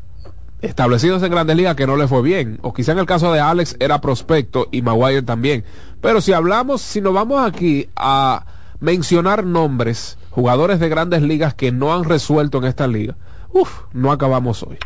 establecidos 0.62 1.24
en 1.24 1.32
Grandes 1.32 1.56
Ligas 1.56 1.76
que 1.76 1.88
no 1.88 1.96
le 1.96 2.08
fue 2.08 2.22
bien. 2.22 2.60
O 2.62 2.74
quizá 2.74 2.92
en 2.92 3.00
el 3.00 3.06
caso 3.06 3.32
de 3.32 3.40
Alex 3.40 3.76
era 3.80 4.02
prospecto 4.02 4.68
y 4.72 4.82
Maguire 4.82 5.22
también. 5.22 5.64
Pero 6.02 6.22
si 6.22 6.34
hablamos, 6.34 6.82
si 6.82 7.02
nos 7.02 7.14
vamos 7.14 7.46
aquí 7.46 7.90
a 7.96 8.46
mencionar 8.80 9.46
nombres, 9.46 10.18
jugadores 10.30 10.80
de 10.80 10.90
Grandes 10.90 11.22
Ligas 11.22 11.54
que 11.54 11.72
no 11.72 11.94
han 11.94 12.04
resuelto 12.04 12.58
en 12.60 12.66
esta 12.66 12.88
liga, 12.88 13.16
uff, 13.52 13.82
no 13.94 14.12
acabamos 14.12 14.64
hoy. 14.64 14.78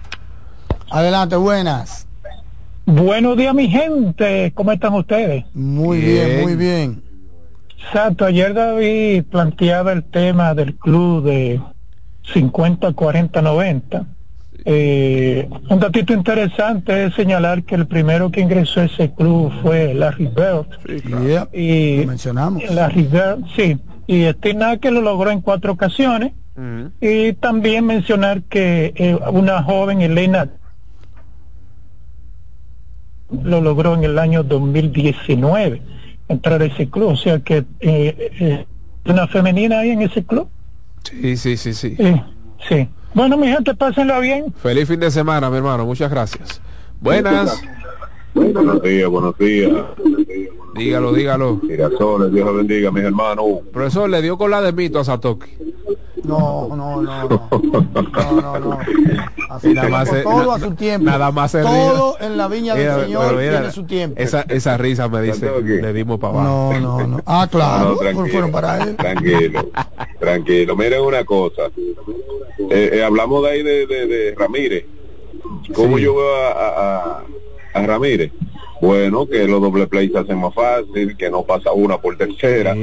Adelante, 0.90 1.36
buenas. 1.36 2.08
Buenos 2.86 3.38
días, 3.38 3.56
mi 3.56 3.70
gente. 3.70 4.52
¿Cómo 4.54 4.72
están 4.72 4.94
ustedes? 4.94 5.46
Muy 5.54 6.00
bien, 6.00 6.42
muy 6.42 6.56
bien. 6.56 7.02
Exacto. 7.86 8.26
Ayer 8.26 8.54
David 8.54 9.24
planteaba 9.24 9.94
el 9.94 10.04
tema 10.04 10.54
del 10.54 10.76
club 10.76 11.24
de 11.24 11.62
50, 12.34 12.94
40, 12.94 13.42
90. 13.42 14.06
Eh, 14.66 15.50
un 15.70 15.80
datito 15.80 16.14
interesante 16.14 17.06
es 17.06 17.16
señalar 17.16 17.64
que 17.64 17.76
el 17.76 17.86
primero 17.86 18.32
que 18.32 18.42
ingresó 18.42 18.80
a 18.82 18.86
ese 18.86 19.12
club 19.14 19.52
fue 19.62 19.94
Larry 19.94 20.28
Bird. 20.28 20.68
Yeah, 21.26 21.50
y 21.52 22.02
lo 22.02 22.08
mencionamos. 22.08 22.64
Larry 22.70 23.04
Bird, 23.04 23.46
sí. 23.56 23.78
Y 24.08 24.26
Steve 24.26 24.56
Nash 24.56 24.80
lo 24.84 25.02
logró 25.02 25.32
en 25.32 25.42
cuatro 25.42 25.74
ocasiones. 25.74 26.34
Y 27.02 27.34
también 27.34 27.86
mencionar 27.86 28.44
que 28.44 28.94
eh, 28.96 29.18
una 29.32 29.64
joven, 29.64 30.02
Elena, 30.02 30.50
lo 33.32 33.60
logró 33.60 33.96
en 33.96 34.04
el 34.04 34.20
año 34.20 34.44
2019 34.44 35.82
entrar 36.28 36.62
a 36.62 36.66
ese 36.66 36.90
club. 36.90 37.10
O 37.10 37.18
sea 37.18 37.40
que 37.40 37.66
eh, 37.80 38.32
eh, 38.40 38.66
una 39.06 39.28
femenina 39.28 39.80
ahí 39.80 39.90
en 39.90 40.04
ese 40.04 40.24
club. 40.24 40.48
Sí, 41.04 41.36
sí, 41.38 41.58
sí, 41.58 41.74
sí. 41.74 41.96
Sí, 41.98 42.22
sí. 42.70 42.88
Bueno, 43.14 43.38
mi 43.38 43.48
gente, 43.48 43.74
pásenla 43.76 44.20
bien. 44.20 44.52
Feliz 44.54 44.88
fin 44.88 45.00
de 45.00 45.12
semana, 45.12 45.50
mi 45.50 45.58
hermano. 45.58 45.86
Muchas 45.86 46.10
gracias. 46.10 46.62
Buenas. 47.00 47.62
Buenos 48.34 48.82
días, 48.82 49.10
buenos 49.10 49.38
días. 49.38 49.72
Dígalo, 50.76 51.14
dígalo. 51.14 51.62
Girasoles, 51.62 52.34
Dios 52.34 52.46
los 52.48 52.58
bendiga, 52.58 52.92
mis 52.92 53.04
hermanos. 53.04 53.46
Profesor, 53.72 54.10
le 54.10 54.22
dio 54.22 54.38
con 54.38 54.50
la 54.50 54.62
de 54.62 54.74
mito 54.74 55.00
a 55.00 55.04
Satoki. 55.04 55.52
No, 56.24 56.68
no, 56.70 57.02
no, 57.02 57.02
no. 57.02 57.50
No, 57.52 58.42
no, 58.42 58.60
no. 58.60 58.80
Así 59.50 59.74
Nada 59.74 59.90
más 59.90 60.10
se- 60.10 60.22
todo 60.24 60.46
na- 60.46 60.56
a 60.56 60.60
su 60.60 60.72
tiempo. 60.76 61.06
Nada 61.06 61.32
más 61.32 61.52
se 61.52 61.62
ríe. 61.62 61.70
Todo 61.70 62.16
en 62.22 62.38
la 62.38 62.48
viña 62.48 62.76
Mira, 62.76 62.96
del 62.98 63.06
Señor 63.06 63.36
mira, 63.38 63.52
tiene 63.60 63.72
su 63.72 63.84
tiempo. 63.84 64.22
Esa, 64.22 64.42
esa 64.48 64.78
risa 64.78 65.10
me 65.10 65.22
dice, 65.22 65.52
le 65.62 65.94
dimos 65.94 66.20
para 66.20 66.34
abajo. 66.34 66.74
No, 66.74 66.80
no, 66.80 67.08
no. 67.08 67.22
Ah, 67.26 67.48
claro. 67.52 67.90
No, 67.92 67.96
tranquilo, 67.98 68.28
fueron 68.28 68.52
para 68.52 68.84
él. 68.84 68.96
Tranquilo, 68.96 69.70
tranquilo. 70.20 70.76
Miren 70.78 71.02
una 71.02 71.24
cosa. 71.26 71.64
Eh, 72.70 72.90
eh, 72.94 73.04
hablamos 73.04 73.44
de 73.44 73.50
ahí 73.50 73.64
de, 73.64 73.86
de, 73.86 74.08
de 74.08 74.36
Ramírez. 74.38 74.86
¿Cómo 75.76 75.98
Sí. 75.98 76.04
yo 76.04 76.16
veo 76.16 76.36
a, 76.36 76.52
a- 76.52 77.24
a 77.74 77.82
Ramírez? 77.86 78.32
Bueno, 78.88 79.26
que 79.26 79.48
los 79.48 79.62
doble 79.62 79.88
plays 79.88 80.12
se 80.12 80.18
hacen 80.18 80.40
más 80.40 80.54
fácil, 80.54 81.16
que 81.16 81.30
no 81.30 81.44
pasa 81.46 81.72
una 81.72 81.98
por 82.00 82.18
tercera. 82.18 82.76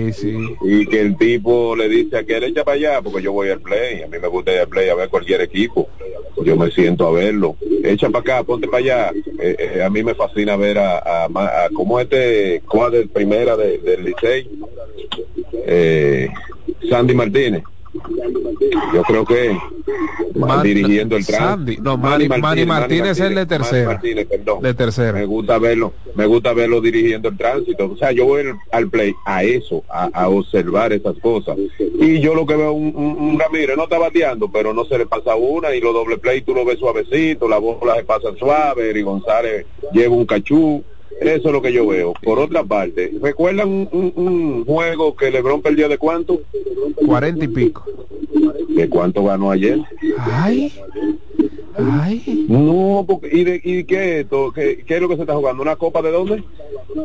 Y 0.62 0.86
que 0.86 0.98
el 0.98 1.18
tipo 1.18 1.76
le 1.76 1.90
dice 1.90 2.16
a 2.16 2.24
que 2.24 2.38
él 2.38 2.44
echa 2.44 2.64
para 2.64 2.76
allá, 2.76 3.02
porque 3.02 3.20
yo 3.20 3.32
voy 3.32 3.50
al 3.50 3.60
play. 3.60 4.00
A 4.02 4.06
mí 4.06 4.16
me 4.18 4.28
gusta 4.28 4.50
ir 4.50 4.60
al 4.60 4.68
play 4.68 4.88
a 4.88 4.94
ver 4.94 5.10
cualquier 5.10 5.42
equipo. 5.42 5.90
Yo 6.42 6.56
me 6.56 6.70
siento 6.70 7.06
a 7.06 7.12
verlo. 7.12 7.54
Echa 7.84 8.08
para 8.08 8.20
acá, 8.38 8.44
ponte 8.44 8.66
para 8.66 8.78
allá. 8.78 9.12
Eh, 9.38 9.56
eh, 9.76 9.82
a 9.82 9.90
mí 9.90 10.02
me 10.02 10.14
fascina 10.14 10.56
ver 10.56 10.78
a, 10.78 11.00
a, 11.00 11.24
a 11.26 11.68
como 11.74 12.00
este 12.00 12.62
cuadro 12.66 13.06
primera 13.12 13.54
de- 13.58 13.76
del 13.76 14.02
Licey, 14.02 14.48
eh, 15.66 16.28
Sandy 16.88 17.12
Martínez. 17.14 17.62
Yo 18.94 19.02
creo 19.02 19.26
que 19.26 19.54
Man- 20.34 20.62
dirigiendo 20.62 21.16
el 21.16 21.26
tránsito. 21.26 21.82
No, 21.82 21.96
Manny- 21.96 22.28
Manny 22.28 22.64
Martínez 22.64 23.10
es 23.12 23.20
el 23.20 23.34
de 23.34 23.46
tercera. 23.46 23.84
Manny 23.86 23.94
Martínez, 23.94 24.26
perdón. 24.28 24.62
De 24.62 24.74
tercera. 24.74 25.12
Me 25.12 25.24
gusta 25.26 25.58
verlo, 25.58 25.92
me 26.14 26.26
gusta 26.26 26.52
verlo 26.52 26.80
dirigiendo 26.80 27.28
el 27.28 27.36
tránsito. 27.36 27.90
O 27.90 27.96
sea, 27.96 28.12
yo 28.12 28.26
voy 28.26 28.44
al- 28.72 28.88
play 28.88 29.12
a 29.26 29.44
eso, 29.44 29.84
a, 29.88 30.08
a 30.12 30.28
observar 30.28 30.92
esas 30.92 31.16
cosas. 31.18 31.56
Y 32.00 32.20
yo 32.20 32.34
lo 32.34 32.46
que 32.46 32.56
veo 32.56 32.72
un, 32.72 32.92
un, 32.96 33.16
un 33.30 33.38
Ramírez 33.38 33.76
no 33.76 33.84
está 33.84 33.98
bateando, 33.98 34.50
pero 34.50 34.72
no 34.72 34.84
se 34.84 34.98
le 34.98 35.06
pasa 35.06 35.34
una 35.36 35.74
y 35.74 35.80
los 35.80 35.92
doble 35.94 36.18
play 36.18 36.40
tú 36.42 36.54
lo 36.54 36.64
ves 36.64 36.78
suavecito, 36.78 37.48
la 37.48 37.58
bola 37.58 37.96
se 37.96 38.04
pasa 38.04 38.28
suave, 38.38 38.92
y 38.98 39.02
González 39.02 39.66
lleva 39.92 40.14
un 40.14 40.26
cachú. 40.26 40.82
Eso 41.20 41.48
es 41.48 41.52
lo 41.52 41.60
que 41.60 41.70
yo 41.72 41.86
veo. 41.86 42.14
Por 42.22 42.38
otra 42.38 42.64
parte, 42.64 43.12
¿recuerdan 43.20 43.68
un, 43.68 43.88
un- 43.92 44.12
un 44.16 44.64
juego 44.64 45.14
que 45.14 45.30
Lebron 45.30 45.60
perdió 45.60 45.86
de 45.88 45.98
cuánto? 45.98 46.40
Cuarenta 47.06 47.44
y 47.44 47.48
pico. 47.48 47.84
¿De 48.76 48.88
cuánto 48.88 49.24
ganó 49.24 49.50
ayer? 49.50 49.78
Ay. 50.18 50.72
Ay. 51.78 52.46
No, 52.48 53.04
porque, 53.06 53.28
¿y, 53.32 53.44
de, 53.44 53.60
¿y 53.62 53.84
qué, 53.84 54.18
es 54.18 54.24
esto? 54.24 54.52
¿Qué, 54.52 54.84
qué 54.86 54.96
es 54.96 55.00
lo 55.02 55.08
que 55.08 55.16
se 55.16 55.22
está 55.22 55.34
jugando? 55.34 55.62
¿Una 55.62 55.76
copa 55.76 56.02
de 56.02 56.10
dónde? 56.10 56.44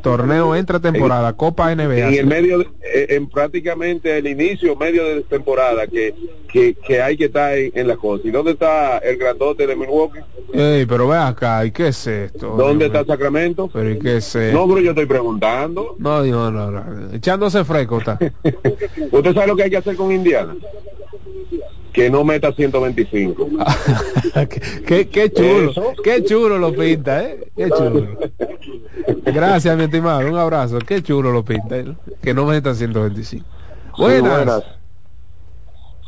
Torneo 0.01 0.55
entre 0.55 0.79
temporada, 0.79 1.33
Copa 1.33 1.73
NBA. 1.73 2.07
En 2.09 2.13
el 2.15 2.25
medio, 2.25 2.59
de- 2.59 2.67
eh, 2.93 3.07
en 3.11 3.29
prácticamente 3.29 4.17
el 4.17 4.27
inicio, 4.27 4.75
medio 4.75 5.05
de 5.05 5.21
temporada, 5.21 5.85
que, 5.87 6.13
que, 6.51 6.73
que 6.73 7.01
hay 7.01 7.15
que 7.15 7.25
estar 7.25 7.55
en, 7.57 7.71
en 7.75 7.87
la 7.87 7.95
cosa. 7.95 8.27
¿Y 8.27 8.31
dónde 8.31 8.51
está 8.51 8.97
el 8.99 9.17
grandote 9.17 9.67
de 9.67 9.75
Milwaukee? 9.75 10.19
Ey, 10.53 10.85
pero 10.85 11.07
ve 11.07 11.17
acá, 11.17 11.63
¿y 11.65 11.71
qué 11.71 11.89
es 11.89 12.07
esto? 12.07 12.55
¿Dónde 12.57 12.87
está 12.87 13.05
Sacramento? 13.05 13.69
Pero 13.71 13.91
¿y 13.91 13.99
qué 13.99 14.17
es 14.17 14.35
esto? 14.35 14.57
No, 14.57 14.67
pero 14.67 14.81
yo 14.81 14.89
estoy 14.91 15.05
preguntando. 15.05 15.95
No, 15.99 16.23
no, 16.23 16.51
no, 16.51 16.71
no. 16.71 17.13
Echándose 17.13 17.63
fresco 17.63 17.99
está. 17.99 18.17
¿Usted 19.11 19.33
sabe 19.33 19.47
lo 19.47 19.55
que 19.55 19.63
hay 19.63 19.69
que 19.69 19.77
hacer 19.77 19.95
con 19.95 20.11
Indiana? 20.11 20.55
Que 21.95 22.09
no 22.09 22.25
meta 22.25 22.51
125. 22.51 23.47
qué, 24.85 25.07
qué 25.07 25.31
chulo, 25.31 25.71
Eso. 25.71 25.93
qué 26.03 26.25
chulo 26.25 26.57
lo 26.57 26.73
pinta, 26.75 27.23
¿eh? 27.23 27.49
Qué 27.55 27.69
chulo. 27.69 28.17
Gracias, 29.23 29.77
mi 29.77 29.85
estimado, 29.85 30.27
un 30.29 30.37
abrazo. 30.37 30.79
Qué 30.79 31.01
chulo 31.01 31.31
lo 31.31 31.45
pinta, 31.45 31.77
¿eh? 31.77 31.95
que 32.21 32.33
no 32.33 32.45
meta 32.45 32.75
125. 32.75 33.45
Buenas. 33.97 34.29
buenas. 34.35 34.63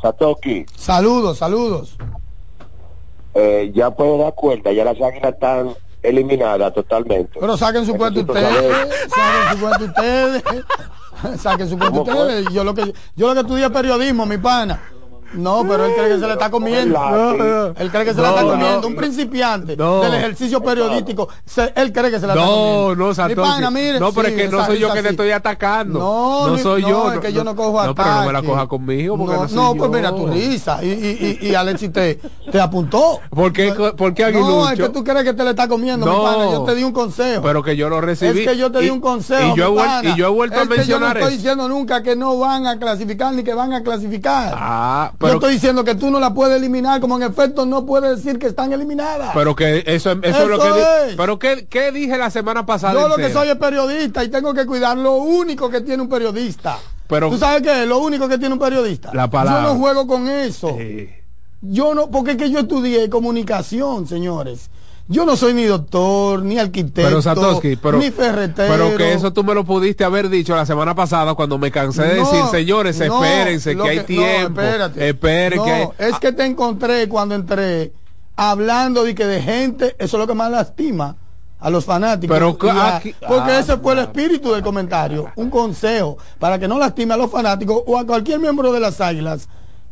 Satoki, 0.02 0.66
Saludos, 0.76 1.38
saludos. 1.38 1.96
eh, 3.34 3.72
ya 3.74 3.90
puedo 3.90 4.18
dar 4.18 4.34
cuenta, 4.36 4.74
ya 4.74 4.84
las 4.84 5.02
águilas 5.02 5.34
están 5.34 5.70
eliminadas 6.04 6.74
totalmente. 6.74 7.40
Pero 7.40 7.56
saquen 7.56 7.86
su 7.86 7.96
cuenta 7.96 8.20
ustedes, 8.20 8.76
saquen 9.10 9.58
su 9.58 9.60
cuenta 9.66 9.86
ustedes, 9.86 10.44
saquen 11.42 11.70
su 11.70 11.78
cuenta 11.78 12.02
ustedes. 12.02 12.46
Yo 12.54 12.64
lo 12.66 12.74
que 12.76 12.94
yo 13.16 13.28
lo 13.28 13.34
que 13.34 13.40
estudié 13.40 13.66
es 13.66 13.72
periodismo, 13.72 14.26
mi 14.26 14.38
pana. 14.38 14.80
No, 15.34 15.66
pero 15.68 15.86
él 15.86 15.92
cree 15.96 16.10
que 16.10 16.20
se 16.20 16.26
le 16.28 16.34
está 16.34 16.50
comiendo. 16.50 17.00
No, 17.00 17.34
no. 17.34 17.66
Él 17.78 17.90
cree 17.92 18.06
que 18.06 18.12
se 18.12 18.18
No, 18.18 18.24
la 18.24 18.30
está 18.30 18.42
no. 18.44 18.50
comiendo. 18.52 18.88
Un 18.88 18.96
principiante 18.96 19.76
No. 19.78 20.02
del 20.02 20.14
ejercicio 20.16 20.62
periodístico, 20.62 21.28
se- 21.46 21.74
él 21.76 21.92
cree 21.92 22.10
que 22.12 22.20
se 22.20 22.28
la 22.28 22.34
está 22.34 22.46
No, 22.46 22.52
comiendo. 22.52 22.96
no, 22.96 23.08
Mi 23.10 23.16
Satoshi. 23.16 23.74
mire, 23.74 24.00
no, 24.00 24.12
pero 24.14 24.28
sí, 24.30 24.34
es 24.36 24.42
que 24.42 24.48
no 24.50 24.66
soy 24.66 24.80
yo 24.80 24.94
que 24.94 25.02
sí. 25.02 25.08
estoy 25.10 25.32
atacando. 25.32 26.00
No, 26.00 26.48
no 26.48 26.58
soy 26.58 26.82
no, 26.82 26.90
yo. 26.90 27.12
es 27.14 27.20
que 27.20 27.34
yo 27.34 27.44
no 27.44 27.56
cojo 27.56 27.86
No, 27.86 27.94
pero 27.96 28.08
no 28.10 28.20
me 28.26 28.26
la 28.34 28.40
ataque. 28.40 28.48
coja 28.48 28.68
conmigo 28.68 29.18
porque 29.18 29.34
no, 29.36 29.42
No, 29.44 29.48
soy 29.48 29.56
no, 29.58 29.74
yo. 29.74 29.78
pues 29.80 29.92
mira 29.92 30.16
tu 30.16 30.28
risa. 30.28 30.84
Y, 30.84 30.88
y, 30.88 31.38
y, 31.42 31.48
y 31.50 31.56
Alexis 31.56 31.92
te, 31.92 32.20
te 32.52 32.60
apuntó. 32.60 33.20
¿Por 33.30 33.52
qué, 33.54 33.74
por 33.98 34.14
qué 34.14 34.24
aguilucho? 34.26 34.50
No, 34.50 34.70
es 34.70 34.80
que 34.80 34.90
tú 34.90 35.04
crees 35.04 35.24
que 35.24 35.34
te 35.34 35.44
le 35.44 35.50
está 35.52 35.68
comiendo, 35.68 36.06
mi 36.06 36.12
No. 36.12 36.24
pana. 36.24 36.52
Yo 36.52 36.64
te 36.64 36.76
di 36.76 36.84
un 36.84 36.94
consejo. 36.94 37.42
Pero 37.42 37.62
que 37.64 37.76
yo 37.76 37.90
lo 37.90 38.02
recibí. 38.02 38.42
Es 38.42 38.48
que 38.48 38.58
yo 38.58 38.72
te 38.72 38.80
di 38.80 38.90
un 38.90 39.02
consejo. 39.02 39.54
Y 39.54 39.58
yo, 39.58 39.66
he 39.66 40.30
vuelto 40.30 40.56
a 40.60 40.62
que 40.62 40.68
yo 40.86 41.00
no 41.00 41.08
mencionar 41.08 41.18
estoy 41.18 41.34
diciendo 41.36 41.68
nunca 41.68 42.02
que 42.02 42.16
no 42.16 42.38
van 42.38 42.66
a 42.68 42.80
clasificar 42.80 43.34
ni 43.34 43.44
que 43.44 43.54
van 43.54 43.74
a 43.74 43.84
clasificar. 43.84 44.54
Ah, 44.56 45.12
yo 45.20 45.26
pero, 45.26 45.34
estoy 45.40 45.54
diciendo 45.54 45.84
que 45.84 45.96
tú 45.96 46.12
no 46.12 46.20
la 46.20 46.32
puedes 46.34 46.58
eliminar, 46.58 47.02
como 47.02 47.18
en 47.18 47.24
efecto 47.24 47.66
no 47.66 47.88
puedes 47.88 48.18
decir 48.24 48.38
que 48.38 48.46
están 48.46 48.72
eliminadas. 48.72 49.32
pero 49.34 49.56
que 49.56 49.84
eso, 49.88 50.12
eso, 50.12 50.20
es 50.22 50.48
lo 50.48 50.56
Eso 50.64 50.76
que 50.76 51.10
es. 51.10 51.16
Pero 51.16 51.40
¿qué, 51.40 51.66
qué 51.68 51.92
dije 51.92 52.18
la 52.20 52.30
semana 52.30 52.68
pasada? 52.68 52.94
yo 52.94 53.08
lo 53.08 53.16
que 53.16 53.32
soy 53.34 53.50
es 53.50 53.56
periodista 53.56 54.24
y 54.24 54.30
tengo 54.30 54.54
que 54.54 54.68
cuidar 54.68 54.96
lo 54.96 55.14
único 55.14 55.72
que 55.72 55.82
tiene 55.82 56.04
un 56.04 56.10
periodista. 56.10 56.78
Pero- 57.08 57.30
¿Tú 57.32 57.38
sabes 57.38 57.64
qué 57.64 57.82
es 57.84 57.88
lo 57.88 57.98
único 57.98 58.28
que 58.28 58.38
tiene 58.38 58.54
un 58.54 58.60
periodista? 58.60 59.12
La 59.14 59.28
palabra. 59.28 59.64
Yo 59.64 59.74
no 59.74 59.80
juego 59.80 60.06
con 60.06 60.30
eso. 60.30 60.78
Yo 61.62 61.96
no, 61.96 62.12
porque 62.12 62.32
es 62.32 62.38
que 62.38 62.52
yo 62.52 62.60
estudié 62.60 63.10
comunicación, 63.10 64.08
señores. 64.08 64.70
Yo 65.10 65.26
no 65.26 65.38
soy 65.38 65.54
ni 65.54 65.64
doctor, 65.64 66.44
ni 66.44 66.60
arquitecto, 66.60 67.08
Pero 67.10 67.22
Satoshi, 67.22 67.78
pero, 67.78 67.98
ni 67.98 68.12
ferretero. 68.12 68.68
pero 68.74 68.98
que 68.98 69.14
eso 69.14 69.32
tú 69.32 69.42
me 69.44 69.54
lo 69.54 69.64
pudiste 69.64 70.04
haber 70.04 70.28
dicho 70.28 70.54
la 70.56 70.66
semana 70.66 70.94
pasada 70.96 71.34
cuando 71.34 71.58
me 71.58 71.72
cansé 71.72 72.04
de 72.04 72.18
No, 72.20 72.30
decir, 72.30 72.46
señores, 72.52 73.00
no, 73.00 73.24
espérense, 73.24 73.76
que 73.78 73.90
hay 73.90 73.98
no, 74.00 74.04
tiempo. 74.04 74.62
espérate. 74.62 75.10
esperen 75.10 75.64
que 75.64 75.72
hay... 75.72 75.84
No, 75.86 75.94
es 75.98 76.20
que 76.20 76.32
te 76.34 76.44
encontré 76.46 77.08
cuando 77.08 77.36
entré 77.36 77.94
hablando 78.36 79.04
de 79.06 79.16
que 79.16 79.26
de 79.26 79.42
gente, 79.42 79.96
eso 79.98 80.18
es 80.18 80.20
lo 80.22 80.28
que 80.28 80.34
más 80.34 80.52
lastima 80.52 81.16
a 81.60 81.70
los 81.70 81.86
fanáticos. 81.86 82.36
Pero 82.36 82.50
aquí- 82.50 83.16
porque 83.28 83.52
ah, 83.52 83.60
ese 83.60 83.78
fue 83.78 83.94
el 83.94 84.00
espíritu 84.00 84.52
del 84.52 84.62
comentario, 84.62 85.32
un 85.38 85.50
consejo 85.50 86.18
para 86.38 86.60
que 86.60 86.68
no 86.68 86.78
lastime 86.78 87.14
a 87.14 87.18
los 87.18 87.32
fanáticos 87.32 87.82
o 87.88 87.98
a 87.98 88.06
cualquier 88.06 88.40
miembro 88.40 88.72
de 88.72 88.80
las 88.80 89.02
águilas 89.02 89.48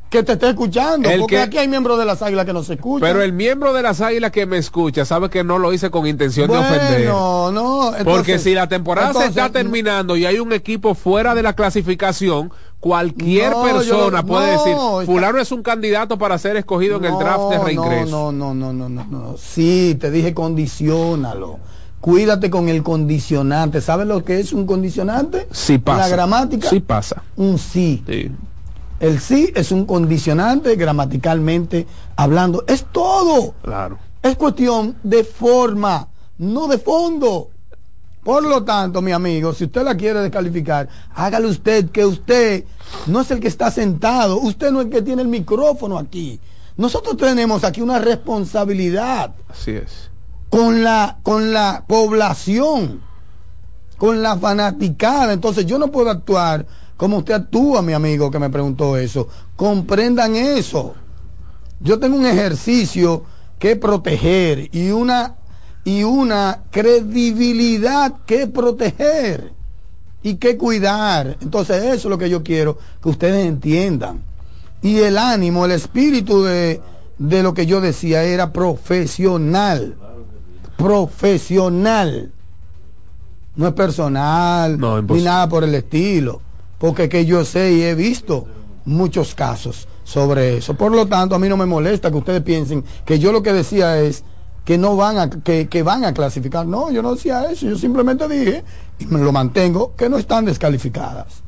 que 0.09 0.23
te 0.23 0.33
esté 0.33 0.49
escuchando, 0.49 1.09
El 1.09 1.19
porque 1.19 1.35
que- 1.35 1.41
aquí 1.41 1.57
hay 1.57 1.67
miembros 1.67 1.97
de 1.99 2.05
las 2.05 2.21
águilas 2.21 2.45
que 2.45 2.53
no 2.53 2.63
se 2.63 2.75
escuchan. 2.75 3.07
Pero 3.07 3.21
el 3.21 3.33
miembro 3.33 3.73
de 3.73 3.81
las 3.81 3.99
águilas 4.01 4.31
que 4.31 4.45
me 4.45 4.57
escucha 4.57 5.03
sabe 5.03 5.29
que 5.29 5.43
no 5.43 5.57
lo 5.59 5.73
hice 5.73 5.89
con 5.89 6.07
intención 6.07 6.47
bueno, 6.47 6.63
de 6.63 6.69
ofender. 6.77 7.07
no, 7.09 7.91
Porque 7.91 7.99
entonces- 8.33 8.41
si 8.43 8.53
la 8.53 8.67
temporada 8.67 9.07
entonces, 9.07 9.33
se 9.33 9.39
está 9.39 9.51
terminando 9.51 10.15
y 10.15 10.25
hay 10.25 10.39
un 10.39 10.53
equipo 10.53 10.93
fuera 10.95 11.35
de 11.35 11.43
la 11.43 11.53
clasificación, 11.53 12.51
cualquier 12.79 13.51
No, 13.51 13.63
persona 13.63 14.23
puede 14.23 14.45
no, 14.45 14.51
decir, 14.51 14.73
está- 14.73 15.05
fulano 15.11 15.39
es 15.39 15.51
un 15.51 15.63
candidato 15.63 16.17
para 16.17 16.37
ser 16.37 16.55
escogido 16.55 16.97
en 16.97 17.05
el 17.05 17.17
draft 17.17 17.49
de 17.49 17.59
reingreso. 17.59 18.11
No, 18.11 18.31
no, 18.31 18.53
no, 18.53 18.71
no, 18.71 18.87
no, 18.87 19.05
no. 19.09 19.35
Sí, 19.37 19.97
te 19.99 20.11
dije 20.11 20.33
condicionalo. 20.33 21.59
Cuídate 21.99 22.51
con 22.51 22.69
el 22.69 22.83
condicionante. 22.83 23.81
¿Sabes 23.81 24.05
lo 24.07 24.23
que 24.23 24.39
es 24.39 24.53
un 24.53 24.67
condicionante? 24.67 25.47
Sí 25.51 25.79
pasa. 25.79 26.01
La 26.01 26.07
gramática. 26.09 26.69
Sí 26.69 26.79
pasa. 26.79 27.23
Un 27.35 27.57
sí. 27.57 28.03
Sí. 28.07 28.31
El 28.99 29.19
sí 29.19 29.51
es 29.55 29.71
un 29.71 29.85
condicionante 29.85 30.75
gramaticalmente 30.75 31.85
hablando. 32.15 32.63
Es 32.67 32.85
todo. 32.91 33.53
Claro. 33.61 33.99
Es 34.21 34.35
cuestión 34.35 34.95
de 35.03 35.23
forma, 35.23 36.07
no 36.37 36.67
de 36.67 36.77
fondo. 36.77 37.49
Por 38.23 38.43
lo 38.43 38.63
tanto, 38.63 39.03
mi 39.03 39.11
amigo, 39.11 39.53
si 39.53 39.65
usted 39.65 39.83
la 39.83 39.95
quiere 39.95 40.19
descalificar, 40.21 40.89
hágale 41.13 41.45
usted 41.45 41.91
que 41.91 42.03
usted 42.05 42.63
no 43.05 43.21
es 43.21 43.29
el 43.29 43.39
que 43.39 43.47
está 43.47 43.69
sentado, 43.69 44.39
usted 44.39 44.71
no 44.71 44.79
es 44.79 44.85
el 44.87 44.91
que 44.91 45.03
tiene 45.03 45.21
el 45.21 45.27
micrófono 45.27 45.99
aquí. 45.99 46.39
Nosotros 46.75 47.17
tenemos 47.17 47.63
aquí 47.63 47.81
una 47.81 47.99
responsabilidad 47.99 49.35
Así 49.47 49.71
es. 49.71 50.09
con 50.49 50.83
la 50.83 51.19
con 51.21 51.53
la 51.53 51.83
población, 51.87 53.01
con 53.97 54.23
la 54.23 54.37
fanaticada. 54.37 55.31
Entonces 55.33 55.67
yo 55.67 55.77
no 55.77 55.91
puedo 55.91 56.09
actuar 56.09 56.65
como 56.97 57.17
usted 57.17 57.33
actúa, 57.33 57.81
mi 57.81 57.93
amigo 57.93 58.31
que 58.31 58.39
me 58.39 58.49
preguntó 58.49 58.97
eso. 58.97 59.27
Comprendan 59.55 60.35
eso. 60.35 60.93
Yo 61.79 61.99
tengo 61.99 62.15
un 62.17 62.25
ejercicio 62.25 63.23
que 63.59 63.75
proteger 63.75 64.69
y 64.71 64.91
una 64.91 65.35
y 65.83 66.03
una 66.03 66.63
credibilidad 66.71 68.15
que 68.25 68.47
proteger 68.47 69.53
y 70.23 70.35
que 70.35 70.57
cuidar. 70.57 71.37
Entonces 71.41 71.83
eso 71.83 71.93
es 71.93 72.05
lo 72.05 72.17
que 72.17 72.29
yo 72.29 72.43
quiero 72.43 72.77
que 73.01 73.09
ustedes 73.09 73.45
entiendan. 73.45 74.23
Y 74.81 74.97
el 74.97 75.17
ánimo, 75.17 75.65
el 75.65 75.71
espíritu 75.71 76.43
de, 76.43 76.81
de 77.19 77.43
lo 77.43 77.53
que 77.53 77.65
yo 77.65 77.81
decía 77.81 78.23
era 78.23 78.51
profesional. 78.51 79.95
Profesional. 80.77 82.31
No 83.55 83.67
es 83.67 83.73
personal, 83.73 84.77
No, 84.77 85.01
ni 85.01 85.21
nada 85.21 85.47
por 85.47 85.63
el 85.63 85.75
estilo. 85.75 86.41
Porque 86.85 87.09
que 87.09 87.25
yo 87.25 87.43
sé 87.43 87.73
y 87.73 87.81
he 87.81 87.95
visto 87.95 88.45
muchos 88.85 89.33
casos 89.33 89.87
sobre 90.03 90.57
eso. 90.57 90.75
Por 90.75 90.91
lo 90.91 91.07
tanto, 91.07 91.33
a 91.33 91.39
mí 91.39 91.49
no 91.49 91.57
me 91.57 91.65
molesta 91.65 92.11
que 92.11 92.17
ustedes 92.17 92.43
piensen 92.43 92.85
que 93.03 93.17
yo 93.17 93.31
lo 93.31 93.41
que 93.41 93.53
decía 93.53 93.97
es 93.99 94.23
que 94.63 94.77
no 94.77 94.95
van 94.95 95.17
a 95.17 95.29
que, 95.31 95.67
que 95.67 95.81
van 95.81 96.05
a 96.05 96.13
clasificar. 96.13 96.67
No, 96.67 96.91
yo 96.91 97.01
no 97.01 97.15
decía 97.15 97.45
eso. 97.51 97.65
Yo 97.65 97.75
simplemente 97.75 98.27
dije 98.27 98.63
y 98.99 99.07
me 99.07 99.19
lo 99.19 99.31
mantengo 99.31 99.95
que 99.95 100.09
no 100.09 100.19
están 100.19 100.45
descalificadas. 100.45 101.41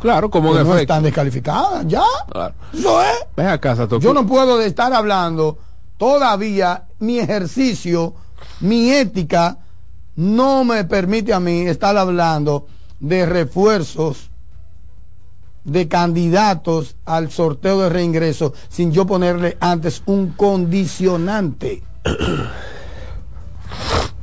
Claro, 0.00 0.30
como 0.30 0.48
Que 0.52 0.54
no 0.54 0.60
efecto. 0.62 0.78
están 0.80 1.02
descalificadas, 1.02 1.86
ya. 1.86 2.04
Claro. 2.30 2.54
Eso 2.72 3.02
es. 3.02 3.26
Ven 3.36 3.48
a 3.48 3.60
casa. 3.60 3.86
Yo 4.00 4.14
no 4.14 4.26
puedo 4.26 4.62
estar 4.62 4.94
hablando 4.94 5.58
todavía 5.98 6.84
mi 7.00 7.18
ejercicio, 7.18 8.14
mi 8.60 8.92
ética 8.92 9.58
no 10.16 10.64
me 10.64 10.84
permite 10.84 11.34
a 11.34 11.38
mí 11.40 11.66
estar 11.66 11.98
hablando 11.98 12.66
de 12.98 13.26
refuerzos 13.26 14.27
de 15.68 15.86
candidatos 15.88 16.96
al 17.04 17.30
sorteo 17.30 17.80
de 17.80 17.88
reingreso 17.88 18.52
sin 18.68 18.90
yo 18.92 19.06
ponerle 19.06 19.56
antes 19.60 20.02
un 20.06 20.30
condicionante. 20.32 21.82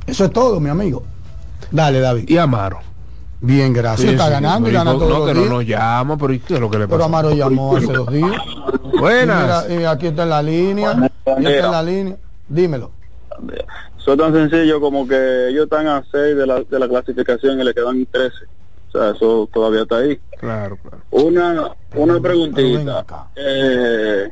Eso 0.06 0.24
es 0.24 0.30
todo, 0.32 0.60
mi 0.60 0.70
amigo. 0.70 1.02
Dale, 1.70 2.00
David. 2.00 2.28
Y 2.28 2.36
Amaro. 2.38 2.78
Bien, 3.40 3.72
gracias. 3.72 4.08
Sí, 4.08 4.14
Está 4.14 4.26
sí, 4.26 4.30
ganando 4.32 4.68
y 4.68 4.72
no, 4.72 4.78
gana 4.78 4.92
no, 4.92 4.98
todos 4.98 5.10
no, 5.10 5.18
los 5.18 5.28
que 5.28 5.34
no 5.34 5.40
días. 5.40 5.52
nos 5.52 5.66
llama, 5.66 6.16
pero 6.16 6.32
¿y 6.32 6.38
qué 6.40 6.54
es 6.54 6.60
lo 6.60 6.70
que 6.70 6.78
le 6.78 6.86
Pero 6.86 6.98
pasa? 6.98 7.06
Amaro 7.06 7.34
llamó 7.34 7.76
hace 7.76 7.92
dos 7.92 8.10
días. 8.10 8.30
Buenas. 8.98 9.66
Y 9.68 9.72
mira, 9.72 9.82
y 9.82 9.84
aquí 9.84 10.06
está 10.06 10.22
en 10.22 10.30
la 10.30 10.42
línea. 10.42 10.92
Buenas. 10.92 11.10
Y 11.40 11.46
está 11.46 11.66
en 11.66 11.72
la 11.72 11.82
línea. 11.82 12.16
Dímelo. 12.48 12.90
Eso 13.98 14.12
es 14.12 14.18
tan 14.18 14.32
sencillo 14.32 14.80
como 14.80 15.06
que 15.06 15.48
ellos 15.48 15.64
están 15.64 15.86
a 15.86 16.02
6 16.10 16.36
de 16.36 16.46
la, 16.46 16.62
de 16.62 16.78
la 16.78 16.88
clasificación 16.88 17.60
y 17.60 17.64
le 17.64 17.74
quedan 17.74 18.06
13. 18.06 18.34
Sea, 18.96 19.10
eso 19.10 19.48
todavía 19.52 19.82
está 19.82 19.98
ahí. 19.98 20.18
Claro, 20.38 20.76
claro. 20.78 20.98
Una, 21.10 21.72
una 21.94 22.20
preguntita. 22.20 23.04
Eh, 23.36 24.28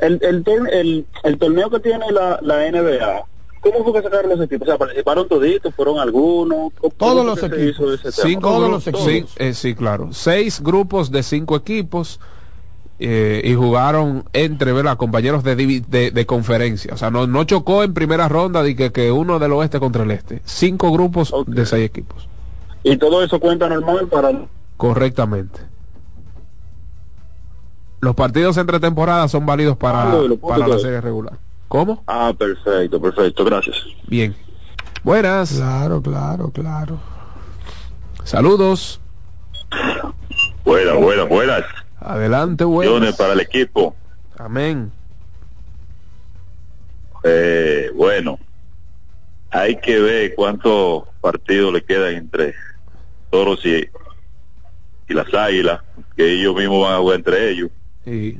el, 0.00 0.18
el, 0.22 0.44
tor- 0.44 0.68
el, 0.72 1.06
el 1.24 1.38
torneo 1.38 1.70
que 1.70 1.80
tiene 1.80 2.10
la, 2.12 2.38
la 2.42 2.70
NBA, 2.70 3.24
¿cómo 3.60 3.82
fue 3.84 3.92
que 3.94 4.02
sacaron 4.02 4.30
los 4.30 4.40
equipos? 4.42 4.68
O 4.68 4.70
sea, 4.70 4.78
participaron 4.78 5.26
toditos, 5.28 5.74
fueron 5.74 5.98
algunos. 5.98 6.72
¿Cómo- 6.80 6.94
Todos 6.96 7.26
los 7.26 7.42
equipos. 7.42 7.60
hizo 7.62 7.94
ese 7.94 8.12
tema? 8.12 8.28
Cinco 8.28 8.48
Todos 8.50 8.70
los 8.70 8.86
equipos. 8.86 9.04
sí, 9.06 9.24
eh, 9.38 9.54
sí, 9.54 9.74
claro. 9.74 10.08
Seis 10.12 10.60
grupos 10.62 11.10
de 11.10 11.22
cinco 11.22 11.56
equipos. 11.56 12.20
eh, 13.00 13.42
y 13.44 13.54
jugaron 13.54 14.24
entre 14.32 14.72
¿verdad? 14.72 14.96
compañeros 14.96 15.44
de, 15.44 15.54
de 16.12 16.26
conferencia. 16.26 16.94
O 16.94 16.96
sea, 16.96 17.10
no, 17.12 17.26
no 17.28 17.44
chocó 17.44 17.84
en 17.84 17.94
primera 17.94 18.28
ronda 18.28 18.60
de 18.62 18.74
que, 18.74 18.90
que 18.90 19.12
uno 19.12 19.38
del 19.38 19.52
oeste 19.52 19.78
contra 19.78 20.02
el 20.02 20.10
este. 20.10 20.42
Cinco 20.44 20.90
grupos 20.92 21.32
de 21.46 21.64
seis 21.66 21.84
equipos. 21.86 22.27
Y 22.90 22.96
todo 22.96 23.22
eso 23.22 23.38
cuenta 23.38 23.68
normal 23.68 24.08
para... 24.08 24.30
Correctamente. 24.76 25.60
Los 28.00 28.14
partidos 28.14 28.56
entre 28.56 28.80
temporadas 28.80 29.30
son 29.30 29.44
válidos 29.44 29.76
para, 29.76 30.12
Ah, 30.12 30.14
lo 30.14 30.36
para 30.38 30.66
la 30.68 30.78
serie 30.78 31.00
regular. 31.00 31.36
¿Cómo? 31.66 32.02
Ah, 32.06 32.32
perfecto, 32.36 33.00
perfecto, 33.00 33.44
gracias. 33.44 33.76
Bien. 34.06 34.34
Buenas. 35.02 35.52
Claro, 35.52 36.00
claro, 36.00 36.50
claro. 36.50 36.98
Saludos. 38.24 39.00
Buenas, 40.64 40.96
buenas, 40.96 41.28
buenas. 41.28 41.64
Adelante, 42.00 42.64
buenas. 42.64 43.16
para 43.16 43.34
el 43.34 43.40
equipo. 43.40 43.94
Amén. 44.38 44.90
Eh, 47.24 47.90
bueno, 47.94 48.38
hay 49.50 49.76
que 49.80 49.98
ver 49.98 50.34
cuántos 50.36 51.02
partidos 51.20 51.72
le 51.72 51.84
quedan 51.84 52.14
entre 52.14 52.54
toros 53.30 53.64
y, 53.64 53.88
y 55.08 55.14
las 55.14 55.32
águilas, 55.32 55.80
que 56.16 56.32
ellos 56.32 56.54
mismos 56.54 56.84
van 56.84 56.94
a 56.94 56.98
jugar 56.98 57.16
entre 57.16 57.50
ellos. 57.50 57.70
Y 58.06 58.38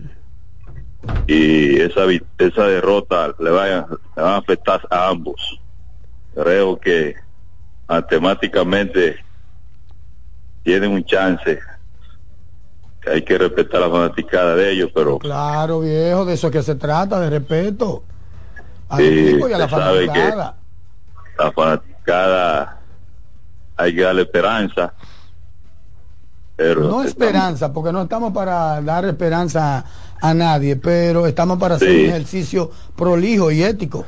Y 1.27 1.81
esa, 1.81 2.03
esa 2.39 2.67
derrota 2.67 3.35
le, 3.39 3.51
va 3.51 3.87
a 4.17 4.37
afectar 4.37 4.81
a 4.91 5.09
ambos. 5.09 5.61
Creo 6.35 6.79
que 6.79 7.15
matemáticamente 7.89 9.17
tienen 10.63 10.93
un 10.93 11.05
chance. 11.05 11.59
Que 13.01 13.11
hay 13.11 13.23
que 13.23 13.39
respetar 13.39 13.81
la 13.81 13.91
fanaticada 13.91 14.55
de 14.57 14.71
ellos, 14.73 14.91
pero 14.95 15.19
Claro, 15.19 15.81
viejo, 15.81 16.25
de 16.25 16.35
eso 16.35 16.51
que 16.51 16.63
se 16.63 16.75
trata, 16.75 17.21
de 17.21 17.31
respeto. 17.31 18.03
Al 18.89 18.99
Sí, 18.99 19.39
y 19.39 19.53
a 19.53 19.59
la 19.59 19.69
fanaticada. 19.69 20.57
la 21.39 21.53
fanaticada 21.53 22.78
hay 23.79 23.95
que 23.95 24.03
darle 24.03 24.23
esperanza. 24.23 24.93
Pero 26.57 26.83
No 26.89 27.03
esperanza, 27.05 27.73
porque 27.73 27.93
no 27.93 28.03
estamos 28.03 28.33
para 28.33 28.81
dar 28.83 29.05
esperanza 29.05 29.85
a 30.21 30.35
nadie, 30.35 30.75
pero 30.77 31.27
estamos 31.27 31.59
para 31.59 31.77
hacer 31.77 31.89
Sí. 31.89 32.01
un 32.05 32.11
ejercicio 32.11 32.71
prolijo 32.97 33.51
y 33.53 33.63
ético. 33.63 34.05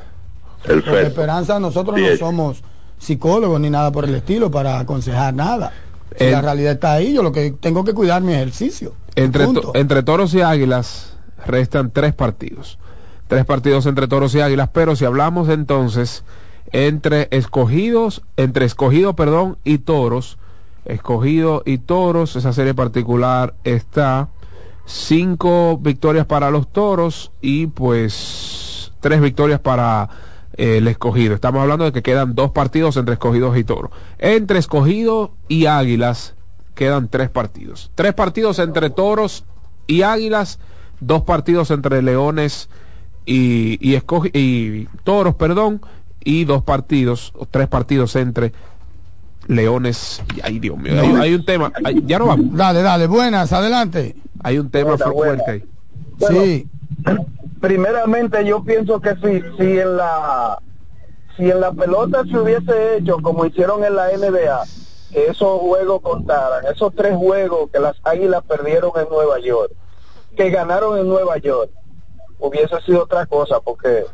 Porque 0.66 1.02
esperanza 1.02 1.60
nosotros 1.60 1.94
Sí, 1.96 2.02
no 2.02 2.08
es. 2.08 2.18
somos 2.18 2.62
psicólogos 2.98 3.60
ni 3.60 3.70
nada 3.70 3.92
por 3.92 4.04
el 4.04 4.14
estilo 4.16 4.50
para 4.50 4.80
aconsejar 4.80 5.32
nada. 5.32 5.72
Si 6.18 6.24
El- 6.24 6.32
la 6.32 6.42
realidad 6.42 6.72
está 6.72 6.92
ahí, 6.94 7.14
yo 7.14 7.22
lo 7.22 7.30
que 7.30 7.52
tengo 7.52 7.84
que 7.84 7.94
cuidar 7.94 8.20
mi 8.20 8.32
ejercicio. 8.34 8.94
Entre, 9.14 9.46
to- 9.46 9.70
entre 9.74 10.02
toros 10.02 10.34
y 10.34 10.40
águilas 10.42 11.14
restan 11.46 11.90
tres 11.92 12.14
partidos. 12.14 12.78
Tres 13.28 13.44
partidos 13.44 13.86
entre 13.86 14.08
toros 14.08 14.34
y 14.34 14.40
águilas, 14.40 14.68
pero 14.72 14.96
si 14.96 15.04
hablamos 15.04 15.48
entonces 15.48 16.24
entre 16.72 17.28
escogidos, 17.30 18.22
entre 18.36 18.64
escogido, 18.64 19.14
perdón, 19.14 19.58
y 19.64 19.78
toros, 19.78 20.38
escogido 20.84 21.62
y 21.64 21.78
toros, 21.78 22.36
esa 22.36 22.52
serie 22.52 22.74
particular 22.74 23.54
está 23.64 24.28
cinco 24.86 25.78
victorias 25.78 26.26
para 26.26 26.50
los 26.50 26.70
toros 26.72 27.32
y 27.40 27.68
pues 27.68 28.92
tres 29.00 29.20
victorias 29.20 29.60
para 29.60 30.08
eh, 30.56 30.78
el 30.78 30.88
escogido. 30.88 31.34
Estamos 31.34 31.62
hablando 31.62 31.84
de 31.84 31.92
que 31.92 32.02
quedan 32.02 32.34
dos 32.34 32.50
partidos 32.50 32.96
entre 32.96 33.14
escogidos 33.14 33.56
y 33.56 33.64
toros. 33.64 33.90
Entre 34.18 34.58
escogido 34.58 35.32
y 35.48 35.66
águilas 35.66 36.34
quedan 36.74 37.08
tres 37.08 37.30
partidos. 37.30 37.90
Tres 37.94 38.14
partidos 38.14 38.58
entre 38.58 38.90
toros 38.90 39.44
y 39.86 40.02
águilas, 40.02 40.58
dos 41.00 41.22
partidos 41.22 41.70
entre 41.70 42.02
leones 42.02 42.68
y, 43.26 43.78
y, 43.80 44.00
y 44.32 44.88
toros, 45.04 45.34
perdón, 45.34 45.80
y 46.24 46.44
dos 46.44 46.62
partidos, 46.62 47.32
o 47.36 47.46
tres 47.46 47.68
partidos 47.68 48.14
entre 48.16 48.52
leones 49.46 50.22
y 50.36 50.40
ay 50.42 50.58
Dios 50.58 50.76
mío, 50.78 50.92
hay, 51.00 51.08
hay 51.16 51.34
un 51.34 51.44
tema, 51.44 51.72
hay- 51.84 52.02
ya 52.06 52.18
no 52.18 52.26
vamos. 52.26 52.46
Dale, 52.56 52.82
dale, 52.82 53.06
buenas, 53.06 53.52
adelante. 53.52 54.14
Hay 54.42 54.58
un 54.58 54.70
tema 54.70 54.90
Buena, 54.96 55.04
fu- 55.06 55.12
buena. 55.12 55.42
fuerte 55.44 55.66
ahí. 56.30 56.68
Sí. 57.08 57.14
primeramente 57.60 58.44
yo 58.44 58.62
pienso 58.64 59.00
que 59.00 59.14
si, 59.16 59.42
si 59.58 59.78
en 59.78 59.96
la 59.96 60.58
si 61.36 61.50
en 61.50 61.60
la 61.60 61.72
pelota 61.72 62.22
se 62.30 62.38
hubiese 62.38 62.96
hecho 62.98 63.16
como 63.22 63.46
hicieron 63.46 63.82
en 63.84 63.96
la 63.96 64.08
NBA 64.12 64.62
que 65.10 65.26
esos 65.26 65.60
juegos 65.60 66.00
contaran 66.02 66.64
esos 66.72 66.94
tres 66.94 67.16
juegos 67.16 67.70
que 67.72 67.80
las 67.80 67.96
águilas 68.04 68.42
perdieron 68.44 68.90
en 68.96 69.08
Nueva 69.10 69.38
York 69.40 69.72
que 70.36 70.50
ganaron 70.50 70.98
en 70.98 71.08
Nueva 71.08 71.38
York 71.38 71.70
hubiese 72.38 72.78
sido 72.84 73.04
otra 73.04 73.26
cosa 73.26 73.60
porque 73.60 74.04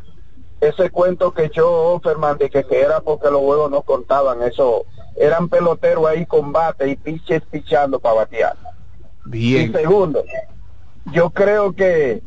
ese 0.61 0.89
cuento 0.89 1.33
que 1.33 1.45
echó 1.45 1.69
Offerman 1.93 2.37
de 2.37 2.49
que, 2.49 2.63
que 2.63 2.81
era 2.81 3.01
porque 3.01 3.29
los 3.29 3.41
juegos 3.41 3.69
no 3.71 3.81
contaban 3.81 4.41
eso 4.43 4.85
eran 5.15 5.49
peloteros 5.49 6.07
ahí 6.07 6.25
combate 6.25 6.89
y 6.89 6.95
pitches 6.95 7.41
pichando 7.49 7.99
para 7.99 8.15
batear 8.15 8.55
Bien. 9.25 9.69
y 9.69 9.73
segundo, 9.73 10.23
yo 11.11 11.29
creo 11.31 11.73
que 11.73 12.21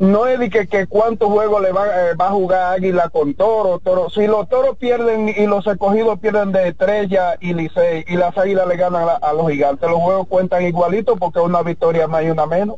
no 0.00 0.26
es 0.26 0.38
de 0.38 0.48
que, 0.48 0.66
que 0.66 0.86
cuántos 0.86 1.28
juegos 1.28 1.60
le 1.60 1.72
va, 1.72 1.86
eh, 1.86 2.14
va 2.14 2.28
a 2.28 2.32
jugar 2.32 2.72
Águila 2.72 3.10
con 3.10 3.34
Toro, 3.34 3.78
Toro. 3.80 4.08
Si 4.08 4.26
los 4.26 4.48
Toros 4.48 4.78
pierden 4.78 5.28
y 5.28 5.46
los 5.46 5.66
escogidos 5.66 6.18
pierden 6.18 6.52
de 6.52 6.68
Estrella 6.68 7.36
y 7.38 7.52
Licey 7.52 8.06
y 8.08 8.16
las 8.16 8.36
Águilas 8.38 8.66
le 8.66 8.76
ganan 8.76 9.06
a, 9.06 9.16
a 9.16 9.34
los 9.34 9.50
Gigantes, 9.50 9.90
los 9.90 10.00
juegos 10.00 10.26
cuentan 10.26 10.64
igualito 10.64 11.16
porque 11.16 11.40
una 11.40 11.62
victoria 11.62 12.08
más 12.08 12.24
y 12.24 12.30
una 12.30 12.46
menos. 12.46 12.76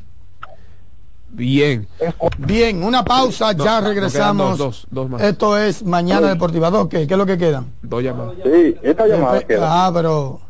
Bien. 1.32 1.88
Bien, 2.38 2.82
una 2.84 3.02
pausa, 3.04 3.52
No, 3.54 3.64
ya 3.64 3.80
nos 3.80 3.88
regresamos. 3.90 4.59
dos, 4.59 4.59
dos, 4.59 4.86
dos 4.90 5.10
más. 5.10 5.22
Esto 5.22 5.56
es 5.59 5.82
Mañana 5.84 6.28
Deportiva 6.28 6.70
2, 6.70 6.88
¿qué, 6.88 7.06
¿qué 7.06 7.14
es 7.14 7.18
lo 7.18 7.24
que 7.26 7.38
quedan? 7.38 7.72
Dos 7.82 8.02
llamadas. 8.02 8.34
Sí, 8.44 8.76
esta 8.82 9.06
llamada 9.06 9.40
queda. 9.40 9.86
Ah, 9.86 9.90
pero... 9.94 10.40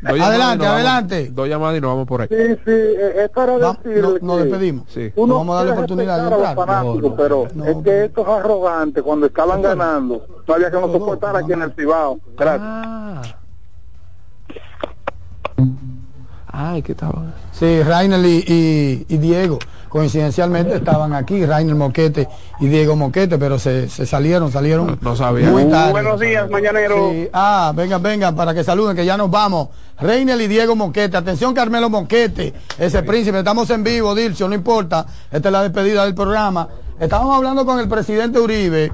Dos 0.00 0.18
Adelante, 0.20 0.56
nos 0.56 0.58
vamos- 0.58 0.66
adelante. 0.74 1.30
Dos 1.30 1.48
llamadas 1.48 1.76
y 1.76 1.80
nos 1.82 1.90
vamos 1.90 2.06
por 2.08 2.22
ahí. 2.22 2.28
Sí, 2.28 2.36
sí, 2.64 2.70
eh, 2.70 3.24
es 3.24 3.28
para 3.30 3.58
Va- 3.58 3.78
decirle 3.84 4.18
no- 4.22 4.26
nos 4.34 4.44
despedimos. 4.44 4.84
Sí. 4.88 5.12
uno 5.16 5.34
Vamos 5.36 5.52
a 5.54 5.56
darle 5.58 5.70
quiere 5.72 5.84
oportunidad 5.84 6.16
de 6.16 6.22
respetar 6.30 6.38
a 6.38 6.42
los 6.42 6.50
entrar. 6.50 6.66
fanáticos, 6.66 7.10
No, 7.10 7.16
pero 7.16 7.48
no. 7.54 7.64
es 7.66 7.76
que 7.84 8.04
estos 8.06 8.26
arrogantes 8.28 9.02
cuando 9.02 9.26
estaban 9.26 9.62
ganando 9.62 10.26
no 10.48 10.54
había 10.54 10.70
que 10.70 10.80
no 10.80 10.90
soportar 10.92 11.36
aquí 11.36 11.52
en 11.52 11.62
el 11.62 11.72
Cibao. 11.74 12.18
Gracias. 12.36 12.60
Ah. 12.64 13.22
Ay, 16.58 16.80
¿qué 16.82 16.92
estaba? 16.92 17.22
Sí, 17.52 17.82
Rainer 17.82 18.24
y, 18.24 18.44
y- 18.46 19.06
y 19.14 19.18
Diego 19.18 19.58
coincidencialmente 19.88 20.76
estaban 20.76 21.14
aquí, 21.14 21.46
Rainer 21.46 21.74
Moquete 21.74 22.28
y 22.60 22.66
Diego 22.66 22.96
Moquete, 22.96 23.38
pero 23.38 23.58
se, 23.58 23.88
se 23.88 24.04
salieron, 24.04 24.50
salieron 24.52 24.86
No, 24.88 24.98
no 25.00 25.16
sabía. 25.16 25.48
muy 25.50 25.64
tarde. 25.66 25.90
Buenos 25.92 26.20
días, 26.20 26.50
mañanero. 26.50 27.10
Sí. 27.12 27.28
Ah, 27.32 27.72
vengan, 27.74 28.02
vengan, 28.02 28.34
para 28.36 28.52
que 28.52 28.62
saluden, 28.62 28.94
que 28.96 29.04
ya 29.06 29.16
nos 29.16 29.30
vamos. 29.30 29.68
Reiner 29.98 30.38
y 30.40 30.48
Diego 30.48 30.76
Moquete. 30.76 31.16
Atención, 31.16 31.54
Carmelo 31.54 31.88
Moquete, 31.88 32.52
ese 32.78 33.02
príncipe. 33.04 33.38
Estamos 33.38 33.70
en 33.70 33.84
vivo, 33.84 34.14
Dilcio, 34.14 34.48
no 34.48 34.54
importa. 34.54 35.06
Esta 35.30 35.48
es 35.48 35.52
la 35.52 35.62
despedida 35.62 36.04
del 36.04 36.14
programa. 36.14 36.68
Estábamos 37.00 37.36
hablando 37.36 37.64
con 37.64 37.78
el 37.78 37.88
presidente 37.88 38.38
Uribe 38.38 38.92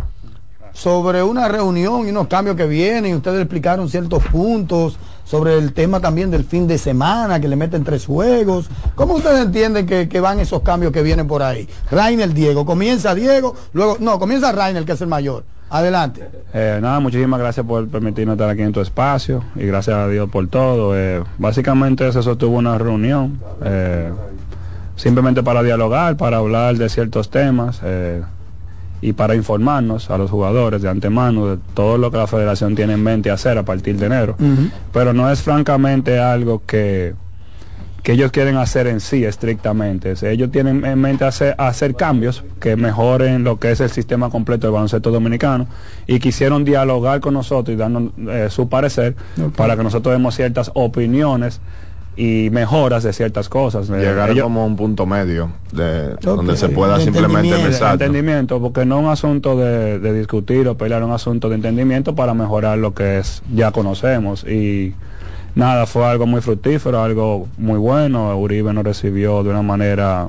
sobre 0.73 1.23
una 1.23 1.49
reunión 1.49 2.07
y 2.07 2.11
unos 2.11 2.29
cambios 2.29 2.57
que 2.57 2.67
vienen. 2.67 3.11
y 3.13 3.15
Ustedes 3.15 3.41
explicaron 3.41 3.89
ciertos 3.89 4.23
puntos 4.25 4.97
sobre 5.25 5.59
el 5.59 5.73
tema 5.73 6.01
también 6.01 6.31
del 6.31 6.45
fin 6.45 6.67
de 6.67 6.79
semana, 6.79 7.41
que 7.41 7.49
le 7.49 7.57
meten 7.57 7.85
tres 7.85 8.07
juegos. 8.07 8.69
¿Cómo 8.95 9.15
ustedes 9.15 9.45
entienden 9.45 9.87
que, 9.87 10.09
que 10.09 10.21
van 10.21 10.41
esos 10.41 10.63
cambios 10.63 10.93
que 10.93 11.03
vienen 11.03 11.27
por 11.27 11.43
ahí? 11.43 11.69
Rainer, 11.91 12.33
Diego. 12.33 12.67
Comienza 12.67 13.15
Diego, 13.15 13.55
luego, 13.73 13.97
no, 14.01 14.19
comienza 14.19 14.53
Rainer, 14.53 14.85
que 14.85 14.93
es 14.93 15.01
el 15.01 15.09
mayor. 15.09 15.45
Adelante. 15.71 16.29
Eh, 16.53 16.79
nada, 16.83 17.01
muchísimas 17.01 17.41
gracias 17.41 17.65
por 17.65 17.89
permitirnos 17.89 18.35
estar 18.35 18.51
aquí 18.51 18.61
en 18.61 18.73
tu 18.73 18.83
espacio 18.83 19.43
y 19.57 19.65
gracias 19.65 19.97
a 19.97 20.07
Dios 20.07 20.29
por 20.29 20.47
todo. 20.49 20.95
Eh, 20.95 21.25
básicamente 21.39 22.13
se 22.13 22.23
sostuvo 22.23 22.59
una 22.59 22.77
reunión 22.77 23.41
eh, 23.65 24.11
simplemente 24.97 25.43
para 25.43 25.63
dialogar, 25.63 26.19
para 26.19 26.37
hablar 26.37 26.77
de 26.77 26.91
ciertos 26.91 27.31
temas 27.31 27.81
eh, 27.83 28.23
y 29.03 29.13
para 29.13 29.35
informarnos 29.35 30.09
a 30.11 30.17
los 30.17 30.31
jugadores 30.31 30.81
de 30.81 30.89
antemano 30.89 31.49
de 31.49 31.59
todo 31.75 31.99
lo 31.99 32.11
que 32.11 32.17
la 32.17 32.29
federación 32.29 32.77
tiene 32.77 32.95
en 32.95 33.03
mente 33.03 33.31
hacer 33.31 33.59
a 33.59 33.65
partir 33.65 33.97
de 33.97 34.07
enero. 34.07 34.37
Pero 34.93 35.13
no 35.13 35.31
es 35.31 35.43
francamente 35.43 36.21
algo 36.21 36.63
que, 36.65 37.15
que 38.05 38.13
ellos 38.13 38.31
quieren 38.31 38.57
hacer 38.57 38.87
en 38.87 39.01
sí 39.01 39.25
estrictamente. 39.25 40.15
Ellos 40.23 40.53
tienen 40.53 40.85
en 40.85 41.01
mente 41.01 41.25
hacer, 41.25 41.57
hacer 41.59 41.97
cambios 41.97 42.45
que 42.61 42.77
mejoren 42.77 43.43
lo 43.43 43.59
que 43.59 43.73
es 43.73 43.81
el 43.81 43.91
sistema 43.91 44.31
completo 44.31 44.69
del 44.69 44.75
baloncesto 44.75 45.11
dominicano 45.11 45.67
y 46.07 46.21
quisieron 46.21 46.65
dialogar 46.65 47.21
con 47.21 47.35
nosotros 47.35 47.75
y 47.75 47.77
darnos 47.77 48.13
eh, 48.29 48.49
su 48.51 48.69
parecer 48.69 49.17
para 49.57 49.77
que 49.77 49.83
nosotros 49.83 50.15
demos 50.15 50.37
ciertas 50.37 50.71
opiniones 50.75 51.61
y 52.17 52.51
mejoras 52.51 53.03
de 53.03 53.13
ciertas 53.13 53.49
cosas. 53.49 53.89
Llegar 53.89 54.31
ellos- 54.31 54.45
como 54.45 54.63
a 54.63 54.65
un 54.67 54.77
punto 54.77 55.07
medio 55.07 55.51
de 55.73 56.15
donde 56.21 56.57
se 56.57 56.69
pueda 56.69 56.99
De 56.99 57.05
simplemente 57.05 57.39
entendimiento. 57.49 57.67
empezar. 57.67 57.93
entendimiento, 57.95 58.61
porque 58.61 58.85
no 58.85 58.99
es 58.99 59.05
un 59.05 59.11
asunto 59.11 59.57
de, 59.57 59.99
de 59.99 60.13
discutir 60.13 60.69
o 60.69 60.77
pelear, 60.77 61.01
es 61.03 61.07
un 61.09 61.15
asunto 61.15 61.49
de 61.49 61.55
entendimiento 61.57 62.15
para 62.15 62.35
mejorar 62.35 62.77
lo 62.79 62.93
que 62.95 63.19
es 63.19 63.43
ya 63.55 63.71
conocemos 63.73 64.45
y 64.45 64.95
nada, 65.55 65.87
fue 65.87 66.05
algo 66.05 66.27
muy 66.27 66.41
fructífero, 66.43 67.03
algo 67.03 67.49
muy 67.57 67.79
bueno. 67.79 68.37
Uribe 68.39 68.73
nos 68.75 68.85
recibió 68.85 69.43
de 69.43 69.51
una 69.51 69.63
manera 69.63 70.29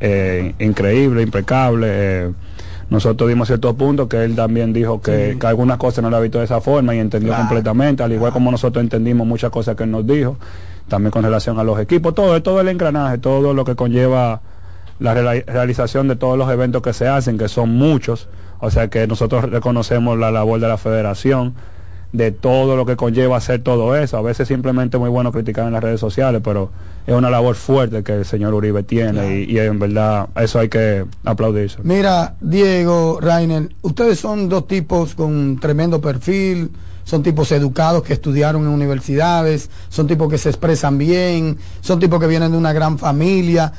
eh, 0.00 0.54
increíble, 0.58 1.20
impecable. 1.22 1.86
eh, 1.90 2.30
nosotros 2.88 3.28
dimos 3.28 3.46
ciertos 3.46 3.74
puntos 3.76 4.08
que 4.08 4.24
él 4.24 4.34
también 4.34 4.72
dijo 4.72 5.00
que, 5.00 5.32
Sí. 5.34 5.38
que 5.38 5.46
algunas 5.46 5.76
cosas 5.76 6.02
no 6.02 6.10
la 6.10 6.16
ha 6.16 6.20
visto 6.20 6.38
de 6.38 6.44
esa 6.46 6.60
forma 6.60 6.92
y 6.94 6.98
entendió 6.98 7.28
Claro. 7.28 7.42
completamente, 7.44 8.02
al 8.02 8.10
igual 8.12 8.32
como 8.32 8.50
nosotros 8.50 8.82
entendimos 8.82 9.26
muchas 9.28 9.50
cosas 9.50 9.76
que 9.76 9.84
él 9.84 9.90
nos 9.92 10.04
dijo, 10.06 10.38
también 10.90 11.10
con 11.10 11.22
relación 11.22 11.58
a 11.58 11.64
los 11.64 11.80
equipos, 11.80 12.14
todo, 12.14 12.42
todo 12.42 12.60
el 12.60 12.68
engranaje, 12.68 13.16
todo 13.16 13.54
lo 13.54 13.64
que 13.64 13.74
conlleva 13.74 14.42
la 14.98 15.14
reali- 15.14 15.44
realización 15.46 16.08
de 16.08 16.16
todos 16.16 16.36
los 16.36 16.50
eventos 16.50 16.82
que 16.82 16.92
se 16.92 17.08
hacen, 17.08 17.38
que 17.38 17.48
son 17.48 17.70
muchos, 17.70 18.28
o 18.60 18.70
sea 18.70 18.88
que 18.88 19.06
nosotros 19.06 19.48
reconocemos 19.50 20.18
la 20.18 20.30
labor 20.30 20.60
de 20.60 20.68
la 20.68 20.76
federación, 20.76 21.54
de 22.12 22.32
todo 22.32 22.74
lo 22.76 22.84
que 22.86 22.96
conlleva 22.96 23.36
hacer 23.36 23.62
todo 23.62 23.94
eso. 23.96 24.18
A 24.18 24.22
veces 24.22 24.48
simplemente 24.48 24.96
es 24.96 25.00
muy 25.00 25.08
bueno 25.08 25.30
criticar 25.30 25.66
en 25.68 25.72
las 25.74 25.82
redes 25.82 26.00
sociales, 26.00 26.40
pero 26.44 26.68
es 27.06 27.14
una 27.14 27.30
labor 27.30 27.54
fuerte 27.54 28.02
que 28.02 28.12
el 28.14 28.24
señor 28.24 28.52
Uribe 28.52 28.82
tiene 28.82 29.38
y, 29.42 29.52
y 29.52 29.58
en 29.60 29.78
verdad 29.78 30.28
eso 30.34 30.58
hay 30.58 30.68
que 30.68 31.04
aplaudirse. 31.24 31.78
Mira, 31.84 32.34
Diego, 32.40 33.20
Rainer, 33.20 33.68
ustedes 33.82 34.18
son 34.18 34.48
dos 34.48 34.66
tipos 34.66 35.14
con 35.14 35.60
tremendo 35.60 36.00
perfil, 36.00 36.72
son 37.10 37.24
tipos 37.24 37.50
educados 37.50 38.04
que 38.04 38.12
estudiaron 38.12 38.62
en 38.62 38.68
universidades, 38.68 39.68
son 39.88 40.06
tipos 40.06 40.30
que 40.30 40.38
se 40.38 40.48
expresan 40.48 40.96
bien, 40.96 41.58
son 41.80 41.98
tipos 41.98 42.20
que 42.20 42.28
vienen 42.28 42.52
de 42.52 42.56
una 42.56 42.72
gran 42.72 42.98
familia. 42.98 43.72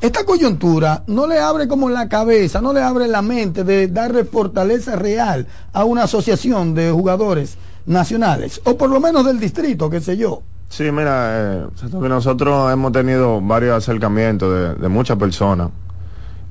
Esta 0.00 0.24
coyuntura 0.24 1.04
no 1.06 1.26
le 1.26 1.38
abre 1.38 1.68
como 1.68 1.90
la 1.90 2.08
cabeza, 2.08 2.62
no 2.62 2.72
le 2.72 2.80
abre 2.80 3.06
la 3.06 3.20
mente 3.20 3.64
de 3.64 3.88
darle 3.88 4.24
fortaleza 4.24 4.96
real 4.96 5.46
a 5.74 5.84
una 5.84 6.04
asociación 6.04 6.74
de 6.74 6.90
jugadores 6.90 7.58
nacionales, 7.84 8.62
o 8.64 8.78
por 8.78 8.88
lo 8.88 8.98
menos 8.98 9.26
del 9.26 9.38
distrito, 9.38 9.90
qué 9.90 10.00
sé 10.00 10.16
yo. 10.16 10.40
Sí, 10.70 10.84
mira, 10.90 11.32
eh, 11.34 11.66
nosotros 11.92 12.72
hemos 12.72 12.92
tenido 12.92 13.42
varios 13.42 13.76
acercamientos 13.76 14.54
de, 14.54 14.74
de 14.76 14.88
muchas 14.88 15.18
personas 15.18 15.68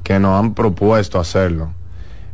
que 0.04 0.20
nos 0.20 0.40
han 0.40 0.54
propuesto 0.54 1.20
hacerlo. 1.20 1.74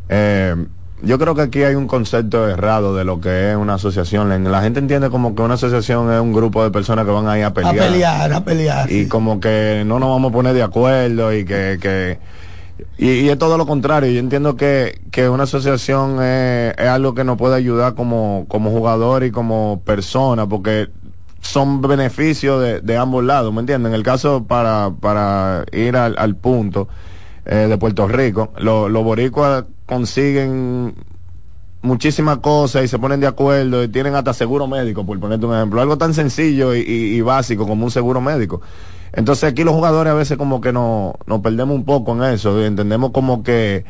Eh, 0.10 0.68
yo 1.04 1.20
creo 1.20 1.36
que 1.36 1.42
aquí 1.42 1.64
hay 1.64 1.76
un 1.76 1.88
concepto 1.88 2.48
errado 2.48 2.96
de 2.96 3.04
lo 3.04 3.20
que 3.20 3.52
es 3.52 3.58
una 3.58 3.76
asociación. 3.76 4.52
La, 4.52 4.62
gente 4.62 4.80
entiende 4.80 5.10
como 5.10 5.36
que 5.36 5.42
una 5.42 5.56
asociación 5.56 6.12
es 6.12 6.20
un 6.20 6.34
grupo 6.34 6.64
de 6.64 6.72
personas 6.72 7.06
que 7.06 7.12
van 7.12 7.28
a 7.28 7.38
ir 7.38 7.46
a 7.46 7.54
pelear. 7.54 7.76
pelear, 7.78 8.34
a 8.34 8.44
pelear. 8.44 8.92
Y 8.92 9.08
como 9.08 9.40
que 9.40 9.84
no 9.86 10.00
nos 10.00 10.10
vamos 10.10 10.30
a 10.30 10.34
poner 10.34 10.54
de 10.54 10.64
acuerdo 10.64 11.34
y 11.34 11.46
que... 11.46 11.78
que 11.82 12.20
y, 12.98 13.10
y 13.10 13.30
es 13.30 13.38
todo 13.38 13.58
lo 13.58 13.66
contrario. 13.66 14.12
Yo 14.12 14.20
entiendo 14.20 14.56
que, 14.58 15.00
que 15.12 15.30
una 15.30 15.44
asociación 15.44 16.22
es, 16.22 16.74
es 16.78 16.88
algo 16.88 17.14
que 17.14 17.24
nos 17.24 17.38
puede 17.38 17.56
ayudar 17.56 17.96
como, 17.96 18.46
como 18.48 18.70
jugador 18.72 19.24
y 19.24 19.32
como 19.32 19.82
persona, 19.86 20.48
porque 20.48 20.90
son 21.42 21.82
beneficios 21.82 22.62
de, 22.62 22.82
de 22.82 22.98
ambos 22.98 23.24
lados, 23.24 23.54
¿me 23.54 23.60
entienden? 23.62 23.92
En 23.94 23.96
el 23.96 24.04
caso 24.04 24.46
para, 24.46 24.92
para 25.00 25.64
ir 25.72 25.96
al, 25.96 26.16
al 26.18 26.36
punto 26.36 26.88
eh, 27.46 27.68
de 27.70 27.78
Puerto 27.78 28.08
Rico, 28.08 28.52
lo- 28.58 28.90
los 28.90 29.04
boricuas 29.04 29.66
consiguen 29.86 30.96
muchísimas 31.82 32.40
cosas 32.40 32.84
y 32.86 32.88
se 32.88 32.98
ponen 33.00 33.20
de 33.20 33.28
acuerdo 33.28 33.84
y 33.84 33.88
tienen 33.90 34.16
hasta 34.16 34.34
seguro 34.34 34.68
médico, 34.68 35.06
por 35.06 35.20
ponerte 35.20 35.46
un 35.46 35.56
ejemplo. 35.56 35.82
Algo 35.82 35.98
tan 35.98 36.14
sencillo 36.14 36.74
y, 36.76 36.80
y- 36.82 37.22
básico 37.22 37.68
como 37.68 37.86
un 37.86 37.92
seguro 37.92 38.22
médico. 38.22 38.62
Entonces 39.14 39.46
aquí 39.52 39.64
los 39.64 39.74
jugadores 39.76 40.12
a 40.12 40.16
veces 40.16 40.38
como 40.38 40.60
que 40.62 40.74
no, 40.74 41.16
nos 41.28 41.42
perdemos 41.42 41.76
un 41.76 41.86
poco 41.86 42.14
en 42.14 42.24
eso 42.34 42.64
entendemos 42.66 43.12
como 43.12 43.44
que 43.44 43.86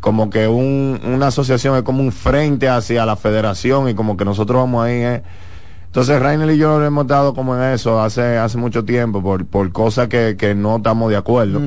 como 0.00 0.30
que 0.30 0.48
un, 0.48 1.00
una 1.04 1.28
asociación 1.28 1.76
es 1.76 1.82
como 1.82 2.02
un 2.02 2.12
frente 2.12 2.68
hacia 2.68 3.06
la 3.06 3.16
federación 3.16 3.88
y 3.88 3.94
como 3.94 4.16
que 4.16 4.24
nosotros 4.24 4.58
vamos 4.60 4.84
ahí. 4.84 4.94
eh. 5.02 5.22
Entonces 5.92 6.22
Rainer 6.22 6.50
y 6.50 6.56
yo 6.56 6.82
hemos 6.82 7.02
estado 7.04 7.34
como 7.34 7.54
en 7.54 7.74
eso 7.74 8.00
hace 8.00 8.38
hace 8.38 8.56
mucho 8.56 8.82
tiempo 8.82 9.22
por, 9.22 9.44
por 9.44 9.70
cosas 9.72 10.08
que, 10.08 10.36
que 10.38 10.54
no 10.54 10.76
estamos 10.76 11.10
de 11.10 11.18
acuerdo. 11.18 11.60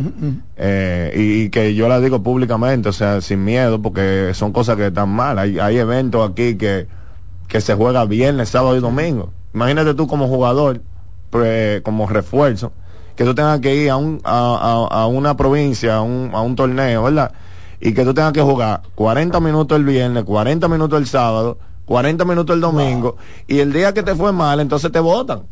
Eh, 0.57 1.14
y, 1.15 1.41
y 1.43 1.49
que 1.49 1.76
yo 1.76 1.88
la 1.88 1.99
digo 1.99 2.23
públicamente, 2.23 2.89
o 2.89 2.91
sea, 2.91 3.22
sin 3.22 3.43
miedo, 3.43 3.80
porque 3.84 4.31
son 4.34 4.52
cosas 4.52 4.77
que 4.77 4.88
están 4.88 5.10
mal. 5.10 5.38
Hay, 5.38 5.60
hay 5.60 5.77
eventos 5.77 6.27
aquí 6.27 6.56
que, 6.56 6.88
que 7.47 7.61
se 7.61 7.76
juega 7.76 8.03
viernes, 8.06 8.49
sábado 8.49 8.76
y 8.76 8.80
domingo. 8.80 9.31
Imagínate 9.53 9.93
tú 9.93 10.07
como 10.07 10.27
jugador, 10.27 10.81
pre- 11.30 11.84
como 11.84 12.07
refuerzo, 12.07 12.72
que 13.15 13.26
tú 13.26 13.35
tengas 13.35 13.60
que 13.60 13.76
ir 13.76 13.91
a, 13.91 13.97
un, 13.97 14.22
a, 14.23 14.88
a- 14.91 15.02
a 15.03 15.06
una 15.07 15.38
provincia, 15.38 15.97
a 15.97 16.02
un, 16.02 16.31
a 16.34 16.41
un 16.41 16.56
torneo, 16.56 17.03
¿verdad? 17.03 17.31
Y 17.80 17.93
que 17.93 18.03
tú 18.03 18.11
tengas 18.15 18.34
que 18.34 18.41
jugar 18.41 18.81
40 18.95 19.39
minutos 19.39 19.77
el 19.77 19.84
viernes, 19.85 20.23
40 20.23 20.68
minutos 20.68 20.97
el 20.99 21.06
sábado, 21.06 21.60
40 21.86 22.26
minutos 22.26 22.53
el 22.56 22.62
domingo, 22.62 23.18
y 23.48 23.60
el 23.60 23.72
día 23.72 23.94
que 23.94 24.03
te 24.03 24.16
fue 24.16 24.32
mal, 24.32 24.60
entonces 24.60 24.91
te 24.91 24.99
votan. 24.99 25.44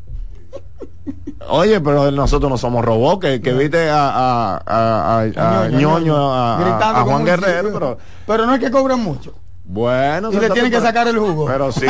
Oye, 1.50 1.82
pero 1.82 2.10
nosotros 2.12 2.50
no 2.50 2.58
somos 2.58 2.84
robots, 2.86 3.20
que, 3.26 3.42
que 3.42 3.54
viste 3.54 3.90
a, 3.90 4.08
a, 4.10 4.62
a, 4.66 5.20
a- 5.20 5.64
a 5.64 5.68
Ñoño, 5.70 6.16
a, 6.34 7.04
Juan 7.06 7.26
Guerrero, 7.26 7.70
pero 7.74 7.98
Pero 8.26 8.46
no 8.46 8.54
es 8.56 8.60
que 8.62 8.72
cobran 8.72 9.02
mucho. 9.02 9.34
bueno. 9.66 10.32
Y 10.32 10.38
le 10.40 10.50
tienen 10.50 10.72
que 10.72 10.80
sacar 10.80 11.08
el 11.08 11.18
jugo. 11.20 11.46
Pero 11.46 11.72
sí, 11.72 11.86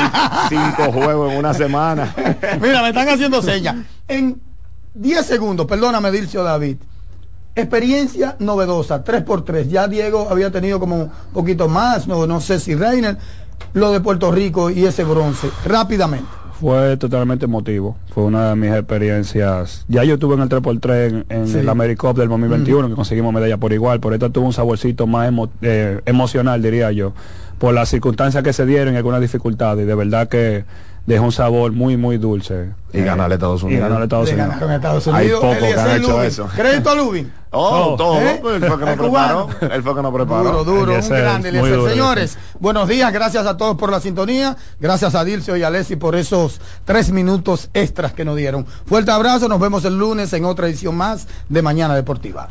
cinco 0.50 0.92
juegos 0.94 1.32
en 1.32 1.38
una 1.38 1.54
semana. 1.54 2.14
Mira, 2.62 2.82
me 2.82 2.90
están 2.90 3.08
haciendo 3.10 3.42
señas. 3.44 3.76
En 4.08 4.42
10 4.96 5.26
segundos, 5.26 5.68
perdóname, 5.68 6.12
Dilcio 6.12 6.44
David. 6.44 6.78
Experiencia 7.56 8.36
novedosa, 8.40 9.04
3x3. 9.04 9.68
Ya 9.68 9.88
Diego 9.88 10.28
había 10.32 10.50
tenido 10.52 10.80
como 10.80 10.96
un 10.96 11.12
poquito 11.34 11.68
más, 11.70 12.08
no, 12.08 12.26
no 12.26 12.42
sé 12.42 12.60
si 12.60 12.74
Reiner, 12.74 13.18
lo 13.74 13.92
de 13.92 14.00
Puerto 14.02 14.32
Rico 14.32 14.70
y 14.70 14.86
ese 14.86 15.04
bronce. 15.04 15.50
Rápidamente. 15.66 16.28
Fue 16.60 16.96
totalmente 16.98 17.46
emotivo. 17.46 17.98
Fue 18.14 18.24
una 18.24 18.50
de 18.50 18.56
mis 18.56 18.72
experiencias. 18.72 19.84
Ya 19.90 20.04
yo 20.04 20.14
estuve 20.14 20.36
en 20.36 20.42
el 20.42 20.50
3x3 20.50 21.08
en, 21.10 21.26
en 21.30 21.48
Sí. 21.48 21.58
el 21.58 21.68
AmeriCup 21.68 22.16
del 22.18 22.30
2021, 22.30 22.88
que 22.90 22.96
conseguimos 22.96 23.34
medalla 23.34 23.58
por 23.58 23.74
igual. 23.74 24.00
Por 24.00 24.14
esta 24.14 24.30
tuvo 24.30 24.46
un 24.46 24.54
saborcito 24.54 25.06
más 25.08 25.30
emo- 25.30 25.50
eh, 25.62 26.00
emocional, 26.06 26.62
diría 26.62 26.92
yo. 26.92 27.14
Por 27.60 27.74
las 27.74 27.90
circunstancias 27.90 28.44
que 28.44 28.54
se 28.54 28.66
dieron 28.66 28.94
y 28.94 28.98
algunas 28.98 29.20
dificultades. 29.20 29.84
Y 29.84 29.88
de 29.88 29.96
verdad 29.96 30.28
que 30.30 30.64
dejó 31.06 31.26
un 31.26 31.32
sabor 31.32 31.72
muy, 31.72 31.98
muy 31.98 32.18
dulce. 32.18 32.72
Y 32.94 33.02
ganarle 33.02 33.34
a 33.34 33.38
Estados 33.38 33.62
Y 33.64 33.66
Unidos. 33.66 33.82
ganarle 33.84 34.04
a 34.04 34.06
Estados 34.06 34.30
Unidos. 34.30 34.48
ganaron 34.50 34.72
a 34.72 34.76
Estados 34.76 35.08
Hay 35.08 35.14
Unidos. 35.26 35.42
pocos 35.42 35.58
que 35.58 35.74
han 35.74 35.92
hecho 35.98 36.12
Lubin. 36.12 36.24
eso. 36.26 36.48
Crédito 36.56 36.90
a 36.90 36.96
Lubin. 36.96 37.34
Oh, 37.56 37.94
todo. 37.96 38.20
¿Eh? 38.20 38.42
Él 38.56 38.66
fue 38.66 38.80
que 38.80 38.86
nos 38.86 38.90
El 38.94 38.98
preparó. 38.98 39.48
Él 39.62 39.84
fue 39.84 39.96
que 39.96 40.02
nos 40.02 40.12
preparó. 40.12 40.44
Duro, 40.44 40.64
duro, 40.64 40.94
un 41.00 41.08
grande. 41.10 41.52
duro, 41.52 41.88
Señores, 41.88 42.36
buenos 42.60 42.88
días, 42.90 43.14
gracias 43.14 43.46
a 43.46 43.58
todos 43.58 43.78
por 43.78 43.92
la 43.92 44.00
sintonía, 44.00 44.58
gracias 44.80 45.14
a 45.14 45.24
Dilcio 45.24 45.56
y 45.56 45.62
a 45.62 45.70
Leslie 45.70 45.98
por 45.98 46.16
esos 46.16 46.60
tres 46.84 47.12
minutos 47.12 47.70
extras 47.76 48.12
que 48.14 48.26
nos 48.26 48.38
dieron. 48.38 48.66
Fuerte 48.88 49.12
abrazo, 49.12 49.48
nos 49.48 49.60
vemos 49.60 49.86
el 49.86 50.00
lunes 50.00 50.34
en 50.34 50.46
otra 50.46 50.66
edición 50.68 50.98
más 50.98 51.28
de 51.48 51.62
Mañana 51.62 51.94
Deportiva. 51.94 52.48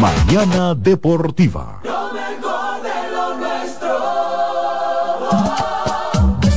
Mañana 0.00 0.74
Deportiva. 0.74 1.80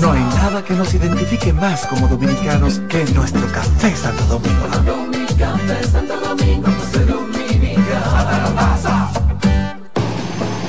No 0.00 0.12
hay 0.12 0.20
nada 0.20 0.64
que 0.64 0.74
nos 0.74 0.92
identifique 0.94 1.52
más 1.52 1.86
como 1.86 2.08
dominicanos 2.08 2.80
que 2.88 3.04
nuestro 3.12 3.46
café 3.52 3.94
Santo 3.94 4.24
Domingo. 4.24 5.04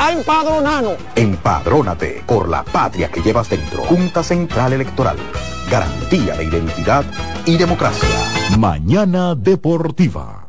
a 0.00 0.12
empadronarnos. 0.12 0.96
Empadrónate 1.14 2.24
por 2.26 2.48
la 2.48 2.64
patria 2.64 3.10
que 3.10 3.20
llevas 3.20 3.50
dentro. 3.50 3.82
Junta 3.82 4.22
Central 4.22 4.72
Electoral. 4.72 5.18
Garantía 5.70 6.34
de 6.36 6.44
identidad 6.44 7.04
y 7.44 7.58
democracia. 7.58 8.08
Mañana 8.58 9.34
Deportiva. 9.34 10.48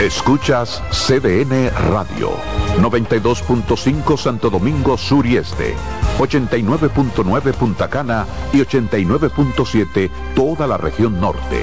Escuchas 0.00 0.82
CDN 0.90 1.70
Radio. 1.90 2.30
92.5 2.78 4.16
Santo 4.18 4.50
Domingo 4.50 4.98
Sur 4.98 5.26
y 5.26 5.38
Este. 5.38 5.74
89.9 6.18 7.54
Punta 7.54 7.88
Cana 7.88 8.26
y 8.52 8.58
89.7 8.58 10.10
toda 10.34 10.66
la 10.66 10.76
región 10.76 11.20
norte. 11.20 11.62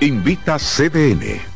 Invita 0.00 0.58
CDN. 0.58 1.55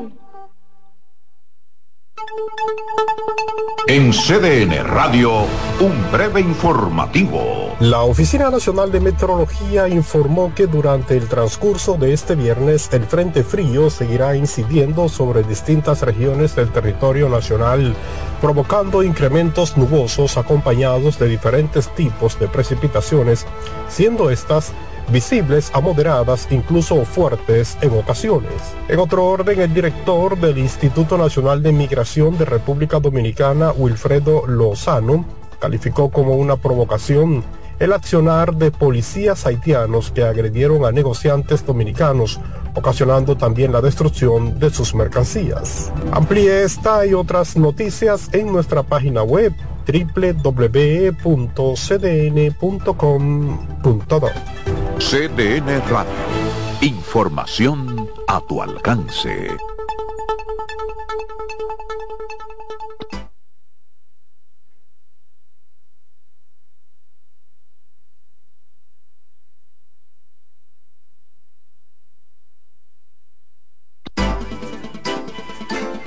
En 3.87 4.11
CDN 4.11 4.85
Radio, 4.85 5.31
un 5.79 6.11
breve 6.11 6.39
informativo. 6.39 7.75
La 7.81 8.03
Oficina 8.03 8.49
Nacional 8.49 8.91
de 8.91 9.01
Meteorología 9.01 9.89
informó 9.89 10.53
que 10.55 10.67
durante 10.67 11.17
el 11.17 11.27
transcurso 11.27 11.95
de 11.95 12.13
este 12.13 12.35
viernes 12.35 12.89
el 12.93 13.03
Frente 13.03 13.43
Frío 13.43 13.89
seguirá 13.89 14.35
incidiendo 14.35 15.09
sobre 15.09 15.43
distintas 15.43 16.03
regiones 16.03 16.55
del 16.55 16.71
territorio 16.71 17.27
nacional, 17.27 17.95
provocando 18.39 19.03
incrementos 19.03 19.75
nubosos 19.75 20.37
acompañados 20.37 21.19
de 21.19 21.27
diferentes 21.27 21.89
tipos 21.95 22.39
de 22.39 22.47
precipitaciones, 22.47 23.45
siendo 23.89 24.29
estas 24.29 24.71
visibles 25.11 25.71
a 25.73 25.81
moderadas, 25.81 26.47
incluso 26.51 27.03
fuertes 27.05 27.77
en 27.81 27.97
ocasiones. 27.97 28.53
En 28.87 28.99
otro 28.99 29.25
orden, 29.25 29.59
el 29.59 29.73
director 29.73 30.37
del 30.39 30.57
Instituto 30.57 31.17
Nacional 31.17 31.61
de 31.61 31.71
Migración 31.71 32.37
de 32.37 32.45
República 32.45 32.99
Dominicana, 32.99 33.71
Wilfredo 33.71 34.47
Lozano, 34.47 35.25
calificó 35.59 36.09
como 36.09 36.35
una 36.35 36.57
provocación 36.57 37.43
el 37.81 37.93
accionar 37.93 38.55
de 38.55 38.69
policías 38.69 39.47
haitianos 39.47 40.11
que 40.11 40.23
agredieron 40.23 40.85
a 40.85 40.91
negociantes 40.91 41.65
dominicanos, 41.65 42.39
ocasionando 42.75 43.35
también 43.35 43.71
la 43.71 43.81
destrucción 43.81 44.59
de 44.59 44.69
sus 44.69 44.93
mercancías. 44.93 45.91
Amplíe 46.11 46.63
esta 46.63 47.07
y 47.07 47.15
otras 47.15 47.57
noticias 47.57 48.29
en 48.33 48.51
nuestra 48.53 48.83
página 48.83 49.23
web 49.23 49.51
www.cdn.com.do. 49.91 51.21
CDN 54.99 55.81
Radio. 55.89 56.11
Información 56.81 58.07
a 58.27 58.39
tu 58.41 58.61
alcance. 58.61 59.49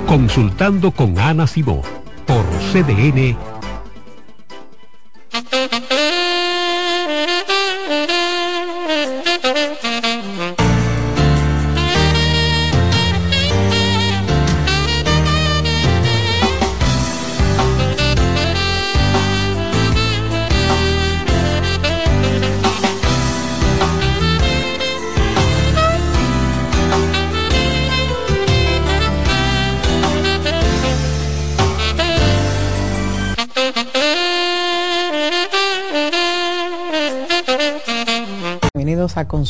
Consultando 0.06 0.90
con 0.93 1.19
Ana 1.19 1.47
Simó 1.47 1.82
por 2.27 2.44
CDN 2.73 3.36
Thank 5.55 5.72
you. 5.74 5.84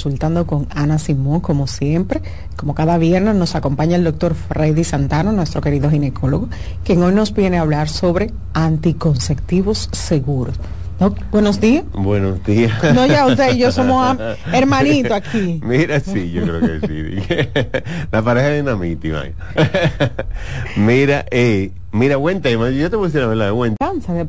Consultando 0.05 0.47
con 0.47 0.68
Ana 0.74 0.98
Simón, 0.98 1.40
como 1.40 1.66
siempre. 1.66 2.20
Como 2.56 2.74
cada 2.74 2.98
viernes 2.98 3.36
nos 3.36 3.55
acompaña 3.55 3.97
el 3.97 4.05
doctor 4.05 4.35
Freddy 4.35 4.85
Santano, 4.85 5.32
nuestro 5.32 5.62
querido 5.62 5.89
ginecólogo, 5.89 6.51
quien 6.85 7.02
hoy 7.02 7.14
nos 7.14 7.32
viene 7.32 7.56
a 7.56 7.62
hablar 7.62 7.89
sobre 7.89 8.31
anticonceptivos 8.52 9.89
seguros. 9.93 10.60
Buenos 11.31 11.59
días. 11.59 11.85
Buenos 11.93 12.44
días. 12.44 12.70
No, 12.94 13.06
ya 13.06 13.26
usted 13.26 13.55
y 13.55 13.59
yo 13.59 13.72
somos 13.72 14.18
hermanitos 14.52 15.12
aquí. 15.16 15.60
Mira, 15.64 15.98
sí, 16.01 16.31
yo 16.31 16.43
creo 16.43 16.60
que 16.60 16.86
sí. 16.86 17.82
La 18.12 18.20
pareja 18.20 18.48
de 18.48 18.56
dinamita, 18.56 19.06
Iván. 19.06 19.32
Mira, 20.76 21.24
eh, 21.31 21.72
mira, 21.93 22.16
buen 22.16 22.43
tema. 22.43 22.70
Yo 22.70 22.90
te 22.90 22.97
voy 22.97 23.06
a 23.06 23.09
decir 23.09 23.22
la 23.22 23.28
verdad, 23.28 23.52
buen 23.52 23.76
aprender 23.81 24.26